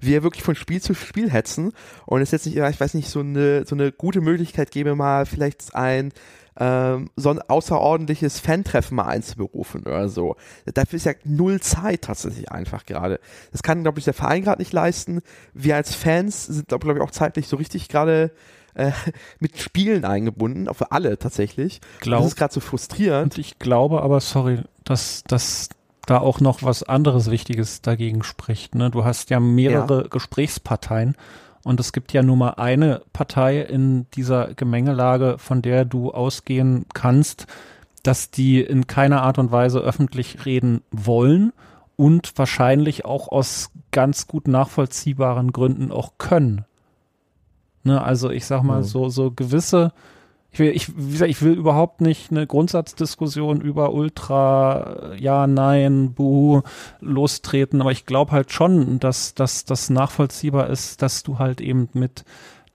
wir 0.00 0.22
wirklich 0.22 0.42
von 0.42 0.54
Spiel 0.54 0.82
zu 0.82 0.94
Spiel 0.94 1.30
hetzen 1.30 1.72
und 2.04 2.20
es 2.20 2.30
jetzt 2.30 2.46
nicht, 2.46 2.56
ich 2.56 2.80
weiß 2.80 2.94
nicht, 2.94 3.08
so 3.08 3.20
eine, 3.20 3.64
so 3.64 3.74
eine 3.74 3.92
gute 3.92 4.20
Möglichkeit 4.20 4.70
gäbe, 4.70 4.94
mal 4.94 5.24
vielleicht 5.24 5.74
ein 5.74 6.12
ähm, 6.58 7.10
so 7.16 7.30
ein 7.30 7.40
außerordentliches 7.40 8.40
Fan-Treffen 8.40 8.96
mal 8.96 9.06
einzuberufen 9.06 9.82
oder 9.82 10.08
so. 10.08 10.36
Dafür 10.64 10.96
ist 10.96 11.04
ja 11.04 11.12
null 11.24 11.60
Zeit 11.60 12.02
tatsächlich 12.02 12.50
einfach 12.50 12.86
gerade. 12.86 13.20
Das 13.52 13.62
kann, 13.62 13.82
glaube 13.82 13.98
ich, 13.98 14.06
der 14.06 14.14
Verein 14.14 14.42
gerade 14.42 14.62
nicht 14.62 14.72
leisten. 14.72 15.20
Wir 15.52 15.76
als 15.76 15.94
Fans 15.94 16.46
sind, 16.46 16.68
glaube 16.68 16.86
glaub 16.86 16.96
ich, 16.96 17.02
auch 17.02 17.10
zeitlich 17.10 17.48
so 17.48 17.56
richtig 17.56 17.88
gerade 17.88 18.30
äh, 18.74 18.92
mit 19.38 19.58
Spielen 19.58 20.06
eingebunden, 20.06 20.68
auch 20.68 20.76
für 20.76 20.92
alle 20.92 21.18
tatsächlich. 21.18 21.80
Glaub, 22.00 22.20
das 22.20 22.28
ist 22.28 22.36
gerade 22.36 22.54
so 22.54 22.60
frustrierend. 22.60 23.34
Und 23.34 23.38
ich 23.38 23.58
glaube 23.58 24.02
aber, 24.02 24.20
sorry, 24.20 24.60
dass, 24.84 25.24
dass 25.24 25.68
da 26.06 26.18
auch 26.18 26.40
noch 26.40 26.62
was 26.62 26.82
anderes 26.82 27.30
Wichtiges 27.30 27.82
dagegen 27.82 28.22
spricht. 28.22 28.74
Ne? 28.74 28.90
Du 28.90 29.04
hast 29.04 29.30
ja 29.30 29.40
mehrere 29.40 30.02
ja. 30.02 30.08
Gesprächsparteien 30.08 31.16
und 31.64 31.80
es 31.80 31.92
gibt 31.92 32.12
ja 32.12 32.22
nur 32.22 32.36
mal 32.36 32.50
eine 32.50 33.02
Partei 33.12 33.60
in 33.60 34.06
dieser 34.14 34.54
Gemengelage, 34.54 35.36
von 35.38 35.62
der 35.62 35.84
du 35.84 36.12
ausgehen 36.12 36.86
kannst, 36.94 37.46
dass 38.04 38.30
die 38.30 38.60
in 38.60 38.86
keiner 38.86 39.22
Art 39.22 39.38
und 39.38 39.50
Weise 39.50 39.80
öffentlich 39.80 40.46
reden 40.46 40.82
wollen 40.92 41.52
und 41.96 42.38
wahrscheinlich 42.38 43.04
auch 43.04 43.28
aus 43.32 43.70
ganz 43.90 44.28
gut 44.28 44.46
nachvollziehbaren 44.46 45.50
Gründen 45.52 45.90
auch 45.90 46.12
können. 46.18 46.64
Ne, 47.82 48.02
also 48.02 48.30
ich 48.30 48.46
sag 48.46 48.62
mal, 48.62 48.80
mhm. 48.80 48.84
so, 48.84 49.08
so 49.08 49.30
gewisse 49.30 49.92
ich 50.56 50.58
will, 50.58 50.70
ich, 50.74 50.96
wie 50.96 51.12
gesagt, 51.12 51.30
ich 51.30 51.42
will 51.42 51.52
überhaupt 51.52 52.00
nicht 52.00 52.30
eine 52.30 52.46
Grundsatzdiskussion 52.46 53.60
über 53.60 53.92
Ultra, 53.92 55.14
ja, 55.18 55.46
nein, 55.46 56.14
buh, 56.14 56.62
lostreten, 57.00 57.80
aber 57.82 57.92
ich 57.92 58.06
glaube 58.06 58.32
halt 58.32 58.50
schon, 58.52 58.98
dass, 58.98 59.34
dass 59.34 59.64
das 59.66 59.90
nachvollziehbar 59.90 60.68
ist, 60.70 61.02
dass 61.02 61.22
du 61.22 61.38
halt 61.38 61.60
eben 61.60 61.88
mit 61.92 62.24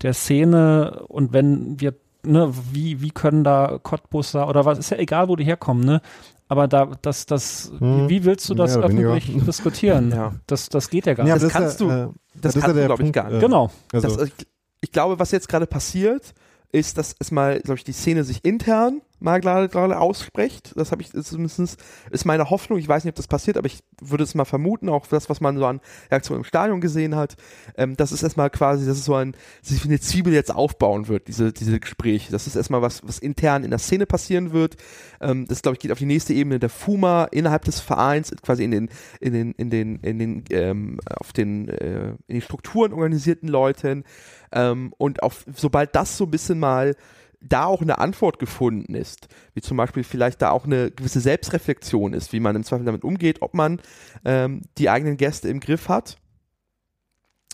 der 0.03 0.13
Szene 0.13 1.03
und 1.07 1.33
wenn 1.33 1.79
wir, 1.79 1.95
ne, 2.23 2.53
wie, 2.71 3.01
wie 3.01 3.11
können 3.11 3.43
da 3.43 3.79
Cottbusser 3.81 4.47
oder 4.47 4.65
was, 4.65 4.77
ist 4.77 4.91
ja 4.91 4.97
egal, 4.97 5.27
wo 5.27 5.35
die 5.35 5.45
herkommen, 5.45 5.83
ne, 5.83 6.01
aber 6.47 6.67
da, 6.67 6.91
das, 7.01 7.25
das, 7.25 7.71
hm. 7.79 8.09
wie 8.09 8.25
willst 8.25 8.47
du 8.49 8.53
das 8.53 8.77
öffentlich 8.77 9.29
weniger. 9.29 9.45
diskutieren? 9.47 10.11
Ja. 10.11 10.33
Das, 10.45 10.69
das 10.69 10.89
geht 10.89 11.05
ja 11.07 11.13
gar 11.13 11.23
nicht. 11.23 11.33
Ja, 11.33 11.39
das, 11.39 11.51
kannst 11.51 11.79
du, 11.79 11.89
äh, 11.89 12.09
das, 12.35 12.53
das 12.53 12.63
kannst 12.63 12.77
du, 12.77 12.85
glaube 12.85 13.03
ich, 13.03 13.13
gar 13.13 13.29
nicht. 13.29 13.37
Äh, 13.37 13.39
genau. 13.39 13.71
Also. 13.93 14.17
Das, 14.17 14.27
ich, 14.27 14.33
ich 14.81 14.91
glaube, 14.91 15.17
was 15.17 15.31
jetzt 15.31 15.47
gerade 15.47 15.65
passiert, 15.65 16.33
ist, 16.71 16.97
dass 16.97 17.15
es 17.19 17.31
mal, 17.31 17.59
glaube 17.61 17.77
ich, 17.77 17.83
die 17.83 17.93
Szene 17.93 18.23
sich 18.23 18.43
intern 18.43 19.01
mal 19.21 19.39
gerade, 19.39 19.69
gerade 19.69 19.99
ausspricht. 19.99 20.73
Das 20.75 20.91
habe 20.91 21.01
ich 21.01 21.11
zumindest 21.11 21.77
ist 22.09 22.25
meine 22.25 22.49
Hoffnung. 22.49 22.79
Ich 22.79 22.87
weiß 22.87 23.03
nicht, 23.03 23.11
ob 23.11 23.15
das 23.15 23.27
passiert, 23.27 23.57
aber 23.57 23.67
ich 23.67 23.79
würde 24.01 24.23
es 24.23 24.35
mal 24.35 24.45
vermuten, 24.45 24.89
auch 24.89 25.07
das, 25.07 25.29
was 25.29 25.41
man 25.41 25.57
so 25.57 25.65
an 25.65 25.79
Reaktionen 26.09 26.41
im 26.41 26.45
Stadion 26.45 26.81
gesehen 26.81 27.15
hat, 27.15 27.35
ähm, 27.77 27.95
dass 27.95 28.11
es 28.11 28.23
erstmal 28.23 28.49
quasi, 28.49 28.85
dass 28.85 28.97
es 28.97 29.05
so 29.05 29.15
ein, 29.15 29.35
sich 29.61 29.83
wie 29.83 29.89
eine 29.89 29.99
Zwiebel 29.99 30.33
jetzt 30.33 30.53
aufbauen 30.53 31.07
wird, 31.07 31.27
diese, 31.27 31.53
diese 31.53 31.79
Gespräche. 31.79 32.31
Das 32.31 32.47
ist 32.47 32.55
erstmal 32.55 32.81
was, 32.81 33.07
was 33.07 33.19
intern 33.19 33.63
in 33.63 33.69
der 33.69 33.79
Szene 33.79 34.05
passieren 34.05 34.53
wird. 34.53 34.77
Ähm, 35.21 35.45
das, 35.47 35.61
glaube 35.61 35.75
ich, 35.75 35.79
geht 35.79 35.91
auf 35.91 35.99
die 35.99 36.05
nächste 36.05 36.33
Ebene 36.33 36.59
der 36.59 36.69
FUMA 36.69 37.25
innerhalb 37.25 37.65
des 37.65 37.79
Vereins, 37.79 38.31
quasi 38.41 38.63
in 38.63 38.71
den, 38.71 38.89
in 39.19 39.33
den, 39.33 39.51
in 39.53 39.69
den, 39.69 39.95
in 39.99 40.19
den, 40.19 40.43
ähm, 40.49 40.99
auf 41.05 41.33
den, 41.33 41.69
äh, 41.69 42.09
in 42.27 42.35
den 42.35 42.41
Strukturen 42.41 42.93
organisierten 42.93 43.47
Leuten. 43.47 44.03
Ähm, 44.51 44.93
und 44.97 45.23
auf, 45.23 45.45
sobald 45.55 45.95
das 45.95 46.17
so 46.17 46.25
ein 46.25 46.31
bisschen 46.31 46.59
mal 46.59 46.95
da 47.41 47.65
auch 47.65 47.81
eine 47.81 47.97
Antwort 47.97 48.39
gefunden 48.39 48.93
ist, 48.93 49.27
wie 49.53 49.61
zum 49.61 49.77
Beispiel 49.77 50.03
vielleicht 50.03 50.41
da 50.41 50.51
auch 50.51 50.65
eine 50.65 50.91
gewisse 50.91 51.19
Selbstreflexion 51.19 52.13
ist, 52.13 52.33
wie 52.33 52.39
man 52.39 52.55
im 52.55 52.63
Zweifel 52.63 52.85
damit 52.85 53.03
umgeht, 53.03 53.41
ob 53.41 53.53
man 53.53 53.81
ähm, 54.23 54.61
die 54.77 54.89
eigenen 54.89 55.17
Gäste 55.17 55.49
im 55.49 55.59
Griff 55.59 55.89
hat 55.89 56.17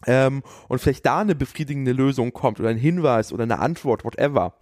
ähm, 0.06 0.44
und 0.68 0.80
vielleicht 0.80 1.06
da 1.06 1.20
eine 1.20 1.36
befriedigende 1.36 1.94
Lösung 1.94 2.34
kommt 2.34 2.60
oder 2.60 2.70
ein 2.70 2.78
Hinweis 2.78 3.32
oder 3.32 3.44
eine 3.44 3.60
Antwort, 3.60 4.04
whatever, 4.04 4.54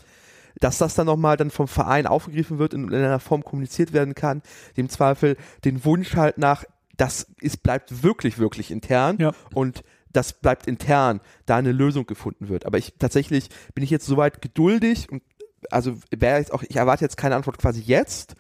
dass 0.60 0.78
das 0.78 0.94
dann 0.94 1.08
nochmal 1.08 1.38
dann 1.38 1.52
vom 1.52 1.68
Verein 1.68 2.08
aufgegriffen 2.08 2.60
wird 2.60 2.74
und 2.74 2.94
in 2.94 2.96
einer 2.96 3.20
Form 3.20 3.44
kommuniziert 3.44 3.92
werden 3.92 4.16
kann, 4.16 4.42
die 4.76 4.82
im 4.82 4.90
Zweifel 4.90 5.36
den 5.66 5.84
Wunsch 5.84 6.16
halt 6.16 6.38
nach, 6.38 6.64
das 6.96 7.28
ist, 7.42 7.64
bleibt 7.64 8.04
wirklich, 8.04 8.38
wirklich 8.38 8.72
intern 8.72 9.18
ja. 9.20 9.34
und 9.54 9.84
das 10.16 10.34
bleibt 10.34 10.68
intern, 10.68 11.22
da 11.46 11.58
eine 11.58 11.72
Lösung 11.72 12.06
gefunden 12.06 12.50
wird. 12.50 12.66
Aber 12.66 12.78
ich 12.78 12.94
tatsächlich 13.00 13.50
bin 13.74 13.84
ich 13.84 13.90
jetzt 13.90 14.06
soweit 14.06 14.42
geduldig 14.42 15.10
und 15.12 15.24
also 15.72 15.98
wäre 16.16 16.38
jetzt 16.38 16.54
auch, 16.54 16.64
ich 16.64 16.76
erwarte 16.76 17.04
jetzt 17.04 17.18
keine 17.18 17.36
Antwort 17.36 17.58
quasi 17.58 17.82
jetzt. 17.82 18.36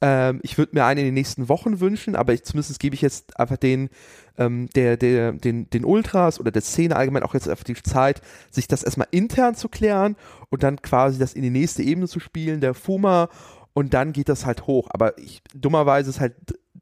Ähm, 0.00 0.38
ich 0.42 0.58
würde 0.58 0.76
mir 0.76 0.84
eine 0.84 1.00
in 1.00 1.06
den 1.06 1.14
nächsten 1.14 1.48
Wochen 1.48 1.80
wünschen, 1.80 2.14
aber 2.14 2.32
ich, 2.32 2.44
zumindest 2.44 2.78
gebe 2.78 2.94
ich 2.94 3.02
jetzt 3.02 3.38
einfach 3.38 3.56
den, 3.56 3.90
ähm, 4.36 4.68
der, 4.76 4.96
der, 4.96 5.32
den, 5.32 5.68
den 5.70 5.84
Ultras 5.84 6.38
oder 6.38 6.52
der 6.52 6.62
Szene 6.62 6.94
allgemein 6.94 7.24
auch 7.24 7.34
jetzt 7.34 7.48
einfach 7.48 7.64
die 7.64 7.74
Zeit, 7.74 8.22
sich 8.50 8.68
das 8.68 8.84
erstmal 8.84 9.08
intern 9.10 9.56
zu 9.56 9.68
klären 9.68 10.14
und 10.50 10.62
dann 10.62 10.80
quasi 10.82 11.18
das 11.18 11.32
in 11.32 11.42
die 11.42 11.50
nächste 11.50 11.82
Ebene 11.82 12.06
zu 12.06 12.20
spielen, 12.20 12.60
der 12.60 12.74
FUMA, 12.74 13.28
und 13.74 13.94
dann 13.94 14.12
geht 14.12 14.28
das 14.28 14.44
halt 14.44 14.66
hoch. 14.66 14.88
Aber 14.90 15.16
ich, 15.18 15.40
dummerweise 15.54 16.10
ist 16.10 16.18
halt, 16.18 16.34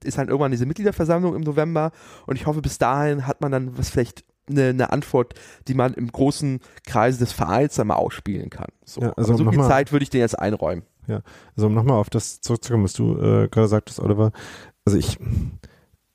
ist 0.02 0.16
halt 0.18 0.28
irgendwann 0.28 0.50
diese 0.50 0.64
Mitgliederversammlung 0.66 1.34
im 1.34 1.42
November 1.42 1.92
und 2.26 2.36
ich 2.36 2.46
hoffe, 2.46 2.62
bis 2.62 2.78
dahin 2.78 3.26
hat 3.26 3.40
man 3.40 3.52
dann 3.52 3.76
was 3.76 3.90
vielleicht 3.90 4.24
eine, 4.48 4.68
eine 4.68 4.92
Antwort, 4.92 5.34
die 5.68 5.74
man 5.74 5.94
im 5.94 6.10
großen 6.10 6.60
Kreis 6.86 7.18
des 7.18 7.32
Vereins 7.32 7.78
einmal 7.78 7.98
ausspielen 7.98 8.50
kann. 8.50 8.68
So, 8.84 9.00
ja, 9.00 9.12
also 9.12 9.36
so 9.36 9.50
viel 9.50 9.60
Zeit 9.62 9.92
würde 9.92 10.02
ich 10.02 10.10
dir 10.10 10.20
jetzt 10.20 10.38
einräumen. 10.38 10.84
Ja, 11.06 11.22
also 11.56 11.68
um 11.68 11.74
nochmal 11.74 11.98
auf 11.98 12.10
das 12.10 12.40
zurückzukommen, 12.40 12.84
was 12.84 12.92
du 12.92 13.16
äh, 13.16 13.48
gerade 13.48 13.68
sagtest, 13.68 14.00
Oliver. 14.00 14.32
Also 14.84 14.98
ich, 14.98 15.18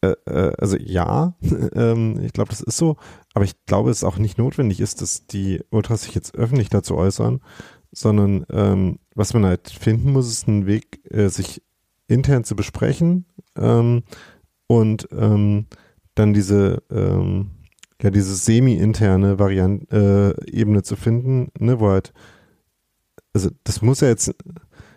äh, 0.02 0.16
äh, 0.26 0.53
also 0.58 0.78
ja, 0.78 1.36
ähm, 1.74 2.20
ich 2.22 2.34
glaube, 2.34 2.49
das 2.49 2.62
ist 2.62 2.78
so, 2.78 2.98
aber 3.34 3.45
ich 3.45 3.53
glaube, 3.66 3.90
es 3.90 4.03
auch 4.03 4.18
nicht 4.18 4.38
notwendig 4.38 4.80
ist, 4.82 5.02
dass 5.02 5.28
die 5.28 5.64
Ultras 5.70 6.03
sich 6.03 6.16
jetzt 6.16 6.36
öffentlich 6.36 6.70
dazu 6.70 6.95
äußern, 6.95 7.41
sondern 7.91 8.45
ähm, 8.52 8.99
was 9.16 9.34
man 9.34 9.45
halt 9.45 9.70
finden 9.70 10.12
muss, 10.12 10.28
ist 10.28 10.48
ein 10.48 10.66
Weg, 10.66 11.02
äh, 11.10 11.30
sich 11.30 11.62
intern 12.08 12.44
zu 12.44 12.56
besprechen 12.56 13.26
ähm, 13.56 14.03
und 14.68 15.08
ähm, 15.12 15.68
dann 16.16 16.34
diese 16.34 16.84
ähm, 16.91 17.52
ja, 18.02 18.10
diese 18.10 18.36
semi-interne 18.36 19.40
Variante, 19.40 20.36
äh, 20.48 20.52
Ebene 20.52 20.84
zu 20.84 20.95
finden, 20.95 21.52
ne, 21.60 21.80
wo 21.80 21.90
halt, 21.90 22.14
also 23.34 23.49
das 23.64 23.82
muss 23.82 24.02
ja 24.02 24.07
jetzt, 24.07 24.34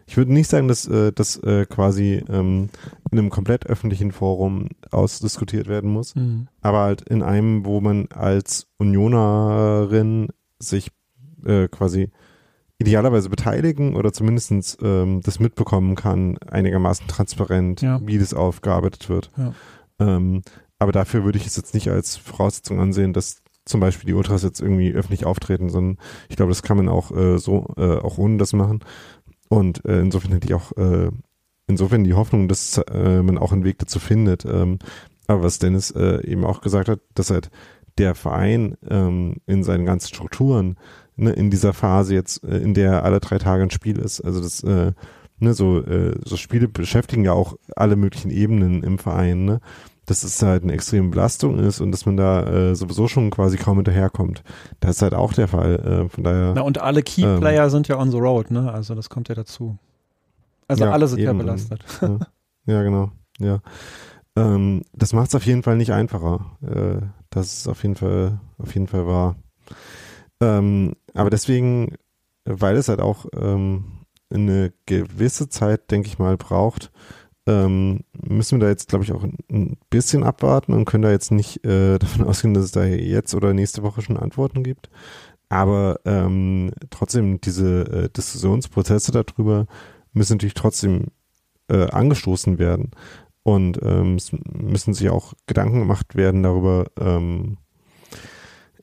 ich 0.06 0.16
würde 0.16 0.32
nicht 0.32 0.48
sagen, 0.48 0.68
dass 0.68 0.86
äh, 0.86 1.12
das 1.12 1.36
äh, 1.38 1.66
quasi 1.66 2.22
ähm, 2.28 2.68
in 3.10 3.18
einem 3.18 3.30
komplett 3.30 3.66
öffentlichen 3.66 4.12
Forum 4.12 4.68
ausdiskutiert 4.90 5.68
werden 5.68 5.90
muss, 5.90 6.14
mhm. 6.14 6.48
aber 6.60 6.80
halt 6.80 7.02
in 7.02 7.22
einem, 7.22 7.64
wo 7.64 7.80
man 7.80 8.08
als 8.08 8.66
Unionerin 8.78 10.28
sich 10.58 10.90
äh, 11.44 11.68
quasi 11.68 12.10
idealerweise 12.78 13.28
beteiligen 13.28 13.96
oder 13.96 14.12
zumindest 14.12 14.78
ähm, 14.82 15.20
das 15.22 15.38
mitbekommen 15.38 15.94
kann, 15.94 16.38
einigermaßen 16.38 17.06
transparent, 17.06 17.82
ja. 17.82 18.00
wie 18.04 18.18
das 18.18 18.34
aufgearbeitet 18.34 19.08
wird. 19.08 19.30
Ja. 19.36 19.54
Ähm, 20.00 20.42
aber 20.78 20.92
dafür 20.92 21.24
würde 21.24 21.38
ich 21.38 21.46
es 21.46 21.56
jetzt 21.56 21.74
nicht 21.74 21.88
als 21.88 22.16
Voraussetzung 22.16 22.80
ansehen, 22.80 23.12
dass 23.12 23.42
zum 23.64 23.80
Beispiel 23.80 24.06
die 24.06 24.14
Ultras 24.14 24.42
jetzt 24.42 24.60
irgendwie 24.60 24.92
öffentlich 24.92 25.24
auftreten, 25.24 25.70
sondern 25.70 25.98
ich 26.28 26.36
glaube, 26.36 26.50
das 26.50 26.62
kann 26.62 26.76
man 26.76 26.88
auch 26.88 27.10
äh, 27.10 27.38
so, 27.38 27.74
äh, 27.76 27.98
auch 27.98 28.18
ohne 28.18 28.36
das 28.36 28.52
machen. 28.52 28.80
Und 29.48 29.84
äh, 29.84 30.00
insofern 30.00 30.32
hätte 30.32 30.46
ich 30.46 30.54
auch 30.54 30.72
äh, 30.72 31.10
insofern 31.66 32.04
die 32.04 32.14
Hoffnung, 32.14 32.48
dass 32.48 32.78
äh, 32.78 33.22
man 33.22 33.38
auch 33.38 33.52
einen 33.52 33.64
Weg 33.64 33.78
dazu 33.78 33.98
findet. 33.98 34.44
Ähm, 34.44 34.78
aber 35.26 35.42
was 35.42 35.58
Dennis 35.58 35.90
äh, 35.92 36.26
eben 36.26 36.44
auch 36.44 36.60
gesagt 36.60 36.88
hat, 36.88 37.00
dass 37.14 37.30
halt 37.30 37.50
der 37.96 38.14
Verein 38.14 38.76
ähm, 38.88 39.36
in 39.46 39.62
seinen 39.62 39.86
ganzen 39.86 40.08
Strukturen 40.08 40.76
ne, 41.16 41.30
in 41.30 41.50
dieser 41.50 41.72
Phase 41.72 42.14
jetzt, 42.14 42.44
in 42.44 42.74
der 42.74 43.04
alle 43.04 43.20
drei 43.20 43.38
Tage 43.38 43.62
ein 43.62 43.70
Spiel 43.70 43.98
ist, 43.98 44.20
also 44.20 44.40
das 44.40 44.64
ne, 44.64 44.94
so, 45.54 45.82
so 46.24 46.36
Spiele 46.36 46.66
beschäftigen 46.66 47.24
ja 47.24 47.32
auch 47.32 47.56
alle 47.76 47.94
möglichen 47.94 48.30
Ebenen 48.30 48.82
im 48.82 48.98
Verein, 48.98 49.44
ne? 49.44 49.60
Dass 50.06 50.22
es 50.22 50.42
halt 50.42 50.62
eine 50.62 50.72
extreme 50.72 51.08
Belastung 51.08 51.58
ist 51.58 51.80
und 51.80 51.92
dass 51.92 52.06
man 52.06 52.16
da 52.16 52.44
äh, 52.44 52.74
sowieso 52.74 53.08
schon 53.08 53.30
quasi 53.30 53.56
kaum 53.56 53.76
hinterherkommt. 53.76 54.42
Das 54.80 54.96
ist 54.96 55.02
halt 55.02 55.14
auch 55.14 55.32
der 55.32 55.48
Fall. 55.48 55.76
Äh, 55.76 56.08
von 56.08 56.24
daher. 56.24 56.52
Na, 56.54 56.62
und 56.62 56.80
alle 56.80 57.02
Keyplayer 57.02 57.64
ähm, 57.64 57.70
sind 57.70 57.88
ja 57.88 57.98
on 57.98 58.10
the 58.10 58.18
road, 58.18 58.50
ne? 58.50 58.72
Also 58.72 58.94
das 58.94 59.08
kommt 59.08 59.28
ja 59.28 59.34
dazu. 59.34 59.78
Also 60.68 60.84
ja, 60.84 60.92
alle 60.92 61.08
sind 61.08 61.20
ja 61.20 61.32
belastet. 61.32 61.84
Ja, 62.00 62.18
ja 62.66 62.82
genau. 62.82 63.12
Ja. 63.38 63.60
Ähm, 64.36 64.82
das 64.92 65.12
macht 65.12 65.28
es 65.28 65.34
auf 65.34 65.46
jeden 65.46 65.62
Fall 65.62 65.76
nicht 65.76 65.92
einfacher. 65.92 66.56
Äh, 66.62 67.06
das 67.30 67.58
ist 67.58 67.68
auf 67.68 67.82
jeden 67.82 67.94
Fall, 67.94 68.40
auf 68.58 68.74
jeden 68.74 68.86
Fall 68.86 69.06
wahr. 69.06 69.36
Ähm, 70.40 70.94
aber 71.14 71.30
deswegen, 71.30 71.96
weil 72.44 72.76
es 72.76 72.88
halt 72.88 73.00
auch 73.00 73.26
ähm, 73.36 73.84
eine 74.30 74.72
gewisse 74.86 75.48
Zeit, 75.48 75.90
denke 75.90 76.08
ich 76.08 76.18
mal, 76.18 76.36
braucht, 76.36 76.90
ähm, 77.46 78.00
müssen 78.12 78.58
wir 78.58 78.66
da 78.66 78.70
jetzt, 78.70 78.88
glaube 78.88 79.04
ich, 79.04 79.12
auch 79.12 79.22
ein 79.22 79.76
bisschen 79.90 80.22
abwarten 80.22 80.72
und 80.72 80.84
können 80.86 81.02
da 81.02 81.10
jetzt 81.10 81.30
nicht 81.30 81.64
äh, 81.64 81.98
davon 82.00 82.26
ausgehen, 82.26 82.54
dass 82.54 82.64
es 82.64 82.72
da 82.72 82.84
jetzt 82.84 83.34
oder 83.34 83.52
nächste 83.52 83.82
Woche 83.82 84.02
schon 84.02 84.16
Antworten 84.16 84.62
gibt. 84.62 84.88
Aber 85.48 86.00
ähm, 86.04 86.72
trotzdem, 86.90 87.40
diese 87.40 87.82
äh, 87.82 88.08
Diskussionsprozesse 88.08 89.12
darüber 89.12 89.66
müssen 90.12 90.34
natürlich 90.34 90.54
trotzdem 90.54 91.08
äh, 91.68 91.86
angestoßen 91.90 92.58
werden. 92.58 92.90
Und 93.42 93.78
ähm, 93.82 94.16
es 94.16 94.32
müssen 94.32 94.94
sich 94.94 95.10
auch 95.10 95.34
Gedanken 95.46 95.80
gemacht 95.80 96.14
werden 96.16 96.42
darüber, 96.42 96.86
ähm, 96.98 97.58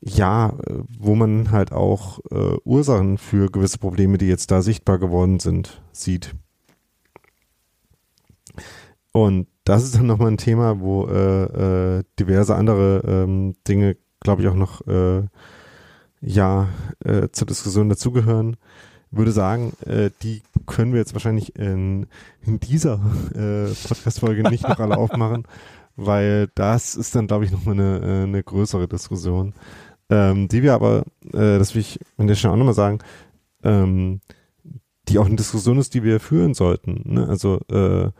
ja, 0.04 0.56
wo 1.00 1.16
man 1.16 1.52
halt 1.52 1.72
auch 1.72 2.20
äh, 2.32 2.58
Ursachen 2.64 3.18
für 3.18 3.50
gewisse 3.52 3.80
Probleme, 3.80 4.18
die 4.18 4.28
jetzt 4.28 4.52
da 4.52 4.62
sichtbar 4.62 5.00
geworden 5.00 5.40
sind, 5.40 5.82
sieht. 5.92 6.36
Und 9.12 9.48
das 9.64 9.84
ist 9.84 9.96
dann 9.96 10.08
nochmal 10.08 10.30
ein 10.30 10.38
Thema, 10.38 10.80
wo 10.80 11.06
äh, 11.08 11.98
äh, 12.00 12.04
diverse 12.20 12.56
andere 12.56 13.02
ähm, 13.06 13.56
Dinge, 13.68 13.98
glaube 14.22 14.42
ich, 14.42 14.48
auch 14.48 14.56
noch 14.56 14.88
äh, 14.88 15.24
ja 16.22 16.70
äh, 17.04 17.30
zur 17.32 17.48
Diskussion 17.48 17.90
dazugehören. 17.90 18.58
Würde 19.12 19.32
sagen, 19.34 19.74
äh, 19.86 20.10
die 20.24 20.42
können 20.66 20.94
wir 20.94 21.00
jetzt 21.00 21.14
wahrscheinlich 21.14 21.58
in, 21.58 22.08
in 22.46 22.62
dieser 22.62 22.94
äh, 23.36 23.74
Podcast-Folge 23.88 24.50
nicht 24.50 24.68
noch 24.68 24.80
alle 24.80 24.98
aufmachen, 24.98 25.46
weil 25.98 26.48
das 26.56 26.96
ist 26.96 27.14
dann, 27.14 27.28
glaube 27.28 27.44
ich, 27.44 27.52
nochmal 27.52 27.76
eine, 27.76 28.00
äh, 28.00 28.24
eine 28.24 28.42
größere 28.42 28.88
Diskussion. 28.88 29.54
Ähm, 30.10 30.48
die 30.48 30.64
wir 30.64 30.74
aber, 30.74 31.04
äh, 31.34 31.58
das 31.58 31.76
will 31.76 31.82
ich 31.82 32.00
an 32.18 32.28
der 32.28 32.36
Stelle 32.36 32.54
auch 32.54 32.58
nochmal 32.58 32.74
sagen, 32.74 33.00
ähm, 33.64 34.22
die 35.08 35.20
auch 35.20 35.26
eine 35.26 35.36
Diskussion 35.36 35.78
ist, 35.78 35.94
die 35.94 36.04
wir 36.04 36.20
führen 36.20 36.54
sollten. 36.54 37.02
Ne? 37.06 37.28
Also 37.28 37.60
äh, 37.70 38.12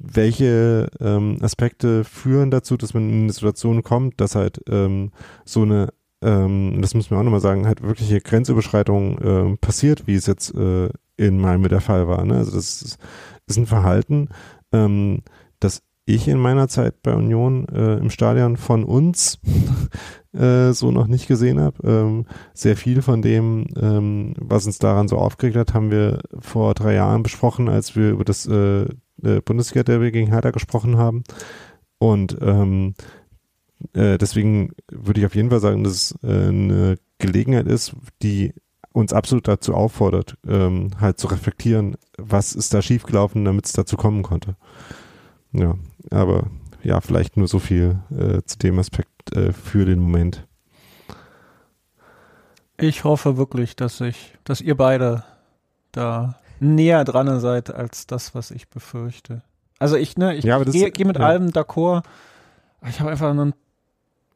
welche 0.00 0.88
ähm, 0.98 1.36
Aspekte 1.42 2.04
führen 2.04 2.50
dazu, 2.50 2.76
dass 2.76 2.94
man 2.94 3.08
in 3.08 3.22
eine 3.24 3.32
Situation 3.32 3.82
kommt, 3.82 4.20
dass 4.20 4.34
halt 4.34 4.60
ähm, 4.68 5.12
so 5.44 5.62
eine, 5.62 5.92
ähm, 6.22 6.78
das 6.80 6.94
müssen 6.94 7.10
wir 7.10 7.18
auch 7.18 7.22
nochmal 7.22 7.40
sagen, 7.40 7.66
halt 7.66 7.82
wirkliche 7.82 8.20
Grenzüberschreitung 8.20 9.18
ähm, 9.22 9.58
passiert, 9.58 10.06
wie 10.06 10.14
es 10.14 10.26
jetzt 10.26 10.54
äh, 10.54 10.88
in 11.16 11.38
Malmö 11.38 11.68
der 11.68 11.82
Fall 11.82 12.08
war. 12.08 12.24
Ne? 12.24 12.36
Also 12.36 12.52
das 12.52 12.80
ist, 12.82 12.98
ist 13.46 13.58
ein 13.58 13.66
Verhalten, 13.66 14.28
ähm, 14.72 15.22
das 15.60 15.82
ich 16.14 16.28
in 16.28 16.38
meiner 16.38 16.68
Zeit 16.68 17.02
bei 17.02 17.14
Union 17.14 17.66
äh, 17.68 17.96
im 17.96 18.10
Stadion 18.10 18.56
von 18.56 18.84
uns 18.84 19.38
äh, 20.32 20.72
so 20.72 20.90
noch 20.90 21.06
nicht 21.06 21.28
gesehen 21.28 21.60
habe. 21.60 21.86
Ähm, 21.86 22.26
sehr 22.54 22.76
viel 22.76 23.02
von 23.02 23.22
dem, 23.22 23.66
ähm, 23.76 24.34
was 24.38 24.66
uns 24.66 24.78
daran 24.78 25.08
so 25.08 25.16
aufgeregt 25.16 25.56
hat, 25.56 25.74
haben 25.74 25.90
wir 25.90 26.20
vor 26.38 26.74
drei 26.74 26.94
Jahren 26.94 27.22
besprochen, 27.22 27.68
als 27.68 27.96
wir 27.96 28.10
über 28.10 28.24
das 28.24 28.46
äh, 28.46 28.82
äh, 28.82 29.40
Bundesliga-Derby 29.44 30.12
gegen 30.12 30.30
Hertha 30.30 30.50
gesprochen 30.50 30.96
haben. 30.96 31.24
Und 31.98 32.38
ähm, 32.40 32.94
äh, 33.92 34.18
deswegen 34.18 34.72
würde 34.90 35.20
ich 35.20 35.26
auf 35.26 35.34
jeden 35.34 35.50
Fall 35.50 35.60
sagen, 35.60 35.84
dass 35.84 35.92
es 35.92 36.18
äh, 36.22 36.48
eine 36.48 36.96
Gelegenheit 37.18 37.66
ist, 37.66 37.94
die 38.22 38.52
uns 38.92 39.12
absolut 39.12 39.46
dazu 39.46 39.74
auffordert, 39.74 40.36
ähm, 40.46 40.90
halt 41.00 41.18
zu 41.18 41.28
reflektieren, 41.28 41.96
was 42.18 42.54
ist 42.54 42.74
da 42.74 42.82
schiefgelaufen, 42.82 43.44
damit 43.44 43.66
es 43.66 43.72
dazu 43.72 43.96
kommen 43.96 44.22
konnte. 44.22 44.56
Ja, 45.52 45.76
aber 46.10 46.44
ja, 46.82 47.00
vielleicht 47.00 47.36
nur 47.36 47.48
so 47.48 47.58
viel 47.58 47.98
äh, 48.10 48.42
zu 48.44 48.58
dem 48.58 48.78
Aspekt 48.78 49.36
äh, 49.36 49.52
für 49.52 49.84
den 49.84 50.00
Moment. 50.00 50.46
Ich 52.76 53.04
hoffe 53.04 53.36
wirklich, 53.36 53.76
dass 53.76 54.00
ich, 54.00 54.34
dass 54.44 54.60
ihr 54.60 54.76
beide 54.76 55.24
da 55.92 56.36
näher 56.60 57.04
dran 57.04 57.40
seid 57.40 57.72
als 57.72 58.06
das, 58.06 58.34
was 58.34 58.50
ich 58.50 58.68
befürchte. 58.68 59.42
Also 59.78 59.96
ich, 59.96 60.16
ne, 60.16 60.34
ich 60.34 60.44
ja, 60.44 60.62
gehe 60.62 60.90
geh 60.90 61.04
mit 61.04 61.18
ja. 61.18 61.26
allem 61.26 61.48
d'accord. 61.48 62.02
Ich 62.88 63.00
habe 63.00 63.10
einfach 63.10 63.30
ein 63.30 63.54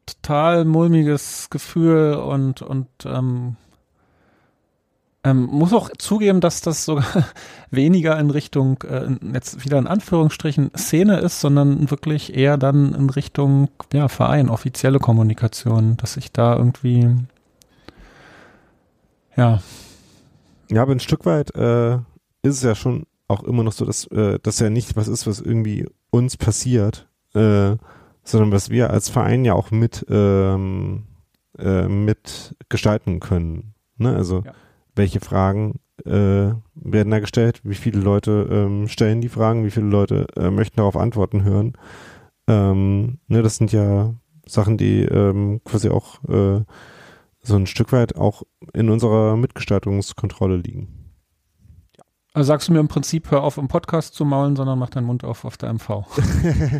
total 0.05 0.65
mulmiges 0.65 1.49
Gefühl 1.49 2.15
und, 2.15 2.61
und 2.61 2.87
ähm, 3.05 3.55
ähm, 5.25 5.47
muss 5.51 5.73
auch 5.73 5.89
zugeben, 5.97 6.39
dass 6.39 6.61
das 6.61 6.85
sogar 6.85 7.05
weniger 7.71 8.17
in 8.19 8.29
Richtung, 8.29 8.81
äh, 8.83 9.07
jetzt 9.33 9.65
wieder 9.65 9.79
in 9.79 9.87
Anführungsstrichen, 9.87 10.71
Szene 10.77 11.17
ist, 11.17 11.41
sondern 11.41 11.89
wirklich 11.89 12.35
eher 12.35 12.57
dann 12.57 12.93
in 12.93 13.09
Richtung 13.09 13.69
ja, 13.91 14.07
Verein, 14.07 14.49
offizielle 14.49 14.99
Kommunikation, 14.99 15.97
dass 15.97 16.15
ich 16.15 16.31
da 16.31 16.55
irgendwie 16.55 17.15
ja. 19.35 19.61
Ja, 20.69 20.81
aber 20.81 20.91
ein 20.91 20.99
Stück 20.99 21.25
weit 21.25 21.55
äh, 21.55 21.95
ist 21.95 22.57
es 22.57 22.63
ja 22.63 22.75
schon 22.75 23.07
auch 23.27 23.43
immer 23.43 23.63
noch 23.63 23.73
so, 23.73 23.83
dass 23.85 24.05
äh, 24.07 24.37
das 24.43 24.59
ja 24.59 24.69
nicht 24.69 24.95
was 24.95 25.07
ist, 25.07 25.25
was 25.25 25.41
irgendwie 25.41 25.87
uns 26.11 26.37
passiert, 26.37 27.07
äh, 27.33 27.75
sondern 28.23 28.51
was 28.51 28.69
wir 28.69 28.91
als 28.91 29.09
Verein 29.09 29.43
ja 29.43 29.53
auch 29.53 29.71
mit, 29.71 30.05
ähm, 30.09 31.03
äh, 31.57 31.87
mit 31.87 32.55
gestalten 32.69 33.19
können. 33.19 33.73
Ne? 33.97 34.15
Also 34.15 34.43
ja. 34.45 34.53
Welche 34.95 35.19
Fragen 35.19 35.79
äh, 36.05 36.53
werden 36.75 37.11
da 37.11 37.19
gestellt? 37.19 37.61
Wie 37.63 37.75
viele 37.75 37.99
Leute 37.99 38.47
ähm, 38.51 38.87
stellen 38.87 39.21
die 39.21 39.29
Fragen? 39.29 39.65
Wie 39.65 39.71
viele 39.71 39.87
Leute 39.87 40.27
äh, 40.35 40.49
möchten 40.49 40.77
darauf 40.77 40.97
Antworten 40.97 41.43
hören? 41.43 41.73
Ähm, 42.47 43.19
ne, 43.27 43.41
das 43.41 43.57
sind 43.57 43.71
ja 43.71 44.13
Sachen, 44.45 44.77
die 44.77 45.01
ähm, 45.03 45.61
quasi 45.63 45.89
auch 45.89 46.23
äh, 46.25 46.63
so 47.41 47.55
ein 47.55 47.67
Stück 47.67 47.91
weit 47.91 48.15
auch 48.15 48.43
in 48.73 48.89
unserer 48.89 49.37
Mitgestaltungskontrolle 49.37 50.57
liegen. 50.57 51.05
Also 52.33 52.47
sagst 52.47 52.67
du 52.67 52.73
mir 52.73 52.79
im 52.79 52.89
Prinzip, 52.89 53.31
hör 53.31 53.43
auf 53.43 53.57
im 53.57 53.69
Podcast 53.69 54.13
zu 54.13 54.25
maulen, 54.25 54.57
sondern 54.57 54.77
mach 54.77 54.89
deinen 54.89 55.05
Mund 55.05 55.23
auf 55.23 55.45
auf 55.45 55.55
der 55.57 55.73
MV. 55.73 55.89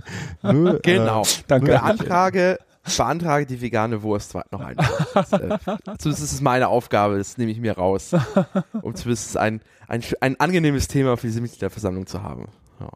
Nur, 0.43 0.79
genau. 0.79 1.21
Äh, 1.21 1.25
Danke. 1.47 2.57
Beantrage, 2.85 3.15
beantrage 3.15 3.45
die 3.45 3.61
vegane 3.61 4.03
Wurst 4.03 4.35
noch 4.51 4.61
einmal. 4.61 4.75
äh, 5.15 5.57
zumindest 5.97 6.23
ist 6.23 6.33
es 6.33 6.41
meine 6.41 6.67
Aufgabe, 6.67 7.17
das 7.17 7.37
nehme 7.37 7.51
ich 7.51 7.59
mir 7.59 7.73
raus, 7.73 8.11
um 8.81 8.95
zumindest 8.95 9.37
ein, 9.37 9.61
ein, 9.87 10.03
ein 10.21 10.39
angenehmes 10.39 10.87
Thema 10.87 11.17
für 11.17 11.27
diese 11.27 11.41
Mitgliederversammlung 11.41 12.07
zu 12.07 12.21
haben. 12.23 12.47
Ja. 12.79 12.91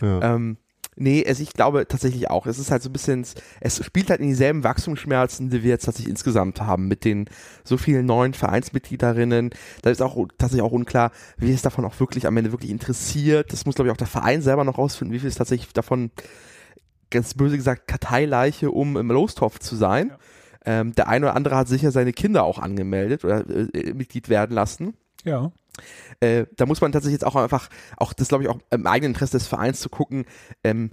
Ja. 0.00 0.34
Ähm, 0.34 0.58
Nee, 1.00 1.24
also 1.24 1.44
ich 1.44 1.52
glaube 1.52 1.86
tatsächlich 1.86 2.28
auch. 2.28 2.46
Es 2.46 2.58
ist 2.58 2.72
halt 2.72 2.82
so 2.82 2.88
ein 2.88 2.92
bisschen, 2.92 3.24
es 3.60 3.84
spielt 3.84 4.10
halt 4.10 4.18
in 4.18 4.26
dieselben 4.26 4.64
Wachstumsschmerzen, 4.64 5.48
die 5.48 5.62
wir 5.62 5.70
jetzt 5.70 5.84
tatsächlich 5.84 6.10
insgesamt 6.10 6.60
haben, 6.60 6.88
mit 6.88 7.04
den 7.04 7.30
so 7.62 7.76
vielen 7.76 8.04
neuen 8.04 8.34
Vereinsmitgliederinnen. 8.34 9.50
Da 9.82 9.90
ist 9.90 10.02
auch 10.02 10.16
tatsächlich 10.38 10.62
auch 10.62 10.72
unklar, 10.72 11.12
wie 11.36 11.52
es 11.52 11.62
davon 11.62 11.84
auch 11.84 12.00
wirklich 12.00 12.26
am 12.26 12.36
Ende 12.36 12.50
wirklich 12.50 12.72
interessiert. 12.72 13.52
Das 13.52 13.64
muss, 13.64 13.76
glaube 13.76 13.88
ich, 13.88 13.92
auch 13.92 13.96
der 13.96 14.08
Verein 14.08 14.42
selber 14.42 14.64
noch 14.64 14.76
rausfinden, 14.76 15.14
wie 15.14 15.20
viel 15.20 15.28
es 15.28 15.36
tatsächlich 15.36 15.72
davon, 15.72 16.10
ganz 17.10 17.34
böse 17.34 17.56
gesagt, 17.56 17.88
Karteileiche, 17.88 18.70
um 18.70 18.96
im 18.96 19.10
Lostopf 19.10 19.58
zu 19.58 19.76
sein. 19.76 20.08
Ja. 20.08 20.18
Ähm, 20.64 20.92
der 20.94 21.08
eine 21.08 21.26
oder 21.26 21.36
andere 21.36 21.56
hat 21.56 21.68
sicher 21.68 21.92
seine 21.92 22.12
Kinder 22.12 22.44
auch 22.44 22.58
angemeldet 22.58 23.24
oder 23.24 23.48
äh, 23.48 23.94
Mitglied 23.94 24.28
werden 24.28 24.54
lassen. 24.54 24.94
Ja. 25.24 25.52
Äh, 26.20 26.46
da 26.56 26.66
muss 26.66 26.80
man 26.80 26.92
tatsächlich 26.92 27.20
jetzt 27.20 27.26
auch 27.26 27.36
einfach, 27.36 27.68
auch 27.96 28.12
das 28.12 28.28
glaube 28.28 28.44
ich 28.44 28.50
auch 28.50 28.58
im 28.70 28.86
eigenen 28.86 29.12
Interesse 29.12 29.38
des 29.38 29.46
Vereins 29.46 29.80
zu 29.80 29.88
gucken, 29.88 30.24
ähm, 30.64 30.90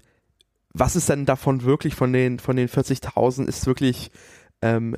was 0.73 0.95
ist 0.95 1.09
denn 1.09 1.25
davon 1.25 1.63
wirklich 1.63 1.95
von 1.95 2.11
den, 2.11 2.37
von 2.37 2.57
den 2.57 2.67
40.000 2.67 3.47
ist 3.47 3.65
wirklich, 3.65 4.11
ähm, 4.61 4.97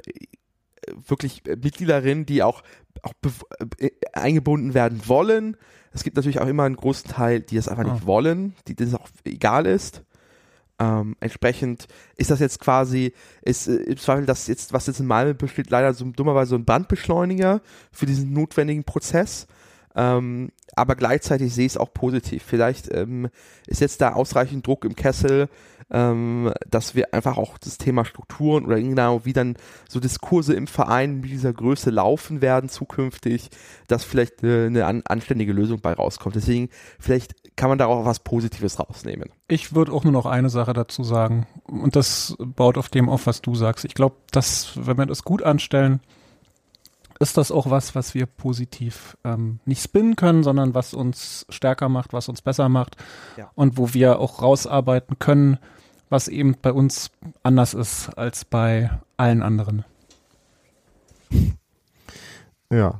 wirklich 1.07 1.43
Mitgliederinnen, 1.45 2.25
die 2.25 2.41
auch, 2.41 2.63
auch 3.03 3.13
äh, 3.77 3.91
eingebunden 4.13 4.73
werden 4.73 5.01
wollen. 5.05 5.55
Es 5.93 6.03
gibt 6.03 6.15
natürlich 6.15 6.39
auch 6.39 6.47
immer 6.47 6.63
einen 6.63 6.75
großen 6.75 7.09
Teil, 7.09 7.41
die 7.41 7.55
das 7.55 7.67
einfach 7.67 7.85
ah. 7.85 7.93
nicht 7.93 8.05
wollen, 8.05 8.55
die 8.67 8.75
das 8.75 8.95
auch 8.95 9.07
egal 9.23 9.67
ist. 9.67 10.03
Ähm, 10.79 11.15
entsprechend 11.19 11.87
ist 12.17 12.29
das 12.29 12.39
jetzt 12.39 12.59
quasi, 12.59 13.13
ist 13.41 13.67
äh, 13.67 13.77
im 13.77 13.97
Zweifel 13.97 14.25
das 14.25 14.47
jetzt, 14.47 14.73
was 14.73 14.85
jetzt 14.85 14.99
in 14.99 15.07
Malmö 15.07 15.33
besteht, 15.33 15.71
leider 15.71 15.93
so 15.93 16.05
dummerweise 16.05 16.51
so 16.51 16.55
ein 16.55 16.65
Brandbeschleuniger 16.65 17.61
für 17.91 18.05
diesen 18.05 18.31
notwendigen 18.33 18.83
Prozess. 18.83 19.47
Ähm, 19.97 20.51
aber 20.75 20.95
gleichzeitig 20.95 21.53
sehe 21.55 21.65
ich 21.65 21.73
es 21.73 21.77
auch 21.77 21.91
positiv. 21.91 22.43
Vielleicht 22.45 22.93
ähm, 22.93 23.29
ist 23.65 23.81
jetzt 23.81 23.99
da 23.99 24.13
ausreichend 24.13 24.65
Druck 24.67 24.85
im 24.85 24.95
Kessel, 24.95 25.49
ähm, 25.89 26.53
dass 26.69 26.93
wir 26.93 27.15
einfach 27.15 27.37
auch 27.37 27.57
das 27.57 27.79
Thema 27.79 28.05
Strukturen 28.05 28.65
oder 28.65 28.79
genau 28.79 29.25
wie 29.25 29.33
dann 29.33 29.55
so 29.89 29.99
Diskurse 29.99 30.53
im 30.53 30.67
Verein 30.67 31.21
mit 31.21 31.31
dieser 31.31 31.51
Größe 31.51 31.89
laufen 31.89 32.41
werden 32.41 32.69
zukünftig, 32.69 33.49
dass 33.87 34.03
vielleicht 34.03 34.43
äh, 34.43 34.67
eine 34.67 34.85
an, 34.85 35.01
anständige 35.07 35.51
Lösung 35.51 35.81
bei 35.81 35.93
rauskommt. 35.93 36.35
Deswegen 36.35 36.69
vielleicht 36.99 37.55
kann 37.55 37.69
man 37.69 37.79
da 37.79 37.87
auch 37.87 38.05
was 38.05 38.19
Positives 38.19 38.79
rausnehmen. 38.79 39.29
Ich 39.47 39.73
würde 39.73 39.91
auch 39.91 40.03
nur 40.03 40.13
noch 40.13 40.27
eine 40.27 40.51
Sache 40.51 40.73
dazu 40.73 41.03
sagen 41.03 41.47
und 41.63 41.95
das 41.95 42.35
baut 42.37 42.77
auf 42.77 42.89
dem 42.89 43.09
auf, 43.09 43.25
was 43.25 43.41
du 43.41 43.55
sagst. 43.55 43.83
Ich 43.83 43.95
glaube, 43.95 44.17
dass 44.31 44.73
wenn 44.75 44.99
wir 44.99 45.07
das 45.07 45.23
gut 45.23 45.41
anstellen, 45.41 46.01
ist 47.19 47.37
das 47.37 47.51
auch 47.51 47.69
was, 47.69 47.95
was 47.95 48.13
wir 48.13 48.25
positiv 48.25 49.17
ähm, 49.23 49.59
nicht 49.65 49.81
spinnen 49.81 50.15
können, 50.15 50.43
sondern 50.43 50.73
was 50.73 50.93
uns 50.93 51.45
stärker 51.49 51.89
macht, 51.89 52.13
was 52.13 52.29
uns 52.29 52.41
besser 52.41 52.69
macht 52.69 52.97
ja. 53.37 53.49
und 53.55 53.77
wo 53.77 53.93
wir 53.93 54.19
auch 54.19 54.41
rausarbeiten 54.41 55.19
können, 55.19 55.57
was 56.09 56.27
eben 56.27 56.55
bei 56.61 56.71
uns 56.71 57.11
anders 57.43 57.73
ist 57.73 58.09
als 58.17 58.45
bei 58.45 58.89
allen 59.17 59.41
anderen. 59.41 59.83
Ja, 62.69 62.99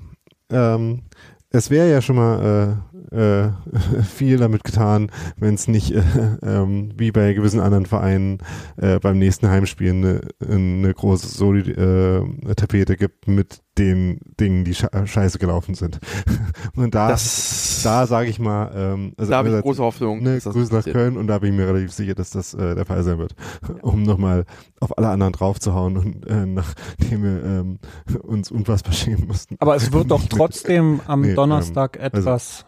ähm, 0.50 1.04
es 1.50 1.70
wäre 1.70 1.90
ja 1.90 2.02
schon 2.02 2.16
mal 2.16 2.84
äh, 3.12 3.50
viel 4.04 4.38
damit 4.38 4.64
getan, 4.64 5.12
wenn 5.38 5.56
es 5.56 5.68
nicht 5.68 5.92
äh, 5.92 6.02
ähm, 6.44 6.92
wie 6.98 7.12
bei 7.12 7.34
gewissen 7.34 7.60
anderen 7.60 7.86
Vereinen 7.86 8.40
äh, 8.78 9.00
beim 9.00 9.18
nächsten 9.20 9.50
Heimspiel 9.50 9.92
eine, 9.92 10.22
eine 10.48 10.94
große 10.94 11.28
Soli 11.28 11.72
äh, 11.72 12.56
Tapete 12.56 12.98
gibt 12.98 13.28
mit 13.28 13.62
den 13.78 14.20
Dingen, 14.40 14.64
die 14.64 14.74
scheiße 14.74 15.38
gelaufen 15.38 15.76
sind. 15.76 16.00
Und 16.76 16.96
da, 16.96 17.10
das, 17.10 17.82
da 17.84 18.08
sage 18.08 18.30
ich 18.30 18.40
mal, 18.40 18.72
ähm, 18.76 19.14
also 19.18 19.32
da 19.32 19.38
habe 19.38 19.50
ich 19.50 19.62
große 19.62 19.84
Hoffnung. 19.84 20.24
Ne, 20.24 20.40
Grüße 20.40 20.74
nach 20.74 20.84
Köln 20.84 21.18
und 21.18 21.28
da 21.28 21.40
bin 21.40 21.52
ich 21.52 21.58
mir 21.58 21.68
relativ 21.68 21.92
sicher, 21.92 22.16
dass 22.16 22.32
das 22.32 22.54
äh, 22.54 22.76
der 22.76 22.86
Fall 22.86 23.04
sein 23.04 23.18
wird, 23.18 23.36
um 23.82 24.04
nochmal 24.04 24.46
auf 24.80 24.98
alle 24.98 25.10
anderen 25.10 25.34
draufzuhauen 25.34 25.98
und 25.98 26.28
äh, 26.28 26.46
nachdem 26.46 27.24
wir 27.24 27.44
ähm, 27.44 27.80
uns 28.24 28.52
unfassbar 28.52 28.94
schämen 28.94 29.28
mussten. 29.28 29.56
Aber 29.60 29.76
es 29.76 29.92
wird 29.92 30.12
doch 30.12 30.24
trotzdem 30.30 31.02
am 31.08 31.22
nee, 31.22 31.34
Donnerstag 31.34 31.98
ähm, 31.98 32.04
etwas 32.04 32.66
also, 32.66 32.67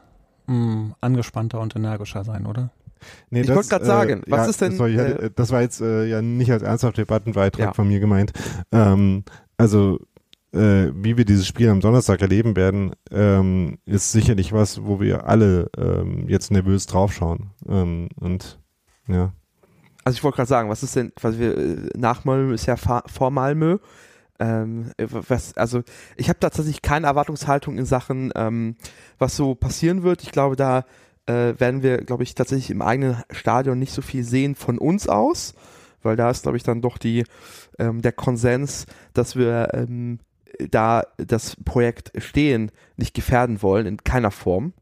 mh, 0.49 0.73
hm, 0.73 0.95
angespannter 1.01 1.59
und 1.59 1.75
energischer 1.75 2.23
sein, 2.23 2.45
oder? 2.45 2.71
Nee, 3.29 3.41
ich 3.41 3.49
wollte 3.49 3.69
gerade 3.69 3.85
sagen, 3.85 4.23
äh, 4.23 4.31
was 4.31 4.41
ja, 4.41 4.49
ist 4.49 4.61
denn. 4.61 4.71
Das 4.71 4.79
war, 4.79 4.89
äh, 4.89 5.29
das 5.33 5.51
war 5.51 5.61
jetzt 5.61 5.81
äh, 5.81 6.05
ja 6.05 6.21
nicht 6.21 6.51
als 6.51 6.63
ernsthafter 6.63 7.01
Debattenbeitrag 7.03 7.65
ja. 7.67 7.73
von 7.73 7.87
mir 7.87 7.99
gemeint. 7.99 8.33
Ähm, 8.71 9.23
also 9.57 9.99
äh, 10.51 10.91
wie 10.93 11.17
wir 11.17 11.25
dieses 11.25 11.47
Spiel 11.47 11.69
am 11.69 11.79
Donnerstag 11.79 12.21
erleben 12.21 12.55
werden, 12.55 12.93
ähm, 13.11 13.77
ist 13.85 14.11
sicherlich 14.11 14.51
was, 14.51 14.83
wo 14.83 14.99
wir 14.99 15.27
alle 15.27 15.69
ähm, 15.77 16.27
jetzt 16.27 16.51
nervös 16.51 16.87
draufschauen. 16.87 17.51
Ähm, 17.67 18.09
und 18.19 18.59
ja. 19.07 19.33
Also 20.03 20.17
ich 20.17 20.23
wollte 20.23 20.37
gerade 20.37 20.49
sagen, 20.49 20.69
was 20.69 20.83
ist 20.83 20.95
denn, 20.95 21.11
was 21.21 21.37
wir 21.37 21.57
äh, 21.57 21.89
nach 21.95 22.25
Malmö 22.25 22.53
ist 22.53 22.65
ja 22.65 22.75
vor 22.77 23.31
Malmö. 23.31 23.77
Ähm, 24.39 24.91
was, 24.97 25.57
also 25.57 25.83
ich 26.15 26.29
habe 26.29 26.39
tatsächlich 26.39 26.81
keine 26.81 27.07
Erwartungshaltung 27.07 27.77
in 27.77 27.85
Sachen, 27.85 28.31
ähm, 28.35 28.75
was 29.17 29.35
so 29.35 29.53
passieren 29.55 30.03
wird. 30.03 30.23
Ich 30.23 30.31
glaube, 30.31 30.55
da 30.55 30.85
äh, 31.25 31.59
werden 31.59 31.83
wir, 31.83 31.97
glaube 31.97 32.23
ich, 32.23 32.35
tatsächlich 32.35 32.71
im 32.71 32.81
eigenen 32.81 33.21
Stadion 33.31 33.79
nicht 33.79 33.93
so 33.93 34.01
viel 34.01 34.23
sehen 34.23 34.55
von 34.55 34.77
uns 34.77 35.07
aus, 35.07 35.53
weil 36.01 36.15
da 36.15 36.29
ist, 36.29 36.43
glaube 36.43 36.57
ich, 36.57 36.63
dann 36.63 36.81
doch 36.81 36.97
die 36.97 37.25
ähm, 37.77 38.01
der 38.01 38.13
Konsens, 38.13 38.85
dass 39.13 39.35
wir 39.35 39.69
ähm, 39.73 40.19
da 40.71 41.03
das 41.17 41.55
Projekt 41.63 42.11
Stehen 42.21 42.71
nicht 42.97 43.13
gefährden 43.13 43.61
wollen, 43.61 43.85
in 43.85 44.03
keiner 44.03 44.31
Form. 44.31 44.73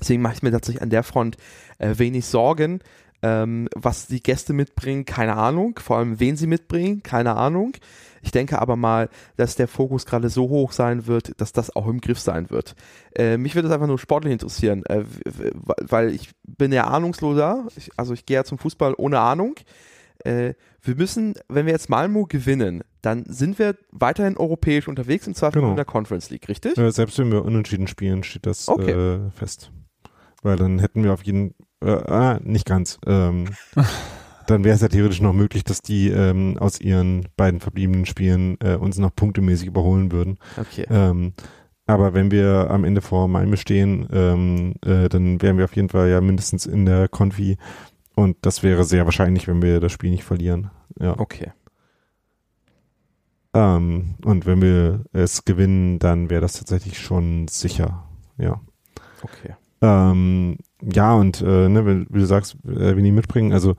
Deswegen 0.00 0.22
mache 0.22 0.34
ich 0.34 0.42
mir 0.42 0.50
tatsächlich 0.50 0.82
an 0.82 0.90
der 0.90 1.02
Front 1.02 1.36
äh, 1.78 1.94
wenig 1.96 2.26
Sorgen. 2.26 2.80
Ähm, 3.22 3.68
was 3.74 4.08
die 4.08 4.22
Gäste 4.22 4.52
mitbringen, 4.52 5.06
keine 5.06 5.36
Ahnung. 5.36 5.78
Vor 5.78 5.96
allem, 5.96 6.20
wen 6.20 6.36
sie 6.36 6.46
mitbringen, 6.46 7.02
keine 7.02 7.34
Ahnung. 7.34 7.72
Ich 8.26 8.32
denke 8.32 8.60
aber 8.60 8.74
mal, 8.74 9.08
dass 9.36 9.54
der 9.54 9.68
Fokus 9.68 10.04
gerade 10.04 10.28
so 10.30 10.48
hoch 10.48 10.72
sein 10.72 11.06
wird, 11.06 11.40
dass 11.40 11.52
das 11.52 11.74
auch 11.76 11.86
im 11.86 12.00
Griff 12.00 12.18
sein 12.18 12.50
wird. 12.50 12.74
Äh, 13.14 13.38
mich 13.38 13.54
würde 13.54 13.68
es 13.68 13.74
einfach 13.74 13.86
nur 13.86 14.00
sportlich 14.00 14.32
interessieren, 14.32 14.84
äh, 14.86 15.04
weil 15.80 16.10
ich 16.10 16.30
bin 16.42 16.72
ja 16.72 16.88
ahnungsloser. 16.88 17.68
Ich, 17.76 17.90
also 17.96 18.14
ich 18.14 18.26
gehe 18.26 18.34
ja 18.34 18.42
zum 18.42 18.58
Fußball 18.58 18.94
ohne 18.98 19.20
Ahnung. 19.20 19.54
Äh, 20.24 20.54
wir 20.82 20.96
müssen, 20.96 21.34
wenn 21.48 21.66
wir 21.66 21.72
jetzt 21.72 21.88
Malmo 21.88 22.26
gewinnen, 22.26 22.82
dann 23.00 23.26
sind 23.26 23.60
wir 23.60 23.76
weiterhin 23.92 24.36
europäisch 24.36 24.88
unterwegs, 24.88 25.28
im 25.28 25.36
Zweifel 25.36 25.60
genau. 25.60 25.70
in 25.70 25.76
der 25.76 25.84
Conference 25.84 26.28
League, 26.30 26.48
richtig? 26.48 26.76
Äh, 26.76 26.90
selbst 26.90 27.20
wenn 27.20 27.30
wir 27.30 27.44
unentschieden 27.44 27.86
spielen, 27.86 28.24
steht 28.24 28.46
das 28.46 28.68
okay. 28.68 28.90
äh, 28.90 29.30
fest. 29.30 29.70
Weil 30.42 30.56
dann 30.56 30.80
hätten 30.80 31.04
wir 31.04 31.12
auf 31.12 31.22
jeden 31.22 31.54
äh, 31.80 31.90
ah, 31.90 32.40
nicht 32.42 32.66
ganz. 32.66 32.98
Ähm, 33.06 33.50
dann 34.46 34.64
wäre 34.64 34.74
es 34.74 34.82
ja 34.82 34.88
theoretisch 34.88 35.20
noch 35.20 35.32
möglich, 35.32 35.64
dass 35.64 35.82
die 35.82 36.08
ähm, 36.08 36.56
aus 36.58 36.80
ihren 36.80 37.28
beiden 37.36 37.60
verbliebenen 37.60 38.06
Spielen 38.06 38.56
äh, 38.60 38.76
uns 38.76 38.98
noch 38.98 39.14
punktemäßig 39.14 39.66
überholen 39.66 40.12
würden. 40.12 40.38
Okay. 40.56 40.86
Ähm, 40.90 41.32
aber 41.86 42.14
wenn 42.14 42.30
wir 42.30 42.70
am 42.70 42.84
Ende 42.84 43.00
vor 43.00 43.28
Malmö 43.28 43.56
stehen, 43.56 44.08
ähm, 44.12 44.74
äh, 44.84 45.08
dann 45.08 45.40
wären 45.40 45.56
wir 45.56 45.64
auf 45.64 45.76
jeden 45.76 45.88
Fall 45.88 46.08
ja 46.08 46.20
mindestens 46.20 46.66
in 46.66 46.84
der 46.84 47.08
Konfi 47.08 47.58
und 48.16 48.38
das 48.42 48.62
wäre 48.62 48.84
sehr 48.84 49.04
wahrscheinlich, 49.04 49.46
wenn 49.46 49.62
wir 49.62 49.78
das 49.78 49.92
Spiel 49.92 50.10
nicht 50.10 50.24
verlieren. 50.24 50.70
Ja. 50.98 51.18
Okay. 51.18 51.52
Ähm, 53.54 54.16
und 54.24 54.46
wenn 54.46 54.60
wir 54.60 55.04
es 55.12 55.44
gewinnen, 55.44 55.98
dann 55.98 56.30
wäre 56.30 56.40
das 56.40 56.54
tatsächlich 56.54 56.98
schon 56.98 57.46
sicher. 57.48 58.08
Ja. 58.38 58.60
Okay. 59.22 59.54
Ähm, 59.82 60.56
ja, 60.82 61.14
und 61.14 61.42
äh, 61.42 61.68
ne, 61.68 61.86
wie, 61.86 62.06
wie, 62.08 62.20
du 62.20 62.26
sagst, 62.26 62.56
äh, 62.64 62.96
Winnie 62.96 63.12
mitbringen, 63.12 63.52
also 63.52 63.76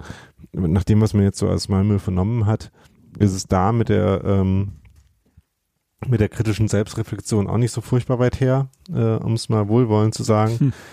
nach 0.54 0.84
dem, 0.84 1.02
was 1.02 1.14
man 1.14 1.24
jetzt 1.24 1.40
so 1.40 1.50
aus 1.50 1.70
Malmö 1.70 2.00
vernommen 2.00 2.46
hat, 2.46 2.72
ist 3.20 3.34
es 3.34 3.48
da 3.48 3.72
mit 3.72 3.90
der 3.90 4.24
ähm, 4.24 4.74
mit 6.06 6.20
der 6.20 6.30
kritischen 6.30 6.68
Selbstreflexion 6.68 7.48
auch 7.48 7.58
nicht 7.58 7.72
so 7.72 7.82
furchtbar 7.82 8.20
weit 8.20 8.40
her, 8.40 8.70
äh, 8.94 9.16
um 9.16 9.34
es 9.34 9.50
mal 9.50 9.68
wohlwollend 9.68 10.14
zu 10.14 10.24
sagen. 10.24 10.60
Hm. 10.60 10.74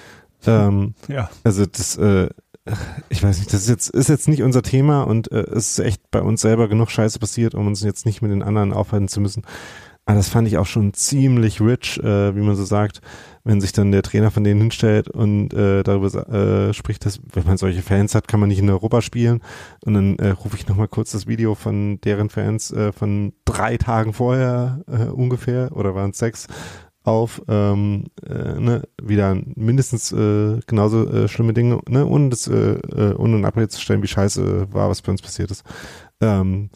Ähm, 0.47 0.93
ja. 1.09 1.31
Also 1.43 1.65
das, 1.65 1.97
äh, 1.97 2.29
ich 3.09 3.23
weiß 3.23 3.39
nicht, 3.39 3.51
das 3.51 3.63
ist 3.63 3.69
jetzt, 3.71 3.89
ist 3.89 4.11
jetzt 4.11 4.29
nicht 4.29 4.43
unser 4.43 4.63
Thema 4.63 5.05
und 5.05 5.33
äh, 5.33 5.41
es 5.41 5.71
ist 5.71 5.79
echt 5.79 6.11
bei 6.11 6.21
uns 6.21 6.43
selber 6.43 6.69
genug 6.69 6.91
Scheiße 6.91 7.19
passiert, 7.19 7.55
um 7.55 7.67
uns 7.67 7.83
jetzt 7.83 8.05
nicht 8.05 8.21
mit 8.21 8.31
den 8.31 8.43
anderen 8.43 8.75
aufhalten 8.75 9.09
zu 9.09 9.23
müssen. 9.23 9.45
Aber 10.07 10.17
das 10.17 10.29
fand 10.29 10.47
ich 10.47 10.59
auch 10.59 10.67
schon 10.67 10.93
ziemlich 10.93 11.63
rich, 11.63 11.99
äh, 12.03 12.37
wie 12.37 12.43
man 12.43 12.57
so 12.57 12.65
sagt, 12.65 13.01
wenn 13.43 13.61
sich 13.61 13.73
dann 13.73 13.91
der 13.91 14.03
Trainer 14.03 14.31
von 14.31 14.45
denen 14.45 14.61
hinstellt 14.61 15.09
und 15.09 15.55
äh, 15.55 15.83
darüber 15.83 16.29
äh, 16.29 16.75
spricht, 16.75 17.07
dass 17.07 17.21
wenn 17.33 17.45
man 17.45 17.57
solche 17.57 17.81
Fans 17.81 18.15
hat, 18.15 18.29
kann 18.29 18.41
man 18.41 18.51
nicht 18.51 18.59
in 18.59 18.69
Europa 18.69 19.01
spielen. 19.01 19.41
Und 19.85 19.95
dann 19.95 20.17
äh, 20.19 20.31
rufe 20.31 20.57
ich 20.57 20.69
nochmal 20.69 20.89
kurz 20.89 21.13
das 21.13 21.27
Video 21.27 21.55
von 21.55 22.01
deren 22.03 22.29
Fans 22.29 22.71
äh, 22.71 22.93
von 22.93 23.33
drei 23.47 23.79
Tagen 23.79 24.13
vorher 24.13 24.83
äh, 24.89 25.07
ungefähr, 25.07 25.75
oder 25.75 25.95
waren 25.95 26.11
es 26.11 26.19
sechs, 26.19 26.49
auf 27.05 27.43
ähm, 27.49 28.05
äh, 28.27 28.59
ne, 28.59 28.83
wieder 29.03 29.37
mindestens 29.55 30.11
äh, 30.11 30.61
genauso 30.67 31.07
äh, 31.07 31.29
schlimme 31.29 31.53
Dinge, 31.53 31.81
ne, 31.89 32.07
ohne 32.07 32.31
das 32.31 32.47
äh, 32.47 32.55
äh, 32.55 33.15
ohne 33.15 33.37
ein 33.37 33.45
Abrede 33.45 33.69
zu 33.69 33.81
stellen, 33.81 34.03
wie 34.03 34.09
scheiße 34.09 34.73
war, 34.73 34.89
was 34.89 35.03
bei 35.03 35.13
uns 35.13 35.21
passiert 35.21 35.51
ist. 35.51 35.65
Ähm, 36.21 36.71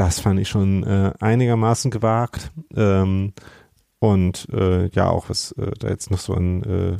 das 0.00 0.18
fand 0.18 0.40
ich 0.40 0.48
schon 0.48 0.82
äh, 0.82 1.12
einigermaßen 1.20 1.90
gewagt. 1.90 2.52
Ähm, 2.74 3.34
und 3.98 4.48
äh, 4.50 4.88
ja, 4.88 5.10
auch 5.10 5.28
was 5.28 5.52
äh, 5.52 5.72
da 5.78 5.88
jetzt 5.88 6.10
noch 6.10 6.18
so 6.18 6.32
an 6.32 6.62
äh, 6.62 6.96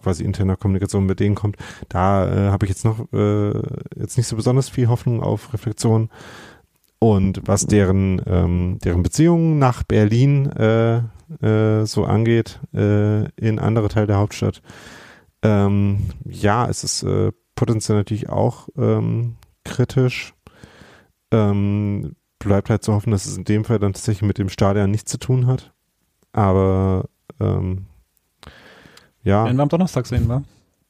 quasi 0.00 0.22
interner 0.22 0.54
Kommunikation 0.54 1.06
mit 1.06 1.18
denen 1.18 1.34
kommt, 1.34 1.56
da 1.88 2.24
äh, 2.24 2.50
habe 2.52 2.66
ich 2.66 2.70
jetzt 2.70 2.84
noch 2.84 3.12
äh, 3.12 3.52
jetzt 3.96 4.16
nicht 4.16 4.28
so 4.28 4.36
besonders 4.36 4.68
viel 4.68 4.86
Hoffnung 4.86 5.20
auf 5.20 5.52
Reflexion. 5.52 6.08
Und 7.00 7.42
was 7.46 7.66
deren, 7.66 8.22
ähm, 8.26 8.78
deren 8.84 9.02
Beziehungen 9.02 9.58
nach 9.58 9.82
Berlin 9.82 10.46
äh, 10.52 10.98
äh, 11.44 11.84
so 11.84 12.04
angeht, 12.04 12.60
äh, 12.72 13.28
in 13.30 13.58
andere 13.58 13.88
Teile 13.88 14.06
der 14.06 14.18
Hauptstadt, 14.18 14.62
ähm, 15.42 16.10
ja, 16.24 16.68
es 16.68 16.84
ist 16.84 17.02
äh, 17.02 17.32
potenziell 17.56 17.98
natürlich 17.98 18.28
auch 18.28 18.68
ähm, 18.76 19.34
kritisch. 19.64 20.34
Ähm, 21.30 22.16
bleibt 22.38 22.70
halt 22.70 22.82
zu 22.82 22.92
hoffen, 22.92 23.10
dass 23.10 23.26
es 23.26 23.36
in 23.36 23.44
dem 23.44 23.64
Fall 23.64 23.78
dann 23.78 23.92
tatsächlich 23.92 24.26
mit 24.26 24.38
dem 24.38 24.48
Stadion 24.48 24.90
nichts 24.90 25.10
zu 25.10 25.18
tun 25.18 25.46
hat. 25.46 25.72
Aber 26.32 27.08
ähm, 27.40 27.86
ja. 29.22 29.44
Werden 29.44 29.56
wir 29.56 29.62
am 29.62 29.68
Donnerstag 29.68 30.06
sehen, 30.06 30.28
wa? 30.28 30.42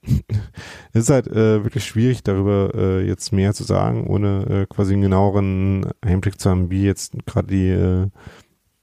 es 0.93 1.03
ist 1.05 1.11
halt 1.11 1.27
äh, 1.27 1.65
wirklich 1.65 1.85
schwierig, 1.85 2.23
darüber 2.23 2.73
äh, 2.75 3.07
jetzt 3.07 3.33
mehr 3.33 3.53
zu 3.53 3.65
sagen, 3.65 4.07
ohne 4.07 4.45
äh, 4.47 4.67
quasi 4.67 4.93
einen 4.93 5.03
genaueren 5.03 5.87
Einblick 6.01 6.41
zu 6.41 6.51
haben, 6.51 6.71
wie 6.71 6.85
jetzt 6.85 7.15
gerade 7.27 7.49
die, 7.49 7.69
äh, 7.69 8.09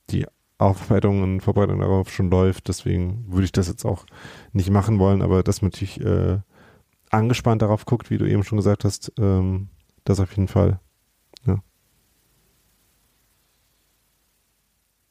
die 0.10 0.26
Aufarbeitung 0.58 1.24
und 1.24 1.42
Vorbereitung 1.42 1.80
darauf 1.80 2.12
schon 2.12 2.30
läuft. 2.30 2.68
Deswegen 2.68 3.26
würde 3.30 3.46
ich 3.46 3.52
das 3.52 3.68
jetzt 3.68 3.86
auch 3.86 4.06
nicht 4.52 4.70
machen 4.70 5.00
wollen, 5.00 5.22
aber 5.22 5.44
dass 5.44 5.62
man 5.62 5.72
natürlich 5.72 6.02
äh, 6.02 6.40
angespannt 7.12 7.62
darauf 7.62 7.86
guckt, 7.86 8.10
wie 8.10 8.18
du 8.18 8.26
eben 8.26 8.44
schon 8.44 8.58
gesagt 8.58 8.84
hast, 8.84 9.14
ähm, 9.18 9.70
das 10.04 10.20
auf 10.20 10.32
jeden 10.32 10.48
Fall. 10.48 10.80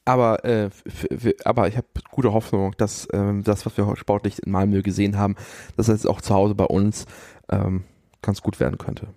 Aber, 0.05 0.45
äh, 0.45 0.71
aber 1.45 1.69
ich 1.69 1.77
habe 1.77 1.87
gute 2.11 2.33
Hoffnung, 2.33 2.75
dass 2.77 3.09
ähm, 3.13 3.43
das, 3.43 3.65
was 3.65 3.77
wir 3.77 3.97
sportlich 3.97 4.43
in 4.43 4.53
Malmö 4.53 4.83
gesehen 4.83 5.17
haben, 5.17 5.35
dass 5.77 5.87
das 5.87 6.03
jetzt 6.03 6.07
auch 6.07 6.21
zu 6.21 6.35
Hause 6.35 6.55
bei 6.55 6.67
uns 6.67 7.07
ähm, 7.49 7.85
ganz 8.21 8.43
gut 8.43 8.61
werden 8.61 8.77
könnte. 8.79 9.09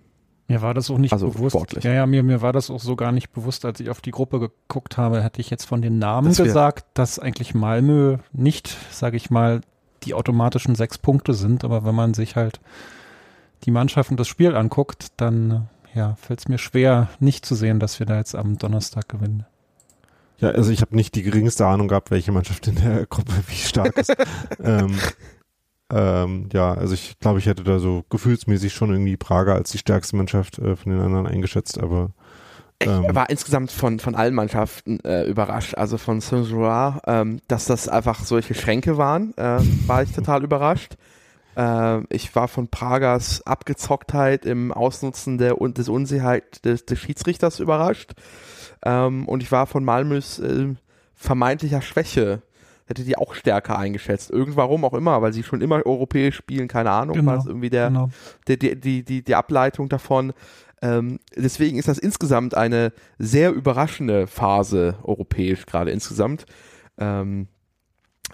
Mir 0.48 0.62
war 0.62 0.74
das 0.74 0.90
auch 0.90 0.98
nicht 0.98 1.12
also 1.12 1.30
bewusst. 1.30 1.56
Sportlich. 1.56 1.84
Ja, 1.84 1.92
ja, 1.92 2.06
mir, 2.06 2.24
mir 2.24 2.42
war 2.42 2.54
das 2.54 2.70
auch 2.70 2.80
so 2.80 2.96
gar 2.96 3.12
nicht 3.12 3.34
bewusst, 3.34 3.66
als 3.66 3.82
ich 3.82 3.90
auf 3.90 4.00
die 4.00 4.12
Gruppe 4.12 4.40
geguckt 4.40 4.98
habe, 4.98 5.22
hätte 5.22 5.42
ich 5.42 5.50
jetzt 5.50 5.66
von 5.66 5.82
den 5.82 6.00
Namen 6.00 6.30
das 6.30 6.38
gesagt, 6.38 6.86
dass 6.94 7.20
eigentlich 7.20 7.54
Malmö 7.54 8.18
nicht, 8.32 8.78
sage 8.92 9.18
ich 9.18 9.30
mal, 9.30 9.60
die 10.04 10.14
automatischen 10.14 10.76
sechs 10.76 10.98
Punkte 10.98 11.34
sind, 11.34 11.66
aber 11.66 11.84
wenn 11.84 11.96
man 11.96 12.14
sich 12.14 12.38
halt 12.38 12.62
die 13.66 13.72
Mannschaft 13.72 14.10
und 14.10 14.20
das 14.20 14.30
Spiel 14.30 14.56
anguckt, 14.56 15.08
dann 15.18 15.68
ja, 15.94 16.16
fällt 16.16 16.40
es 16.40 16.48
mir 16.48 16.60
schwer, 16.60 17.10
nicht 17.20 17.46
zu 17.46 17.56
sehen, 17.56 17.80
dass 17.80 18.00
wir 18.00 18.06
da 18.06 18.18
jetzt 18.18 18.36
am 18.36 18.58
Donnerstag 18.58 19.10
gewinnen. 19.10 19.46
Ja, 20.40 20.50
also 20.50 20.72
ich 20.72 20.82
habe 20.82 20.96
nicht 20.96 21.16
die 21.16 21.24
geringste 21.24 21.66
Ahnung 21.66 21.88
gehabt, 21.88 22.12
welche 22.12 22.32
Mannschaft 22.32 22.68
in 22.68 22.76
der 22.76 23.06
Gruppe 23.08 23.34
wie 23.48 23.56
stark 23.56 23.98
ist. 23.98 24.14
ähm, 24.64 24.98
ähm, 25.92 26.50
ja, 26.52 26.74
also 26.74 26.94
ich 26.94 27.18
glaube, 27.20 27.40
ich 27.40 27.46
hätte 27.46 27.64
da 27.64 27.80
so 27.80 28.04
gefühlsmäßig 28.10 28.74
schon 28.74 28.92
irgendwie 28.92 29.18
Prager 29.18 29.56
als 29.56 29.72
die 29.72 29.78
stärkste 29.78 30.16
Mannschaft 30.16 30.60
äh, 30.60 30.76
von 30.76 30.92
den 30.92 31.02
anderen 31.02 31.28
eingeschätzt, 31.28 31.80
aber 31.80 32.12
Ich 32.80 32.88
ähm, 32.88 33.16
war 33.16 33.30
insgesamt 33.30 33.72
von, 33.72 34.00
von 34.00 34.14
allen 34.14 34.36
Mannschaften 34.36 35.00
äh, 35.00 35.24
überrascht. 35.24 35.76
Also 35.76 35.98
von 35.98 36.20
Saint-Gilloise, 36.20 37.00
ähm, 37.08 37.40
dass 37.48 37.66
das 37.66 37.88
einfach 37.88 38.24
solche 38.26 38.54
Schränke 38.54 38.98
waren, 38.98 39.34
äh, 39.38 39.60
war 39.88 40.04
ich 40.04 40.12
total 40.12 40.44
überrascht. 40.44 40.98
Äh, 41.56 42.02
ich 42.14 42.36
war 42.36 42.48
von 42.48 42.68
Pragas 42.68 43.42
Abgezocktheit 43.46 44.46
im 44.46 44.74
Ausnutzen 44.74 45.38
der, 45.38 45.56
des 45.56 45.90
Unsicherheit 45.90 46.64
des, 46.66 46.86
des 46.86 47.00
Schiedsrichters 47.00 47.60
überrascht. 47.60 48.12
Ähm, 48.88 49.28
und 49.28 49.44
ich 49.44 49.52
war 49.52 49.68
von 49.68 49.84
Malmös 49.84 50.40
äh, 50.40 50.76
vermeintlicher 51.14 51.82
Schwäche 51.82 52.42
hätte 52.88 53.04
die 53.04 53.18
auch 53.18 53.34
stärker 53.34 53.78
eingeschätzt. 53.78 54.32
Irgendwann 54.32 54.84
auch 54.84 54.94
immer, 54.94 55.22
weil 55.22 55.34
sie 55.34 55.44
schon 55.44 55.62
immer 55.62 55.86
europäisch 55.86 56.38
spielen, 56.38 56.68
keine 56.68 56.92
Ahnung, 56.92 57.18
genau, 57.18 57.36
was 57.36 57.46
irgendwie 57.46 57.70
der, 57.70 57.90
genau. 57.90 58.10
der, 58.48 58.58
die, 58.58 58.80
die, 58.80 59.04
die, 59.04 59.24
die 59.24 59.36
Ableitung 59.36 59.90
davon. 59.90 60.32
Ähm, 60.82 61.20
deswegen 61.36 61.78
ist 61.78 61.88
das 61.88 61.98
insgesamt 61.98 62.56
eine 62.56 62.94
sehr 63.18 63.52
überraschende 63.52 64.26
Phase 64.26 64.96
europäisch 65.04 65.66
gerade 65.66 65.92
insgesamt. 65.92 66.46
Ähm, 66.98 67.48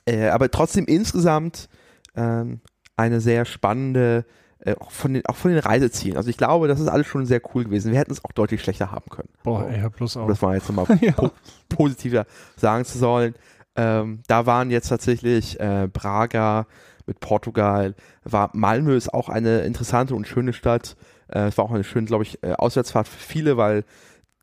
äh, 0.06 0.28
aber 0.28 0.52
trotzdem 0.52 0.86
insgesamt 0.86 1.68
ähm, 2.16 2.62
eine 2.96 3.22
sehr 3.22 3.46
spannende, 3.46 4.26
äh, 4.66 4.76
auch, 4.80 4.92
von 4.92 5.14
den, 5.14 5.26
auch 5.26 5.36
von 5.36 5.52
den 5.52 5.60
Reisezielen. 5.60 6.18
Also 6.18 6.30
ich 6.30 6.38
glaube, 6.38 6.68
das 6.68 6.80
ist 6.80 6.88
alles 6.88 7.08
schon 7.08 7.26
sehr 7.26 7.42
cool 7.54 7.66
gewesen. 7.66 7.92
Wir 7.92 8.00
hätten 8.00 8.12
es 8.12 8.24
auch 8.24 8.32
deutlich 8.32 8.62
schlechter 8.62 8.92
haben 8.92 9.10
können. 9.10 9.30
Boah, 9.44 9.68
ey, 9.68 9.90
plus 9.90 10.18
auch. 10.18 10.24
Um 10.24 10.28
das 10.30 10.42
mal 10.42 10.56
jetzt 10.56 10.70
nochmal 10.70 10.98
ja. 11.02 11.12
po 11.12 11.32
positiver 11.70 12.26
sagen 12.56 12.86
zu 12.86 12.98
sollen. 12.98 13.36
Ähm, 13.76 14.22
da 14.28 14.46
waren 14.46 14.72
jetzt 14.72 14.90
tatsächlich 14.90 15.60
äh, 15.60 15.90
Braga 15.92 16.68
mit 17.06 17.20
Portugal, 17.20 17.96
war 18.24 18.52
Malmö 18.54 18.96
ist 18.96 19.14
auch 19.14 19.30
eine 19.30 19.62
interessante 19.62 20.16
und 20.16 20.28
schöne 20.28 20.54
Stadt. 20.54 20.96
Äh, 21.28 21.48
es 21.48 21.58
war 21.58 21.66
auch 21.66 21.72
eine 21.72 21.84
schöne, 21.84 22.06
glaube 22.06 22.24
ich, 22.24 22.42
äh, 22.44 22.54
Auswärtsfahrt 22.54 23.08
für 23.08 23.20
viele, 23.20 23.58
weil 23.58 23.84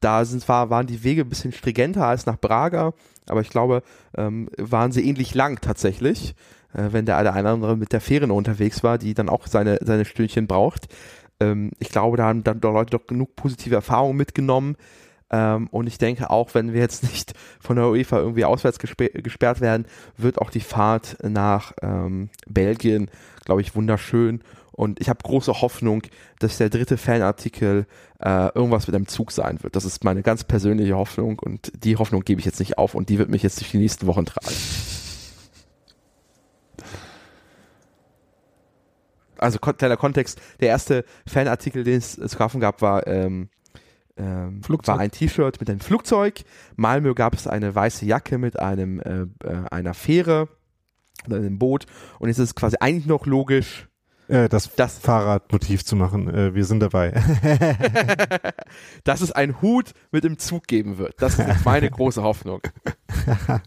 da 0.01 0.25
sind 0.25 0.43
zwar 0.43 0.71
waren 0.71 0.87
die 0.87 1.05
Wege 1.05 1.23
ein 1.23 1.29
bisschen 1.29 1.53
stringenter 1.53 2.07
als 2.07 2.27
nach 2.27 2.39
Braga, 2.39 2.93
aber 3.29 3.41
ich 3.43 3.51
glaube, 3.51 3.83
ähm, 4.17 4.51
waren 4.59 4.93
sie 4.93 5.07
ähnlich 5.07 5.35
lang 5.35 5.61
tatsächlich, 5.61 6.35
äh, 6.75 6.89
wenn 6.91 7.07
der 7.07 7.17
eine 7.17 7.33
andere 7.33 7.77
mit 7.77 7.93
der 7.93 8.01
Fähre 8.01 8.33
unterwegs 8.33 8.83
war, 8.83 8.99
die 8.99 9.15
dann 9.15 9.29
auch 9.29 9.47
seine, 9.47 9.79
seine 9.83 10.05
Stündchen 10.05 10.47
braucht. 10.47 10.89
Ähm, 11.41 11.71
ich 11.79 11.89
glaube, 11.89 12.17
da 12.17 12.25
haben 12.25 12.45
dann 12.45 12.61
Leute 12.61 12.99
doch 12.99 13.07
genug 13.07 13.37
positive 13.37 13.75
Erfahrungen 13.75 14.17
mitgenommen. 14.17 14.77
Ähm, 15.33 15.69
und 15.69 15.87
ich 15.87 15.99
denke 15.99 16.31
auch, 16.31 16.55
wenn 16.55 16.73
wir 16.73 16.81
jetzt 16.81 17.03
nicht 17.11 17.35
von 17.61 17.77
der 17.77 17.89
UEFA 17.89 18.19
irgendwie 18.19 18.45
auswärts 18.45 18.79
gesperrt 18.79 19.61
werden, 19.61 19.87
wird 20.17 20.39
auch 20.39 20.51
die 20.51 20.61
Fahrt 20.61 21.17
nach 21.23 21.73
ähm, 21.83 22.31
Belgien, 22.49 23.11
glaube 23.45 23.61
ich, 23.61 23.75
wunderschön. 23.75 24.41
Und 24.73 25.01
ich 25.01 25.09
habe 25.09 25.19
große 25.23 25.61
Hoffnung, 25.61 26.03
dass 26.39 26.57
der 26.57 26.71
dritte 26.71 26.97
Fanartikel 26.97 27.87
äh, 28.19 28.49
irgendwas 28.55 28.87
mit 28.87 28.97
einem 28.97 29.09
Zug 29.09 29.31
sein 29.31 29.63
wird. 29.63 29.77
Das 29.77 29.85
ist 29.85 30.05
meine 30.05 30.23
ganz 30.23 30.45
persönliche 30.45 30.97
Hoffnung 30.97 31.39
und 31.39 31.71
die 31.85 31.97
Hoffnung 31.97 32.23
gebe 32.23 32.41
ich 32.41 32.47
jetzt 32.47 32.61
nicht 32.61 32.79
auf 32.79 32.95
und 32.95 33.09
die 33.09 33.19
wird 33.19 33.29
mich 33.29 33.43
jetzt 33.43 33.61
durch 33.61 33.71
die 33.73 33.79
nächsten 33.79 34.07
Wochen 34.07 34.25
tragen. 34.25 34.57
Also 39.41 39.59
kleiner 39.59 39.97
Kontext, 39.97 40.41
der 40.61 40.69
erste 40.69 41.05
Fanartikel, 41.27 41.85
den 41.85 41.99
es 41.99 42.17
zu 42.17 42.37
kaufen 42.37 42.61
gab, 42.61 42.83
war, 42.83 43.07
ähm, 43.07 43.49
ähm, 44.17 44.61
war 44.69 44.99
ein 44.99 45.11
T-Shirt 45.11 45.61
mit 45.61 45.71
einem 45.71 45.81
Flugzeug. 45.81 46.43
Malmö 46.77 47.15
gab 47.15 47.35
es 47.35 47.47
eine 47.47 47.75
weiße 47.75 48.05
Jacke 48.05 48.39
mit 48.39 48.59
einem 48.59 49.01
äh, 49.01 49.23
äh 49.47 49.65
einer 49.71 49.95
Fähre 49.95 50.49
oder 51.27 51.37
einem 51.37 51.59
Boot 51.59 51.87
und 52.19 52.29
jetzt 52.29 52.39
ist 52.39 52.51
es 52.51 52.55
quasi 52.55 52.77
eigentlich 52.81 53.07
noch 53.07 53.27
logisch, 53.27 53.89
äh, 54.31 54.49
das, 54.49 54.75
das 54.77 54.99
Fahrradmotiv 54.99 55.85
zu 55.85 55.97
machen. 55.97 56.33
Äh, 56.33 56.55
wir 56.55 56.65
sind 56.65 56.81
dabei. 56.81 57.13
dass 59.05 59.21
es 59.21 59.33
einen 59.33 59.61
Hut 59.61 59.93
mit 60.13 60.25
dem 60.25 60.39
Zug 60.39 60.67
geben 60.67 60.99
wird. 60.99 61.21
Das 61.21 61.39
ist 61.39 61.65
meine 61.65 61.91
große 61.91 62.23
Hoffnung. 62.23 62.61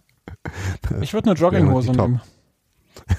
Ich 0.99 1.13
würde 1.13 1.31
eine 1.31 1.39
Jogginghose 1.39 1.91
nehmen. 1.91 2.21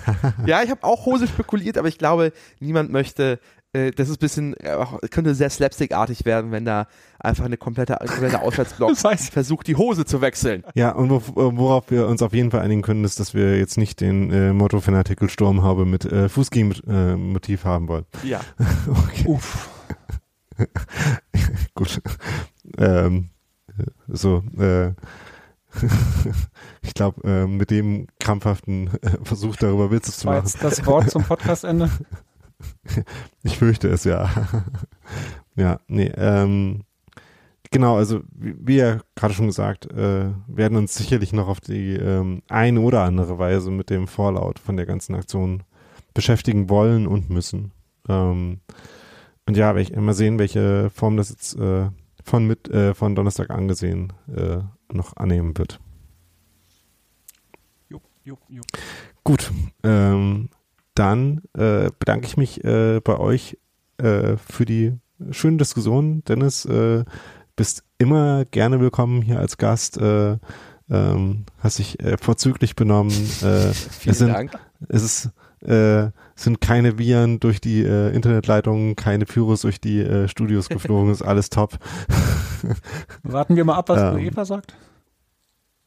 ja, 0.47 0.63
ich 0.63 0.71
habe 0.71 0.85
auch 0.85 1.07
Hose 1.07 1.27
spekuliert, 1.27 1.79
aber 1.79 1.89
ich 1.89 1.99
glaube, 1.99 2.33
niemand 2.61 2.91
möchte 2.91 3.39
äh, 3.75 3.91
das 3.91 4.09
ist 4.09 4.17
ein 4.17 4.21
bisschen, 4.21 4.55
äh, 4.55 4.87
könnte 5.11 5.35
sehr 5.35 5.51
slapstickartig 5.51 6.25
werden, 6.25 6.53
wenn 6.53 6.65
da 6.65 6.87
einfach 7.19 7.45
eine 7.45 7.57
komplette, 7.57 7.97
komplette 8.07 8.41
Auswärtsblock 8.41 8.91
das 8.95 9.05
heißt, 9.05 9.33
versucht, 9.33 9.67
die 9.67 9.77
Hose 9.77 10.05
zu 10.05 10.21
wechseln. 10.21 10.63
Ja, 10.75 10.93
und 10.93 11.11
worauf 11.11 11.91
wir 11.91 12.07
uns 12.07 12.23
auf 12.23 12.33
jeden 12.33 12.51
Fall 12.51 12.61
einigen 12.61 12.83
können, 12.83 13.05
ist, 13.05 13.21
dass 13.21 13.35
wir 13.35 13.59
jetzt 13.59 13.77
nicht 13.77 14.01
den 14.01 14.31
äh, 14.31 14.53
Motto 14.53 14.81
Fanatical 14.81 15.29
Sturmhaube 15.29 15.85
mit 15.85 16.05
äh, 16.05 16.29
Fußgehen-Motiv 16.29 17.65
äh, 17.65 17.69
haben 17.69 17.89
wollen. 17.89 18.07
Ja. 18.23 18.41
okay. 18.89 19.25
Uff. 19.27 19.69
Gut. 21.75 22.01
Ähm, 22.79 23.31
so, 24.07 24.45
äh, 24.57 24.93
ich 26.83 26.95
glaube, 26.95 27.23
äh, 27.29 27.47
mit 27.47 27.71
dem 27.71 28.07
krampfhaften 28.21 28.89
äh, 29.03 29.19
Versuch 29.23 29.57
darüber 29.57 29.91
Witze 29.91 30.13
zu 30.13 30.27
machen. 30.27 30.51
das 30.61 30.87
Wort 30.87 31.11
zum 31.11 31.25
Podcastende? 31.25 31.91
ich 33.43 33.59
fürchte 33.59 33.89
es 33.89 34.05
ja. 34.05 34.31
ja, 35.57 35.81
nee, 35.89 36.13
ähm, 36.17 36.85
genau, 37.71 37.97
also 37.97 38.23
wie, 38.33 38.55
wie 38.59 38.77
ja 38.77 39.01
gerade 39.15 39.35
schon 39.35 39.47
gesagt, 39.47 39.91
äh, 39.93 40.31
werden 40.47 40.77
uns 40.79 40.95
sicherlich 40.95 41.33
noch 41.33 41.49
auf 41.49 41.61
die 41.61 41.95
ähm, 41.95 42.43
eine 42.49 42.81
oder 42.81 43.03
andere 43.03 43.39
Weise 43.39 43.71
mit 43.71 43.91
dem 43.91 44.07
Fallout 44.07 44.59
von 44.59 44.77
der 44.77 44.87
ganzen 44.87 45.15
Aktion 45.15 45.63
beschäftigen 46.15 46.71
wollen 46.71 47.07
und 47.07 47.31
müssen. 47.31 47.73
Ähm, 48.09 48.61
und 49.47 49.57
ja, 49.57 49.73
mal 49.73 50.15
sehen, 50.15 50.39
welche 50.39 50.91
Form 50.91 51.17
das 51.17 51.31
jetzt 51.31 51.59
äh, 51.59 51.89
von 52.23 52.47
mit 52.47 52.69
äh, 52.71 52.95
von 52.95 53.15
Donnerstag 53.15 53.51
angesehen 53.51 54.13
äh, 54.35 54.59
noch 54.95 55.16
annehmen 55.16 55.57
wird. 55.59 55.81
Jupp, 57.89 58.03
jupp, 58.25 58.41
jupp. 58.49 58.66
Gut, 59.23 59.53
ähm, 59.83 60.49
dann 60.95 61.43
äh, 61.55 61.91
bedanke 61.99 62.27
ich 62.27 62.37
mich 62.37 62.65
äh, 62.65 63.01
bei 63.01 63.19
euch 63.19 63.59
äh, 63.99 64.37
für 64.37 64.65
die 64.65 64.93
schöne 65.31 65.57
Diskussion. 65.57 66.23
Dennis, 66.25 66.65
äh, 66.65 67.05
bist 67.57 67.85
immer 67.99 68.45
gerne 68.47 68.81
willkommen 68.81 69.23
hier 69.23 69.39
als 69.39 69.59
Gast. 69.59 69.97
Äh, 69.99 70.39
ähm, 70.91 71.45
hast 71.59 71.79
dich 71.79 72.01
äh, 72.01 72.16
vorzüglich 72.19 72.77
benommen. 72.77 73.11
Vielen 73.91 74.15
sind, 74.15 74.29
Dank. 74.29 74.59
Es 74.89 75.03
ist, 75.03 75.31
äh, 75.66 76.11
sind 76.35 76.61
keine 76.61 76.99
Viren 76.99 77.41
durch 77.41 77.61
die 77.61 77.83
äh, 77.83 78.15
Internetleitungen, 78.15 78.97
keine 78.97 79.25
Pyros 79.25 79.62
durch 79.62 79.81
die 79.81 80.01
äh, 80.01 80.29
Studios 80.29 80.69
geflogen, 80.69 81.12
ist 81.12 81.23
alles 81.23 81.51
top. 81.51 81.79
Warten 83.23 83.57
wir 83.57 83.65
mal 83.65 83.77
ab, 83.77 83.89
was 83.89 84.01
ähm, 84.01 84.19
Eva 84.19 84.45
sagt. 84.45 84.74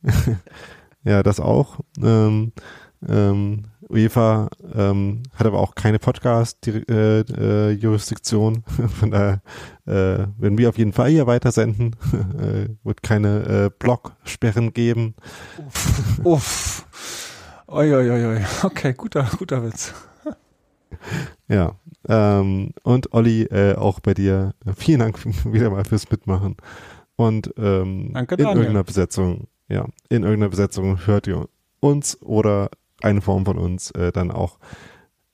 ja, 1.03 1.23
das 1.23 1.39
auch. 1.39 1.79
Ähm, 2.01 2.51
ähm, 3.07 3.63
UEFA 3.89 4.49
ähm, 4.73 5.23
hat 5.35 5.47
aber 5.47 5.59
auch 5.59 5.75
keine 5.75 5.99
Podcast-Jurisdiktion. 5.99 8.55
Äh, 8.55 8.83
äh, 8.83 8.87
Von 8.89 9.11
daher 9.11 9.41
äh, 9.85 10.25
werden 10.37 10.57
wir 10.57 10.69
auf 10.69 10.77
jeden 10.77 10.93
Fall 10.93 11.09
hier 11.09 11.27
weitersenden. 11.27 11.97
äh, 12.39 12.69
wird 12.83 13.03
keine 13.03 13.65
äh, 13.65 13.69
Blog-Sperren 13.77 14.71
geben. 14.73 15.15
Uff. 15.57 16.19
Uff. 16.23 16.85
Oi, 17.67 17.93
oi, 17.93 18.09
oi, 18.09 18.25
oi. 18.25 18.41
Okay, 18.63 18.93
guter, 18.93 19.29
guter 19.37 19.61
Witz. 19.63 19.93
ja. 21.47 21.75
Ähm, 22.07 22.71
und 22.83 23.13
Olli, 23.13 23.43
äh, 23.43 23.75
auch 23.75 23.99
bei 23.99 24.13
dir. 24.13 24.53
Vielen 24.75 24.99
Dank 24.99 25.19
wieder 25.51 25.69
mal 25.69 25.85
fürs 25.85 26.09
Mitmachen. 26.09 26.57
Und 27.15 27.53
ähm, 27.57 28.11
Danke, 28.13 28.35
in 28.35 28.45
irgendeiner 28.45 28.83
Besetzung, 28.83 29.47
ja, 29.67 29.85
in 30.09 30.23
irgendeiner 30.23 30.49
Besetzung 30.49 31.05
hört 31.05 31.27
ihr 31.27 31.49
uns 31.79 32.21
oder 32.21 32.69
eine 33.01 33.21
Form 33.21 33.45
von 33.45 33.57
uns 33.57 33.91
äh, 33.91 34.11
dann 34.11 34.31
auch 34.31 34.59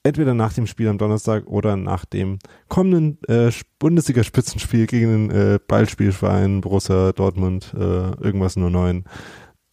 entweder 0.04 0.34
nach 0.34 0.54
dem 0.54 0.68
Spiel 0.68 0.90
am 0.90 0.98
Donnerstag 0.98 1.48
oder 1.48 1.78
nach 1.78 2.06
dem 2.06 2.40
kommenden 2.68 3.18
äh, 3.28 3.52
Bundesliga-Spitzenspiel 3.80 4.86
gegen 4.86 5.30
den 5.30 5.32
äh, 5.32 5.60
Ballspielverein 5.66 6.62
Borussia 6.62 7.14
Dortmund, 7.14 7.74
äh, 7.74 7.80
irgendwas 7.80 8.56
nur 8.56 8.70
neun, 8.70 9.06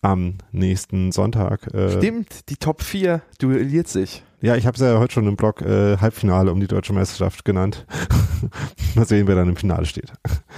am 0.03 0.39
nächsten 0.53 1.13
Sonntag. 1.13 1.73
Äh, 1.75 1.99
Stimmt, 1.99 2.49
die 2.49 2.57
Top 2.57 2.83
4 2.83 3.23
duelliert 3.39 3.89
sich. 3.89 4.25
Ja, 4.43 4.57
ich 4.57 4.67
habe 4.67 4.75
es 4.75 4.81
ja 4.81 4.99
heute 4.99 5.13
schon 5.13 5.27
im 5.27 5.37
Blog 5.37 5.61
äh, 5.61 5.99
Halbfinale 5.99 6.51
um 6.51 6.61
die 6.61 6.67
deutsche 6.67 6.95
Meisterschaft 6.95 7.45
genannt. 7.45 7.87
Mal 8.95 9.07
sehen, 9.07 9.27
wer 9.27 9.35
dann 9.35 9.51
im 9.51 9.57
Finale 9.57 9.85
steht. 9.85 10.13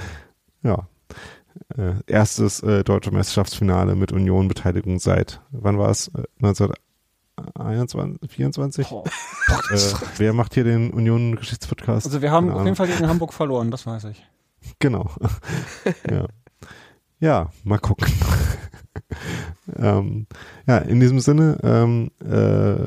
ja. 0.62 0.86
Äh, 1.76 1.94
erstes 2.06 2.62
äh, 2.62 2.84
deutsche 2.84 3.10
Meisterschaftsfinale 3.10 3.96
mit 3.96 4.12
Union-Beteiligung 4.12 5.00
seit, 5.00 5.40
wann 5.50 5.78
war 5.78 5.90
es? 5.90 6.08
Äh, 6.08 6.22
21, 7.54 8.30
24. 8.30 8.92
Oh. 8.92 9.04
Äh, 9.70 9.78
wer 10.18 10.32
macht 10.32 10.54
hier 10.54 10.64
den 10.64 10.90
Union 10.92 11.34
Geschichtspodcast? 11.36 12.06
Also 12.06 12.22
wir 12.22 12.30
haben 12.30 12.50
auf 12.50 12.64
jeden 12.64 12.76
Fall 12.76 12.86
gegen 12.86 13.08
Hamburg 13.08 13.32
verloren, 13.32 13.70
das 13.70 13.86
weiß 13.86 14.04
ich. 14.04 14.24
Genau. 14.78 15.10
ja. 16.08 16.26
ja, 17.18 17.50
mal 17.64 17.78
gucken. 17.78 18.06
ähm, 19.76 20.28
ja, 20.68 20.78
in 20.78 21.00
diesem 21.00 21.18
Sinne, 21.18 21.58
ähm, 21.64 22.12
äh, 22.20 22.86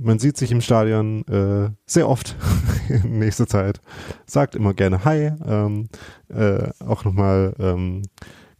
man 0.00 0.18
sieht 0.18 0.36
sich 0.36 0.50
im 0.50 0.60
Stadion 0.60 1.26
äh, 1.28 1.70
sehr 1.86 2.08
oft. 2.08 2.36
in 2.88 3.18
nächster 3.18 3.46
Zeit. 3.46 3.80
Sagt 4.26 4.54
immer 4.54 4.74
gerne 4.74 5.04
Hi. 5.04 5.32
Ähm, 5.46 5.88
äh, 6.28 6.68
auch 6.84 7.04
nochmal 7.04 7.54
ähm, 7.58 8.02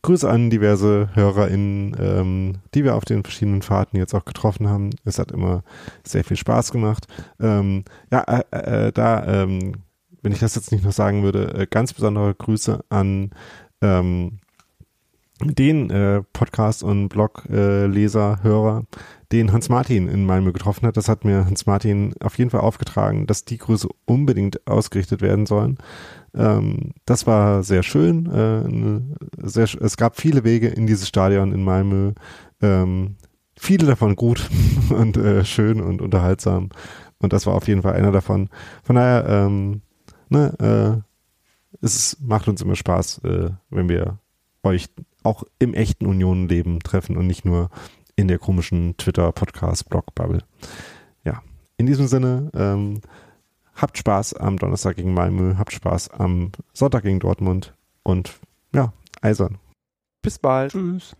Grüße 0.02 0.28
an 0.28 0.48
diverse 0.48 1.10
HörerInnen, 1.14 1.96
ähm, 1.98 2.54
die 2.74 2.84
wir 2.84 2.94
auf 2.94 3.04
den 3.04 3.22
verschiedenen 3.22 3.62
Fahrten 3.62 3.96
jetzt 3.96 4.14
auch 4.14 4.24
getroffen 4.24 4.68
haben. 4.68 4.90
Es 5.04 5.18
hat 5.18 5.30
immer 5.32 5.62
sehr 6.04 6.24
viel 6.24 6.36
Spaß 6.36 6.72
gemacht. 6.72 7.06
Ähm, 7.38 7.84
ja, 8.10 8.22
äh, 8.22 8.86
äh, 8.86 8.92
da, 8.92 9.42
ähm, 9.42 9.74
wenn 10.22 10.32
ich 10.32 10.38
das 10.38 10.54
jetzt 10.54 10.72
nicht 10.72 10.84
noch 10.84 10.92
sagen 10.92 11.22
würde, 11.22 11.54
äh, 11.54 11.66
ganz 11.66 11.92
besondere 11.92 12.34
Grüße 12.34 12.82
an 12.88 13.30
ähm, 13.82 14.38
den 15.42 15.90
äh, 15.90 16.22
Podcast- 16.32 16.82
und 16.82 17.08
Blog-Leser, 17.08 18.38
äh, 18.40 18.42
Hörer, 18.44 18.84
den 19.32 19.52
Hans 19.52 19.68
Martin 19.68 20.08
in 20.08 20.26
Malmö 20.26 20.52
getroffen 20.52 20.86
hat. 20.86 20.96
Das 20.96 21.08
hat 21.08 21.24
mir 21.24 21.46
Hans 21.46 21.66
Martin 21.66 22.14
auf 22.20 22.36
jeden 22.38 22.50
Fall 22.50 22.60
aufgetragen, 22.60 23.26
dass 23.26 23.44
die 23.44 23.58
Grüße 23.58 23.88
unbedingt 24.04 24.66
ausgerichtet 24.66 25.20
werden 25.22 25.46
sollen. 25.46 25.78
Ähm, 26.34 26.92
das 27.04 27.26
war 27.26 27.62
sehr 27.62 27.82
schön. 27.82 28.26
Äh, 28.26 29.46
sehr, 29.46 29.68
es 29.80 29.96
gab 29.96 30.20
viele 30.20 30.44
Wege 30.44 30.68
in 30.68 30.86
dieses 30.86 31.08
Stadion 31.08 31.52
in 31.52 31.62
Malmö. 31.62 32.12
Ähm, 32.60 33.16
viele 33.56 33.86
davon 33.86 34.16
gut 34.16 34.48
und 34.90 35.16
äh, 35.16 35.44
schön 35.44 35.80
und 35.80 36.02
unterhaltsam. 36.02 36.70
Und 37.18 37.32
das 37.32 37.46
war 37.46 37.54
auf 37.54 37.68
jeden 37.68 37.82
Fall 37.82 37.94
einer 37.94 38.12
davon. 38.12 38.48
Von 38.82 38.96
daher, 38.96 39.26
ähm, 39.28 39.82
ne, 40.28 41.02
äh, 41.02 41.84
es 41.84 42.16
macht 42.20 42.48
uns 42.48 42.62
immer 42.62 42.76
Spaß, 42.76 43.18
äh, 43.24 43.50
wenn 43.70 43.88
wir 43.88 44.18
euch 44.62 44.88
auch 45.22 45.44
im 45.58 45.74
echten 45.74 46.06
Unionenleben 46.06 46.80
treffen 46.80 47.16
und 47.16 47.26
nicht 47.26 47.44
nur 47.44 47.70
in 48.20 48.28
der 48.28 48.38
komischen 48.38 48.96
Twitter-Podcast-Blog-Bubble. 48.98 50.42
Ja, 51.24 51.42
in 51.78 51.86
diesem 51.86 52.06
Sinne, 52.06 52.50
ähm, 52.54 53.00
habt 53.74 53.96
Spaß 53.96 54.34
am 54.34 54.58
Donnerstag 54.58 54.96
gegen 54.96 55.14
Malmö, 55.14 55.56
habt 55.56 55.72
Spaß 55.72 56.10
am 56.10 56.52
Sonntag 56.74 57.02
gegen 57.02 57.18
Dortmund 57.18 57.74
und 58.02 58.38
ja, 58.74 58.92
eisern. 59.22 59.58
Bis 60.22 60.38
bald. 60.38 60.72
Tschüss. 60.72 61.16